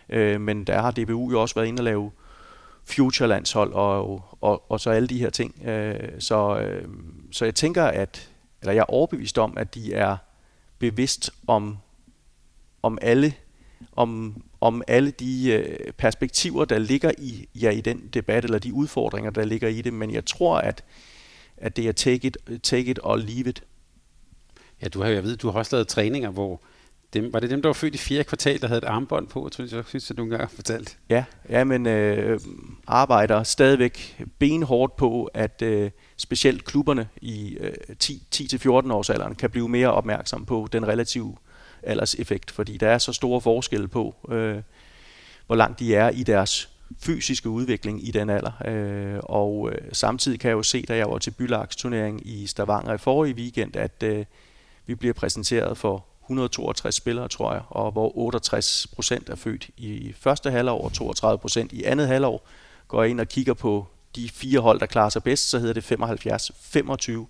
Øh, 0.09 0.41
men 0.41 0.63
der 0.63 0.81
har 0.81 0.91
DBU 0.91 1.31
jo 1.31 1.41
også 1.41 1.55
været 1.55 1.67
inde 1.67 1.79
og 1.79 1.83
lave 1.83 2.11
future-landshold 2.86 3.73
og, 3.73 4.23
og, 4.41 4.71
og 4.71 4.79
så 4.79 4.89
alle 4.89 5.07
de 5.07 5.19
her 5.19 5.29
ting. 5.29 5.65
Øh, 5.65 6.09
så, 6.19 6.59
øh, 6.59 6.88
så 7.31 7.45
jeg 7.45 7.55
tænker, 7.55 7.83
at, 7.83 8.29
eller 8.61 8.73
jeg 8.73 8.79
er 8.79 8.91
overbevist 8.93 9.38
om, 9.38 9.57
at 9.57 9.75
de 9.75 9.93
er 9.93 10.17
bevidst 10.79 11.31
om, 11.47 11.77
om 12.83 12.97
alle 13.01 13.33
om, 13.91 14.43
om 14.61 14.81
alle 14.88 15.11
de 15.11 15.51
øh, 15.51 15.91
perspektiver, 15.91 16.65
der 16.65 16.77
ligger 16.79 17.11
i, 17.17 17.47
ja, 17.55 17.69
i 17.69 17.81
den 17.81 18.09
debat, 18.13 18.43
eller 18.43 18.59
de 18.59 18.73
udfordringer, 18.73 19.31
der 19.31 19.45
ligger 19.45 19.67
i 19.67 19.81
det. 19.81 19.93
Men 19.93 20.11
jeg 20.11 20.25
tror, 20.25 20.57
at, 20.57 20.83
at 21.57 21.75
det 21.75 21.88
er 21.88 21.91
take 21.91 22.27
it, 22.27 22.38
take 22.63 22.91
it 22.91 22.99
or 23.03 23.15
leave 23.15 23.49
it. 23.49 23.63
Ja, 24.81 24.88
du 24.88 25.01
har, 25.01 25.09
jeg 25.09 25.23
ved, 25.23 25.38
du 25.38 25.49
har 25.49 25.59
også 25.59 25.75
lavet 25.75 25.88
træninger, 25.88 26.29
hvor 26.29 26.61
dem, 27.13 27.33
var 27.33 27.39
det 27.39 27.49
dem, 27.49 27.61
der 27.61 27.69
var 27.69 27.73
født 27.73 27.95
i 27.95 27.97
fjerde 27.97 28.23
kvartal, 28.23 28.61
der 28.61 28.67
havde 28.67 28.77
et 28.77 28.83
armbånd 28.83 29.27
på, 29.27 29.49
tror 29.49 29.75
jeg, 29.75 29.83
synes, 29.87 30.11
at 30.11 30.17
du 30.17 30.23
engang 30.23 30.41
har 30.41 30.51
fortalt? 30.55 30.97
Ja, 31.09 31.23
ja 31.49 31.63
men 31.63 31.85
øh, 31.85 32.39
arbejder 32.87 33.43
stadigvæk 33.43 34.23
benhårdt 34.39 34.95
på, 34.95 35.29
at 35.33 35.61
øh, 35.61 35.91
specielt 36.17 36.65
klubberne 36.65 37.07
i 37.21 37.57
øh, 37.59 37.73
10-14 38.03 38.69
års 38.69 39.09
alderen 39.09 39.35
kan 39.35 39.49
blive 39.49 39.69
mere 39.69 39.93
opmærksom 39.93 40.45
på 40.45 40.67
den 40.71 40.87
relative 40.87 41.35
alderseffekt, 41.83 42.51
fordi 42.51 42.77
der 42.77 42.87
er 42.87 42.97
så 42.97 43.13
store 43.13 43.41
forskelle 43.41 43.87
på, 43.87 44.15
øh, 44.29 44.61
hvor 45.47 45.55
langt 45.55 45.79
de 45.79 45.95
er 45.95 46.09
i 46.09 46.23
deres 46.23 46.69
fysiske 46.99 47.49
udvikling 47.49 48.07
i 48.07 48.11
den 48.11 48.29
alder. 48.29 48.51
Øh, 48.65 49.19
og 49.23 49.71
øh, 49.71 49.77
samtidig 49.91 50.39
kan 50.39 50.49
jeg 50.49 50.55
jo 50.55 50.63
se, 50.63 50.85
da 50.85 50.97
jeg 50.97 51.09
var 51.09 51.17
til 51.17 51.31
Bylaks 51.31 51.75
turnering 51.75 52.27
i 52.27 52.47
Stavanger 52.47 52.93
i 52.93 52.97
forrige 52.97 53.35
weekend, 53.35 53.75
at 53.75 54.03
øh, 54.03 54.25
vi 54.85 54.95
bliver 54.95 55.13
præsenteret 55.13 55.77
for 55.77 56.05
162 56.26 56.95
spillere, 56.95 57.28
tror 57.28 57.53
jeg, 57.53 57.61
og 57.69 57.91
hvor 57.91 58.17
68 58.17 58.88
procent 58.95 59.30
er 59.30 59.36
født 59.36 59.69
i 59.78 60.13
første 60.19 60.51
halvår 60.51 60.84
og 60.84 60.93
32 60.93 61.39
procent 61.39 61.71
i 61.71 61.84
andet 61.84 62.07
halvår. 62.07 62.47
Går 62.88 63.01
jeg 63.01 63.09
ind 63.09 63.19
og 63.19 63.28
kigger 63.28 63.53
på 63.53 63.88
de 64.15 64.30
fire 64.30 64.59
hold, 64.59 64.80
der 64.80 64.86
klarer 64.86 65.09
sig 65.09 65.23
bedst, 65.23 65.49
så 65.49 65.59
hedder 65.59 65.73
det 65.73 65.91
75-25. 65.91 67.28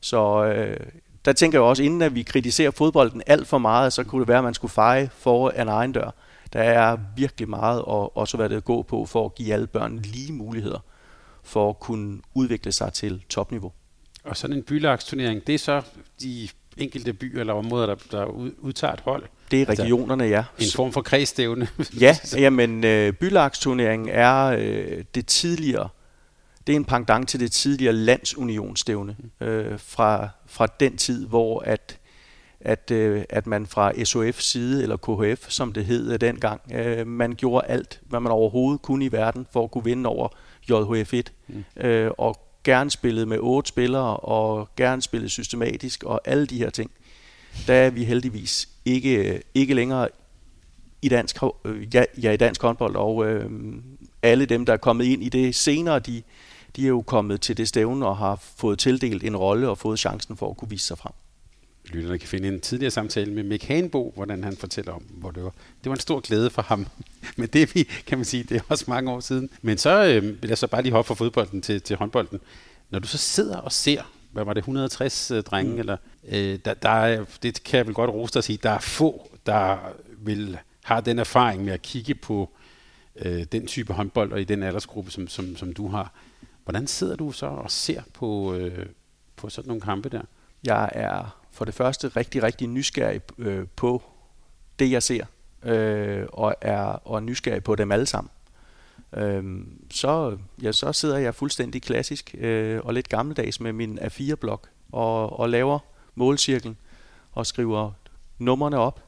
Så 0.00 0.44
øh, 0.44 0.76
der 1.24 1.32
tænker 1.32 1.58
jeg 1.58 1.62
også, 1.62 1.82
inden 1.82 2.02
at 2.02 2.14
vi 2.14 2.22
kritiserer 2.22 2.70
fodbolden 2.70 3.22
alt 3.26 3.46
for 3.46 3.58
meget, 3.58 3.92
så 3.92 4.04
kunne 4.04 4.20
det 4.20 4.28
være, 4.28 4.38
at 4.38 4.44
man 4.44 4.54
skulle 4.54 4.72
feje 4.72 5.10
for 5.12 5.50
en 5.50 5.68
egen 5.68 5.92
dør. 5.92 6.10
Der 6.52 6.60
er 6.60 6.96
virkelig 7.16 7.48
meget 7.48 7.78
at 7.78 8.08
også 8.14 8.36
være 8.36 8.48
det 8.48 8.56
at 8.56 8.64
gå 8.64 8.82
på 8.82 9.06
for 9.06 9.24
at 9.24 9.34
give 9.34 9.54
alle 9.54 9.66
børn 9.66 9.98
lige 9.98 10.32
muligheder 10.32 10.78
for 11.42 11.70
at 11.70 11.80
kunne 11.80 12.20
udvikle 12.34 12.72
sig 12.72 12.92
til 12.92 13.22
topniveau. 13.28 13.72
Og 14.24 14.36
sådan 14.36 14.56
en 14.56 14.62
bylagsturnering, 14.62 15.46
det 15.46 15.54
er 15.54 15.58
så 15.58 15.82
de 16.20 16.48
enkelte 16.76 17.12
byer 17.12 17.40
eller 17.40 17.52
områder, 17.52 17.86
der, 17.86 17.94
der 18.10 18.24
udtager 18.58 18.92
et 18.92 19.00
hold? 19.00 19.22
Det 19.50 19.62
er 19.62 19.66
altså, 19.66 19.82
regionerne, 19.82 20.24
ja. 20.24 20.44
En 20.58 20.66
form 20.74 20.92
for 20.92 21.02
kredsstævne? 21.02 21.68
ja, 22.00 22.16
jamen 22.36 22.84
øh, 22.84 23.12
bylagsturneringen 23.12 24.08
er 24.08 24.44
øh, 24.44 25.04
det 25.14 25.26
tidligere, 25.26 25.88
det 26.66 26.72
er 26.72 26.76
en 26.76 26.84
pendant 26.84 27.28
til 27.28 27.40
det 27.40 27.52
tidligere 27.52 27.92
landsunionsstævne 27.92 29.16
øh, 29.40 29.78
fra, 29.78 30.28
fra 30.46 30.66
den 30.66 30.96
tid, 30.96 31.26
hvor 31.26 31.60
at, 31.60 31.98
at, 32.60 32.90
øh, 32.90 33.24
at 33.28 33.46
man 33.46 33.66
fra 33.66 34.04
SOF 34.04 34.40
side, 34.40 34.82
eller 34.82 34.96
KHF, 34.96 35.50
som 35.50 35.72
det 35.72 35.84
hed 35.84 36.18
dengang, 36.18 36.60
øh, 36.74 37.06
man 37.06 37.32
gjorde 37.32 37.66
alt, 37.66 38.00
hvad 38.08 38.20
man 38.20 38.32
overhovedet 38.32 38.82
kunne 38.82 39.04
i 39.04 39.12
verden, 39.12 39.46
for 39.52 39.64
at 39.64 39.70
kunne 39.70 39.84
vinde 39.84 40.08
over 40.08 40.28
JHF1, 40.70 41.22
mm. 41.48 41.64
øh, 41.76 42.10
og 42.18 42.49
gerne 42.64 42.90
spillet 42.90 43.28
med 43.28 43.38
otte 43.40 43.68
spillere, 43.68 44.16
og 44.16 44.68
gerne 44.76 45.02
spillet 45.02 45.30
systematisk, 45.30 46.04
og 46.04 46.20
alle 46.24 46.46
de 46.46 46.58
her 46.58 46.70
ting. 46.70 46.90
Der 47.66 47.74
er 47.74 47.90
vi 47.90 48.04
heldigvis 48.04 48.68
ikke, 48.84 49.42
ikke 49.54 49.74
længere 49.74 50.08
i 51.02 51.08
dansk, 51.08 51.36
ja, 51.94 52.04
ja, 52.22 52.32
i 52.32 52.36
dansk 52.36 52.62
håndbold, 52.62 52.96
og 52.96 53.26
øh, 53.26 53.50
alle 54.22 54.46
dem, 54.46 54.66
der 54.66 54.72
er 54.72 54.76
kommet 54.76 55.04
ind 55.04 55.22
i 55.22 55.28
det 55.28 55.54
senere, 55.54 55.98
de, 55.98 56.22
de 56.76 56.84
er 56.84 56.88
jo 56.88 57.02
kommet 57.02 57.40
til 57.40 57.56
det 57.56 57.68
stævne 57.68 58.06
og 58.06 58.16
har 58.16 58.42
fået 58.56 58.78
tildelt 58.78 59.24
en 59.24 59.36
rolle 59.36 59.68
og 59.68 59.78
fået 59.78 59.98
chancen 59.98 60.36
for 60.36 60.50
at 60.50 60.56
kunne 60.56 60.70
vise 60.70 60.86
sig 60.86 60.98
frem. 60.98 61.12
Lytterne 61.84 62.18
kan 62.18 62.28
finde 62.28 62.48
en 62.48 62.60
tidligere 62.60 62.90
samtale 62.90 63.32
med 63.32 63.42
Mick 63.42 63.64
Hanbo, 63.64 64.12
hvordan 64.16 64.44
han 64.44 64.56
fortæller 64.56 64.92
om, 64.92 65.02
hvor 65.02 65.30
det 65.30 65.44
var. 65.44 65.50
Det 65.84 65.90
var 65.90 65.94
en 65.94 66.00
stor 66.00 66.20
glæde 66.20 66.50
for 66.50 66.62
ham. 66.62 66.86
Men 67.36 67.48
det 67.48 67.74
vi, 67.74 67.88
kan 68.06 68.18
man 68.18 68.24
sige, 68.24 68.42
det 68.42 68.56
er 68.56 68.60
også 68.68 68.84
mange 68.88 69.10
år 69.10 69.20
siden. 69.20 69.50
Men 69.62 69.78
så 69.78 70.04
øh, 70.04 70.42
vil 70.42 70.48
jeg 70.48 70.58
så 70.58 70.66
bare 70.66 70.82
lige 70.82 70.92
hoppe 70.92 71.06
fra 71.06 71.14
fodbolden 71.14 71.62
til, 71.62 71.82
til 71.82 71.96
håndbolden. 71.96 72.40
Når 72.90 72.98
du 72.98 73.08
så 73.08 73.18
sidder 73.18 73.56
og 73.56 73.72
ser, 73.72 74.12
hvad 74.32 74.44
var 74.44 74.54
det, 74.54 74.60
160 74.60 75.30
øh, 75.30 75.42
drenge, 75.42 75.72
mm. 75.72 75.78
eller, 75.78 75.96
øh, 76.28 76.58
der, 76.64 76.74
der 76.74 76.88
er, 76.88 77.24
det 77.42 77.62
kan 77.64 77.78
jeg 77.78 77.86
vel 77.86 77.94
godt 77.94 78.32
dig 78.32 78.38
at 78.38 78.44
sige, 78.44 78.58
der 78.62 78.70
er 78.70 78.78
få, 78.78 79.30
der 79.46 79.78
vil 80.18 80.58
har 80.84 81.00
den 81.00 81.18
erfaring 81.18 81.64
med 81.64 81.72
at 81.72 81.82
kigge 81.82 82.14
på 82.14 82.50
øh, 83.16 83.44
den 83.52 83.66
type 83.66 83.92
håndbold 83.92 84.32
og 84.32 84.40
i 84.40 84.44
den 84.44 84.62
aldersgruppe, 84.62 85.10
som, 85.10 85.28
som, 85.28 85.56
som 85.56 85.72
du 85.72 85.88
har. 85.88 86.12
Hvordan 86.64 86.86
sidder 86.86 87.16
du 87.16 87.32
så 87.32 87.46
og 87.46 87.70
ser 87.70 88.02
på, 88.14 88.54
øh, 88.54 88.86
på 89.36 89.48
sådan 89.48 89.68
nogle 89.68 89.80
kampe 89.80 90.08
der? 90.08 90.22
Jeg 90.64 90.90
er 90.92 91.39
for 91.60 91.64
det 91.64 91.74
første 91.74 92.08
rigtig, 92.08 92.42
rigtig 92.42 92.68
nysgerrig 92.68 93.20
øh, 93.38 93.66
på 93.76 94.02
det, 94.78 94.90
jeg 94.90 95.02
ser, 95.02 95.24
øh, 95.62 96.26
og, 96.32 96.54
er, 96.60 96.82
og 96.82 97.22
nysgerrig 97.22 97.64
på 97.64 97.74
dem 97.74 97.92
alle 97.92 98.06
sammen. 98.06 98.30
Øh, 99.16 99.44
så, 99.90 100.38
ja, 100.62 100.72
så 100.72 100.92
sidder 100.92 101.18
jeg 101.18 101.34
fuldstændig 101.34 101.82
klassisk 101.82 102.34
øh, 102.38 102.80
og 102.84 102.94
lidt 102.94 103.08
gammeldags 103.08 103.60
med 103.60 103.72
min 103.72 103.98
A4-blok 103.98 104.68
og, 104.92 105.40
og 105.40 105.48
laver 105.48 105.78
målcirklen 106.14 106.76
og 107.32 107.46
skriver 107.46 107.92
numrene 108.38 108.78
op 108.78 109.04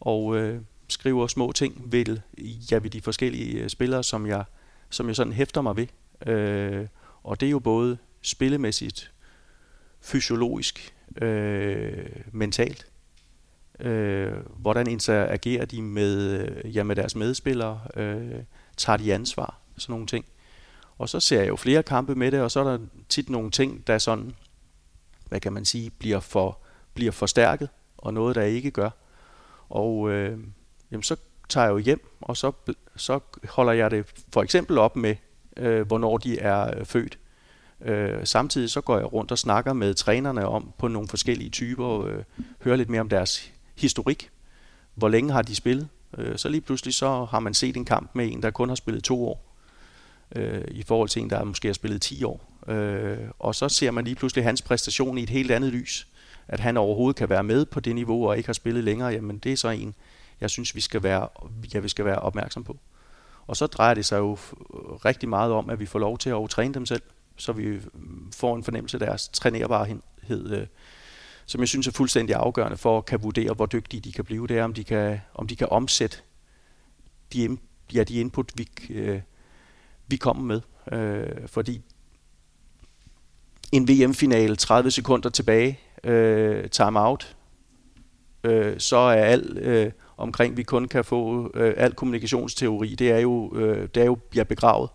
og 0.00 0.36
øh, 0.36 0.60
skriver 0.88 1.26
små 1.26 1.52
ting 1.52 1.92
ved, 1.92 2.18
ja, 2.70 2.76
ved 2.76 2.90
de 2.90 3.00
forskellige 3.00 3.62
øh, 3.62 3.68
spillere, 3.68 4.04
som 4.04 4.26
jeg, 4.26 4.44
som 4.90 5.08
jeg 5.08 5.16
sådan 5.16 5.32
hæfter 5.32 5.60
mig 5.60 5.76
ved. 5.76 5.86
Øh, 6.32 6.86
og 7.22 7.40
det 7.40 7.46
er 7.46 7.50
jo 7.50 7.58
både 7.58 7.98
spillemæssigt, 8.22 9.12
fysiologisk, 10.00 10.94
øh, 11.16 12.06
mentalt. 12.32 12.86
Øh, 13.80 14.32
hvordan 14.56 14.86
interagerer 14.86 15.64
de 15.64 15.82
med, 15.82 16.40
øh, 16.40 16.76
ja, 16.76 16.82
med 16.82 16.96
deres 16.96 17.16
medspillere? 17.16 17.80
Øh, 17.96 18.42
tager 18.76 18.96
de 18.96 19.14
ansvar? 19.14 19.58
Sådan 19.76 19.92
nogle 19.92 20.06
ting. 20.06 20.24
Og 20.98 21.08
så 21.08 21.20
ser 21.20 21.38
jeg 21.38 21.48
jo 21.48 21.56
flere 21.56 21.82
kampe 21.82 22.14
med 22.14 22.30
det, 22.30 22.40
og 22.40 22.50
så 22.50 22.60
er 22.60 22.64
der 22.64 22.78
tit 23.08 23.30
nogle 23.30 23.50
ting, 23.50 23.86
der 23.86 23.98
sådan, 23.98 24.34
hvad 25.28 25.40
kan 25.40 25.52
man 25.52 25.64
sige, 25.64 25.90
bliver, 25.90 26.20
for, 26.20 26.58
bliver 26.94 27.12
forstærket, 27.12 27.68
og 27.98 28.14
noget, 28.14 28.36
der 28.36 28.42
ikke 28.42 28.70
gør. 28.70 28.90
Og 29.68 30.10
øh, 30.10 30.38
jamen, 30.90 31.02
så 31.02 31.16
tager 31.48 31.66
jeg 31.66 31.72
jo 31.72 31.78
hjem, 31.78 32.08
og 32.20 32.36
så, 32.36 32.52
så 32.96 33.20
holder 33.48 33.72
jeg 33.72 33.90
det 33.90 34.24
for 34.32 34.42
eksempel 34.42 34.78
op 34.78 34.96
med, 34.96 35.16
øh, 35.56 35.86
hvornår 35.86 36.18
de 36.18 36.38
er 36.38 36.78
øh, 36.78 36.86
født. 36.86 37.18
Øh, 37.84 38.26
samtidig 38.26 38.70
så 38.70 38.80
går 38.80 38.96
jeg 38.98 39.12
rundt 39.12 39.32
og 39.32 39.38
snakker 39.38 39.72
med 39.72 39.94
trænerne 39.94 40.46
om 40.46 40.72
på 40.78 40.88
nogle 40.88 41.08
forskellige 41.08 41.50
typer, 41.50 42.04
øh, 42.04 42.22
hører 42.62 42.76
lidt 42.76 42.88
mere 42.88 43.00
om 43.00 43.08
deres 43.08 43.52
historik. 43.76 44.30
Hvor 44.94 45.08
længe 45.08 45.32
har 45.32 45.42
de 45.42 45.54
spillet? 45.54 45.88
Øh, 46.18 46.38
så 46.38 46.48
lige 46.48 46.60
pludselig 46.60 46.94
så 46.94 47.24
har 47.24 47.40
man 47.40 47.54
set 47.54 47.76
en 47.76 47.84
kamp 47.84 48.10
med 48.14 48.32
en, 48.32 48.42
der 48.42 48.50
kun 48.50 48.68
har 48.68 48.76
spillet 48.76 49.04
to 49.04 49.28
år, 49.28 49.50
øh, 50.36 50.64
i 50.70 50.82
forhold 50.82 51.08
til 51.08 51.22
en, 51.22 51.30
der 51.30 51.44
måske 51.44 51.68
har 51.68 51.72
spillet 51.72 52.02
10 52.02 52.24
år. 52.24 52.50
Øh, 52.68 53.18
og 53.38 53.54
så 53.54 53.68
ser 53.68 53.90
man 53.90 54.04
lige 54.04 54.14
pludselig 54.14 54.44
hans 54.44 54.62
præstation 54.62 55.18
i 55.18 55.22
et 55.22 55.30
helt 55.30 55.50
andet 55.50 55.72
lys. 55.72 56.06
At 56.48 56.60
han 56.60 56.76
overhovedet 56.76 57.16
kan 57.16 57.28
være 57.28 57.44
med 57.44 57.64
på 57.64 57.80
det 57.80 57.94
niveau 57.94 58.28
og 58.28 58.36
ikke 58.36 58.48
har 58.48 58.52
spillet 58.52 58.84
længere, 58.84 59.08
jamen 59.08 59.38
det 59.38 59.52
er 59.52 59.56
så 59.56 59.68
en, 59.68 59.94
jeg 60.40 60.50
synes, 60.50 60.74
vi 60.74 60.80
skal 60.80 61.02
være, 61.02 61.28
ja, 61.74 61.78
vi 61.78 61.88
skal 61.88 62.04
være 62.04 62.18
opmærksom 62.18 62.64
på. 62.64 62.76
Og 63.46 63.56
så 63.56 63.66
drejer 63.66 63.94
det 63.94 64.04
sig 64.04 64.18
jo 64.18 64.38
rigtig 65.04 65.28
meget 65.28 65.52
om, 65.52 65.70
at 65.70 65.80
vi 65.80 65.86
får 65.86 65.98
lov 65.98 66.18
til 66.18 66.30
at 66.30 66.50
træne 66.50 66.74
dem 66.74 66.86
selv, 66.86 67.02
så 67.40 67.52
vi 67.52 67.80
mm, 67.94 68.32
får 68.32 68.56
en 68.56 68.64
fornemmelse 68.64 68.96
af 68.96 69.00
deres 69.00 69.28
trænerbarhed, 69.28 70.50
øh, 70.50 70.66
som 71.46 71.60
jeg 71.60 71.68
synes 71.68 71.86
er 71.86 71.92
fuldstændig 71.92 72.36
afgørende 72.36 72.76
for 72.76 72.98
at 72.98 73.06
kan 73.06 73.22
vurdere, 73.22 73.54
hvor 73.54 73.66
dygtige 73.66 74.00
de 74.00 74.12
kan 74.12 74.24
blive. 74.24 74.46
Det 74.46 74.58
er, 74.58 74.64
om 74.64 74.74
de 74.74 74.84
kan, 74.84 75.20
om 75.34 75.46
de 75.46 75.56
kan 75.56 75.68
omsætte 75.70 76.16
de, 77.32 77.58
ja, 77.94 78.02
de 78.02 78.14
input, 78.14 78.52
vi, 78.54 78.68
øh, 78.90 79.20
vi 80.06 80.16
kommer 80.16 80.42
med. 80.42 80.60
Øh, 80.92 81.48
fordi 81.48 81.80
en 83.72 83.88
VM-finale 83.88 84.56
30 84.56 84.90
sekunder 84.90 85.30
tilbage, 85.30 85.80
øh, 86.04 86.70
time 86.70 87.00
out, 87.00 87.36
øh, 88.44 88.78
så 88.78 88.96
er 88.96 89.24
alt 89.24 89.58
øh, 89.58 89.92
omkring, 90.16 90.56
vi 90.56 90.62
kun 90.62 90.88
kan 90.88 91.04
få 91.04 91.50
øh, 91.54 91.74
al 91.76 91.94
kommunikationsteori, 91.94 92.94
det 92.94 93.10
er 93.10 93.18
jo, 93.18 93.56
øh, 93.56 93.88
det 93.94 94.00
er 94.00 94.06
jo 94.06 94.18
ja, 94.34 94.42
begravet. 94.42 94.90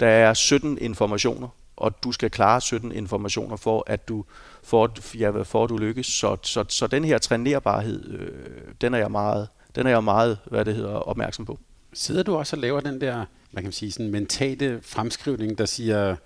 Der 0.00 0.06
er 0.06 0.34
17 0.34 0.78
informationer 0.78 1.48
og 1.76 2.02
du 2.04 2.12
skal 2.12 2.30
klare 2.30 2.60
17 2.60 2.92
informationer 2.92 3.56
for, 3.56 3.84
at 3.86 4.08
du 4.08 4.24
for, 4.62 5.16
ja, 5.18 5.42
for 5.42 5.64
at 5.64 5.70
du 5.70 5.76
lykkes. 5.76 6.06
Så, 6.06 6.36
så, 6.42 6.64
så 6.68 6.86
den 6.86 7.04
her 7.04 7.18
trænerbarhed, 7.18 8.08
øh, 8.08 8.74
den 8.80 8.94
er 8.94 8.98
jeg 8.98 9.10
meget, 9.10 9.48
den 9.74 9.86
er 9.86 9.90
jeg 9.90 10.04
meget, 10.04 10.38
hvad 10.46 10.64
det 10.64 10.74
hedder, 10.74 10.94
opmærksom 10.94 11.44
på. 11.44 11.58
Sidder 11.92 12.22
du 12.22 12.36
også 12.36 12.56
og 12.56 12.60
laver 12.60 12.80
den 12.80 13.00
der, 13.00 13.14
hvad 13.50 13.62
kan 13.62 13.64
man 13.64 13.72
sige, 13.72 13.92
sådan 13.92 14.10
mentale 14.10 14.80
fremskrivning, 14.82 15.58
der 15.58 15.66
siger 15.66 16.16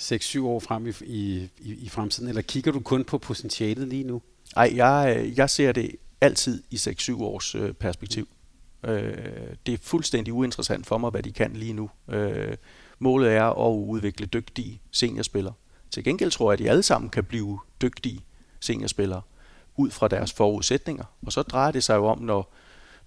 6-7 0.00 0.42
år 0.42 0.60
frem 0.60 0.86
i, 0.86 1.48
i, 1.58 1.74
i 1.74 1.88
fremtiden, 1.88 2.28
eller 2.28 2.42
kigger 2.42 2.72
du 2.72 2.80
kun 2.80 3.04
på 3.04 3.18
potentialet 3.18 3.88
lige 3.88 4.04
nu? 4.04 4.22
Nej, 4.56 4.72
jeg, 4.74 5.32
jeg 5.36 5.50
ser 5.50 5.72
det 5.72 5.96
altid 6.20 6.62
i 6.70 6.76
6-7 6.76 7.22
års 7.22 7.54
øh, 7.54 7.72
perspektiv. 7.72 8.28
Øh, 8.84 9.14
det 9.66 9.74
er 9.74 9.78
fuldstændig 9.82 10.34
uinteressant 10.34 10.86
for 10.86 10.98
mig, 10.98 11.10
hvad 11.10 11.22
de 11.22 11.32
kan 11.32 11.52
lige 11.52 11.72
nu. 11.72 11.90
Øh, 12.10 12.56
målet 13.02 13.32
er 13.32 13.68
at 13.68 13.74
udvikle 13.74 14.26
dygtige 14.26 14.80
seniorspillere. 14.90 15.54
Til 15.90 16.04
gengæld 16.04 16.30
tror 16.30 16.52
jeg, 16.52 16.52
at 16.52 16.64
de 16.64 16.70
alle 16.70 16.82
sammen 16.82 17.10
kan 17.10 17.24
blive 17.24 17.58
dygtige 17.82 18.20
seniorspillere 18.60 19.22
ud 19.76 19.90
fra 19.90 20.08
deres 20.08 20.32
forudsætninger. 20.32 21.04
Og 21.26 21.32
så 21.32 21.42
drejer 21.42 21.70
det 21.70 21.84
sig 21.84 21.96
jo 21.96 22.06
om, 22.06 22.18
når, 22.18 22.54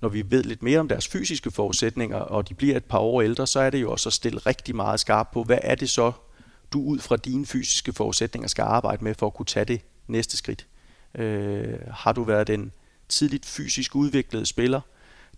når 0.02 0.10
vi 0.10 0.24
ved 0.32 0.44
lidt 0.44 0.64
mere 0.64 0.80
om 0.80 0.88
deres 0.88 1.08
fysiske 1.08 1.52
forudsætninger, 1.52 2.18
og 2.18 2.50
de 2.50 2.54
bliver 2.54 2.78
et 2.78 2.86
par 2.86 3.00
år 3.00 3.22
ældre, 3.22 3.48
så 3.48 3.60
er 3.60 3.70
det 3.70 3.82
jo 3.82 3.92
også 3.92 4.10
at 4.10 4.14
stille 4.14 4.40
rigtig 4.40 4.76
meget 4.76 5.00
skarpt 5.00 5.32
på, 5.32 5.44
hvad 5.44 5.60
er 5.62 5.76
det 5.76 5.90
så, 5.90 6.12
du 6.74 6.82
ud 6.82 7.00
fra 7.00 7.18
dine 7.18 7.46
fysiske 7.46 7.94
forudsætninger 7.94 8.48
skal 8.48 8.64
arbejde 8.64 9.04
med 9.04 9.16
for 9.16 9.28
at 9.28 9.34
kunne 9.34 9.46
tage 9.46 9.66
det 9.66 9.82
næste 10.08 10.38
skridt. 10.38 10.68
Øh, 11.16 11.80
har 11.92 12.12
du 12.12 12.24
været 12.24 12.48
den 12.48 12.72
tidligt 13.10 13.46
fysisk 13.46 13.96
udviklede 13.96 14.46
spiller, 14.46 14.82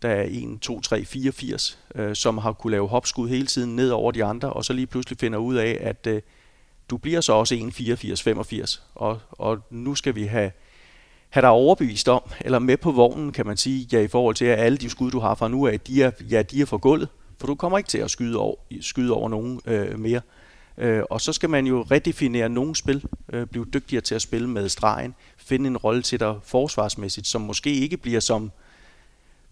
der 0.01 0.09
er 0.09 0.25
1, 0.29 0.59
2, 0.61 0.81
3, 0.81 1.05
4, 1.05 1.31
80, 1.31 1.79
øh, 1.95 2.15
som 2.15 2.37
har 2.37 2.51
kunne 2.51 2.71
lave 2.71 2.87
hopskud 2.87 3.29
hele 3.29 3.47
tiden 3.47 3.75
ned 3.75 3.89
over 3.89 4.11
de 4.11 4.23
andre, 4.23 4.53
og 4.53 4.65
så 4.65 4.73
lige 4.73 4.87
pludselig 4.87 5.19
finder 5.19 5.39
ud 5.39 5.55
af, 5.55 5.77
at 5.81 6.07
øh, 6.07 6.21
du 6.89 6.97
bliver 6.97 7.21
så 7.21 7.33
også 7.33 7.55
1, 7.55 7.73
84, 7.73 8.23
85, 8.23 8.83
og, 8.95 9.19
og 9.31 9.59
nu 9.69 9.95
skal 9.95 10.15
vi 10.15 10.23
have, 10.25 10.51
have 11.29 11.41
dig 11.41 11.49
overbevist 11.49 12.09
om, 12.09 12.21
eller 12.41 12.59
med 12.59 12.77
på 12.77 12.91
vognen, 12.91 13.31
kan 13.31 13.45
man 13.45 13.57
sige, 13.57 13.87
ja, 13.91 13.99
i 13.99 14.07
forhold 14.07 14.35
til, 14.35 14.45
at 14.45 14.59
alle 14.59 14.77
de 14.77 14.89
skud, 14.89 15.11
du 15.11 15.19
har 15.19 15.35
fra 15.35 15.47
nu 15.47 15.67
af, 15.67 15.79
de 15.79 16.03
er, 16.03 16.11
ja, 16.29 16.41
de 16.41 16.61
er 16.61 16.65
for 16.65 16.77
gulvet, 16.77 17.09
for 17.39 17.47
du 17.47 17.55
kommer 17.55 17.77
ikke 17.77 17.87
til 17.87 17.97
at 17.97 18.11
skyde 18.11 18.37
over, 18.37 18.55
skyde 18.81 19.13
over 19.13 19.29
nogen 19.29 19.61
øh, 19.65 19.99
mere. 19.99 20.21
Øh, 20.77 21.03
og 21.09 21.21
så 21.21 21.33
skal 21.33 21.49
man 21.49 21.67
jo 21.67 21.85
redefinere 21.91 22.49
nogle 22.49 22.75
spil, 22.75 23.05
øh, 23.33 23.47
blive 23.47 23.65
dygtigere 23.73 24.01
til 24.01 24.15
at 24.15 24.21
spille 24.21 24.49
med 24.49 24.69
stregen, 24.69 25.15
finde 25.37 25.67
en 25.67 25.77
rolle 25.77 26.01
til 26.01 26.19
dig 26.19 26.35
forsvarsmæssigt, 26.43 27.27
som 27.27 27.41
måske 27.41 27.73
ikke 27.73 27.97
bliver 27.97 28.19
som 28.19 28.51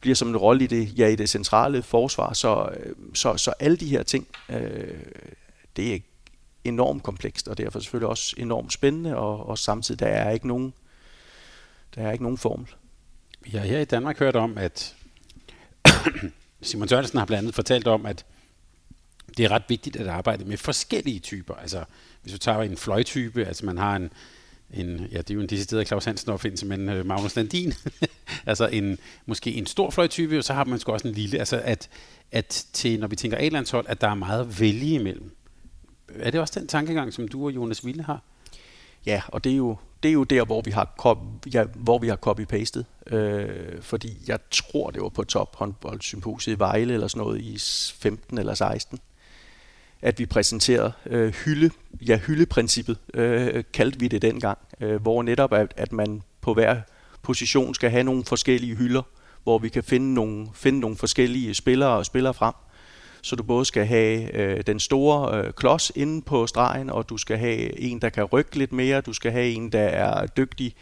bliver 0.05 0.15
som 0.15 0.27
en 0.27 0.37
rolle 0.37 0.63
i 0.63 0.67
det, 0.67 0.99
ja, 0.99 1.07
i 1.07 1.15
det 1.15 1.29
centrale 1.29 1.83
forsvar. 1.83 2.33
Så, 2.33 2.69
øh, 2.77 2.95
så, 3.13 3.37
så 3.37 3.53
alle 3.59 3.77
de 3.77 3.87
her 3.87 4.03
ting, 4.03 4.27
øh, 4.49 4.99
det 5.75 5.93
er 5.93 5.99
enormt 6.63 7.03
komplekst, 7.03 7.47
og 7.47 7.57
derfor 7.57 7.79
selvfølgelig 7.79 8.09
også 8.09 8.35
enormt 8.37 8.73
spændende, 8.73 9.17
og, 9.17 9.49
og 9.49 9.57
samtidig 9.57 9.99
der 9.99 10.07
er 10.07 10.31
ikke 10.31 10.47
nogen, 10.47 10.73
der 11.95 12.01
er 12.01 12.11
ikke 12.11 12.23
nogen 12.23 12.37
formel. 12.37 12.67
Vi 13.41 13.49
har 13.49 13.59
her 13.59 13.79
i 13.79 13.85
Danmark 13.85 14.19
hørt 14.19 14.35
om, 14.35 14.57
at 14.57 14.95
Simon 16.61 16.87
Sørensen 16.87 17.19
har 17.19 17.25
blandt 17.25 17.39
andet 17.39 17.55
fortalt 17.55 17.87
om, 17.87 18.05
at 18.05 18.25
det 19.37 19.45
er 19.45 19.51
ret 19.51 19.63
vigtigt 19.67 19.95
at 19.95 20.07
arbejde 20.07 20.45
med 20.45 20.57
forskellige 20.57 21.19
typer. 21.19 21.55
Altså, 21.55 21.83
hvis 22.21 22.33
du 22.33 22.37
tager 22.37 22.61
en 22.61 22.77
fløjtype, 22.77 23.45
altså 23.45 23.65
man 23.65 23.77
har 23.77 23.95
en, 23.95 24.11
en, 24.75 25.07
ja, 25.11 25.17
det 25.17 25.29
er 25.29 25.35
jo 25.35 25.41
en 25.41 25.49
decideret 25.49 25.87
Claus 25.87 26.05
Hansen 26.05 26.31
opfindelse, 26.31 26.65
men 26.65 26.89
øh, 26.89 27.05
Magnus 27.05 27.35
Landin, 27.35 27.73
altså 28.45 28.67
en, 28.67 28.97
måske 29.25 29.53
en 29.53 29.65
stor 29.65 29.89
fløjtype, 29.89 30.37
og 30.37 30.43
så 30.43 30.53
har 30.53 30.63
man 30.63 30.79
sgu 30.79 30.91
også 30.91 31.07
en 31.07 31.13
lille, 31.13 31.39
altså 31.39 31.61
at, 31.63 31.89
at 32.31 32.65
til, 32.73 32.99
når 32.99 33.07
vi 33.07 33.15
tænker 33.15 33.37
A-landshold, 33.37 33.85
at 33.89 34.01
der 34.01 34.07
er 34.07 34.15
meget 34.15 34.41
at 34.41 34.59
vælge 34.59 34.95
imellem. 34.95 35.31
Er 36.19 36.31
det 36.31 36.39
også 36.39 36.59
den 36.59 36.67
tankegang, 36.67 37.13
som 37.13 37.27
du 37.27 37.45
og 37.45 37.55
Jonas 37.55 37.85
Ville 37.85 38.03
har? 38.03 38.21
Ja, 39.05 39.21
og 39.27 39.43
det 39.43 39.51
er 39.51 39.55
jo, 39.57 39.77
det 40.03 40.09
er 40.09 40.13
jo 40.13 40.23
der, 40.23 40.45
hvor 40.45 40.61
vi 40.61 40.71
har, 40.71 40.95
cop- 40.99 41.49
ja, 41.53 41.63
hvor 41.75 41.97
vi 41.99 42.07
har 42.07 42.15
copy-pastet. 42.15 43.13
Øh, 43.15 43.81
fordi 43.81 44.17
jeg 44.27 44.39
tror, 44.51 44.91
det 44.91 45.01
var 45.01 45.09
på 45.09 45.23
top 45.23 45.55
håndboldsymposiet 45.55 46.55
i 46.55 46.59
Vejle 46.59 46.93
eller 46.93 47.07
sådan 47.07 47.23
noget 47.23 47.41
i 47.41 47.57
15 47.99 48.37
eller 48.37 48.53
16 48.53 48.99
at 50.01 50.19
vi 50.19 50.25
præsenterede 50.25 50.91
øh, 51.05 51.33
hylde, 51.33 51.69
ja, 52.07 52.17
hyldeprincippet, 52.17 52.97
øh, 53.13 53.63
kaldte 53.73 53.99
vi 53.99 54.07
det 54.07 54.21
dengang, 54.21 54.57
øh, 54.81 55.01
hvor 55.01 55.23
netop 55.23 55.53
at, 55.53 55.73
at 55.77 55.91
man 55.91 56.21
på 56.41 56.53
hver 56.53 56.81
position 57.21 57.75
skal 57.75 57.89
have 57.89 58.03
nogle 58.03 58.25
forskellige 58.25 58.75
hylder, 58.75 59.01
hvor 59.43 59.57
vi 59.57 59.69
kan 59.69 59.83
finde 59.83 60.13
nogle, 60.13 60.47
finde 60.53 60.79
nogle 60.79 60.97
forskellige 60.97 61.53
spillere 61.53 61.89
og 61.89 62.05
spillere 62.05 62.33
frem. 62.33 62.53
Så 63.21 63.35
du 63.35 63.43
både 63.43 63.65
skal 63.65 63.85
have 63.85 64.35
øh, 64.35 64.63
den 64.67 64.79
store 64.79 65.37
øh, 65.37 65.53
klods 65.53 65.91
inde 65.95 66.21
på 66.21 66.47
stregen, 66.47 66.89
og 66.89 67.09
du 67.09 67.17
skal 67.17 67.37
have 67.37 67.79
en, 67.79 68.01
der 68.01 68.09
kan 68.09 68.23
rykke 68.23 68.57
lidt 68.57 68.71
mere, 68.71 69.01
du 69.01 69.13
skal 69.13 69.31
have 69.31 69.49
en, 69.49 69.71
der 69.71 69.79
er 69.79 70.25
dygtig 70.25 70.75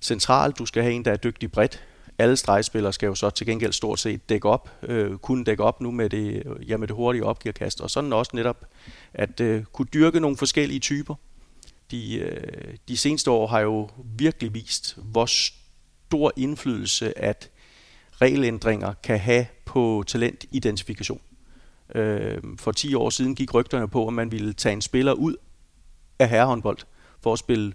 centralt, 0.00 0.58
du 0.58 0.66
skal 0.66 0.82
have 0.82 0.94
en, 0.94 1.04
der 1.04 1.12
er 1.12 1.16
dygtig 1.16 1.52
bredt, 1.52 1.84
alle 2.20 2.36
stregspillere 2.36 2.92
skal 2.92 3.06
jo 3.06 3.14
så 3.14 3.30
til 3.30 3.46
gengæld 3.46 3.72
stort 3.72 3.98
set 3.98 4.28
dække 4.28 4.48
op, 4.48 4.70
øh, 4.82 5.18
kunne 5.18 5.44
dække 5.44 5.62
op 5.62 5.80
nu 5.80 5.90
med 5.90 6.10
det, 6.10 6.42
ja, 6.68 6.76
med 6.76 6.88
det 6.88 6.96
hurtige 6.96 7.24
opgearkast, 7.24 7.80
og 7.80 7.90
sådan 7.90 8.12
også 8.12 8.30
netop 8.34 8.66
at 9.14 9.40
øh, 9.40 9.64
kunne 9.64 9.88
dyrke 9.94 10.20
nogle 10.20 10.36
forskellige 10.36 10.80
typer. 10.80 11.14
De, 11.90 12.18
øh, 12.18 12.74
de 12.88 12.96
seneste 12.96 13.30
år 13.30 13.46
har 13.46 13.60
jo 13.60 13.88
virkelig 14.04 14.54
vist, 14.54 14.98
hvor 15.02 15.26
stor 15.26 16.32
indflydelse, 16.36 17.18
at 17.18 17.50
regelændringer 18.20 18.92
kan 19.02 19.18
have 19.18 19.46
på 19.64 20.04
talentidentifikation. 20.06 21.20
Øh, 21.94 22.38
for 22.58 22.72
10 22.72 22.94
år 22.94 23.10
siden 23.10 23.34
gik 23.34 23.54
rygterne 23.54 23.88
på, 23.88 24.06
at 24.06 24.12
man 24.12 24.32
ville 24.32 24.52
tage 24.52 24.72
en 24.72 24.82
spiller 24.82 25.12
ud 25.12 25.36
af 26.18 26.28
herrehåndbold 26.28 26.78
for 27.20 27.32
at 27.32 27.38
spille 27.38 27.72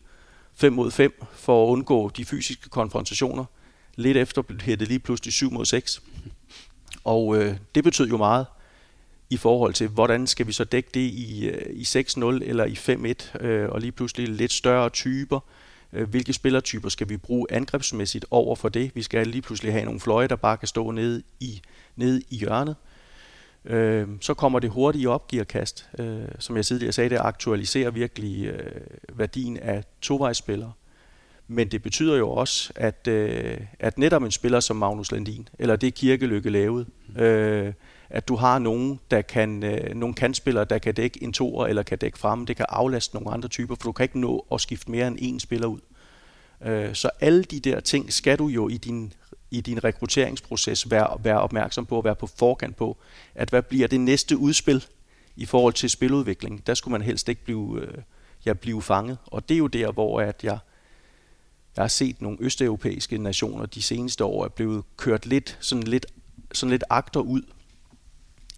5 0.54 0.74
mod 0.74 0.92
5 0.92 1.24
for 1.34 1.66
at 1.66 1.70
undgå 1.70 2.10
de 2.10 2.26
fysiske 2.26 2.70
konfrontationer. 2.70 3.46
Lidt 3.96 4.18
efter 4.18 4.42
blev 4.42 4.78
det 4.78 4.88
lige 4.88 5.00
pludselig 5.00 5.34
7 5.34 5.52
mod 5.52 5.66
6. 5.66 6.02
Og 7.04 7.38
øh, 7.38 7.58
det 7.76 7.84
betød 7.84 8.08
jo 8.08 8.18
meget 8.18 8.46
i 9.30 9.38
forhold 9.38 9.74
til, 9.74 9.88
hvordan 9.88 10.28
skal 10.28 10.48
vi 10.48 10.52
så 10.52 10.64
dække 10.64 10.90
det 10.94 11.00
i, 11.00 11.48
øh, 11.48 11.76
i 11.76 11.84
6-0 11.84 12.26
eller 12.26 12.66
i 12.66 12.74
5-1, 12.74 13.46
øh, 13.46 13.70
og 13.70 13.82
lige 13.82 13.92
pludselig 13.92 14.28
lidt 14.28 14.52
større 14.52 14.90
typer. 14.90 15.40
Øh, 15.94 16.10
hvilke 16.10 16.34
spillertyper 16.34 16.90
skal 16.90 17.10
vi 17.10 17.18
bruge 17.18 17.48
angrebsmæssigt 17.50 18.26
over 18.32 18.56
for 18.56 18.70
det? 18.70 18.92
Vi 18.96 19.04
skal 19.04 19.28
lige 19.28 19.42
pludselig 19.42 19.74
have 19.74 19.86
nogle 19.86 20.00
fløje, 20.00 20.28
der 20.28 20.36
bare 20.36 20.58
kan 20.58 20.68
stå 20.68 20.92
nede 20.92 21.24
i, 21.40 21.62
nede 21.96 22.22
i 22.30 22.38
hjørnet. 22.38 22.76
Øh, 23.66 24.08
så 24.22 24.34
kommer 24.34 24.60
det 24.60 24.70
hurtige 24.70 25.10
opgearkast. 25.10 25.90
Øh, 26.00 26.28
som 26.40 26.56
jeg 26.56 26.66
tidligere 26.66 26.92
sagde, 26.92 27.10
det 27.10 27.18
aktualiserer 27.18 27.92
virkelig 27.92 28.46
øh, 28.46 28.82
værdien 29.14 29.58
af 29.58 29.84
tovejsspillere. 30.02 30.72
Men 31.48 31.68
det 31.68 31.84
betyder 31.84 32.18
jo 32.18 32.30
også, 32.30 32.74
at, 32.76 33.08
øh, 33.08 33.58
at 33.80 33.98
netop 33.98 34.24
en 34.24 34.32
spiller 34.32 34.60
som 34.60 34.76
Magnus 34.76 35.12
Landin, 35.12 35.48
eller 35.60 35.76
det 35.76 35.94
Kirkelykke 35.94 36.50
lavede, 36.50 36.86
øh, 37.18 37.74
at 38.10 38.28
du 38.28 38.36
har 38.36 38.60
nogen, 38.60 39.00
der 39.12 39.22
kan, 39.22 39.64
øh, 39.64 39.96
nogle 39.96 40.16
kantspillere, 40.16 40.66
der 40.66 40.78
kan 40.78 40.94
dække 40.94 41.24
en 41.24 41.34
toer 41.34 41.68
eller 41.68 41.84
kan 41.84 41.98
dække 41.98 42.20
frem. 42.20 42.46
Det 42.46 42.56
kan 42.56 42.66
aflaste 42.70 43.16
nogle 43.16 43.32
andre 43.32 43.50
typer, 43.50 43.76
for 43.76 43.84
du 43.84 43.92
kan 43.92 44.04
ikke 44.04 44.20
nå 44.20 44.46
at 44.52 44.62
skifte 44.62 44.92
mere 44.92 45.08
end 45.08 45.20
én 45.20 45.40
spiller 45.40 45.68
ud. 45.68 45.80
Øh, 46.66 46.94
så 46.96 47.10
alle 47.20 47.44
de 47.44 47.60
der 47.60 47.80
ting 47.80 48.14
skal 48.14 48.38
du 48.38 48.48
jo 48.48 48.70
i 48.70 48.78
din, 48.78 49.14
i 49.52 49.62
din 49.62 49.84
rekrutteringsproces 49.84 50.92
være, 50.92 51.18
være 51.24 51.40
opmærksom 51.40 51.86
på, 51.86 52.02
være 52.02 52.16
på 52.16 52.28
forkant 52.28 52.76
på, 52.76 52.98
at 53.36 53.50
hvad 53.50 53.62
bliver 53.62 53.88
det 53.88 54.00
næste 54.00 54.38
udspil 54.38 54.86
i 55.36 55.46
forhold 55.46 55.74
til 55.74 55.90
spiludvikling. 55.90 56.68
Der 56.68 56.74
skulle 56.74 56.92
man 56.92 57.02
helst 57.02 57.30
ikke 57.30 57.44
blive, 57.44 57.82
øh, 57.82 57.98
ja, 58.46 58.54
blive 58.54 58.82
fanget. 58.82 59.18
Og 59.26 59.50
det 59.50 59.56
er 59.56 59.60
jo 59.60 59.68
der, 59.68 59.92
hvor 59.92 60.22
at 60.22 60.44
jeg 60.44 60.58
jeg 61.76 61.84
har 61.84 61.88
set 61.88 62.22
nogle 62.22 62.38
østeuropæiske 62.42 63.18
nationer 63.18 63.66
de 63.66 63.82
seneste 63.82 64.24
år 64.24 64.46
er 64.46 64.50
blevet 64.50 64.84
kørt 64.98 65.26
lidt, 65.26 65.58
sådan 65.60 65.84
lidt, 65.84 66.06
sådan 66.52 66.72
lidt 66.72 66.84
agter 66.90 67.20
ud 67.20 67.42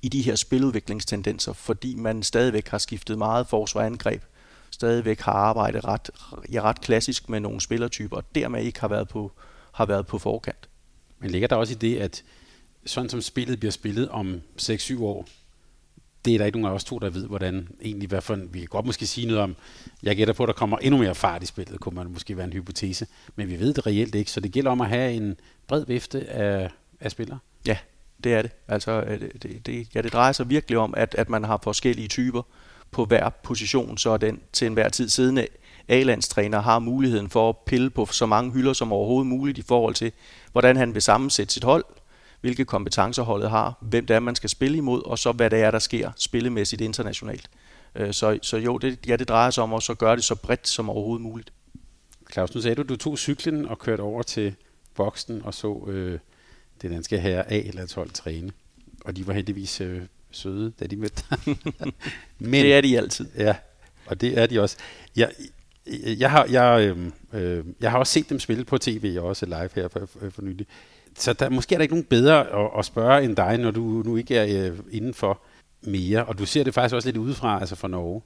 i 0.01 0.09
de 0.09 0.21
her 0.21 0.35
spiludviklingstendenser, 0.35 1.53
fordi 1.53 1.95
man 1.95 2.23
stadigvæk 2.23 2.67
har 2.67 2.77
skiftet 2.77 3.17
meget 3.17 3.47
forsvar 3.47 3.81
angreb, 3.81 4.23
stadigvæk 4.71 5.19
har 5.19 5.31
arbejdet 5.31 5.85
ret, 5.85 6.09
ja, 6.51 6.61
ret 6.61 6.81
klassisk 6.81 7.29
med 7.29 7.39
nogle 7.39 7.61
spillertyper, 7.61 8.17
og 8.17 8.35
dermed 8.35 8.63
ikke 8.63 8.79
har 8.79 8.87
været 8.87 9.07
på, 9.07 9.31
har 9.71 9.85
været 9.85 10.07
på 10.07 10.17
forkant. 10.17 10.69
Men 11.19 11.31
ligger 11.31 11.47
der 11.47 11.55
også 11.55 11.73
i 11.73 11.77
det, 11.77 11.97
at 11.97 12.23
sådan 12.85 13.09
som 13.09 13.21
spillet 13.21 13.59
bliver 13.59 13.71
spillet 13.71 14.09
om 14.09 14.41
6-7 14.61 15.01
år, 15.01 15.27
det 16.27 16.33
er 16.33 16.37
der 16.37 16.45
ikke 16.45 16.59
nogen 16.59 16.71
af 16.71 16.75
os 16.75 16.83
to, 16.83 16.99
der 16.99 17.09
ved, 17.09 17.27
hvordan 17.27 17.67
egentlig, 17.81 18.09
hvad 18.09 18.21
for, 18.21 18.35
vi 18.51 18.59
kan 18.59 18.67
godt 18.67 18.85
måske 18.85 19.05
sige 19.05 19.27
noget 19.27 19.41
om, 19.43 19.55
jeg 20.03 20.15
gætter 20.15 20.33
på, 20.33 20.43
at 20.43 20.47
der 20.47 20.53
kommer 20.53 20.77
endnu 20.77 20.99
mere 20.99 21.15
fart 21.15 21.43
i 21.43 21.45
spillet, 21.45 21.79
kunne 21.79 21.95
man 21.95 22.11
måske 22.11 22.37
være 22.37 22.45
en 22.45 22.53
hypotese, 22.53 23.07
men 23.35 23.49
vi 23.49 23.59
ved 23.59 23.73
det 23.73 23.87
reelt 23.87 24.15
ikke, 24.15 24.31
så 24.31 24.39
det 24.39 24.51
gælder 24.51 24.71
om 24.71 24.81
at 24.81 24.87
have 24.87 25.13
en 25.13 25.35
bred 25.67 25.85
vifte 25.85 26.29
af, 26.29 26.69
af 26.99 27.11
spillere. 27.11 27.39
Ja, 27.67 27.77
det 28.23 28.33
er 28.33 28.41
det. 28.41 28.51
Altså, 28.67 28.91
øh, 28.91 29.21
det, 29.41 29.65
det, 29.65 29.95
ja, 29.95 30.01
det 30.01 30.13
drejer 30.13 30.31
sig 30.31 30.49
virkelig 30.49 30.77
om, 30.77 30.93
at, 30.97 31.15
at 31.17 31.29
man 31.29 31.43
har 31.43 31.59
forskellige 31.63 32.07
typer 32.07 32.41
på 32.91 33.05
hver 33.05 33.29
position, 33.29 33.97
så 33.97 34.17
den 34.17 34.39
til 34.53 34.67
enhver 34.67 34.89
tid 34.89 35.09
siddende 35.09 35.47
A-landstræner 35.87 36.61
har 36.61 36.79
muligheden 36.79 37.29
for 37.29 37.49
at 37.49 37.57
pille 37.57 37.89
på 37.89 38.05
så 38.05 38.25
mange 38.25 38.51
hylder 38.51 38.73
som 38.73 38.91
overhovedet 38.91 39.27
muligt 39.27 39.57
i 39.57 39.61
forhold 39.61 39.95
til, 39.95 40.11
hvordan 40.51 40.77
han 40.77 40.93
vil 40.93 41.01
sammensætte 41.01 41.53
sit 41.53 41.63
hold, 41.63 41.85
hvilke 42.41 42.65
kompetencer 42.65 43.23
holdet 43.23 43.49
har, 43.49 43.77
hvem 43.81 44.05
det 44.05 44.15
er, 44.15 44.19
man 44.19 44.35
skal 44.35 44.49
spille 44.49 44.77
imod, 44.77 45.05
og 45.05 45.19
så 45.19 45.31
hvad 45.31 45.49
det 45.49 45.59
er, 45.59 45.71
der 45.71 45.79
sker 45.79 46.11
spillemæssigt 46.17 46.81
internationalt. 46.81 47.49
Øh, 47.95 48.13
så, 48.13 48.39
så 48.41 48.57
jo, 48.57 48.77
det, 48.77 49.07
ja, 49.07 49.15
det 49.15 49.29
drejer 49.29 49.49
sig 49.49 49.63
om 49.63 49.73
også 49.73 49.91
at 49.91 49.97
gøre 49.97 50.15
det 50.15 50.23
så 50.23 50.35
bredt 50.35 50.67
som 50.67 50.89
overhovedet 50.89 51.23
muligt. 51.23 51.53
Claus, 52.31 52.55
nu 52.55 52.61
sagde 52.61 52.75
du, 52.75 52.83
du 52.83 52.95
tog 52.95 53.17
cyklen 53.17 53.65
og 53.65 53.79
kørte 53.79 54.01
over 54.01 54.23
til 54.23 54.55
boksen 54.95 55.41
og 55.43 55.53
så 55.53 55.85
øh, 55.87 56.19
det 56.81 56.91
danske 56.91 57.19
herre 57.19 57.51
A 57.51 57.59
eller 57.59 57.85
12 57.85 58.11
træne. 58.11 58.51
Og 59.05 59.15
de 59.15 59.27
var 59.27 59.33
heldigvis 59.33 59.81
øh, 59.81 60.01
søde, 60.31 60.73
da 60.79 60.87
de 60.87 60.95
mødte 60.95 61.23
dig. 61.29 61.57
Men, 62.39 62.63
det 62.63 62.73
er 62.73 62.81
de 62.81 62.97
altid. 62.97 63.27
Ja, 63.37 63.55
og 64.05 64.21
det 64.21 64.37
er 64.37 64.45
de 64.45 64.61
også. 64.61 64.77
Jeg, 65.15 65.31
jeg, 66.17 66.31
har, 66.31 66.45
jeg, 66.45 66.81
øh, 66.81 67.11
øh, 67.33 67.65
jeg 67.81 67.91
har 67.91 67.97
også 67.97 68.13
set 68.13 68.29
dem 68.29 68.39
spille 68.39 68.65
på 68.65 68.77
tv, 68.77 69.17
og 69.19 69.25
også 69.25 69.45
live 69.45 69.69
her 69.75 69.87
for, 69.87 70.05
for, 70.05 70.29
for 70.29 70.41
nylig. 70.41 70.67
Så 71.17 71.33
der, 71.33 71.49
måske 71.49 71.75
er 71.75 71.77
der 71.77 71.83
ikke 71.83 71.93
nogen 71.93 72.05
bedre 72.05 72.65
at, 72.65 72.79
at 72.79 72.85
spørge 72.85 73.23
end 73.23 73.35
dig, 73.35 73.57
når 73.57 73.71
du 73.71 73.81
nu 73.81 74.15
ikke 74.15 74.35
er 74.35 74.69
øh, 74.71 74.77
indenfor 74.91 75.41
mere. 75.81 76.25
Og 76.25 76.37
du 76.37 76.45
ser 76.45 76.63
det 76.63 76.73
faktisk 76.73 76.95
også 76.95 77.07
lidt 77.07 77.17
udefra, 77.17 77.59
altså 77.59 77.75
fra 77.75 77.87
Norge. 77.87 78.21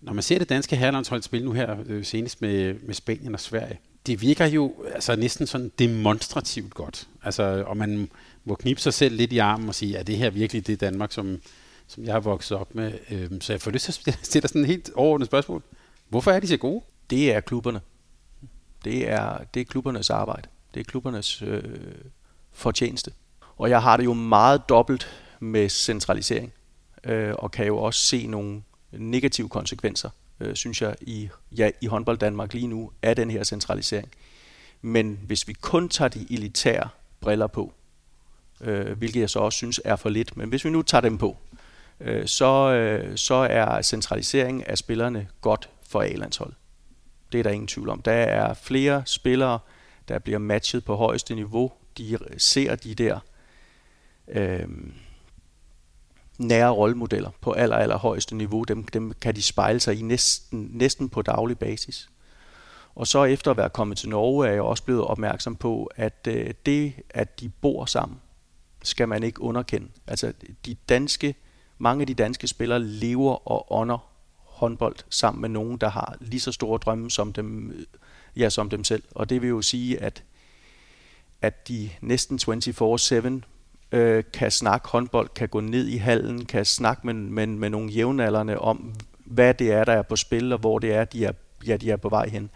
Når 0.00 0.12
man 0.12 0.22
ser 0.22 0.38
det 0.38 0.48
danske 0.48 0.76
herrelandshold 0.76 1.22
spille 1.22 1.44
nu 1.44 1.52
her, 1.52 1.76
øh, 1.86 2.04
senest 2.04 2.42
med, 2.42 2.74
med 2.74 2.94
Spanien 2.94 3.34
og 3.34 3.40
Sverige, 3.40 3.78
det 4.06 4.22
virker 4.22 4.46
jo 4.46 4.74
altså 4.94 5.16
næsten 5.16 5.46
sådan 5.46 5.72
demonstrativt 5.78 6.74
godt. 6.74 7.08
Altså, 7.22 7.64
og 7.66 7.76
man 7.76 8.10
må 8.44 8.54
knibe 8.54 8.80
sig 8.80 8.94
selv 8.94 9.16
lidt 9.16 9.32
i 9.32 9.38
armen 9.38 9.68
og 9.68 9.74
sige, 9.74 9.96
er 9.96 10.02
det 10.02 10.16
her 10.16 10.30
virkelig 10.30 10.66
det 10.66 10.80
Danmark, 10.80 11.12
som, 11.12 11.40
som 11.86 12.04
jeg 12.04 12.12
har 12.12 12.20
vokset 12.20 12.58
op 12.58 12.74
med? 12.74 12.92
Øhm, 13.10 13.40
så 13.40 13.52
jeg 13.52 13.60
får 13.60 13.70
lyst 13.70 13.84
til 13.84 14.10
at 14.10 14.18
stille 14.26 14.48
sådan 14.48 14.60
et 14.60 14.66
helt 14.66 14.90
overordnet 14.94 15.26
spørgsmål. 15.26 15.62
Hvorfor 16.08 16.30
er 16.30 16.40
de 16.40 16.48
så 16.48 16.56
gode? 16.56 16.82
Det 17.10 17.34
er 17.34 17.40
klubberne. 17.40 17.80
Det 18.84 19.08
er, 19.08 19.38
det 19.54 19.60
er 19.60 19.64
klubbernes 19.64 20.10
arbejde. 20.10 20.48
Det 20.74 20.80
er 20.80 20.84
klubbernes 20.84 21.42
øh, 21.42 21.62
fortjeneste. 22.58 23.12
Og 23.56 23.70
jeg 23.70 23.82
har 23.82 23.96
det 23.96 24.04
jo 24.04 24.14
meget 24.14 24.68
dobbelt 24.68 25.08
med 25.40 25.68
centralisering, 25.68 26.52
øh, 27.04 27.34
og 27.38 27.50
kan 27.50 27.66
jo 27.66 27.78
også 27.78 28.00
se 28.00 28.26
nogle 28.26 28.62
negative 28.92 29.48
konsekvenser, 29.48 30.10
øh, 30.40 30.54
synes 30.54 30.82
jeg, 30.82 30.96
i, 31.00 31.28
ja, 31.56 31.70
i 31.80 31.86
håndbold 31.86 32.18
Danmark 32.18 32.54
lige 32.54 32.66
nu, 32.66 32.90
af 33.02 33.16
den 33.16 33.30
her 33.30 33.44
centralisering. 33.44 34.08
Men 34.82 35.20
hvis 35.26 35.48
vi 35.48 35.52
kun 35.52 35.88
tager 35.88 36.08
de 36.08 36.26
elitære 36.30 36.88
briller 37.20 37.46
på, 37.46 37.72
øh, 38.60 38.98
hvilket 38.98 39.20
jeg 39.20 39.30
så 39.30 39.38
også 39.38 39.56
synes 39.56 39.80
er 39.84 39.96
for 39.96 40.08
lidt, 40.08 40.36
men 40.36 40.48
hvis 40.48 40.64
vi 40.64 40.70
nu 40.70 40.82
tager 40.82 41.02
dem 41.02 41.18
på, 41.18 41.36
øh, 42.00 42.26
så, 42.26 42.72
øh, 42.72 43.16
så 43.16 43.34
er 43.34 43.82
centralisering 43.82 44.68
af 44.68 44.78
spillerne 44.78 45.28
godt 45.40 45.68
for 45.88 46.02
A-landshold. 46.02 46.52
Det 47.32 47.38
er 47.38 47.42
der 47.42 47.50
ingen 47.50 47.68
tvivl 47.68 47.88
om. 47.88 48.02
Der 48.02 48.12
er 48.12 48.54
flere 48.54 49.02
spillere, 49.06 49.58
der 50.08 50.18
bliver 50.18 50.38
matchet 50.38 50.84
på 50.84 50.96
højeste 50.96 51.34
niveau. 51.34 51.72
De 51.98 52.18
ser 52.36 52.76
de 52.76 52.94
der 52.94 53.18
øh, 54.28 54.68
nære 56.38 56.70
rollemodeller 56.70 57.30
på 57.40 57.52
aller, 57.52 57.76
aller 57.76 57.98
højeste 57.98 58.36
niveau. 58.36 58.62
Dem, 58.62 58.84
dem 58.84 59.12
kan 59.20 59.36
de 59.36 59.42
spejle 59.42 59.80
sig 59.80 59.98
i 59.98 60.02
næsten, 60.02 60.70
næsten 60.72 61.08
på 61.08 61.22
daglig 61.22 61.58
basis. 61.58 62.08
Og 62.94 63.06
så 63.06 63.24
efter 63.24 63.50
at 63.50 63.56
være 63.56 63.70
kommet 63.70 63.98
til 63.98 64.08
Norge, 64.08 64.48
er 64.48 64.52
jeg 64.52 64.62
også 64.62 64.84
blevet 64.84 65.04
opmærksom 65.04 65.56
på, 65.56 65.90
at 65.96 66.26
øh, 66.28 66.54
det, 66.66 66.92
at 67.10 67.40
de 67.40 67.48
bor 67.48 67.84
sammen, 67.84 68.20
skal 68.82 69.08
man 69.08 69.22
ikke 69.22 69.40
underkende. 69.40 69.88
Altså 70.06 70.32
de 70.66 70.74
danske, 70.88 71.34
mange 71.78 72.00
af 72.00 72.06
de 72.06 72.14
danske 72.14 72.48
spillere 72.48 72.80
lever 72.82 73.48
og 73.50 73.72
ånder 73.72 74.08
håndbold 74.44 74.96
sammen 75.10 75.40
med 75.40 75.48
nogen, 75.48 75.78
der 75.78 75.88
har 75.88 76.16
lige 76.20 76.40
så 76.40 76.52
store 76.52 76.78
drømme 76.78 77.10
som 77.10 77.32
dem, 77.32 77.74
ja, 78.36 78.50
som 78.50 78.70
dem 78.70 78.84
selv. 78.84 79.02
Og 79.10 79.30
det 79.30 79.42
vil 79.42 79.48
jo 79.48 79.62
sige, 79.62 80.02
at, 80.02 80.24
at 81.42 81.68
de 81.68 81.90
næsten 82.00 82.38
24-7 82.42 83.40
øh, 83.92 84.24
kan 84.32 84.50
snakke 84.50 84.88
håndbold, 84.88 85.28
kan 85.28 85.48
gå 85.48 85.60
ned 85.60 85.86
i 85.86 85.96
hallen, 85.96 86.44
kan 86.44 86.64
snakke 86.64 87.06
med, 87.06 87.14
med, 87.14 87.46
med 87.46 87.70
nogle 87.70 87.90
jævnaldrende 87.90 88.58
om, 88.58 88.94
hvad 89.24 89.54
det 89.54 89.72
er, 89.72 89.84
der 89.84 89.92
er 89.92 90.02
på 90.02 90.16
spil, 90.16 90.52
og 90.52 90.58
hvor 90.58 90.78
det 90.78 90.92
er, 90.92 91.04
de 91.04 91.24
er, 91.24 91.32
ja, 91.66 91.76
de 91.76 91.90
er 91.90 91.96
på 91.96 92.08
vej 92.08 92.28
hen. 92.28 92.50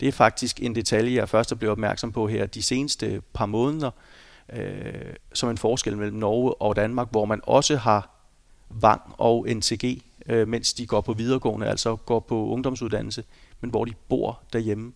Det 0.00 0.08
er 0.08 0.12
faktisk 0.12 0.62
en 0.62 0.74
detalje, 0.74 1.14
jeg 1.14 1.28
først 1.28 1.52
er 1.52 1.56
blevet 1.56 1.72
opmærksom 1.72 2.12
på 2.12 2.26
her 2.26 2.46
de 2.46 2.62
seneste 2.62 3.22
par 3.34 3.46
måneder, 3.46 3.90
øh, 4.52 5.14
som 5.32 5.50
en 5.50 5.58
forskel 5.58 5.96
mellem 5.96 6.16
Norge 6.16 6.62
og 6.62 6.76
Danmark, 6.76 7.10
hvor 7.10 7.24
man 7.24 7.40
også 7.42 7.76
har 7.76 8.10
Vang 8.70 9.02
og 9.18 9.46
NTG, 9.48 10.02
øh, 10.26 10.48
mens 10.48 10.74
de 10.74 10.86
går 10.86 11.00
på 11.00 11.12
videregående, 11.12 11.66
altså 11.66 11.96
går 11.96 12.20
på 12.20 12.46
ungdomsuddannelse, 12.46 13.24
men 13.60 13.70
hvor 13.70 13.84
de 13.84 13.92
bor 14.08 14.40
derhjemme. 14.52 14.92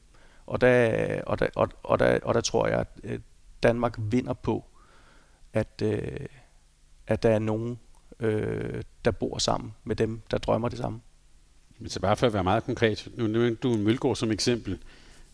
Og 0.46 0.60
der, 0.60 1.22
og 1.26 1.38
der, 1.38 1.46
og, 1.54 1.68
og 1.82 1.98
der, 1.98 2.18
og 2.22 2.34
der 2.34 2.40
tror 2.40 2.66
jeg, 2.66 2.78
at 2.78 2.86
øh, 3.04 3.18
Danmark 3.62 3.94
vinder 3.98 4.32
på, 4.32 4.64
at, 5.52 5.82
øh, 5.82 6.26
at 7.06 7.22
der 7.22 7.30
er 7.30 7.38
nogen, 7.38 7.78
øh, 8.20 8.82
der 9.04 9.10
bor 9.10 9.38
sammen 9.38 9.74
med 9.84 9.96
dem, 9.96 10.20
der 10.30 10.38
drømmer 10.38 10.68
det 10.68 10.78
samme. 10.78 11.00
Men 11.78 11.90
så 11.90 12.00
bare 12.00 12.16
for 12.16 12.26
at 12.26 12.32
være 12.32 12.44
meget 12.44 12.64
konkret, 12.64 13.08
nu 13.16 13.26
nævnte 13.26 13.54
du 13.54 13.76
Mølgaard 13.76 14.16
som 14.16 14.30
eksempel, 14.30 14.78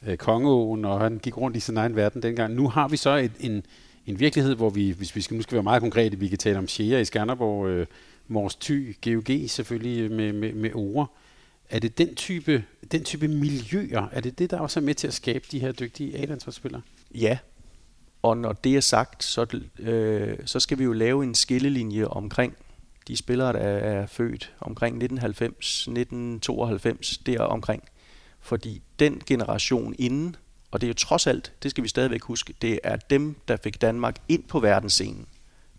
øh, 0.06 0.16
Kongeåen, 0.16 0.84
og 0.84 1.00
han 1.00 1.18
gik 1.18 1.36
rundt 1.36 1.56
i 1.56 1.60
sin 1.60 1.76
egen 1.76 1.96
verden 1.96 2.22
dengang. 2.22 2.54
Nu 2.54 2.68
har 2.68 2.88
vi 2.88 2.96
så 2.96 3.16
et, 3.16 3.32
en, 3.40 3.66
en 4.06 4.20
virkelighed, 4.20 4.54
hvor 4.54 4.70
vi, 4.70 4.90
hvis 4.90 5.16
vi 5.16 5.20
skal, 5.20 5.36
nu 5.36 5.42
skal 5.42 5.54
være 5.54 5.62
meget 5.62 5.82
konkrete, 5.82 6.18
vi 6.18 6.28
kan 6.28 6.38
tale 6.38 6.58
om 6.58 6.68
Scheer 6.68 6.98
i 6.98 7.04
Skanderborg, 7.04 7.68
øh, 7.68 7.86
Mors 8.28 8.56
Thy, 8.56 8.96
GOG 9.04 9.50
selvfølgelig 9.50 10.10
med, 10.10 10.32
med, 10.32 10.52
med 10.52 10.70
ord. 10.74 11.16
Er 11.70 11.78
det 11.78 11.98
den 11.98 12.14
type, 12.14 12.64
den 12.92 13.04
type 13.04 13.28
miljøer, 13.28 14.08
er 14.12 14.20
det 14.20 14.38
det, 14.38 14.50
der 14.50 14.58
også 14.58 14.80
er 14.80 14.84
med 14.84 14.94
til 14.94 15.06
at 15.06 15.14
skabe 15.14 15.44
de 15.52 15.58
her 15.58 15.72
dygtige 15.72 16.18
A-landsholdsspillere? 16.18 16.82
Ja, 17.14 17.38
og 18.24 18.36
når 18.36 18.52
det 18.52 18.76
er 18.76 18.80
sagt, 18.80 19.24
så, 19.24 19.60
øh, 19.78 20.38
så 20.44 20.60
skal 20.60 20.78
vi 20.78 20.84
jo 20.84 20.92
lave 20.92 21.24
en 21.24 21.34
skillelinje 21.34 22.06
omkring 22.06 22.56
de 23.08 23.16
spillere, 23.16 23.52
der 23.52 23.58
er 23.58 24.06
født 24.06 24.52
omkring 24.60 24.96
1990, 24.96 25.88
1992, 25.88 27.18
der 27.18 27.40
omkring. 27.40 27.82
Fordi 28.40 28.82
den 28.98 29.22
generation 29.26 29.94
inden, 29.98 30.36
og 30.70 30.80
det 30.80 30.86
er 30.86 30.88
jo 30.88 30.94
trods 30.94 31.26
alt, 31.26 31.52
det 31.62 31.70
skal 31.70 31.84
vi 31.84 31.88
stadigvæk 31.88 32.22
huske, 32.22 32.54
det 32.62 32.80
er 32.84 32.96
dem, 32.96 33.36
der 33.48 33.56
fik 33.56 33.80
Danmark 33.80 34.16
ind 34.28 34.42
på 34.42 34.60
verdensscenen. 34.60 35.26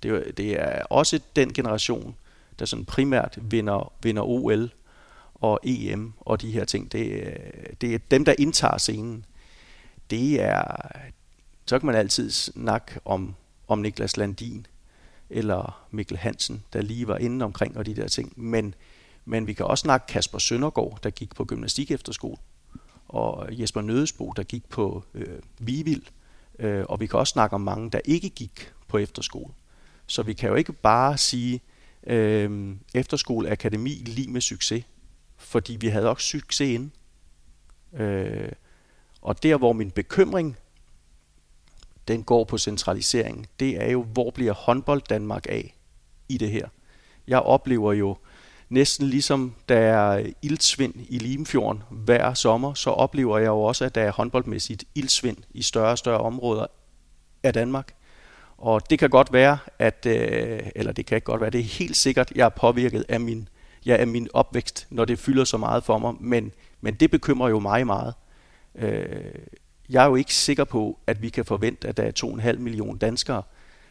Det 0.03 0.11
er, 0.11 0.31
det 0.31 0.61
er 0.61 0.83
også 0.83 1.19
den 1.35 1.53
generation, 1.53 2.15
der 2.59 2.65
sådan 2.65 2.85
primært 2.85 3.37
vinder, 3.41 3.93
vinder 4.03 4.23
OL 4.23 4.71
og 5.35 5.59
EM 5.63 6.13
og 6.19 6.41
de 6.41 6.51
her 6.51 6.65
ting. 6.65 6.91
Det, 6.91 7.33
det 7.81 7.95
er 7.95 7.99
dem, 8.11 8.25
der 8.25 8.33
indtager 8.39 8.77
scenen. 8.77 9.25
Det 10.09 10.41
er, 10.41 10.63
så 11.65 11.79
kan 11.79 11.85
man 11.85 11.95
altid 11.95 12.31
snakke 12.31 12.99
om, 13.05 13.35
om 13.67 13.79
Niklas 13.79 14.17
Landin 14.17 14.67
eller 15.29 15.87
Mikkel 15.91 16.17
Hansen, 16.17 16.63
der 16.73 16.81
lige 16.81 17.07
var 17.07 17.17
inde 17.17 17.45
omkring 17.45 17.77
og 17.77 17.85
de 17.85 17.95
der 17.95 18.07
ting. 18.07 18.33
Men, 18.35 18.75
men 19.25 19.47
vi 19.47 19.53
kan 19.53 19.65
også 19.65 19.81
snakke 19.81 20.07
Kasper 20.07 20.37
Søndergaard, 20.37 20.99
der 21.03 21.09
gik 21.09 21.35
på 21.35 21.45
gymnastik 21.45 21.91
efterskole, 21.91 22.37
og 23.07 23.47
Jesper 23.51 23.81
Nødesbo, 23.81 24.33
der 24.35 24.43
gik 24.43 24.69
på 24.69 25.03
øh, 25.13 25.39
Vivild, 25.59 26.03
øh, 26.59 26.85
og 26.89 26.99
vi 26.99 27.07
kan 27.07 27.19
også 27.19 27.31
snakke 27.31 27.53
om 27.53 27.61
mange, 27.61 27.91
der 27.91 27.99
ikke 28.05 28.29
gik 28.29 28.73
på 28.87 28.97
efterskole. 28.97 29.53
Så 30.07 30.23
vi 30.23 30.33
kan 30.33 30.49
jo 30.49 30.55
ikke 30.55 30.73
bare 30.73 31.17
sige, 31.17 31.61
øh, 32.07 32.75
efterskole 32.93 33.49
akademi 33.49 33.89
lige 33.89 34.31
med 34.31 34.41
succes, 34.41 34.83
fordi 35.37 35.75
vi 35.75 35.87
havde 35.87 36.09
også 36.09 36.27
succes 36.27 36.69
inden. 36.69 36.91
Øh, 37.93 38.51
og 39.21 39.43
der, 39.43 39.57
hvor 39.57 39.73
min 39.73 39.91
bekymring 39.91 40.57
den 42.07 42.23
går 42.23 42.43
på 42.43 42.57
centralisering, 42.57 43.47
det 43.59 43.83
er 43.83 43.91
jo, 43.91 44.03
hvor 44.03 44.31
bliver 44.31 44.53
håndbold 44.53 45.01
Danmark 45.09 45.45
af 45.49 45.75
i 46.29 46.37
det 46.37 46.51
her? 46.51 46.67
Jeg 47.27 47.39
oplever 47.39 47.93
jo 47.93 48.17
næsten 48.69 49.07
ligesom 49.07 49.55
der 49.69 49.77
er 49.77 50.31
ildsvind 50.41 50.93
i 51.09 51.17
Limfjorden 51.19 51.83
hver 51.89 52.33
sommer, 52.33 52.73
så 52.73 52.89
oplever 52.89 53.37
jeg 53.37 53.47
jo 53.47 53.61
også, 53.61 53.85
at 53.85 53.95
der 53.95 54.01
er 54.01 54.11
håndboldmæssigt 54.11 54.83
ildsvind 54.95 55.37
i 55.51 55.61
større 55.61 55.91
og 55.91 55.97
større 55.97 56.21
områder 56.21 56.65
af 57.43 57.53
Danmark. 57.53 57.95
Og 58.57 58.89
det 58.89 58.99
kan 58.99 59.09
godt 59.09 59.33
være, 59.33 59.57
at, 59.79 60.05
øh, 60.05 60.59
eller 60.75 60.91
det 60.91 61.05
kan 61.05 61.15
ikke 61.15 61.25
godt 61.25 61.41
være, 61.41 61.49
det 61.49 61.59
er 61.59 61.63
helt 61.63 61.97
sikkert, 61.97 62.31
jeg 62.35 62.45
er 62.45 62.49
påvirket 62.49 63.05
af 63.09 63.19
min, 63.19 63.49
ja, 63.85 63.95
af 63.95 64.07
min 64.07 64.27
opvækst, 64.33 64.87
når 64.89 65.05
det 65.05 65.19
fylder 65.19 65.43
så 65.43 65.57
meget 65.57 65.83
for 65.83 65.97
mig, 65.97 66.13
men, 66.19 66.51
men 66.81 66.93
det 66.93 67.11
bekymrer 67.11 67.49
jo 67.49 67.59
mig 67.59 67.85
meget. 67.85 68.13
Øh, 68.75 69.05
jeg 69.89 70.03
er 70.03 70.07
jo 70.07 70.15
ikke 70.15 70.33
sikker 70.33 70.63
på, 70.63 70.99
at 71.07 71.21
vi 71.21 71.29
kan 71.29 71.45
forvente, 71.45 71.87
at 71.87 71.97
der 71.97 72.03
er 72.03 72.11
2,5 72.51 72.57
millioner 72.57 72.99
danskere, 72.99 73.43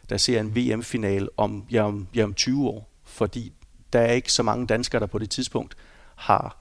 der 0.09 0.17
ser 0.17 0.39
en 0.39 0.55
VM-final 0.55 1.29
om, 1.37 1.65
ja, 1.71 1.83
om, 1.83 2.07
ja, 2.15 2.23
om 2.23 2.33
20 2.33 2.67
år, 2.67 2.89
fordi 3.03 3.53
der 3.93 3.99
er 3.99 4.11
ikke 4.11 4.31
så 4.31 4.43
mange 4.43 4.67
danskere, 4.67 4.99
der 4.99 5.05
på 5.05 5.19
det 5.19 5.29
tidspunkt 5.29 5.77
har 6.15 6.57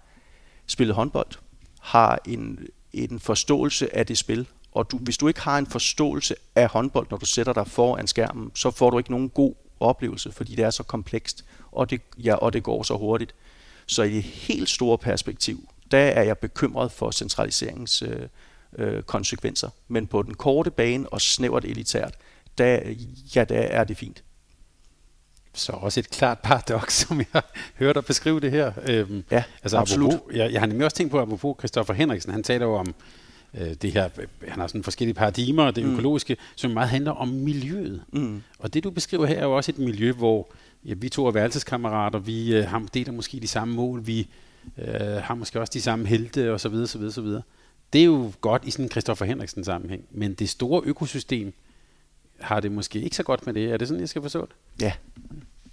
spillet 0.66 0.97
håndbold, 0.97 1.31
har 1.81 2.19
en, 2.27 2.66
en 2.93 3.20
forståelse 3.20 3.97
af 3.97 4.06
det 4.06 4.19
spil, 4.19 4.47
og 4.73 4.90
du, 4.90 4.98
hvis 4.98 5.19
du 5.19 5.28
ikke 5.28 5.40
har 5.40 5.59
en 5.59 5.66
forståelse 5.66 6.35
af 6.55 6.69
håndbold, 6.69 7.06
når 7.11 7.16
du 7.16 7.27
sætter 7.27 7.52
dig 7.52 7.66
foran 7.66 8.06
skærmen, 8.06 8.51
så 8.55 8.70
får 8.70 8.90
du 8.90 8.98
ikke 8.98 9.11
nogen 9.11 9.28
god 9.28 9.55
oplevelse, 9.81 10.32
fordi 10.32 10.55
det 10.55 10.65
er 10.65 10.70
så 10.70 10.82
komplekst, 10.82 11.44
og 11.73 11.90
det, 11.90 12.01
ja, 12.19 12.35
og 12.35 12.52
det 12.52 12.62
går 12.62 12.82
så 12.82 12.97
hurtigt. 12.97 13.35
Så 13.86 14.02
i 14.02 14.15
det 14.15 14.23
helt 14.23 14.69
store 14.69 14.98
perspektiv, 14.98 15.69
der 15.90 15.98
er 15.98 16.23
jeg 16.23 16.39
bekymret 16.39 16.93
for 16.93 17.11
centraliseringens 17.11 18.02
øh, 18.02 18.28
øh, 18.78 19.02
konsekvenser. 19.02 19.68
Men 19.88 20.06
på 20.06 20.22
den 20.22 20.34
korte 20.34 20.70
bane 20.70 21.09
og 21.09 21.20
snævert 21.20 21.64
elitært, 21.64 22.14
der, 22.59 22.80
ja, 23.36 23.44
der 23.44 23.59
er 23.59 23.84
det 23.84 23.96
fint. 23.96 24.24
så 25.52 25.72
også 25.72 26.01
et 26.01 26.10
klart 26.10 26.38
paradoks, 26.38 26.94
som 27.09 27.18
jeg 27.18 27.26
har 27.32 27.46
hørt 27.78 27.94
dig 27.94 28.05
beskrive 28.05 28.40
det 28.40 28.51
her. 28.51 28.72
Øhm, 28.88 29.24
ja, 29.30 29.42
altså, 29.62 29.78
absolut. 29.78 30.12
Apropos, 30.12 30.36
jeg, 30.36 30.52
jeg 30.52 30.60
har 30.60 30.66
nemlig 30.66 30.84
også 30.84 30.96
tænkt 30.96 31.10
på, 31.10 31.20
apropos 31.20 31.56
Christoffer 31.59 31.94
Henriksen, 31.94 32.32
han 32.32 32.42
taler 32.42 32.66
jo 32.66 32.74
om 32.74 32.94
øh, 33.55 33.74
det 33.82 33.92
her, 33.92 34.09
han 34.48 34.60
har 34.60 34.66
sådan 34.66 34.84
forskellige 34.84 35.14
paradigmer, 35.14 35.70
det 35.70 35.84
mm. 35.84 35.92
økologiske, 35.92 36.36
som 36.56 36.70
meget 36.70 36.88
handler 36.88 37.12
om 37.12 37.28
miljøet. 37.28 38.02
Mm. 38.12 38.42
Og 38.59 38.74
det 38.74 38.84
du 38.84 38.90
beskriver 38.90 39.26
her 39.26 39.38
er 39.38 39.44
jo 39.44 39.56
også 39.56 39.70
et 39.70 39.78
miljø, 39.78 40.12
hvor 40.12 40.52
ja, 40.84 40.94
vi 40.96 41.09
to 41.09 41.26
er 41.26 41.30
værelseskammerater, 41.30 42.18
vi 42.18 42.55
øh, 42.55 42.64
har, 42.64 42.82
deler 42.94 43.12
måske 43.12 43.40
de 43.40 43.46
samme 43.46 43.74
mål, 43.74 44.06
vi 44.06 44.28
øh, 44.78 45.16
har 45.22 45.34
måske 45.34 45.60
også 45.60 45.70
de 45.74 45.80
samme 45.80 46.06
helte, 46.06 46.52
og 46.52 46.60
så 46.60 46.68
videre, 46.68 47.42
Det 47.94 48.00
er 48.00 48.06
jo 48.06 48.32
godt 48.40 48.64
i 48.64 48.70
sådan 48.70 48.84
en 48.84 48.90
Christoffer 48.90 49.24
Henriksen 49.24 49.64
sammenhæng, 49.64 50.04
men 50.10 50.34
det 50.34 50.48
store 50.48 50.82
økosystem 50.84 51.54
har 52.40 52.60
det 52.60 52.72
måske 52.72 53.00
ikke 53.00 53.16
så 53.16 53.22
godt 53.22 53.46
med 53.46 53.54
det. 53.54 53.72
Er 53.72 53.76
det 53.76 53.88
sådan, 53.88 54.00
jeg 54.00 54.08
skal 54.08 54.22
forstå 54.22 54.46
det? 54.46 54.82
Ja, 54.82 54.92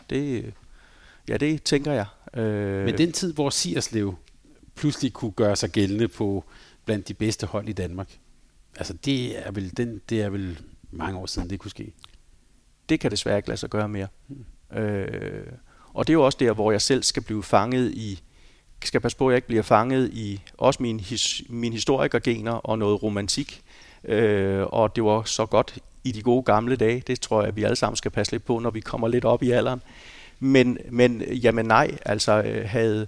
det, 0.10 0.54
ja, 1.28 1.38
det 1.38 1.64
tænker 1.64 1.92
jeg. 1.92 2.06
Øh... 2.34 2.86
Men 2.86 2.98
den 2.98 3.12
tid, 3.12 3.34
hvor 3.34 3.50
Sierslev 3.50 4.16
pludselig 4.76 5.14
kunne 5.14 5.32
gøre 5.32 5.56
sig 5.56 5.70
gældende 5.70 6.08
på 6.08 6.44
blandt 6.86 7.08
de 7.08 7.14
bedste 7.14 7.48
hold 7.48 7.70
i 7.70 7.74
Danmark, 7.74 8.20
altså 8.76 8.94
det 8.94 9.48
er 9.48 9.52
vel, 9.52 9.78
den, 9.78 10.02
det 10.10 10.22
er 10.22 10.30
vel 10.30 10.60
mange 10.92 11.20
år 11.20 11.26
siden, 11.26 11.50
det 11.50 11.60
kunne 11.60 11.72
ske. 11.72 11.94
Det 12.90 13.00
kan 13.00 13.12
desværre 13.12 13.38
ikke 13.38 13.50
lade 13.50 13.60
sig 13.60 13.70
gøre 13.70 13.90
mere. 13.90 14.08
Hmm. 14.28 14.78
Øh, 14.78 15.48
og 15.94 16.08
det 16.08 16.14
er 16.14 16.16
jo 16.16 16.26
også 16.26 16.38
der, 16.42 16.54
hvor 16.54 16.72
jeg 16.72 16.82
selv 16.82 17.04
skal 17.04 17.24
blive 17.24 17.44
fanget 17.44 17.92
i, 17.92 18.22
skal 18.88 19.00
passe 19.02 19.18
på, 19.18 19.28
at 19.28 19.32
jeg 19.32 19.38
ikke 19.38 19.48
bliver 19.48 19.64
fanget 19.64 20.10
i 20.14 20.42
også 20.58 20.84
min, 20.84 21.00
his, 21.00 21.42
min 21.50 21.74
historikergener 21.74 22.52
og 22.52 22.80
noget 22.80 23.04
romantik. 23.04 23.62
Øh, 24.04 24.64
og 24.64 24.96
det 24.96 25.04
var 25.04 25.24
så 25.24 25.46
godt 25.46 25.80
i 26.04 26.12
de 26.12 26.22
gode 26.22 26.44
gamle 26.44 26.76
dage. 26.76 27.04
Det 27.08 27.20
tror 27.20 27.42
jeg, 27.42 27.48
at 27.48 27.56
vi 27.56 27.64
alle 27.64 27.76
sammen 27.76 27.96
skal 27.96 28.12
passe 28.12 28.34
lidt 28.34 28.46
på, 28.46 28.60
når 28.60 28.70
vi 28.70 28.80
kommer 28.80 29.08
lidt 29.08 29.26
op 29.26 29.44
i 29.44 29.52
alderen. 29.52 29.82
Men, 30.40 30.78
men 30.90 31.22
jamen 31.22 31.66
nej, 31.66 31.98
altså 32.06 32.42
øh, 32.42 32.70
havde 32.70 33.08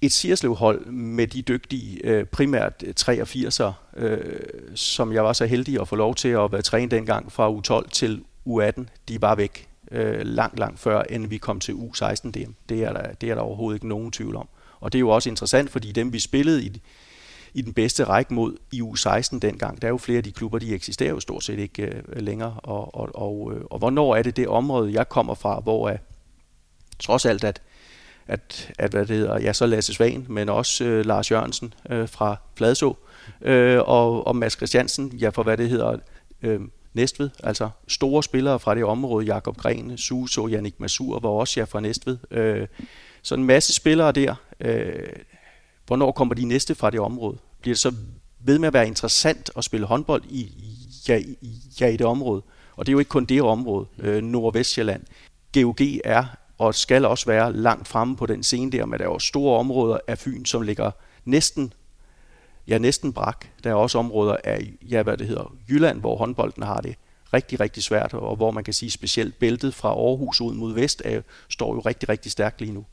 et 0.00 0.12
Sierslev-hold 0.12 0.86
med 0.86 1.26
de 1.26 1.42
dygtige, 1.42 2.00
øh, 2.04 2.24
primært 2.24 2.84
83'ere, 3.00 3.72
øh, 3.96 4.42
som 4.74 5.12
jeg 5.12 5.24
var 5.24 5.32
så 5.32 5.46
heldig 5.46 5.80
at 5.80 5.88
få 5.88 5.96
lov 5.96 6.14
til 6.14 6.28
at 6.28 6.52
være 6.52 6.62
trænet 6.62 6.90
dengang 6.90 7.32
fra 7.32 7.52
U12 7.52 7.90
til 7.90 8.24
U18, 8.48 8.84
de 9.08 9.22
var 9.22 9.34
væk 9.34 9.68
øh, 9.90 10.20
langt, 10.20 10.58
langt 10.58 10.80
før, 10.80 11.02
end 11.02 11.26
vi 11.26 11.38
kom 11.38 11.60
til 11.60 11.72
U16 11.72 12.30
DM. 12.30 12.50
Det 12.68 12.84
er, 12.84 12.92
der, 12.92 13.12
det 13.12 13.30
er 13.30 13.34
der 13.34 13.42
overhovedet 13.42 13.76
ikke 13.76 13.88
nogen 13.88 14.12
tvivl 14.12 14.36
om. 14.36 14.48
Og 14.80 14.92
det 14.92 14.98
er 14.98 15.00
jo 15.00 15.08
også 15.08 15.28
interessant, 15.28 15.70
fordi 15.70 15.92
dem 15.92 16.12
vi 16.12 16.18
spillede 16.18 16.64
i, 16.64 16.82
i 17.54 17.62
den 17.62 17.72
bedste 17.72 18.04
række 18.04 18.34
mod 18.34 18.56
i 18.72 18.82
U16 18.82 19.38
dengang, 19.38 19.82
der 19.82 19.88
er 19.88 19.92
jo 19.92 19.98
flere 19.98 20.16
af 20.16 20.24
de 20.24 20.32
klubber, 20.32 20.58
de 20.58 20.74
eksisterer 20.74 21.10
jo 21.10 21.20
stort 21.20 21.44
set 21.44 21.58
ikke 21.58 21.82
øh, 21.82 22.22
længere. 22.22 22.54
Og, 22.62 22.94
og, 22.94 23.10
og, 23.14 23.52
øh, 23.54 23.64
og 23.70 23.78
hvornår 23.78 24.16
er 24.16 24.22
det 24.22 24.36
det 24.36 24.48
område, 24.48 24.92
jeg 24.92 25.08
kommer 25.08 25.34
fra, 25.34 25.60
hvor 25.60 25.88
er, 25.88 25.96
trods 26.98 27.26
alt, 27.26 27.44
at 27.44 27.62
at, 28.28 28.72
at 28.78 28.90
hvad 28.90 29.06
det 29.06 29.16
hedder, 29.16 29.40
ja, 29.40 29.52
så 29.52 29.66
Lasse 29.66 29.94
Svan, 29.94 30.26
men 30.28 30.48
også 30.48 30.84
øh, 30.84 31.06
Lars 31.06 31.30
Jørgensen 31.30 31.74
øh, 31.90 32.08
fra 32.08 32.36
Fladså, 32.56 32.96
øh, 33.42 33.78
og, 33.78 34.26
og 34.26 34.36
Mads 34.36 34.52
Christiansen, 34.52 35.08
ja, 35.08 35.28
for 35.28 35.42
hvad 35.42 35.56
det 35.56 35.68
hedder, 35.68 35.98
øh, 36.42 36.60
Næstved, 36.96 37.30
altså 37.42 37.70
store 37.88 38.22
spillere 38.22 38.58
fra 38.58 38.74
det 38.74 38.84
område, 38.84 39.26
Jakob 39.26 39.56
Gren, 39.56 39.98
Suso, 39.98 40.48
Jannik 40.48 40.80
Masur 40.80 41.18
var 41.18 41.28
også 41.28 41.60
ja 41.60 41.64
fra 41.64 41.80
Næstved. 41.80 42.18
Øh, 42.30 42.66
så 43.22 43.34
en 43.34 43.44
masse 43.44 43.74
spillere 43.74 44.12
der. 44.12 44.34
Øh, 44.60 45.08
hvornår 45.86 46.12
kommer 46.12 46.34
de 46.34 46.44
næste 46.44 46.74
fra 46.74 46.90
det 46.90 47.00
område? 47.00 47.38
Bliver 47.60 47.74
det 47.74 47.80
så 47.80 47.94
ved 48.40 48.58
med 48.58 48.66
at 48.66 48.74
være 48.74 48.86
interessant 48.86 49.50
at 49.56 49.64
spille 49.64 49.86
håndbold 49.86 50.22
i, 50.30 50.52
ja, 51.08 51.20
ja, 51.80 51.86
i 51.86 51.96
det 51.96 52.06
område? 52.06 52.42
Og 52.76 52.86
det 52.86 52.90
er 52.90 52.92
jo 52.92 52.98
ikke 52.98 53.08
kun 53.08 53.24
det 53.24 53.42
område, 53.42 53.86
øh, 53.98 54.22
Nordvestjylland. 54.22 55.02
GOG 55.54 55.80
er 56.04 56.24
og 56.58 56.74
skal 56.74 57.04
også 57.04 57.26
være 57.26 57.52
langt 57.52 57.88
fremme 57.88 58.16
på 58.16 58.26
den 58.26 58.42
scene 58.42 58.72
der, 58.72 58.86
men 58.86 58.98
der 58.98 59.04
er 59.04 59.08
jo 59.08 59.18
store 59.18 59.58
områder 59.58 59.98
af 60.06 60.18
Fyn, 60.18 60.44
som 60.44 60.62
ligger 60.62 60.90
næsten 61.24 61.72
ja, 62.68 62.78
næsten 62.78 63.12
brak. 63.12 63.46
Der 63.64 63.70
er 63.70 63.74
også 63.74 63.98
områder 63.98 64.36
af, 64.44 64.72
ja, 64.82 65.02
hvad 65.02 65.16
det 65.16 65.26
hedder, 65.26 65.56
Jylland, 65.70 66.00
hvor 66.00 66.16
håndbolden 66.16 66.62
har 66.62 66.80
det 66.80 66.94
rigtig, 67.32 67.60
rigtig 67.60 67.82
svært, 67.82 68.14
og 68.14 68.36
hvor 68.36 68.50
man 68.50 68.64
kan 68.64 68.74
sige 68.74 68.90
specielt 68.90 69.38
bæltet 69.38 69.74
fra 69.74 69.88
Aarhus 69.88 70.40
ud 70.40 70.54
mod 70.54 70.74
vest 70.74 71.02
er, 71.04 71.22
står 71.48 71.74
jo 71.74 71.80
rigtig, 71.80 72.08
rigtig 72.08 72.32
stærkt 72.32 72.60
lige 72.60 72.72
nu. 72.72 72.84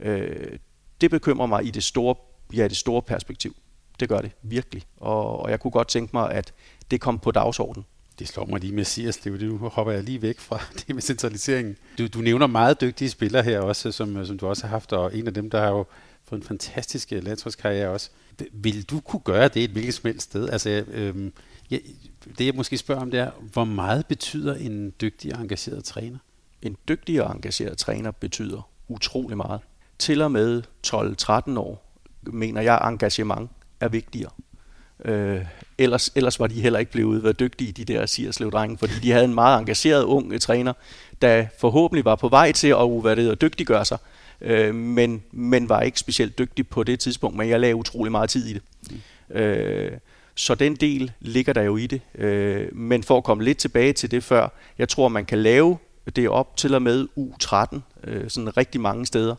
Øh, 0.00 0.58
det 1.00 1.10
bekymrer 1.10 1.46
mig 1.46 1.64
i 1.64 1.70
det 1.70 1.84
store, 1.84 2.14
ja, 2.54 2.68
det 2.68 2.76
store 2.76 3.02
perspektiv. 3.02 3.56
Det 4.00 4.08
gør 4.08 4.18
det 4.18 4.30
virkelig. 4.42 4.82
Og, 4.96 5.40
og 5.40 5.50
jeg 5.50 5.60
kunne 5.60 5.70
godt 5.70 5.88
tænke 5.88 6.10
mig, 6.12 6.30
at 6.30 6.52
det 6.90 7.00
kom 7.00 7.18
på 7.18 7.30
dagsordenen. 7.30 7.86
Det 8.18 8.28
slår 8.28 8.46
mig 8.46 8.60
lige 8.60 8.72
med 8.72 8.84
Sierslev, 8.84 9.38
det 9.38 9.58
hopper 9.58 9.92
jeg 9.92 10.04
lige 10.04 10.22
væk 10.22 10.40
fra 10.40 10.60
det 10.86 10.94
med 10.94 11.02
centraliseringen. 11.02 11.76
Du, 11.98 12.06
du 12.06 12.18
nævner 12.18 12.46
meget 12.46 12.80
dygtige 12.80 13.10
spillere 13.10 13.42
her 13.42 13.60
også, 13.60 13.92
som, 13.92 14.26
som 14.26 14.38
du 14.38 14.46
også 14.46 14.62
har 14.62 14.70
haft, 14.70 14.92
og 14.92 15.16
en 15.16 15.26
af 15.26 15.34
dem, 15.34 15.50
der 15.50 15.60
har 15.60 15.68
jo 15.68 15.84
fået 16.32 16.40
en 16.40 16.46
fantastisk 16.46 17.12
øh, 17.12 17.24
landsholdskarriere 17.24 17.88
også. 17.88 18.10
Vil 18.52 18.82
du 18.82 19.00
kunne 19.00 19.20
gøre 19.20 19.48
det 19.48 19.64
et 19.64 19.70
hvilket 19.70 19.94
som 19.94 20.06
helst 20.06 20.24
sted? 20.30 20.48
Altså, 20.48 20.84
øhm, 20.88 21.32
ja, 21.70 21.78
det 22.38 22.46
jeg 22.46 22.54
måske 22.54 22.78
spørger 22.78 23.02
om, 23.02 23.10
det 23.10 23.20
er, 23.20 23.30
hvor 23.52 23.64
meget 23.64 24.06
betyder 24.06 24.54
en 24.54 24.92
dygtig 25.00 25.34
og 25.34 25.42
engageret 25.42 25.84
træner? 25.84 26.18
En 26.62 26.76
dygtig 26.88 27.22
og 27.22 27.34
engageret 27.34 27.78
træner 27.78 28.10
betyder 28.10 28.68
utrolig 28.88 29.36
meget. 29.36 29.60
Til 29.98 30.22
og 30.22 30.32
med 30.32 30.62
12-13 30.86 31.58
år 31.58 31.98
mener 32.22 32.60
jeg, 32.60 32.78
at 32.78 32.88
engagement 32.88 33.50
er 33.80 33.88
vigtigere. 33.88 34.30
Øh, 35.04 35.46
ellers, 35.78 36.12
ellers 36.14 36.40
var 36.40 36.46
de 36.46 36.60
heller 36.60 36.78
ikke 36.78 36.92
blevet 36.92 37.22
været 37.22 37.40
dygtige, 37.40 37.72
de 37.72 37.84
der 37.84 38.06
Sierslev-drenge, 38.06 38.78
fordi 38.78 38.92
de 39.02 39.10
havde 39.10 39.24
en 39.24 39.34
meget 39.34 39.58
engageret 39.58 40.02
ung 40.02 40.34
træner, 40.40 40.72
der 41.22 41.46
forhåbentlig 41.58 42.04
var 42.04 42.16
på 42.16 42.28
vej 42.28 42.52
til 42.52 42.68
at 42.68 43.00
hvad 43.00 43.16
det 43.16 43.40
dygtiggøre 43.40 43.84
sig 43.84 43.98
øh, 44.42 44.74
men, 44.74 45.22
men 45.32 45.68
var 45.68 45.80
ikke 45.80 46.00
specielt 46.00 46.38
dygtig 46.38 46.68
på 46.68 46.84
det 46.84 47.00
tidspunkt, 47.00 47.36
men 47.36 47.48
jeg 47.48 47.60
lagde 47.60 47.76
utrolig 47.76 48.10
meget 48.10 48.30
tid 48.30 48.46
i 48.46 48.52
det. 48.52 48.62
Mm. 48.90 49.36
Øh, 49.36 49.92
så 50.34 50.54
den 50.54 50.76
del 50.76 51.12
ligger 51.20 51.52
der 51.52 51.62
jo 51.62 51.76
i 51.76 51.86
det. 51.86 52.00
Øh, 52.14 52.76
men 52.76 53.02
for 53.02 53.16
at 53.16 53.24
komme 53.24 53.44
lidt 53.44 53.58
tilbage 53.58 53.92
til 53.92 54.10
det 54.10 54.24
før, 54.24 54.48
jeg 54.78 54.88
tror, 54.88 55.08
man 55.08 55.24
kan 55.24 55.38
lave 55.38 55.78
det 56.16 56.28
op 56.28 56.56
til 56.56 56.74
og 56.74 56.82
med 56.82 57.08
U13, 57.18 57.78
øh, 58.04 58.30
sådan 58.30 58.56
rigtig 58.56 58.80
mange 58.80 59.06
steder. 59.06 59.34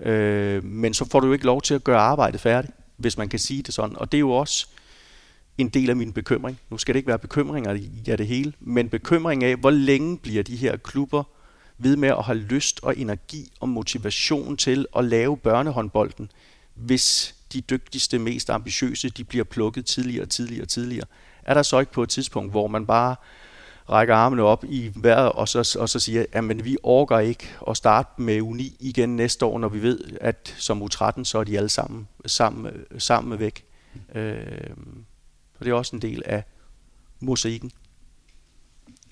Øh, 0.00 0.64
men 0.64 0.94
så 0.94 1.04
får 1.10 1.20
du 1.20 1.26
jo 1.26 1.32
ikke 1.32 1.44
lov 1.44 1.62
til 1.62 1.74
at 1.74 1.84
gøre 1.84 1.98
arbejdet 1.98 2.40
færdigt, 2.40 2.72
hvis 2.96 3.18
man 3.18 3.28
kan 3.28 3.38
sige 3.38 3.62
det 3.62 3.74
sådan. 3.74 3.96
Og 3.96 4.12
det 4.12 4.18
er 4.18 4.20
jo 4.20 4.30
også 4.30 4.66
en 5.58 5.68
del 5.68 5.90
af 5.90 5.96
min 5.96 6.12
bekymring. 6.12 6.58
Nu 6.70 6.78
skal 6.78 6.94
det 6.94 6.98
ikke 6.98 7.08
være 7.08 7.18
bekymringer 7.18 7.74
i 7.74 7.90
ja, 8.06 8.16
det 8.16 8.26
hele, 8.26 8.52
men 8.60 8.88
bekymring 8.88 9.44
af, 9.44 9.56
hvor 9.56 9.70
længe 9.70 10.18
bliver 10.18 10.42
de 10.42 10.56
her 10.56 10.76
klubber 10.76 11.24
ved 11.78 11.96
med 11.96 12.08
at 12.08 12.24
have 12.24 12.38
lyst 12.38 12.80
og 12.82 12.98
energi 12.98 13.52
og 13.60 13.68
motivation 13.68 14.56
til 14.56 14.86
at 14.96 15.04
lave 15.04 15.36
børnehåndbolden, 15.36 16.30
hvis 16.74 17.34
de 17.52 17.60
dygtigste, 17.60 18.18
mest 18.18 18.50
ambitiøse, 18.50 19.08
de 19.08 19.24
bliver 19.24 19.44
plukket 19.44 19.86
tidligere 19.86 20.22
og 20.22 20.28
tidligere 20.28 20.64
og 20.64 20.68
tidligere. 20.68 21.06
Er 21.42 21.54
der 21.54 21.62
så 21.62 21.78
ikke 21.78 21.92
på 21.92 22.02
et 22.02 22.08
tidspunkt, 22.08 22.50
hvor 22.50 22.66
man 22.66 22.86
bare 22.86 23.16
rækker 23.90 24.14
armene 24.14 24.42
op 24.42 24.64
i 24.64 24.92
vejret 24.94 25.32
og 25.32 25.48
så, 25.48 25.76
og 25.80 25.88
så 25.88 26.00
siger, 26.00 26.24
at 26.32 26.64
vi 26.64 26.76
orker 26.82 27.18
ikke 27.18 27.48
at 27.68 27.76
starte 27.76 28.22
med 28.22 28.40
uni 28.40 28.76
igen 28.80 29.16
næste 29.16 29.44
år, 29.44 29.58
når 29.58 29.68
vi 29.68 29.82
ved, 29.82 30.00
at 30.20 30.54
som 30.58 30.82
U13, 30.82 31.24
så 31.24 31.38
er 31.38 31.44
de 31.44 31.56
alle 31.56 31.68
sammen, 31.68 32.08
sammen, 32.26 32.72
sammen 32.98 33.38
væk. 33.38 33.64
Øh, 34.14 34.36
og 35.58 35.64
det 35.64 35.70
er 35.70 35.74
også 35.74 35.96
en 35.96 36.02
del 36.02 36.22
af 36.26 36.42
mosaikken. 37.20 37.72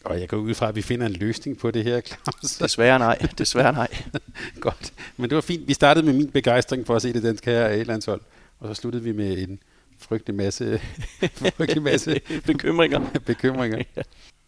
Og 0.07 0.21
jeg 0.21 0.29
går 0.29 0.37
ud 0.37 0.55
fra, 0.55 0.69
at 0.69 0.77
vi 0.77 0.83
finder 0.83 1.07
en 1.07 1.13
løsning 1.13 1.59
på 1.59 1.71
det 1.71 1.85
her, 1.85 2.01
Claus. 2.01 2.53
Desværre 2.63 2.99
nej. 2.99 3.19
Desværre 3.39 3.73
nej. 3.73 3.89
Godt. 4.61 4.93
Men 5.17 5.31
det 5.31 5.35
var 5.35 5.41
fint. 5.41 5.69
Vi 5.69 5.75
startede 5.75 6.07
med 6.07 6.15
min 6.15 6.31
begejstring 6.31 6.87
for 6.87 6.97
at 6.97 7.03
se 7.03 7.13
det 7.13 7.23
danske 7.23 7.51
her 7.51 7.67
A-landshold, 7.67 8.21
og 8.61 8.69
så 8.69 8.81
sluttede 8.81 9.05
vi 9.05 9.13
med 9.13 9.39
en 9.39 9.59
frygtelig 9.99 10.35
masse, 10.37 10.81
frygtelig 11.57 11.83
masse 11.83 12.21
bekymringer. 12.47 13.01
bekymringer. 13.27 13.83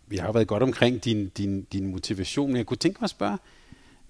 Vi 0.06 0.16
har 0.16 0.32
været 0.32 0.46
godt 0.48 0.62
omkring 0.62 1.04
din, 1.04 1.28
din, 1.28 1.62
din 1.62 1.86
motivation, 1.86 2.48
men 2.48 2.56
jeg 2.56 2.66
kunne 2.66 2.76
tænke 2.76 2.98
mig 3.00 3.06
at 3.06 3.10
spørge, 3.10 3.38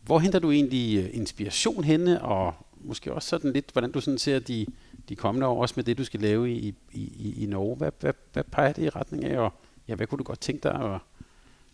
hvor 0.05 0.19
henter 0.19 0.39
du 0.39 0.51
egentlig 0.51 1.05
øh, 1.05 1.11
inspiration 1.13 1.85
henne, 1.85 2.23
og 2.23 2.55
måske 2.81 3.13
også 3.13 3.29
sådan 3.29 3.53
lidt, 3.53 3.71
hvordan 3.73 3.93
du 3.93 4.01
sådan 4.01 4.19
ser 4.19 4.39
de, 4.39 4.67
de 5.09 5.17
kommende 5.17 5.47
år, 5.47 5.63
også 5.63 5.75
med 5.77 5.85
det, 5.85 5.99
du 5.99 6.05
skal 6.05 6.21
lave 6.21 6.51
i, 6.51 6.75
i, 6.93 7.01
i, 7.01 7.43
i 7.43 7.47
Norge. 7.47 7.77
Hvad, 7.77 7.93
hvad, 8.01 8.13
hvad 8.33 8.45
peger 8.45 8.73
det 8.73 8.83
i 8.83 8.89
retning 8.89 9.25
af, 9.25 9.39
og 9.39 9.53
ja, 9.89 9.95
hvad 9.95 10.07
kunne 10.07 10.19
du 10.19 10.25
godt 10.25 10.41
tænke 10.41 10.63
dig 10.63 10.75
at, 10.75 11.01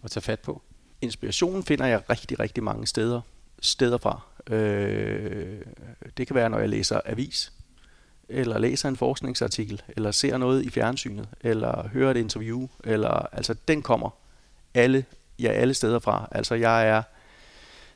at 0.05 0.11
tage 0.11 0.23
fat 0.23 0.41
på? 0.41 0.63
Inspirationen 1.01 1.63
finder 1.63 1.87
jeg 1.87 2.11
rigtig, 2.11 2.41
rigtig 2.41 2.65
mange 2.65 2.87
steder, 2.87 3.21
steder 3.61 3.99
fra. 3.99 4.21
Øh, 4.51 5.61
det 6.17 6.27
kan 6.27 6.37
være, 6.37 6.51
når 6.51 6.59
jeg 6.59 6.69
læser 6.69 7.01
avis, 7.05 7.53
eller 8.29 8.59
læser 8.59 8.89
en 8.89 8.97
forskningsartikel, 8.97 9.83
eller 9.89 10.11
ser 10.11 10.37
noget 10.37 10.63
i 10.63 10.71
fjernsynet, 10.71 11.29
eller 11.41 11.89
hører 11.89 12.11
et 12.11 12.17
interview, 12.17 12.69
eller 12.85 13.29
altså 13.33 13.55
den 13.69 13.83
kommer 13.83 14.11
alle, 14.75 15.05
ja, 15.39 15.49
alle 15.49 15.75
steder 15.75 15.99
fra. 15.99 16.29
Altså 16.31 16.55
jeg 16.55 16.89
er, 16.89 17.03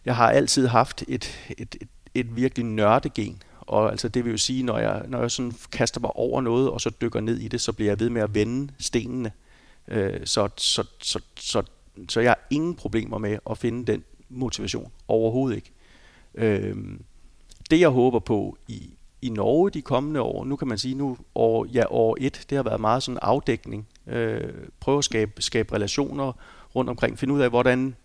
jeg 0.05 0.17
har 0.17 0.31
altid 0.31 0.67
haft 0.67 1.05
et, 1.09 1.39
et, 1.59 1.77
et, 1.81 1.89
et 2.15 2.37
virkelig 2.37 2.67
nørdegen, 2.67 3.43
og 3.61 3.91
altså 3.91 4.09
det 4.09 4.25
vil 4.25 4.31
jo 4.31 4.39
sige, 4.39 4.63
når 4.63 4.79
jeg, 4.79 5.03
når 5.09 5.21
jeg 5.21 5.31
sådan 5.31 5.53
kaster 5.73 6.01
mig 6.01 6.17
over 6.17 6.41
noget, 6.41 6.71
og 6.71 6.81
så 6.81 6.91
dykker 7.01 7.21
ned 7.21 7.39
i 7.39 7.49
det, 7.49 7.61
så 7.61 7.73
bliver 7.73 7.91
jeg 7.91 8.01
ved 8.01 8.11
med 8.11 8.23
at 8.23 8.35
vende 8.35 8.73
stenene. 8.79 9.33
Øh, 9.89 10.21
så, 10.25 10.49
så, 10.57 10.85
så, 10.99 11.21
så 11.37 11.63
Øhm, 11.99 12.09
så 12.09 12.21
jeg 12.21 12.31
har 12.31 12.47
ingen 12.51 12.75
problemer 12.75 13.19
med 13.19 13.39
at 13.51 13.59
finde 13.59 13.93
den 13.93 14.05
motivation. 14.29 14.93
Overhovedet 15.09 15.57
ikke. 15.57 15.73
Øhm, 16.35 17.03
det 17.71 17.81
jeg 17.81 17.89
håber 17.89 18.19
på 18.19 18.59
i, 18.69 18.91
i 19.23 19.29
Norge 19.29 19.71
de 19.71 19.83
kommende 19.83 20.21
år, 20.21 20.45
nu 20.45 20.57
kan 20.57 20.69
man 20.69 20.79
sige, 20.79 20.95
nu 20.95 21.17
år, 21.35 21.67
ja, 21.73 21.85
år 21.91 22.17
et, 22.21 22.47
det 22.51 22.57
har 22.57 22.63
været 22.63 22.81
meget 22.81 23.03
sådan 23.03 23.19
afdækning. 23.23 23.87
Øh, 24.07 24.55
prøve 24.81 24.99
at 24.99 25.05
skabe, 25.05 25.43
skabe 25.43 25.75
relationer 25.75 26.33
rundt 26.75 26.91
omkring, 26.91 27.19
finde 27.19 27.35
ud 27.35 27.41
af, 27.41 27.51
hvordan 27.51 27.97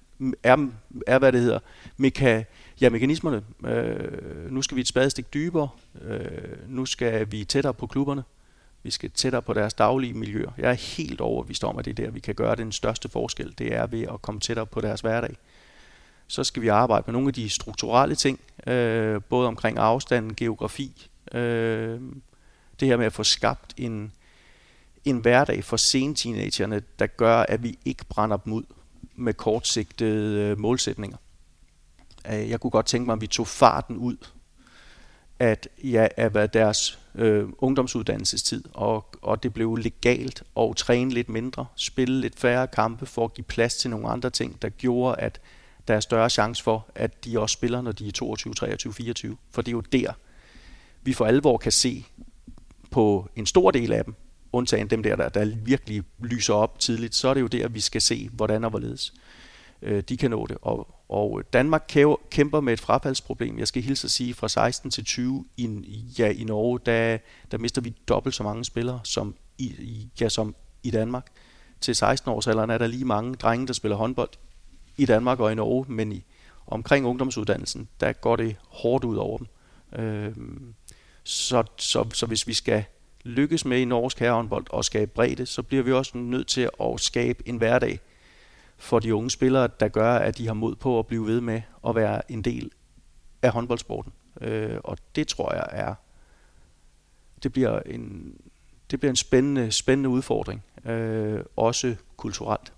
er, 0.44 0.68
er 1.08 1.20
hvad 1.20 1.32
det 1.32 1.42
hedder, 1.42 1.60
meka, 1.98 2.44
ja, 2.82 2.90
mekanismerne. 2.90 3.44
Øh, 3.66 4.52
nu 4.52 4.62
skal 4.62 4.76
vi 4.76 4.82
et 4.82 4.88
spadestik 4.88 5.34
dybere, 5.34 5.70
øh, 6.02 6.70
nu 6.70 6.86
skal 6.86 7.32
vi 7.32 7.44
tættere 7.44 7.74
på 7.74 7.88
klubberne, 7.88 8.24
vi 8.84 8.92
skal 8.92 9.12
tættere 9.12 9.42
på 9.42 9.54
deres 9.54 9.74
daglige 9.74 10.14
miljø. 10.14 10.46
Jeg 10.58 10.70
er 10.70 10.74
helt 10.74 11.22
overbevist 11.22 11.64
om, 11.64 11.78
at 11.78 11.86
det 11.86 12.00
er 12.00 12.06
der, 12.06 12.12
vi 12.12 12.20
kan 12.20 12.36
gøre 12.36 12.56
den 12.56 12.72
største 12.72 13.10
forskel. 13.10 13.54
Det 13.58 13.74
er 13.74 13.88
ved 13.88 14.02
at 14.02 14.22
komme 14.22 14.42
tættere 14.42 14.66
på 14.66 14.82
deres 14.82 15.02
hverdag. 15.02 15.38
Så 16.28 16.44
skal 16.44 16.62
vi 16.62 16.68
arbejde 16.68 17.04
med 17.08 17.14
nogle 17.14 17.28
af 17.28 17.34
de 17.34 17.50
strukturelle 17.50 18.16
ting, 18.16 18.40
øh, 18.68 19.22
både 19.30 19.48
omkring 19.48 19.78
afstanden, 19.78 20.36
geografi, 20.36 21.10
øh, 21.34 22.02
det 22.80 22.88
her 22.88 22.98
med 22.98 23.06
at 23.06 23.14
få 23.14 23.24
skabt 23.24 23.74
en, 23.78 24.12
en 25.06 25.18
hverdag 25.18 25.64
for 25.64 25.78
senteenagerne, 25.78 26.82
der 27.00 27.08
gør, 27.08 27.38
at 27.38 27.64
vi 27.64 27.80
ikke 27.86 28.06
brænder 28.06 28.38
dem 28.38 28.54
ud 28.54 28.64
med 29.16 29.34
kortsigtede 29.34 30.42
øh, 30.42 30.60
målsætninger. 30.60 31.18
Øh, 32.32 32.50
jeg 32.50 32.60
kunne 32.60 32.72
godt 32.72 32.86
tænke 32.86 33.06
mig, 33.06 33.14
at 33.14 33.22
vi 33.22 33.28
tog 33.28 33.48
farten 33.48 33.98
ud 33.98 34.18
at, 35.40 35.68
ja, 35.84 36.08
af 36.18 36.50
deres 36.50 37.00
øh, 37.16 37.46
ungdomsuddannelsestid, 37.58 38.64
og, 38.74 39.06
og 39.22 39.44
det 39.44 39.54
blev 39.54 39.76
legalt 39.76 40.44
at 40.60 40.76
træne 40.76 41.12
lidt 41.12 41.30
mindre, 41.30 41.66
spille 41.76 42.22
lidt 42.22 42.40
færre 42.40 42.68
kampe 42.68 43.06
for 43.06 43.26
at 43.26 43.34
give 43.34 43.46
plads 43.46 43.76
til 43.76 43.90
nogle 43.90 44.08
andre 44.08 44.30
ting, 44.30 44.62
der 44.62 44.70
gjorde, 44.70 45.20
at 45.20 45.42
der 45.88 45.96
er 45.96 46.00
større 46.00 46.30
chance 46.30 46.64
for, 46.64 46.88
at 46.96 47.26
de 47.26 47.40
også 47.40 47.54
spiller, 47.54 47.82
når 47.82 47.92
de 47.92 48.08
er 48.08 48.12
22, 48.12 48.54
23, 48.54 48.94
24. 48.94 49.38
For 49.52 49.62
det 49.62 49.72
er 49.72 49.76
jo 49.76 49.82
der, 49.82 50.14
vi 51.02 51.14
for 51.14 51.26
alvor 51.26 51.58
kan 51.58 51.72
se 51.72 52.06
på 52.92 53.30
en 53.36 53.46
stor 53.46 53.72
del 53.72 53.94
af 53.94 54.06
dem, 54.06 54.16
undtagen 54.52 54.90
dem 54.90 55.04
der, 55.04 55.16
der, 55.16 55.30
der 55.30 55.46
virkelig 55.56 56.04
lyser 56.20 56.54
op 56.54 56.80
tidligt, 56.80 57.16
så 57.16 57.28
er 57.28 57.34
det 57.34 57.42
jo 57.42 57.48
der, 57.48 57.68
vi 57.68 57.80
skal 57.80 58.02
se, 58.02 58.30
hvordan 58.34 58.64
og 58.64 58.70
hvorledes 58.70 59.14
øh, 59.82 60.04
de 60.10 60.18
kan 60.18 60.32
nå 60.32 60.48
det. 60.48 60.58
Og, 60.62 60.88
og 61.14 61.40
øh, 61.40 61.46
Danmark 61.54 61.96
kæmper 62.32 62.60
med 62.62 62.74
et 62.74 62.80
frafaldsproblem. 62.80 63.60
Jeg 63.60 63.68
skal 63.68 63.82
hilse 63.82 64.06
at 64.06 64.12
sige, 64.12 64.34
fra 64.34 64.50
16 64.50 64.92
til 64.92 65.06
20 65.06 65.46
i, 65.58 66.06
ja, 66.20 66.30
i 66.30 66.44
Norge, 66.44 66.80
der, 66.86 67.18
der 67.52 67.58
mister 67.58 67.82
vi 67.82 67.94
dobbelt 68.08 68.36
så 68.36 68.44
mange 68.44 68.66
spillere 68.66 69.00
som 69.04 69.36
i, 69.58 70.10
ja, 70.22 70.30
som 70.30 70.56
i 70.84 70.92
Danmark. 70.92 71.28
Til 71.82 71.94
16-årsalderen 71.94 72.72
er 72.72 72.78
der 72.78 72.88
lige 72.88 73.06
mange 73.06 73.36
drenge, 73.36 73.68
der 73.68 73.74
spiller 73.74 73.98
håndbold 73.98 74.30
i 74.98 75.06
Danmark 75.06 75.40
og 75.40 75.52
i 75.52 75.56
Norge, 75.56 75.86
men 75.88 76.12
i, 76.12 76.24
omkring 76.68 77.06
ungdomsuddannelsen, 77.06 77.88
der 78.00 78.14
går 78.14 78.36
det 78.36 78.56
hårdt 78.68 79.04
ud 79.04 79.16
over 79.16 79.38
dem. 79.38 79.48
Øh, 80.04 80.36
så, 81.24 81.64
så, 81.78 82.10
så 82.14 82.26
hvis 82.26 82.48
vi 82.48 82.54
skal 82.54 82.84
lykkes 83.24 83.66
med 83.66 83.80
i 83.80 83.86
norsk 83.86 84.20
herrehåndbold 84.20 84.66
og 84.70 84.86
skabe 84.86 85.12
bredde, 85.12 85.46
så 85.46 85.64
bliver 85.64 85.84
vi 85.84 85.92
også 85.92 86.18
nødt 86.18 86.48
til 86.48 86.70
at 86.82 87.00
skabe 87.00 87.50
en 87.50 87.58
hverdag 87.58 88.00
for 88.78 89.00
de 89.00 89.16
unge 89.16 89.32
spillere, 89.32 89.70
der 89.80 89.88
gør, 89.88 90.14
at 90.14 90.38
de 90.38 90.48
har 90.48 90.54
mod 90.54 90.76
på 90.76 91.00
at 91.00 91.08
blive 91.08 91.28
ved 91.28 91.42
med 91.42 91.62
at 91.88 91.96
være 91.96 92.32
en 92.32 92.42
del 92.42 92.72
af 93.42 93.52
håndboldsporten. 93.52 94.14
Øh, 94.42 94.78
og 94.84 94.98
det 95.16 95.28
tror 95.28 95.54
jeg 95.54 95.68
er, 95.72 95.96
det 97.44 97.54
bliver 97.54 97.80
en, 97.80 98.36
det 98.92 99.00
bliver 99.00 99.10
en 99.10 99.16
spændende, 99.16 99.72
spændende 99.72 100.10
udfordring, 100.10 100.64
øh, 100.86 101.40
også 101.56 101.96
kulturelt. 102.18 102.74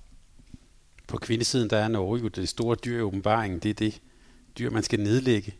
På 1.07 1.17
kvindesiden, 1.17 1.69
der 1.69 1.77
er 1.77 1.87
Norge 1.87 2.19
jo 2.19 2.27
det 2.27 2.49
store 2.49 2.75
dyr 2.85 2.97
i 2.97 3.01
åbenbaringen. 3.01 3.59
Det 3.59 3.69
er 3.69 3.73
det 3.73 4.01
dyr, 4.57 4.69
man 4.69 4.83
skal 4.83 4.99
nedlægge. 4.99 5.55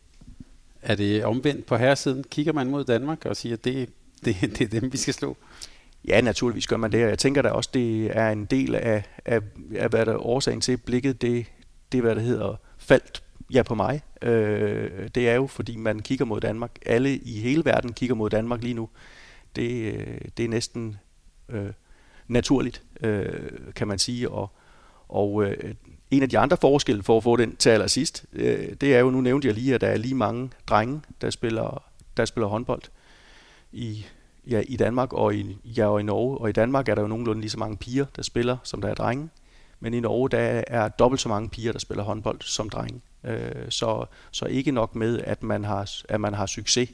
Er 0.82 0.94
det 0.94 1.24
omvendt 1.24 1.66
på 1.66 1.76
herresiden? 1.76 2.24
Kigger 2.24 2.52
man 2.52 2.70
mod 2.70 2.84
Danmark 2.84 3.24
og 3.24 3.36
siger, 3.36 3.56
at 3.56 3.64
det, 3.64 3.90
det, 4.24 4.36
det 4.58 4.60
er 4.60 4.80
dem, 4.80 4.92
vi 4.92 4.96
skal 4.96 5.14
slå? 5.14 5.36
Ja, 6.06 6.20
naturligvis 6.20 6.66
gør 6.66 6.76
man 6.76 6.92
det, 6.92 7.04
og 7.04 7.10
jeg 7.10 7.18
tænker 7.18 7.42
da 7.42 7.48
også, 7.48 7.70
det 7.74 8.16
er 8.16 8.30
en 8.30 8.44
del 8.44 8.74
af, 8.74 9.04
af, 9.24 9.40
af 9.74 9.88
hvad 9.88 10.06
der 10.06 10.12
er 10.12 10.26
årsagen 10.26 10.60
til 10.60 10.76
blikket, 10.76 11.22
det, 11.22 11.46
det 11.92 12.00
hvad 12.00 12.14
der 12.14 12.20
hedder, 12.20 12.56
faldt 12.78 13.22
ja 13.52 13.62
på 13.62 13.74
mig. 13.74 14.02
Øh, 14.22 15.08
det 15.14 15.28
er 15.28 15.34
jo, 15.34 15.46
fordi 15.46 15.76
man 15.76 16.00
kigger 16.00 16.24
mod 16.24 16.40
Danmark. 16.40 16.70
Alle 16.86 17.16
i 17.16 17.40
hele 17.40 17.64
verden 17.64 17.92
kigger 17.92 18.14
mod 18.14 18.30
Danmark 18.30 18.62
lige 18.62 18.74
nu. 18.74 18.88
Det, 19.56 19.94
øh, 19.94 20.20
det 20.36 20.44
er 20.44 20.48
næsten 20.48 20.96
øh, 21.48 21.70
naturligt, 22.28 22.82
øh, 23.00 23.50
kan 23.76 23.88
man 23.88 23.98
sige, 23.98 24.30
og, 24.30 24.50
og 25.08 25.44
øh, 25.44 25.74
en 26.10 26.22
af 26.22 26.28
de 26.28 26.38
andre 26.38 26.56
forskelle 26.56 27.02
for 27.02 27.16
at 27.16 27.22
få 27.22 27.36
den 27.36 27.56
til 27.56 27.70
allersidst, 27.70 28.24
øh, 28.32 28.72
det 28.80 28.94
er 28.94 28.98
jo, 28.98 29.10
nu 29.10 29.20
nævnte 29.20 29.48
jeg 29.48 29.54
lige, 29.54 29.74
at 29.74 29.80
der 29.80 29.88
er 29.88 29.96
lige 29.96 30.14
mange 30.14 30.50
drenge, 30.66 31.00
der 31.20 31.30
spiller, 31.30 31.84
der 32.16 32.24
spiller 32.24 32.48
håndbold 32.48 32.82
i, 33.72 34.06
ja, 34.46 34.62
i 34.68 34.76
Danmark 34.76 35.12
og 35.12 35.34
i, 35.34 35.58
ja, 35.64 35.86
og 35.86 36.00
i 36.00 36.02
Norge. 36.02 36.38
Og 36.38 36.48
i 36.48 36.52
Danmark 36.52 36.88
er 36.88 36.94
der 36.94 37.02
jo 37.02 37.08
nogenlunde 37.08 37.40
lige 37.40 37.50
så 37.50 37.58
mange 37.58 37.76
piger, 37.76 38.06
der 38.16 38.22
spiller, 38.22 38.56
som 38.62 38.80
der 38.80 38.88
er 38.88 38.94
drenge. 38.94 39.28
Men 39.80 39.94
i 39.94 40.00
Norge 40.00 40.28
der 40.28 40.64
er 40.66 40.88
dobbelt 40.88 41.20
så 41.20 41.28
mange 41.28 41.48
piger, 41.48 41.72
der 41.72 41.78
spiller 41.78 42.04
håndbold 42.04 42.40
som 42.40 42.70
drenge. 42.70 43.00
Øh, 43.24 43.66
så, 43.68 44.06
så 44.30 44.44
ikke 44.46 44.70
nok 44.72 44.94
med, 44.94 45.20
at 45.20 45.42
man 45.42 45.64
har, 45.64 45.90
at 46.08 46.20
man 46.20 46.34
har 46.34 46.46
succes 46.46 46.90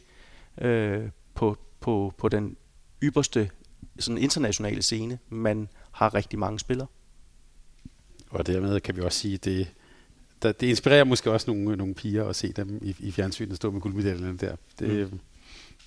øh, 0.61 1.09
på, 1.35 1.57
på, 1.81 2.15
på 2.19 2.29
den 2.29 2.57
ypperste 3.03 3.51
sådan 3.99 4.19
internationale 4.19 4.83
scene. 4.83 5.19
Man 5.29 5.69
har 5.91 6.15
rigtig 6.15 6.39
mange 6.39 6.59
spillere. 6.59 6.87
Og 8.31 8.47
dermed 8.47 8.81
kan 8.81 8.97
vi 8.97 9.01
også 9.01 9.19
sige, 9.19 9.35
at 9.35 9.45
det, 9.45 9.69
der, 10.43 10.53
det 10.53 10.67
inspirerer 10.67 11.05
måske 11.05 11.31
også 11.31 11.51
nogle, 11.51 11.77
nogle 11.77 11.95
piger 11.95 12.25
at 12.25 12.37
se 12.37 12.53
dem 12.53 12.79
i, 12.83 12.97
i 12.99 13.11
fjernsynet 13.11 13.57
stå 13.57 13.71
med 13.71 13.81
guldmedaljerne 13.81 14.39
der. 14.39 14.57
Det, 14.79 15.13
mm. 15.13 15.21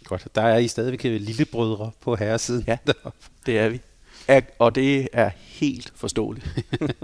Godt. 0.06 0.27
Der 0.36 0.41
er 0.41 0.57
I 0.57 0.68
stadigvæk 0.68 1.03
lillebrødre 1.03 1.91
på 2.02 2.15
herresiden. 2.15 2.64
Ja, 2.68 2.77
det 3.45 3.60
er 3.60 3.69
vi. 3.69 3.82
Og 4.60 4.76
det 4.76 5.07
er 5.14 5.30
helt 5.38 5.91
forståeligt. 5.95 6.48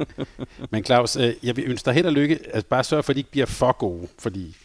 Men 0.71 0.83
Claus, 0.83 1.15
øh, 1.15 1.33
jeg 1.43 1.55
vil 1.55 1.65
ønske 1.67 1.85
dig 1.85 1.93
held 1.93 2.05
og 2.05 2.13
lykke. 2.13 2.39
Altså 2.53 2.67
bare 2.69 2.83
sørg 2.83 3.05
for, 3.05 3.11
at 3.11 3.15
de 3.15 3.19
ikke 3.19 3.31
bliver 3.31 3.45
for 3.45 3.71
gode, 3.71 4.07
fordi 4.19 4.57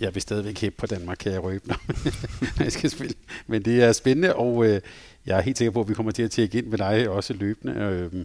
jeg 0.00 0.14
vil 0.14 0.22
stadigvæk 0.22 0.60
hæppe 0.60 0.76
på 0.78 0.86
Danmark, 0.86 1.16
kan 1.20 1.32
jeg 1.32 1.42
røbe, 1.42 1.68
når 2.56 2.62
jeg 2.62 2.72
skal 2.72 2.90
spille. 2.90 3.14
Men 3.46 3.62
det 3.64 3.82
er 3.82 3.92
spændende, 3.92 4.36
og 4.36 4.66
øh, 4.66 4.80
jeg 5.26 5.38
er 5.38 5.42
helt 5.42 5.58
sikker 5.58 5.72
på, 5.72 5.80
at 5.80 5.88
vi 5.88 5.94
kommer 5.94 6.12
til 6.12 6.22
at 6.22 6.30
tjekke 6.30 6.58
ind 6.58 6.66
med 6.66 6.78
dig 6.78 7.08
også 7.08 7.32
løbende, 7.32 7.74
øh, 7.74 8.24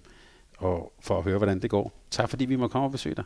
og 0.58 0.94
for 1.02 1.18
at 1.18 1.24
høre, 1.24 1.38
hvordan 1.38 1.60
det 1.62 1.70
går. 1.70 2.06
Tak 2.12 2.30
fordi 2.30 2.46
vi 2.46 2.56
må 2.56 2.68
komme 2.68 2.88
og 2.88 2.92
besøge 2.92 3.16
dig. 3.16 3.24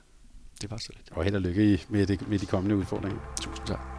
Det 0.62 0.72
var 0.72 0.78
så 0.78 0.90
lidt. 0.96 1.12
Og 1.12 1.24
held 1.24 1.36
og 1.36 1.42
lykke 1.42 1.82
med, 1.90 2.08
det, 2.08 2.30
med 2.30 2.40
de 2.40 2.46
kommende 2.46 2.76
udfordringer. 2.76 3.20
Tusind 3.42 3.68
tak. 3.68 3.99